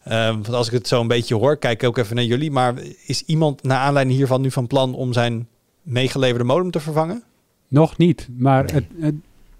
Um, 0.07 0.13
want 0.13 0.53
als 0.53 0.67
ik 0.67 0.73
het 0.73 0.87
zo 0.87 1.01
een 1.01 1.07
beetje 1.07 1.35
hoor, 1.35 1.57
kijk 1.57 1.83
ook 1.83 1.97
even 1.97 2.15
naar 2.15 2.25
jullie. 2.25 2.51
Maar 2.51 2.73
is 3.05 3.23
iemand 3.25 3.63
naar 3.63 3.77
aanleiding 3.77 4.17
hiervan 4.17 4.41
nu 4.41 4.51
van 4.51 4.67
plan 4.67 4.95
om 4.95 5.13
zijn 5.13 5.47
meegeleverde 5.81 6.43
modem 6.43 6.71
te 6.71 6.79
vervangen? 6.79 7.23
Nog 7.67 7.97
niet, 7.97 8.27
maar 8.37 8.63
het, 8.63 8.85
het, 8.99 9.15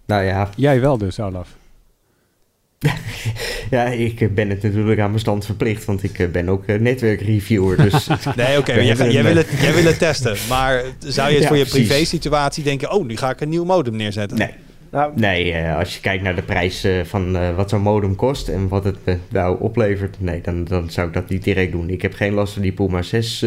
nou 0.10 0.24
ja. 0.24 0.50
Jij 0.56 0.82
wel 0.82 0.98
dus, 0.98 1.20
Olaf. 1.20 1.58
ja, 3.76 3.86
ik 3.86 4.36
ben 4.36 4.50
het 4.50 4.62
natuurlijk 4.62 5.00
aan 5.00 5.10
mijn 5.10 5.20
stand 5.20 5.46
verplicht, 5.46 5.86
want 5.86 6.04
ik 6.04 6.20
eh, 6.20 6.28
ben 6.28 6.50
ook 6.50 6.66
eh, 6.66 6.80
netwerkreviewer. 6.80 7.78
Dus 7.78 8.08
nee, 8.36 8.58
oké, 8.58 8.72
okay, 8.72 8.86
jij, 8.86 9.12
jij, 9.12 9.24
wil 9.24 9.36
het, 9.36 9.48
jij 9.62 9.74
wil 9.74 9.84
het 9.84 10.00
testen. 10.00 10.38
Maar 10.50 10.84
zou 11.00 11.32
je 11.32 11.38
het 11.38 11.48
voor 11.48 11.58
je 11.58 11.66
privé 11.66 12.06
situatie 12.06 12.64
denken, 12.64 12.92
oh, 12.92 13.06
nu 13.06 13.18
ga 13.18 13.30
ik 13.30 13.42
een 13.42 13.50
nieuw 13.50 13.66
modem 13.66 13.96
neerzetten? 13.96 14.38
Nee. 14.38 14.54
Nou, 14.92 15.12
nee, 15.16 15.68
als 15.68 15.96
je 15.96 16.02
kijkt 16.02 16.24
naar 16.24 16.36
de 16.36 16.42
prijs 16.42 16.88
van 17.04 17.56
wat 17.56 17.70
zo'n 17.70 17.82
modem 17.82 18.16
kost 18.16 18.48
en 18.48 18.68
wat 18.68 18.84
het 18.84 18.98
nou 19.30 19.62
oplevert, 19.62 20.16
nee, 20.20 20.42
dan, 20.42 20.64
dan 20.64 20.90
zou 20.90 21.08
ik 21.08 21.14
dat 21.14 21.30
niet 21.30 21.44
direct 21.44 21.72
doen. 21.72 21.90
Ik 21.90 22.02
heb 22.02 22.14
geen 22.14 22.34
last 22.34 22.54
van 22.54 22.62
die 22.62 22.72
Puma 22.72 23.02
6 23.02 23.40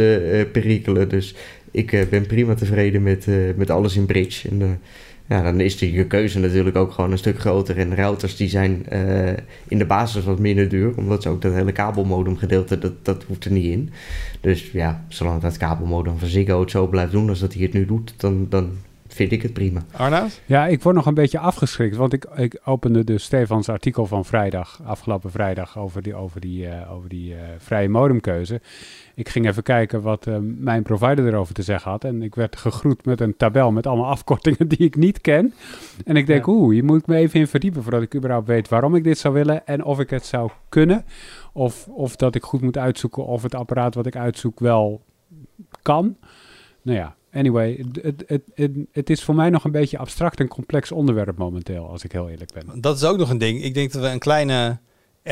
perikelen, 0.53 1.09
dus 1.09 1.35
ik 1.71 2.07
ben 2.11 2.27
prima 2.27 2.55
tevreden 2.55 3.03
met, 3.03 3.27
met 3.57 3.71
alles 3.71 3.97
in 3.97 4.07
Bridge. 4.07 4.49
En, 4.49 4.81
ja, 5.29 5.43
dan 5.43 5.61
is 5.61 5.79
de, 5.79 5.93
je 5.93 6.07
keuze 6.07 6.39
natuurlijk 6.39 6.77
ook 6.77 6.93
gewoon 6.93 7.13
een 7.13 7.19
stuk 7.19 7.41
groter. 7.41 7.79
En 7.79 7.95
routers 7.95 8.37
die 8.37 8.49
zijn 8.49 8.87
uh, 8.93 9.29
in 9.69 9.79
de 9.79 9.87
basis 9.87 10.25
wat 10.25 10.39
minder 10.39 10.69
duur, 10.69 10.97
omdat 10.97 11.23
ze 11.23 11.29
ook 11.29 11.43
dat 11.43 11.53
hele 11.53 11.73
kabelmodem 11.73 12.37
gedeelte, 12.37 12.79
dat, 12.79 13.05
dat 13.05 13.25
hoeft 13.25 13.45
er 13.45 13.53
niet 13.53 13.65
in. 13.65 13.91
Dus 14.41 14.71
ja, 14.71 15.05
zolang 15.09 15.41
dat 15.41 15.57
kabelmodem 15.57 16.19
van 16.19 16.29
Ziggo 16.29 16.61
het 16.61 16.71
zo 16.71 16.87
blijft 16.87 17.13
doen 17.13 17.29
als 17.29 17.41
dat 17.41 17.53
hij 17.53 17.63
het 17.63 17.73
nu 17.73 17.87
doet, 17.87 18.15
dan, 18.17 18.47
dan 18.49 18.71
vind 19.15 19.33
ik 19.33 19.43
het 19.43 19.53
prima. 19.53 19.81
Arnoud? 19.97 20.41
Ja, 20.47 20.67
ik 20.67 20.83
word 20.83 20.95
nog 20.95 21.07
een 21.07 21.15
beetje 21.15 21.39
afgeschrikt, 21.39 21.97
want 21.97 22.13
ik, 22.13 22.25
ik 22.25 22.61
opende 22.65 23.05
dus 23.05 23.25
Stefans 23.25 23.69
artikel 23.69 24.07
van 24.07 24.25
vrijdag, 24.25 24.81
afgelopen 24.85 25.31
vrijdag, 25.31 25.79
over 25.79 26.03
die, 26.03 26.15
over 26.15 26.41
die, 26.41 26.67
uh, 26.67 26.93
over 26.93 27.09
die 27.09 27.35
uh, 27.35 27.41
vrije 27.59 27.89
modemkeuze. 27.89 28.61
Ik 29.15 29.29
ging 29.29 29.47
even 29.47 29.63
kijken 29.63 30.03
wat 30.03 30.27
uh, 30.27 30.37
mijn 30.41 30.83
provider 30.83 31.27
erover 31.27 31.55
te 31.55 31.63
zeggen 31.63 31.91
had. 31.91 32.05
En 32.05 32.23
ik 32.23 32.35
werd 32.35 32.57
gegroet 32.57 33.05
met 33.05 33.21
een 33.21 33.37
tabel 33.37 33.73
met 33.73 33.87
allemaal 33.87 34.11
afkortingen 34.17 34.69
die 34.69 34.79
ik 34.79 34.97
niet 34.97 35.21
ken. 35.21 35.55
En 36.05 36.17
ik 36.17 36.27
denk, 36.27 36.47
ja. 36.47 36.53
oeh, 36.53 36.73
hier 36.73 36.85
moet 36.85 37.01
ik 37.01 37.07
me 37.07 37.17
even 37.17 37.41
in 37.41 37.47
verdiepen 37.47 37.83
voordat 37.83 38.03
ik 38.03 38.15
überhaupt 38.15 38.47
weet 38.47 38.69
waarom 38.69 38.95
ik 38.95 39.05
dit 39.05 39.19
zou 39.19 39.35
willen 39.35 39.67
en 39.67 39.85
of 39.85 40.01
ik 40.01 40.11
het 40.11 40.27
zou 40.27 40.51
kunnen. 40.69 41.05
Of, 41.53 41.89
of 41.89 42.17
dat 42.17 42.35
ik 42.35 42.43
goed 42.43 42.61
moet 42.61 42.79
uitzoeken 42.79 43.27
of 43.27 43.43
het 43.43 43.55
apparaat 43.55 43.95
wat 43.95 44.07
ik 44.07 44.17
uitzoek 44.17 44.61
wel 44.61 45.03
kan. 45.83 46.17
Nou 46.83 46.99
ja, 46.99 47.15
anyway, 47.33 47.85
het, 48.93 49.11
is 49.11 49.23
voor 49.23 49.35
mij 49.35 49.51
nog 49.51 49.65
een 49.65 49.71
beetje 49.71 49.99
abstract 49.99 50.41
en 50.41 50.49
complex 50.49 50.93
onderwerp 50.93 51.39
momenteel, 51.39 51.89
als 51.89 52.05
ik 52.05 52.13
heel 52.13 52.29
eerlijk 52.29 52.53
ben. 52.53 52.81
Dat 52.81 52.97
is 52.97 53.05
ook 53.05 53.19
nog 53.19 53.31
een 53.31 53.39
ding. 53.39 53.63
Ik 53.63 53.75
denk 53.75 53.93
dat 53.93 54.03
we 54.03 54.09
een 54.09 54.19
kleine 54.19 54.79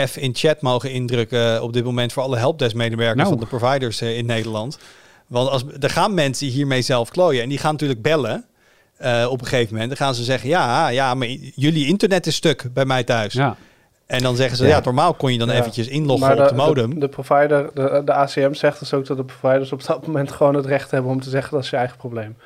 F 0.06 0.16
in 0.16 0.34
chat 0.34 0.60
mogen 0.60 0.92
indrukken 0.92 1.62
op 1.62 1.72
dit 1.72 1.84
moment 1.84 2.12
voor 2.12 2.22
alle 2.22 2.36
helpdesk-medewerkers 2.36 3.28
nou. 3.28 3.38
van 3.38 3.48
de 3.48 3.56
providers 3.56 4.02
uh, 4.02 4.18
in 4.18 4.26
Nederland. 4.26 4.78
Want 5.26 5.48
als, 5.48 5.64
er 5.80 5.90
gaan 5.90 6.14
mensen 6.14 6.46
hiermee 6.46 6.82
zelf 6.82 7.10
klooien 7.10 7.42
en 7.42 7.48
die 7.48 7.58
gaan 7.58 7.72
natuurlijk 7.72 8.02
bellen. 8.02 8.44
Uh, 9.02 9.26
op 9.30 9.40
een 9.40 9.46
gegeven 9.46 9.72
moment. 9.72 9.88
Dan 9.88 10.06
gaan 10.06 10.14
ze 10.14 10.24
zeggen: 10.24 10.48
Ja, 10.48 10.88
ja, 10.88 11.14
maar 11.14 11.28
jullie 11.54 11.86
internet 11.86 12.26
is 12.26 12.34
stuk 12.34 12.66
bij 12.72 12.84
mij 12.84 13.04
thuis. 13.04 13.32
Ja. 13.32 13.56
En 14.10 14.22
dan 14.22 14.36
zeggen 14.36 14.56
ze, 14.56 14.64
ja, 14.64 14.70
ja 14.76 14.80
normaal 14.84 15.14
kon 15.14 15.32
je 15.32 15.38
dan 15.38 15.48
ja. 15.48 15.54
eventjes 15.54 15.88
inloggen 15.88 16.38
op 16.38 16.48
de 16.48 16.54
modem. 16.54 16.94
De, 16.94 17.00
de 17.00 17.08
provider, 17.08 17.70
de, 17.74 18.02
de, 18.04 18.12
ACM 18.12 18.52
zegt 18.52 18.78
dus 18.78 18.94
ook 18.94 19.06
dat 19.06 19.16
de 19.16 19.24
providers 19.24 19.72
op 19.72 19.86
dat 19.86 20.06
moment 20.06 20.32
gewoon 20.32 20.54
het 20.54 20.66
recht 20.66 20.90
hebben 20.90 21.10
om 21.10 21.20
te 21.20 21.30
zeggen 21.30 21.52
dat 21.52 21.64
is 21.64 21.70
je 21.70 21.76
eigen 21.76 21.96
probleem. 21.96 22.36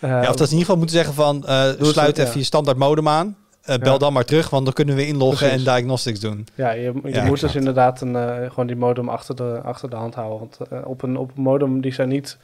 Uh, 0.00 0.10
ja, 0.10 0.20
of 0.20 0.36
dat 0.36 0.48
ze 0.48 0.54
in 0.54 0.58
ieder 0.58 0.58
geval 0.58 0.76
moeten 0.76 0.96
zeggen 0.96 1.14
van, 1.14 1.44
uh, 1.46 1.70
sluit 1.80 2.18
even 2.18 2.38
je 2.38 2.44
standaard 2.44 2.76
modem 2.76 3.08
aan. 3.08 3.36
Uh, 3.70 3.76
bel 3.76 3.98
dan 3.98 4.12
maar 4.12 4.24
terug, 4.24 4.50
want 4.50 4.64
dan 4.64 4.74
kunnen 4.74 4.94
we 4.94 5.06
inloggen 5.06 5.46
Precies. 5.46 5.66
en 5.66 5.74
diagnostics 5.74 6.20
doen. 6.20 6.46
Ja, 6.54 6.70
je, 6.70 6.92
je 7.04 7.22
moet 7.22 7.40
dus 7.40 7.54
inderdaad 7.54 8.00
een, 8.00 8.16
gewoon 8.48 8.66
die 8.66 8.76
modem 8.76 9.08
achter 9.08 9.36
de, 9.36 9.60
achter 9.64 9.90
de 9.90 9.96
hand 9.96 10.14
houden. 10.14 10.38
Want 10.38 10.84
op, 10.84 11.02
een, 11.02 11.16
op 11.16 11.30
een 11.36 11.42
modem 11.42 11.80
die 11.80 11.92
zij 11.92 12.06
niet 12.06 12.38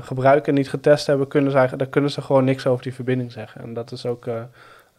gebruiken 0.00 0.52
en 0.52 0.58
niet 0.58 0.70
getest 0.70 1.06
hebben, 1.06 1.28
kunnen 1.28 1.50
ze, 1.50 1.76
daar 1.76 1.88
kunnen 1.88 2.10
ze 2.10 2.22
gewoon 2.22 2.44
niks 2.44 2.66
over 2.66 2.82
die 2.82 2.94
verbinding 2.94 3.32
zeggen. 3.32 3.60
En 3.60 3.74
dat 3.74 3.92
is 3.92 4.06
ook... 4.06 4.26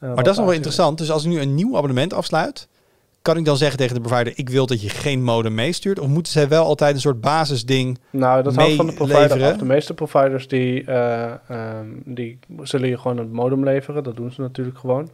maar 0.07 0.23
dat 0.23 0.27
is 0.27 0.37
nog 0.37 0.45
wel 0.45 0.55
interessant. 0.55 0.97
Dus 0.97 1.11
als 1.11 1.23
ik 1.23 1.31
nu 1.31 1.39
een 1.39 1.55
nieuw 1.55 1.77
abonnement 1.77 2.13
afsluit, 2.13 2.67
kan 3.21 3.37
ik 3.37 3.45
dan 3.45 3.57
zeggen 3.57 3.77
tegen 3.77 3.95
de 3.95 4.01
provider: 4.01 4.33
ik 4.35 4.49
wil 4.49 4.65
dat 4.65 4.81
je 4.81 4.89
geen 4.89 5.23
modem 5.23 5.53
meestuurt? 5.53 5.99
Of 5.99 6.07
moeten 6.07 6.31
zij 6.31 6.47
wel 6.47 6.65
altijd 6.65 6.95
een 6.95 7.01
soort 7.01 7.21
basisding 7.21 7.99
Nou, 8.09 8.43
dat 8.43 8.55
hangt 8.55 8.75
van 8.75 8.85
de 8.85 8.93
provider 8.93 9.43
af. 9.43 9.57
De 9.57 9.65
meeste 9.65 9.93
providers 9.93 10.47
die, 10.47 10.83
uh, 10.83 11.31
um, 11.51 12.01
die 12.05 12.39
zullen 12.61 12.89
je 12.89 12.97
gewoon 12.97 13.17
een 13.17 13.31
modem 13.31 13.63
leveren. 13.63 14.03
Dat 14.03 14.15
doen 14.15 14.31
ze 14.31 14.41
natuurlijk 14.41 14.77
gewoon. 14.77 15.09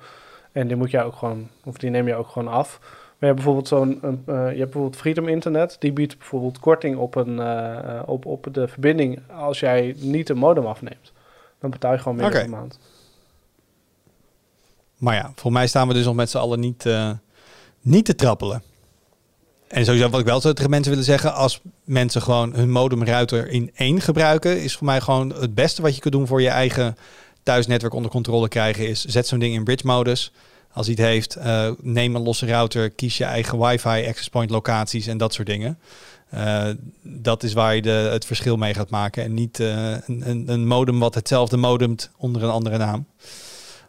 En 0.52 0.68
die 0.68 0.76
moet 0.76 0.92
je 0.92 1.04
ook 1.04 1.16
gewoon, 1.16 1.48
of 1.64 1.78
die 1.78 1.90
neem 1.90 2.08
je 2.08 2.16
ook 2.16 2.28
gewoon 2.28 2.48
af. 2.48 2.80
Maar 2.80 3.30
je 3.30 3.36
hebt 3.36 3.36
bijvoorbeeld 3.36 3.68
zo'n, 3.68 4.00
uh, 4.04 4.18
je 4.26 4.34
hebt 4.34 4.58
bijvoorbeeld 4.58 4.96
Freedom 4.96 5.28
Internet. 5.28 5.76
Die 5.80 5.94
biedt 5.94 6.18
bijvoorbeeld 6.18 6.60
korting 6.60 6.98
op, 6.98 7.16
een, 7.16 7.38
uh, 7.38 8.00
op, 8.06 8.26
op 8.26 8.48
de 8.52 8.68
verbinding 8.68 9.20
als 9.36 9.60
jij 9.60 9.96
niet 9.98 10.30
een 10.30 10.38
modem 10.38 10.66
afneemt. 10.66 11.12
Dan 11.60 11.70
betaal 11.70 11.92
je 11.92 11.98
gewoon 11.98 12.18
meer 12.18 12.28
okay. 12.28 12.42
per 12.42 12.50
maand. 12.50 12.80
Maar 15.00 15.16
ja, 15.16 15.32
voor 15.36 15.52
mij 15.52 15.68
staan 15.68 15.88
we 15.88 15.94
dus 15.94 16.06
nog 16.06 16.16
met 16.16 16.30
z'n 16.30 16.38
allen 16.38 16.60
niet 16.60 16.86
niet 17.82 18.06
te 18.06 18.16
trappelen. 18.16 18.64
En 19.68 19.86
sowieso 19.86 20.10
wat 20.10 20.20
ik 20.20 20.26
wel 20.26 20.42
zou 20.42 20.54
tegen 20.54 20.70
mensen 20.70 20.90
willen 20.90 21.06
zeggen, 21.06 21.34
als 21.34 21.62
mensen 21.84 22.22
gewoon 22.22 22.54
hun 22.54 22.72
modemruiter 22.72 23.48
in 23.48 23.72
één 23.76 24.02
gebruiken, 24.02 24.62
is 24.62 24.76
voor 24.76 24.86
mij 24.86 25.02
gewoon 25.02 25.34
het 25.34 25.56
beste 25.56 25.82
wat 25.82 25.96
je 25.96 26.02
kunt 26.02 26.14
doen 26.14 26.28
voor 26.28 26.42
je 26.42 26.50
eigen 26.50 26.98
thuisnetwerk 27.44 27.94
onder 27.94 28.12
controle 28.12 28.48
krijgen, 28.48 28.88
is 28.88 29.06
zet 29.06 29.28
zo'n 29.28 29.40
ding 29.40 29.54
in 29.54 29.64
bridge 29.64 29.86
modus. 29.86 30.32
Als 30.72 30.88
hij 30.88 30.96
het 31.00 31.06
heeft, 31.06 31.38
uh, 31.38 31.72
neem 31.82 32.16
een 32.16 32.22
losse 32.22 32.46
router, 32.46 32.90
kies 32.90 33.18
je 33.18 33.24
eigen 33.24 33.60
wifi, 33.60 34.08
access 34.08 34.30
point 34.30 34.50
locaties 34.50 35.08
en 35.08 35.18
dat 35.18 35.34
soort 35.34 35.48
dingen. 35.48 35.80
Uh, 36.34 36.70
dat 37.02 37.44
is 37.44 37.54
waar 37.54 37.76
je 37.76 37.82
de, 37.82 37.90
het 37.90 38.26
verschil 38.26 38.58
mee 38.58 38.74
gaat 38.74 38.90
maken 38.90 39.24
en 39.24 39.34
niet 39.34 39.60
een, 39.60 40.44
een 40.48 40.68
modem 40.68 41.00
wat 41.00 41.16
hetzelfde 41.16 41.58
modemt 41.58 42.12
onder 42.18 42.44
een 42.44 42.50
andere 42.50 42.78
naam. 42.78 43.06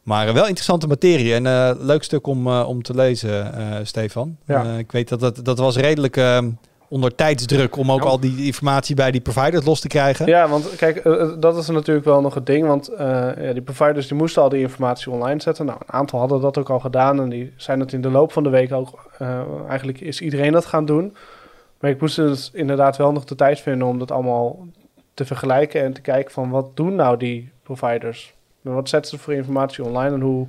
Maar 0.03 0.33
wel 0.33 0.43
interessante 0.43 0.87
materie 0.87 1.35
en 1.35 1.45
uh, 1.45 1.71
leuk 1.79 2.03
stuk 2.03 2.27
om, 2.27 2.47
uh, 2.47 2.69
om 2.69 2.83
te 2.83 2.95
lezen, 2.95 3.55
uh, 3.59 3.77
Stefan. 3.83 4.37
Ja. 4.47 4.77
ik 4.79 4.93
weet 4.93 5.09
dat 5.09 5.21
dat, 5.21 5.45
dat 5.45 5.59
was 5.59 5.77
redelijk 5.77 6.17
ehm, 6.17 6.51
onder 6.89 7.15
tijdsdruk 7.15 7.77
om 7.77 7.93
ook 7.93 8.03
al 8.03 8.21
die 8.21 8.47
informatie 8.47 8.95
bij 8.95 9.11
die 9.11 9.21
providers 9.21 9.65
los 9.65 9.81
te 9.81 9.89
krijgen. 9.89 10.27
Ja, 10.27 10.49
want 10.49 10.77
kijk, 10.77 11.03
dat 11.41 11.57
is 11.57 11.69
natuurlijk 11.69 12.07
wel 12.07 12.21
nog 12.21 12.35
het 12.35 12.47
ding. 12.47 12.67
Want 12.67 12.91
ja, 12.99 13.53
die 13.53 13.63
providers 13.63 14.09
die 14.09 14.17
moesten 14.17 14.43
al 14.43 14.49
die 14.49 14.61
informatie 14.61 15.13
online 15.13 15.41
zetten. 15.41 15.67
Nou, 15.67 15.79
een 15.87 15.93
aantal 15.93 16.19
hadden 16.19 16.41
dat 16.41 16.59
ook 16.59 16.71
al 16.71 16.81
gedaan. 16.81 17.21
En 17.21 17.29
die 17.29 17.53
zijn 17.57 17.81
het 17.81 17.93
in 17.93 18.01
de 18.01 18.11
loop 18.11 18.33
van 18.33 18.43
de 18.43 18.51
week 18.51 18.73
ook... 18.73 19.11
eigenlijk 19.69 20.01
is 20.01 20.21
iedereen 20.21 20.53
dat 20.53 20.67
gaan 20.67 20.85
doen. 20.85 21.17
Maar 21.81 21.91
ik 21.91 22.01
moest 22.01 22.17
dus 22.17 22.51
inderdaad 22.53 22.97
wel 22.97 23.13
nog 23.13 23.25
de 23.25 23.35
tijd 23.35 23.61
vinden 23.61 23.89
om 23.89 23.99
dat 23.99 24.11
allemaal 24.11 24.67
te 25.15 25.25
vergelijken... 25.25 25.83
en 25.83 25.93
te 25.93 26.01
kijken 26.01 26.33
van 26.33 26.51
wat 26.51 26.77
doen 26.77 26.95
nou 26.95 27.17
die 27.17 27.53
providers 27.63 28.35
wat 28.61 28.89
zetten 28.89 29.11
ze 29.11 29.19
voor 29.19 29.35
informatie 29.35 29.85
online 29.85 30.15
en 30.15 30.21
hoe, 30.21 30.47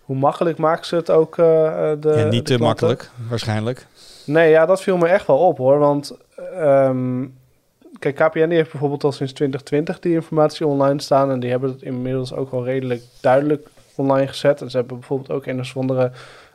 hoe 0.00 0.16
makkelijk 0.16 0.58
maken 0.58 0.86
ze 0.86 0.96
het 0.96 1.10
ook? 1.10 1.36
Uh, 1.36 1.46
de, 2.00 2.14
ja, 2.16 2.28
niet 2.28 2.46
te 2.46 2.58
makkelijk, 2.58 3.10
waarschijnlijk. 3.28 3.86
Nee, 4.26 4.50
ja, 4.50 4.66
dat 4.66 4.82
viel 4.82 4.96
me 4.96 5.08
echt 5.08 5.26
wel 5.26 5.38
op 5.38 5.58
hoor. 5.58 5.78
Want 5.78 6.16
um, 6.60 7.34
kijk, 7.98 8.14
KPN 8.14 8.48
die 8.48 8.56
heeft 8.56 8.70
bijvoorbeeld 8.70 9.04
al 9.04 9.12
sinds 9.12 9.32
2020 9.32 10.00
die 10.00 10.14
informatie 10.14 10.66
online 10.66 11.00
staan. 11.00 11.30
En 11.30 11.40
die 11.40 11.50
hebben 11.50 11.70
het 11.70 11.82
inmiddels 11.82 12.34
ook 12.34 12.52
al 12.52 12.64
redelijk 12.64 13.02
duidelijk 13.20 13.68
online 13.94 14.26
gezet. 14.26 14.60
En 14.60 14.70
ze 14.70 14.76
hebben 14.76 14.98
bijvoorbeeld 14.98 15.30
ook 15.30 15.46
een 15.46 15.56
bijzondere 15.56 16.10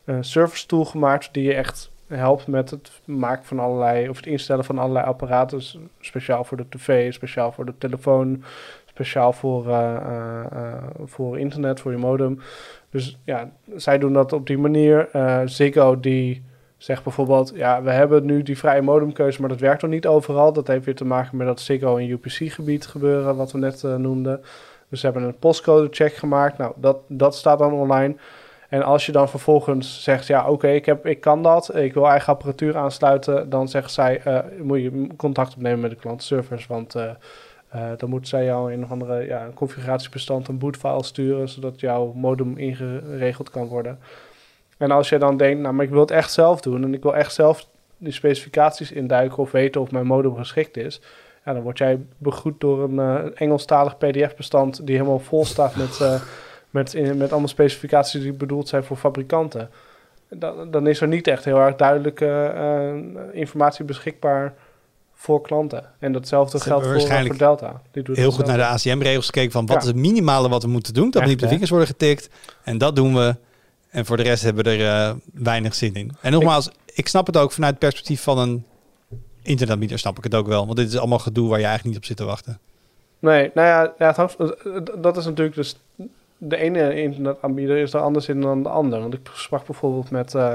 uh, 0.05 0.17
service 0.19 0.65
tool 0.65 0.85
gemaakt 0.85 1.29
die 1.31 1.43
je 1.43 1.53
echt 1.53 1.89
helpt 2.07 2.47
met 2.47 2.69
het 2.69 2.91
maken 3.05 3.45
van 3.45 3.59
allerlei, 3.59 4.09
of 4.09 4.15
het 4.15 4.25
instellen 4.25 4.65
van 4.65 4.77
allerlei 4.77 5.05
apparaten. 5.05 5.57
Dus 5.57 5.77
speciaal 5.99 6.43
voor 6.43 6.57
de 6.57 6.65
tv, 6.69 7.13
speciaal 7.13 7.51
voor 7.51 7.65
de 7.65 7.73
telefoon, 7.77 8.43
speciaal 8.97 9.33
voor, 9.33 9.67
uh, 9.67 9.95
uh, 10.53 10.73
voor 11.05 11.39
internet, 11.39 11.79
voor 11.79 11.91
je 11.91 11.97
modem. 11.97 12.39
Dus 12.89 13.17
ja, 13.23 13.49
zij 13.75 13.97
doen 13.97 14.13
dat 14.13 14.33
op 14.33 14.47
die 14.47 14.57
manier. 14.57 15.09
Ziggo 15.45 15.99
die 15.99 16.43
zegt 16.77 17.03
bijvoorbeeld, 17.03 17.51
ja, 17.55 17.81
we 17.81 17.91
hebben 17.91 18.25
nu 18.25 18.43
die 18.43 18.57
vrije 18.57 18.81
modemkeuze, 18.81 19.39
maar 19.39 19.49
dat 19.49 19.59
werkt 19.59 19.81
nog 19.81 19.91
niet 19.91 20.07
overal. 20.07 20.53
Dat 20.53 20.67
heeft 20.67 20.85
weer 20.85 20.95
te 20.95 21.05
maken 21.05 21.37
met 21.37 21.47
dat 21.47 21.59
Ziggo 21.59 21.97
en 21.97 22.09
UPC-gebied 22.09 22.85
gebeuren, 22.85 23.35
wat 23.35 23.51
we 23.51 23.57
net 23.57 23.83
noemden. 23.83 24.41
Dus 24.89 24.99
ze 24.99 25.05
hebben 25.05 25.23
een 25.23 25.37
postcode 25.37 25.87
check 25.91 26.13
gemaakt. 26.13 26.57
Nou, 26.57 26.73
dat, 26.75 26.97
dat 27.07 27.35
staat 27.35 27.59
dan 27.59 27.73
online. 27.73 28.15
En 28.69 28.83
als 28.83 29.05
je 29.05 29.11
dan 29.11 29.29
vervolgens 29.29 30.03
zegt, 30.03 30.27
ja 30.27 30.49
oké, 30.49 30.67
ik 30.67 30.87
ik, 30.87 31.03
ik 31.03 31.21
kan 31.21 31.43
dat, 31.43 31.75
ik 31.75 31.93
wil 31.93 32.07
eigen 32.07 32.33
apparatuur 32.33 32.77
aansluiten, 32.77 33.49
dan 33.49 33.67
zeggen 33.67 33.91
zij, 33.91 34.21
moet 34.61 34.81
je 34.81 35.07
contact 35.17 35.55
opnemen 35.55 35.79
met 35.79 35.89
de 35.89 35.95
klantenservice, 35.95 36.67
want 36.67 36.95
uh, 36.95 37.11
uh, 37.75 37.89
dan 37.97 38.09
moeten 38.09 38.29
zij 38.29 38.45
jou 38.45 38.71
in 38.71 38.81
een 38.81 38.89
andere 38.89 39.25
ja, 39.25 39.49
configuratiebestand 39.53 40.47
een 40.47 40.57
bootfile 40.57 41.03
sturen, 41.03 41.49
zodat 41.49 41.79
jouw 41.79 42.13
modem 42.15 42.57
ingeregeld 42.57 43.49
kan 43.49 43.67
worden. 43.67 43.99
En 44.77 44.91
als 44.91 45.09
je 45.09 45.17
dan 45.17 45.37
denkt, 45.37 45.61
nou 45.61 45.73
maar 45.73 45.85
ik 45.85 45.91
wil 45.91 45.99
het 45.99 46.11
echt 46.11 46.31
zelf 46.31 46.61
doen 46.61 46.83
en 46.83 46.93
ik 46.93 47.03
wil 47.03 47.15
echt 47.15 47.33
zelf 47.33 47.67
die 47.97 48.11
specificaties 48.11 48.91
induiken 48.91 49.37
of 49.37 49.51
weten 49.51 49.81
of 49.81 49.91
mijn 49.91 50.05
modem 50.05 50.35
geschikt 50.35 50.77
is, 50.77 51.01
ja, 51.45 51.53
dan 51.53 51.61
word 51.61 51.77
jij 51.77 51.99
begroet 52.17 52.59
door 52.59 52.83
een 52.83 53.35
Engelstalig 53.35 53.97
PDF-bestand 53.97 54.85
die 54.85 54.95
helemaal 54.95 55.19
vol 55.19 55.45
staat 55.45 55.75
met 55.75 55.99
met, 56.69 57.15
met 57.15 57.31
allemaal 57.31 57.47
specificaties 57.47 58.21
die 58.21 58.33
bedoeld 58.33 58.67
zijn 58.67 58.83
voor 58.83 58.97
fabrikanten. 58.97 59.69
Dan, 60.29 60.71
dan 60.71 60.87
is 60.87 61.01
er 61.01 61.07
niet 61.07 61.27
echt 61.27 61.45
heel 61.45 61.59
erg 61.59 61.75
duidelijke 61.75 62.53
uh, 62.55 63.39
informatie 63.39 63.85
beschikbaar 63.85 64.53
voor 65.19 65.41
klanten. 65.41 65.83
En 65.99 66.11
datzelfde 66.11 66.59
geldt 66.59 66.85
voor, 66.85 67.01
voor, 67.01 67.37
Delta. 67.37 67.81
Die 67.91 68.03
doet 68.03 68.15
heel 68.15 68.31
goed 68.31 68.45
naar 68.45 68.57
de 68.57 68.65
ACM-regels 68.65 69.25
gekeken 69.25 69.51
van 69.51 69.65
wat 69.65 69.81
is 69.81 69.87
het 69.87 69.95
minimale 69.95 70.49
wat 70.49 70.63
we 70.63 70.69
moeten 70.69 70.93
doen. 70.93 71.11
Dat 71.11 71.21
we 71.21 71.27
niet 71.27 71.37
op 71.37 71.41
de 71.41 71.47
vingers 71.47 71.69
worden 71.69 71.87
getikt. 71.87 72.29
En 72.63 72.77
dat 72.77 72.95
doen 72.95 73.15
we. 73.15 73.35
En 73.89 74.05
voor 74.05 74.17
de 74.17 74.23
rest 74.23 74.43
hebben 74.43 74.63
we 74.63 74.69
er 74.69 75.09
uh, 75.09 75.15
weinig 75.33 75.75
zin 75.75 75.93
in. 75.93 76.11
En 76.21 76.31
nogmaals, 76.31 76.69
ik, 76.93 77.07
snap 77.07 77.27
het 77.27 77.37
ook 77.37 77.51
vanuit 77.51 77.71
het 77.71 77.81
perspectief 77.81 78.21
van 78.21 78.37
een 78.37 78.65
internetbieder 79.41 79.99
snap 79.99 80.17
ik 80.17 80.23
het 80.23 80.35
ook 80.35 80.47
wel. 80.47 80.65
Want 80.65 80.77
dit 80.77 80.87
is 80.87 80.97
allemaal 80.97 81.19
gedoe 81.19 81.49
waar 81.49 81.59
je 81.59 81.65
eigenlijk 81.65 81.95
niet 81.95 82.03
op 82.03 82.07
zit 82.07 82.17
te 82.17 82.25
wachten. 82.25 82.59
Nee, 83.19 83.51
nou 83.53 83.67
ja, 83.67 83.93
ja 83.97 84.27
het 84.27 84.91
dat 85.03 85.17
is 85.17 85.25
natuurlijk 85.25 85.55
dus 85.55 85.79
de 86.37 86.57
ene 86.57 87.01
internetaanbieder 87.01 87.77
is 87.77 87.93
er 87.93 88.01
anders 88.01 88.27
in 88.29 88.41
dan 88.41 88.63
de 88.63 88.69
ander. 88.69 88.99
Want 88.99 89.13
ik 89.13 89.29
sprak 89.33 89.65
bijvoorbeeld 89.65 90.09
met 90.09 90.33
uh, 90.33 90.53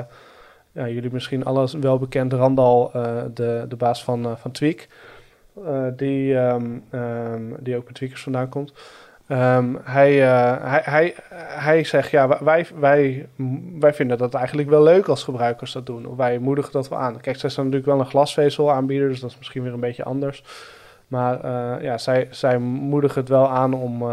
ja, 0.73 0.89
jullie 0.89 1.13
misschien 1.13 1.45
alles 1.45 1.73
wel 1.73 1.99
bekend 1.99 2.33
Randal, 2.33 2.91
uh, 2.97 3.23
de, 3.35 3.65
de 3.69 3.77
baas 3.77 4.05
van, 4.05 4.27
uh, 4.27 4.37
van 4.37 4.51
Tweak. 4.51 4.87
die, 5.97 6.35
um, 6.35 6.85
um, 6.91 7.57
die 7.61 7.77
ook 7.77 7.85
met 7.85 7.95
Tweakers 7.95 8.23
vandaan 8.23 8.49
komt. 8.49 8.73
Um, 9.29 9.79
hij, 9.83 10.13
hij, 10.13 10.81
hij, 10.85 11.15
hij 11.35 11.85
zegt, 11.85 12.11
ja, 12.11 12.45
wij, 12.45 12.67
wij, 12.79 13.29
wij 13.79 13.95
vinden 13.95 14.19
dat 14.19 14.35
eigenlijk 14.35 14.69
wel 14.69 14.83
leuk 14.83 15.09
als 15.09 15.25
gebruikers 15.25 15.73
dat 15.73 15.87
doen. 15.87 16.07
Of 16.07 16.17
wij 16.17 16.39
moedigen 16.39 16.73
dat 16.73 16.89
wel 16.89 16.99
aan. 16.99 17.21
Kijk, 17.21 17.37
zij 17.37 17.51
zijn 17.51 17.67
natuurlijk 17.67 17.93
wel 17.93 18.01
een 18.01 18.11
glasvezel 18.11 18.73
aanbieder, 18.73 19.09
dus 19.09 19.21
dat 19.21 19.31
is 19.31 19.39
misschien 19.39 19.63
weer 19.63 19.73
een 19.73 19.81
beetje 19.81 20.05
anders. 20.05 20.45
Maar 21.07 21.43
ja, 21.83 21.99
zij, 21.99 22.29
zij 22.31 22.59
moedigen 22.59 23.21
het 23.21 23.29
wel 23.29 23.49
aan 23.49 23.75
om 23.75 24.05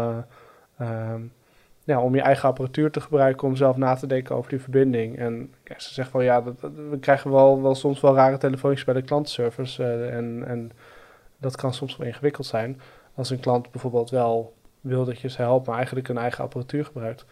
om 1.98 2.14
je 2.14 2.20
eigen 2.20 2.48
apparatuur 2.48 2.90
te 2.90 3.00
gebruiken 3.00 3.48
om 3.48 3.56
zelf 3.56 3.76
na 3.76 3.94
te 3.94 4.06
denken 4.06 4.36
over 4.36 4.50
die 4.50 4.60
verbinding. 4.60 5.18
En 5.18 5.54
ze 5.64 5.94
zegt 5.94 6.12
wel, 6.12 6.22
ja, 6.22 6.40
dat, 6.40 6.60
we 6.90 6.98
krijgen 7.00 7.30
wel, 7.30 7.62
wel 7.62 7.74
soms 7.74 8.00
wel 8.00 8.14
rare 8.14 8.38
telefoontjes 8.38 8.84
bij 8.84 8.94
de 8.94 9.02
klantenservice. 9.02 9.82
Uh, 9.82 10.16
en, 10.16 10.44
en 10.46 10.72
dat 11.38 11.56
kan 11.56 11.74
soms 11.74 11.96
wel 11.96 12.06
ingewikkeld 12.06 12.46
zijn. 12.46 12.80
Als 13.14 13.30
een 13.30 13.40
klant 13.40 13.70
bijvoorbeeld 13.70 14.10
wel 14.10 14.54
wil 14.80 15.04
dat 15.04 15.20
je 15.20 15.28
ze 15.28 15.42
helpt, 15.42 15.66
maar 15.66 15.76
eigenlijk 15.76 16.08
een 16.08 16.18
eigen 16.18 16.44
apparatuur 16.44 16.84
gebruikt. 16.84 17.24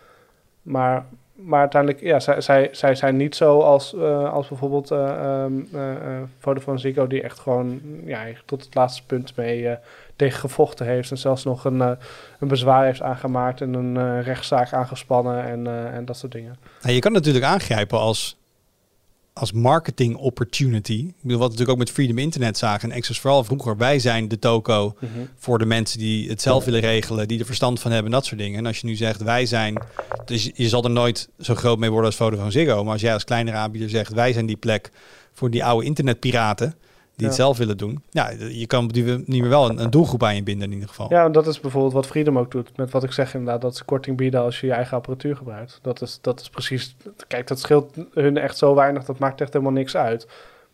Maar 0.63 1.07
maar 1.41 1.61
uiteindelijk, 1.61 2.03
ja, 2.03 2.21
zij, 2.21 2.41
zij, 2.41 2.69
zij 2.73 2.95
zijn 2.95 3.17
niet 3.17 3.35
zo 3.35 3.61
als, 3.61 3.95
uh, 3.95 4.33
als 4.33 4.49
bijvoorbeeld 4.49 4.91
uh, 4.91 5.45
uh, 5.75 6.23
Vodafone 6.39 6.79
Ziggo, 6.79 7.07
die 7.07 7.23
echt 7.23 7.39
gewoon 7.39 7.81
ja, 8.05 8.25
tot 8.45 8.65
het 8.65 8.75
laatste 8.75 9.03
punt 9.07 9.37
mee 9.37 9.77
tegen 10.17 10.41
gevochten 10.41 10.87
heeft. 10.87 11.11
En 11.11 11.19
zelfs 11.19 11.45
nog 11.45 11.65
een, 11.65 11.81
een 11.81 12.49
bezwaar 12.49 12.85
heeft 12.85 13.03
aangemaakt 13.03 13.61
en 13.61 13.75
een 13.75 14.23
rechtszaak 14.23 14.73
aangespannen 14.73 15.45
en, 15.45 15.93
en 15.93 16.05
dat 16.05 16.17
soort 16.17 16.33
dingen. 16.33 16.57
Nou, 16.83 16.95
je 16.95 17.01
kan 17.01 17.13
natuurlijk 17.13 17.45
aangrijpen 17.45 17.99
als 17.99 18.38
als 19.39 19.53
marketing 19.53 20.17
opportunity. 20.17 21.05
Ik 21.09 21.15
bedoel, 21.23 21.39
wat 21.39 21.51
natuurlijk 21.51 21.71
ook 21.71 21.85
met 21.85 21.91
Freedom 21.91 22.19
Internet 22.19 22.59
zagen. 22.59 22.91
En 22.91 22.97
Access 22.97 23.21
vooral 23.21 23.45
vroeger. 23.45 23.77
Wij 23.77 23.99
zijn 23.99 24.29
de 24.29 24.39
toko 24.39 24.97
mhm. 25.01 25.11
voor 25.37 25.59
de 25.59 25.67
mensen 25.67 25.99
die 25.99 26.29
het 26.29 26.43
zelf 26.43 26.65
willen 26.65 26.81
regelen. 26.81 27.29
Die 27.29 27.39
er 27.39 27.47
verstand 27.47 27.81
van 27.81 27.91
hebben. 27.91 28.13
Dat 28.13 28.27
soort 28.27 28.41
dingen. 28.41 28.59
En 28.59 28.67
als 28.67 28.79
je 28.79 28.87
nu 28.87 28.95
zegt 28.95 29.23
wij 29.23 29.47
zijn. 29.47 29.83
Dus 30.25 30.51
je 30.55 30.69
zal 30.69 30.85
er 30.85 30.91
nooit 30.91 31.29
zo 31.41 31.55
groot 31.55 31.79
mee 31.79 31.91
worden 31.91 32.07
als 32.07 32.17
Vodafone 32.17 32.51
Ziggo. 32.51 32.83
Maar 32.85 32.93
als 32.93 33.01
jij 33.03 33.13
als 33.13 33.25
kleinere 33.25 33.57
aanbieder 33.57 33.91
zegt 33.91 34.13
wij 34.13 34.33
zijn 34.33 34.47
die 34.47 34.57
plek 34.57 34.91
voor 35.33 35.51
die 35.51 35.65
oude 35.65 35.87
internetpiraten 35.87 36.75
die 37.19 37.27
het 37.27 37.37
zelf 37.37 37.59
willen 37.59 37.77
doen. 37.77 38.03
Ja, 38.11 38.31
je 38.49 38.67
kan 38.67 38.85
op 38.85 38.93
die 38.93 39.05
manier 39.05 39.49
wel 39.49 39.71
een, 39.71 39.83
een, 39.83 39.91
doelgroep 39.91 40.23
aan 40.23 40.35
je 40.35 40.43
binden 40.43 40.67
in 40.67 40.73
ieder 40.73 40.89
geval. 40.89 41.07
Ja, 41.11 41.29
dat 41.29 41.47
is 41.47 41.61
bijvoorbeeld 41.61 41.93
wat 41.93 42.07
Freedom 42.07 42.39
ook 42.39 42.51
doet. 42.51 42.77
Met 42.77 42.91
wat 42.91 43.05
ik 43.05 43.13
zeg 43.13 43.35
inderdaad, 43.35 43.61
dat 43.61 43.77
ze 43.77 43.85
korting 43.85 44.17
bieden 44.17 44.41
als 44.41 44.61
je 44.61 44.67
je 44.67 44.73
eigen 44.73 44.97
apparatuur 44.97 45.37
gebruikt. 45.37 45.79
Dat 45.83 46.03
is, 46.03 46.19
dat 46.21 46.41
is 46.41 46.51
precies... 46.51 46.97
Kijk, 47.27 47.47
dat 47.47 47.59
scheelt 47.59 47.97
hun 48.15 48.37
echt 48.37 48.59
zo 48.59 48.75
weinig, 48.75 49.05
dat 49.05 49.19
maakt 49.19 49.41
echt 49.41 49.53
helemaal 49.53 49.75
niks 49.75 49.97
uit. 49.97 50.27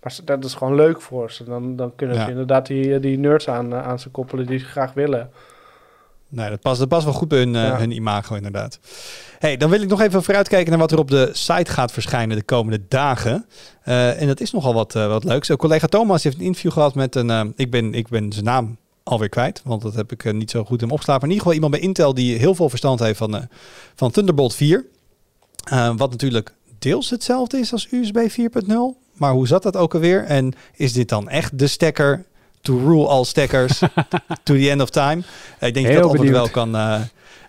Maar 0.03 0.18
dat 0.24 0.45
is 0.45 0.55
gewoon 0.55 0.74
leuk 0.74 1.01
voor 1.01 1.30
ze. 1.30 1.45
Dan, 1.45 1.76
dan 1.76 1.92
kunnen 1.97 2.20
ze 2.20 2.30
inderdaad 2.30 2.66
die, 2.66 3.01
die 3.01 3.18
nerds 3.18 3.49
aan, 3.49 3.74
aan 3.74 3.99
ze 3.99 4.11
koppelen 4.11 4.47
die 4.47 4.59
ze 4.59 4.64
graag 4.64 4.92
willen. 4.92 5.30
Nee, 6.35 6.51
dat 6.51 6.61
past, 6.61 6.78
dat 6.78 6.89
past 6.89 7.05
wel 7.05 7.12
goed 7.12 7.28
bij 7.28 7.39
hun, 7.39 7.55
uh, 7.55 7.78
hun 7.78 7.91
imago 7.91 8.35
inderdaad. 8.35 8.78
Hey, 9.39 9.57
dan 9.57 9.70
wil 9.70 9.82
ik 9.82 9.89
nog 9.89 10.01
even 10.01 10.22
vooruitkijken 10.22 10.70
naar 10.70 10.80
wat 10.80 10.93
er 10.93 10.99
op 10.99 11.11
de 11.11 11.30
site 11.32 11.70
gaat 11.70 11.93
verschijnen 11.93 12.37
de 12.37 12.43
komende 12.43 12.80
dagen. 12.89 13.47
Uh, 13.85 14.20
en 14.20 14.26
dat 14.26 14.41
is 14.41 14.51
nogal 14.51 14.74
wat, 14.74 14.95
uh, 14.95 15.07
wat 15.07 15.24
leuks. 15.24 15.57
collega 15.57 15.87
Thomas 15.87 16.22
heeft 16.22 16.37
een 16.37 16.45
interview 16.45 16.72
gehad 16.72 16.95
met 16.95 17.14
een... 17.14 17.53
ik, 17.57 17.70
ben, 17.70 17.95
ik 17.95 18.09
ben 18.09 18.32
zijn 18.32 18.45
naam 18.45 18.76
alweer 19.03 19.28
kwijt, 19.28 19.61
want 19.64 19.82
dat 19.82 19.95
heb 19.95 20.12
ik 20.12 20.32
niet 20.32 20.51
zo 20.51 20.64
goed 20.64 20.82
in 20.82 20.91
opgeslagen. 20.91 21.20
Maar 21.20 21.30
in 21.30 21.37
ieder 21.37 21.53
geval 21.53 21.53
iemand 21.53 21.72
bij 21.72 21.80
Intel 21.80 22.14
die 22.14 22.39
heel 22.39 22.55
veel 22.55 22.68
verstand 22.68 23.01
heeft 23.01 23.18
van, 23.18 23.49
van 23.95 24.11
Thunderbolt 24.11 24.55
4. 24.55 24.85
wat 25.97 26.11
natuurlijk 26.11 26.55
deels 26.78 27.11
hetzelfde 27.11 27.59
is 27.59 27.72
als 27.72 27.89
USB 27.91 28.18
4.0. 28.30 28.72
Maar 29.12 29.32
hoe 29.32 29.47
zat 29.47 29.62
dat 29.62 29.76
ook 29.76 29.95
alweer? 29.95 30.24
En 30.24 30.53
is 30.74 30.93
dit 30.93 31.09
dan 31.09 31.28
echt 31.28 31.59
de 31.59 31.66
stekker 31.66 32.24
to 32.65 32.79
rule 32.79 33.07
all 33.07 33.25
stekkers 33.25 33.79
to 34.43 34.55
the 34.55 34.71
end 34.71 34.81
of 34.81 34.91
time. 34.91 35.23
ik 35.61 35.75
denk 35.75 35.87
dat 35.87 35.95
dat 35.95 36.05
antwoord 36.05 36.31
wel 36.31 36.49
kan, 36.49 36.77
uh, 36.77 37.01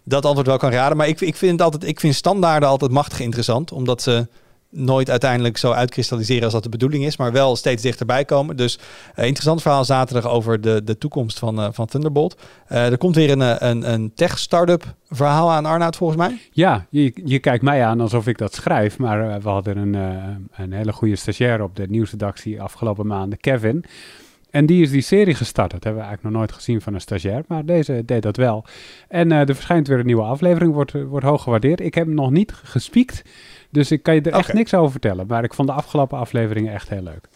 dat 0.03 0.25
antwoord 0.25 0.47
wel 0.47 0.57
kan 0.57 0.71
raden. 0.71 0.97
Maar 0.97 1.07
ik, 1.07 1.21
ik, 1.21 1.35
vind 1.35 1.61
altijd, 1.61 1.83
ik 1.83 1.99
vind 1.99 2.15
standaarden 2.15 2.69
altijd 2.69 2.91
machtig 2.91 3.19
interessant, 3.19 3.71
omdat 3.71 4.01
ze 4.01 4.27
nooit 4.69 5.09
uiteindelijk 5.09 5.57
zo 5.57 5.71
uitkristalliseren 5.71 6.43
als 6.43 6.53
dat 6.53 6.63
de 6.63 6.69
bedoeling 6.69 7.05
is, 7.05 7.17
maar 7.17 7.31
wel 7.31 7.55
steeds 7.55 7.81
dichterbij 7.81 8.25
komen. 8.25 8.57
Dus 8.57 8.77
uh, 9.15 9.25
interessant 9.25 9.61
verhaal 9.61 9.85
zaterdag 9.85 10.31
over 10.31 10.61
de, 10.61 10.83
de 10.83 10.97
toekomst 10.97 11.39
van, 11.39 11.59
uh, 11.59 11.67
van 11.71 11.85
Thunderbolt. 11.85 12.41
Er 12.67 12.97
komt 12.97 13.15
weer 13.15 13.31
een, 13.31 13.65
een, 13.67 13.91
een 13.93 14.11
tech-startup 14.15 14.95
verhaal 15.09 15.51
aan 15.51 15.65
Arnoud 15.65 15.95
volgens 15.95 16.19
mij. 16.19 16.39
Ja, 16.51 16.85
je, 16.89 17.11
je 17.25 17.39
kijkt 17.39 17.63
mij 17.63 17.85
aan 17.85 18.01
alsof 18.01 18.27
ik 18.27 18.37
dat 18.37 18.53
schrijf, 18.53 18.97
maar 18.97 19.41
we 19.41 19.49
hadden 19.49 19.77
een, 19.77 19.93
een 20.55 20.71
hele 20.71 20.93
goede 20.93 21.15
stagiair 21.15 21.63
op 21.63 21.75
de 21.75 21.87
nieuwsredactie 21.87 22.61
afgelopen 22.61 23.07
maanden, 23.07 23.39
Kevin. 23.39 23.85
En 24.55 24.65
die 24.65 24.81
is 24.81 24.91
die 24.91 25.01
serie 25.01 25.35
gestart. 25.35 25.71
Dat 25.71 25.83
hebben 25.83 26.01
we 26.01 26.07
eigenlijk 26.07 26.35
nog 26.35 26.41
nooit 26.43 26.57
gezien 26.57 26.81
van 26.81 26.93
een 26.93 27.01
stagiair, 27.01 27.43
maar 27.47 27.65
deze 27.65 28.05
deed 28.05 28.21
dat 28.21 28.37
wel. 28.37 28.65
En 29.07 29.31
uh, 29.31 29.39
er 29.39 29.55
verschijnt 29.55 29.87
weer 29.87 29.99
een 29.99 30.05
nieuwe 30.05 30.23
aflevering, 30.23 30.73
wordt, 30.73 30.91
wordt 30.91 31.25
hoog 31.25 31.43
gewaardeerd. 31.43 31.79
Ik 31.79 31.95
heb 31.95 32.05
hem 32.05 32.15
nog 32.15 32.31
niet 32.31 32.51
gespiekt, 32.51 33.21
dus 33.69 33.91
ik 33.91 34.03
kan 34.03 34.15
je 34.15 34.21
er 34.21 34.33
echt 34.33 34.53
niks 34.53 34.73
over 34.73 34.91
vertellen. 34.91 35.27
Maar 35.27 35.43
ik 35.43 35.53
vond 35.53 35.67
de 35.67 35.73
afgelopen 35.73 36.17
afleveringen 36.17 36.73
echt 36.73 36.89
heel 36.89 37.01
leuk. 37.01 37.27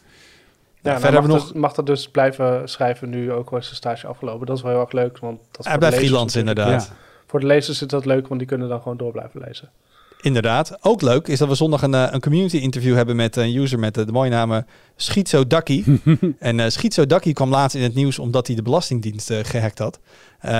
Ja, 0.82 0.99
verder 0.99 1.22
mag, 1.22 1.30
nog... 1.30 1.41
dus, 1.41 1.53
mag 1.53 1.74
dat 1.74 1.86
dus 1.86 2.09
blijven 2.09 2.70
schrijven 2.70 3.09
nu 3.09 3.32
ook 3.32 3.49
al 3.49 3.57
is 3.57 3.70
de 3.70 3.76
stage 3.76 4.07
afgelopen. 4.07 4.47
Dat 4.47 4.57
is 4.57 4.63
wel 4.63 4.72
heel 4.72 4.82
erg 4.82 4.91
leuk. 4.91 5.17
Want 5.17 5.39
dat 5.51 5.65
Hij 5.65 5.78
blijft 5.78 5.97
freelance 5.97 6.39
inderdaad. 6.39 6.91
Voor 7.26 7.39
de 7.39 7.45
lezers 7.45 7.82
is 7.82 7.88
dat 7.88 8.05
leuk, 8.05 8.28
want 8.28 8.39
die 8.39 8.49
kunnen 8.49 8.70
dan 8.70 8.82
gewoon 8.82 8.97
door 8.97 9.11
blijven 9.11 9.41
lezen. 9.47 9.70
Inderdaad. 10.22 10.78
Ook 10.82 11.01
leuk 11.01 11.28
is 11.28 11.39
dat 11.39 11.47
we 11.47 11.55
zondag 11.55 11.82
een, 11.82 11.93
eh, 11.93 12.07
een 12.09 12.22
community 12.22 12.57
interview 12.57 12.95
hebben 12.95 13.15
met 13.15 13.36
een 13.36 13.55
user 13.55 13.80
met 13.80 13.93
de, 13.93 14.05
de 14.05 14.11
mooie 14.11 14.30
naam 14.30 14.63
Schizodaki. 14.95 16.01
en 16.39 16.59
uh, 16.59 16.65
Schizodaki 16.67 17.34
kwam 17.34 17.49
laatst 17.49 17.76
in 17.76 17.84
het 17.84 17.95
nieuws 17.95 18.20
omdat 18.20 18.47
hij 18.47 18.55
de 18.55 18.61
Belastingdienst 18.61 19.32
uh, 19.32 19.38
gehackt 19.41 19.80
had. 19.80 19.99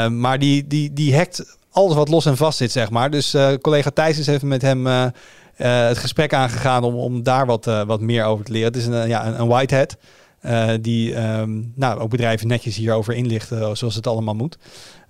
maar 0.10 0.40
die, 0.40 0.68
die, 0.68 0.94
die 0.94 1.16
hackt 1.16 1.58
alles 1.72 1.96
wat 1.96 2.10
los 2.10 2.26
en 2.26 2.38
vast 2.38 2.58
zit, 2.58 2.72
zeg 2.72 2.90
maar. 2.90 3.12
Dus 3.12 3.36
collega 3.62 3.90
Thijs 3.90 4.18
is 4.18 4.28
even 4.28 4.48
met 4.48 4.62
hem 4.62 4.86
het 5.56 5.98
gesprek 5.98 6.34
aangegaan 6.34 6.84
om, 6.84 6.96
om 6.96 7.24
daar 7.24 7.46
wat, 7.46 7.66
wat 7.66 8.02
meer 8.02 8.24
over 8.24 8.46
te 8.46 8.52
leren. 8.52 8.68
Het 8.68 8.78
is 8.78 8.86
een, 8.86 9.08
ja, 9.08 9.28
een, 9.28 9.40
een 9.40 9.48
whitehead. 9.48 9.98
Eh, 10.42 10.70
die 10.82 11.16
ehm, 11.16 11.62
nou, 11.76 12.00
ook 12.00 12.10
bedrijven 12.10 12.48
netjes 12.48 12.76
hierover 12.76 13.14
inlichten 13.14 13.78
zoals 13.78 13.96
het 13.96 14.08
allemaal 14.08 14.36
moet. 14.36 14.58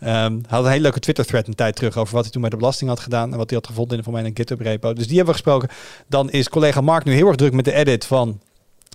Um, 0.03 0.41
had 0.47 0.63
een 0.63 0.69
hele 0.69 0.81
leuke 0.81 0.99
Twitter-thread 0.99 1.47
een 1.47 1.55
tijd 1.55 1.75
terug 1.75 1.97
over 1.97 2.13
wat 2.13 2.23
hij 2.23 2.31
toen 2.31 2.41
met 2.41 2.51
de 2.51 2.57
belasting 2.57 2.89
had 2.89 2.99
gedaan 2.99 3.31
en 3.31 3.37
wat 3.37 3.49
hij 3.49 3.59
had 3.59 3.67
gevonden 3.67 3.97
in 3.97 4.03
voor 4.03 4.13
mij 4.13 4.23
een 4.23 4.31
GitHub-repo. 4.33 4.93
Dus 4.93 5.07
die 5.07 5.17
hebben 5.17 5.35
we 5.35 5.41
gesproken. 5.41 5.69
Dan 6.07 6.29
is 6.29 6.49
collega 6.49 6.81
Mark 6.81 7.03
nu 7.03 7.13
heel 7.13 7.27
erg 7.27 7.35
druk 7.35 7.53
met 7.53 7.65
de 7.65 7.73
edit 7.73 8.05
van 8.05 8.39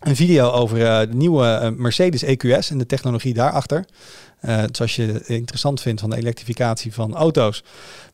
een 0.03 0.17
video 0.17 0.51
over 0.51 0.79
uh, 0.79 1.01
de 1.01 1.15
nieuwe 1.15 1.75
Mercedes 1.77 2.25
EQS 2.25 2.71
en 2.71 2.79
de 2.79 2.87
technologie 2.87 3.35
daarachter. 3.35 3.85
Uh, 4.43 4.63
dus 4.67 4.81
als 4.81 4.97
je 4.97 5.23
interessant 5.27 5.81
vindt 5.81 6.01
van 6.01 6.11
de 6.11 6.17
elektrificatie 6.17 6.93
van 6.95 7.15
auto's, 7.15 7.65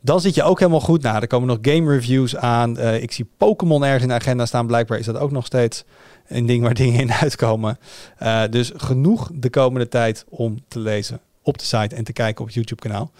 dan 0.01 0.21
zit 0.21 0.35
je 0.35 0.43
ook 0.43 0.59
helemaal 0.59 0.81
goed. 0.81 1.03
Nou, 1.03 1.21
er 1.21 1.27
komen 1.27 1.49
nog 1.49 1.59
game 1.62 1.93
reviews 1.93 2.37
aan. 2.37 2.79
Ik 2.79 3.12
zie 3.12 3.29
Pokémon 3.37 3.85
ergens 3.85 4.03
in 4.03 4.09
de 4.09 4.14
agenda 4.14 4.47
staan. 4.47 4.66
Blijkbaar 4.66 4.99
is 4.99 5.07
dat 5.07 5.18
ook 5.18 5.31
nog 5.31 5.47
steeds 5.47 5.85
een 6.31 6.47
ding 6.47 6.62
waar 6.62 6.74
dingen 6.85 7.01
in 7.01 7.12
uitkomen. 7.12 7.78
Uh, 8.22 8.43
dus 8.51 8.72
genoeg 8.76 9.31
de 9.35 9.51
komende 9.51 9.89
tijd 9.89 10.24
om 10.28 10.59
te 10.68 10.78
lezen 10.78 11.20
op 11.43 11.59
de 11.59 11.64
site 11.64 11.95
en 11.95 12.05
te 12.05 12.12
kijken 12.12 12.41
op 12.41 12.47
het 12.47 12.55
YouTube 12.55 12.83
kanaal. 12.83 13.11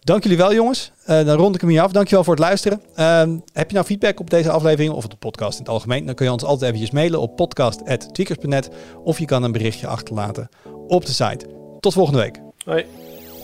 Dank 0.00 0.22
jullie 0.22 0.38
wel, 0.38 0.54
jongens. 0.54 0.92
Uh, 1.08 1.24
dan 1.24 1.36
rond 1.36 1.54
ik 1.54 1.60
hem 1.60 1.70
hier 1.70 1.82
af. 1.82 1.92
Dankjewel 1.92 2.24
voor 2.24 2.34
het 2.34 2.42
luisteren. 2.42 2.80
Uh, 2.96 3.22
heb 3.52 3.68
je 3.68 3.74
nou 3.74 3.86
feedback 3.86 4.20
op 4.20 4.30
deze 4.30 4.50
aflevering 4.50 4.92
of 4.92 5.04
op 5.04 5.10
de 5.10 5.16
podcast 5.16 5.52
in 5.52 5.64
het 5.64 5.72
algemeen? 5.72 6.06
Dan 6.06 6.14
kun 6.14 6.26
je 6.26 6.32
ons 6.32 6.44
altijd 6.44 6.62
eventjes 6.62 6.90
mailen 6.90 7.20
op 7.20 7.36
podcast.tweakers.net 7.36 8.70
of 9.04 9.18
je 9.18 9.24
kan 9.24 9.42
een 9.42 9.52
berichtje 9.52 9.86
achterlaten 9.86 10.48
op 10.88 11.06
de 11.06 11.12
site. 11.12 11.46
Tot 11.80 11.92
volgende 11.92 12.20
week. 12.20 12.40
Hoi. 12.64 12.84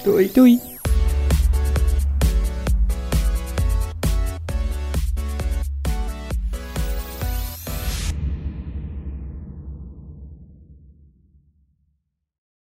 Doei. 0.02 0.30
Doei. 0.32 0.69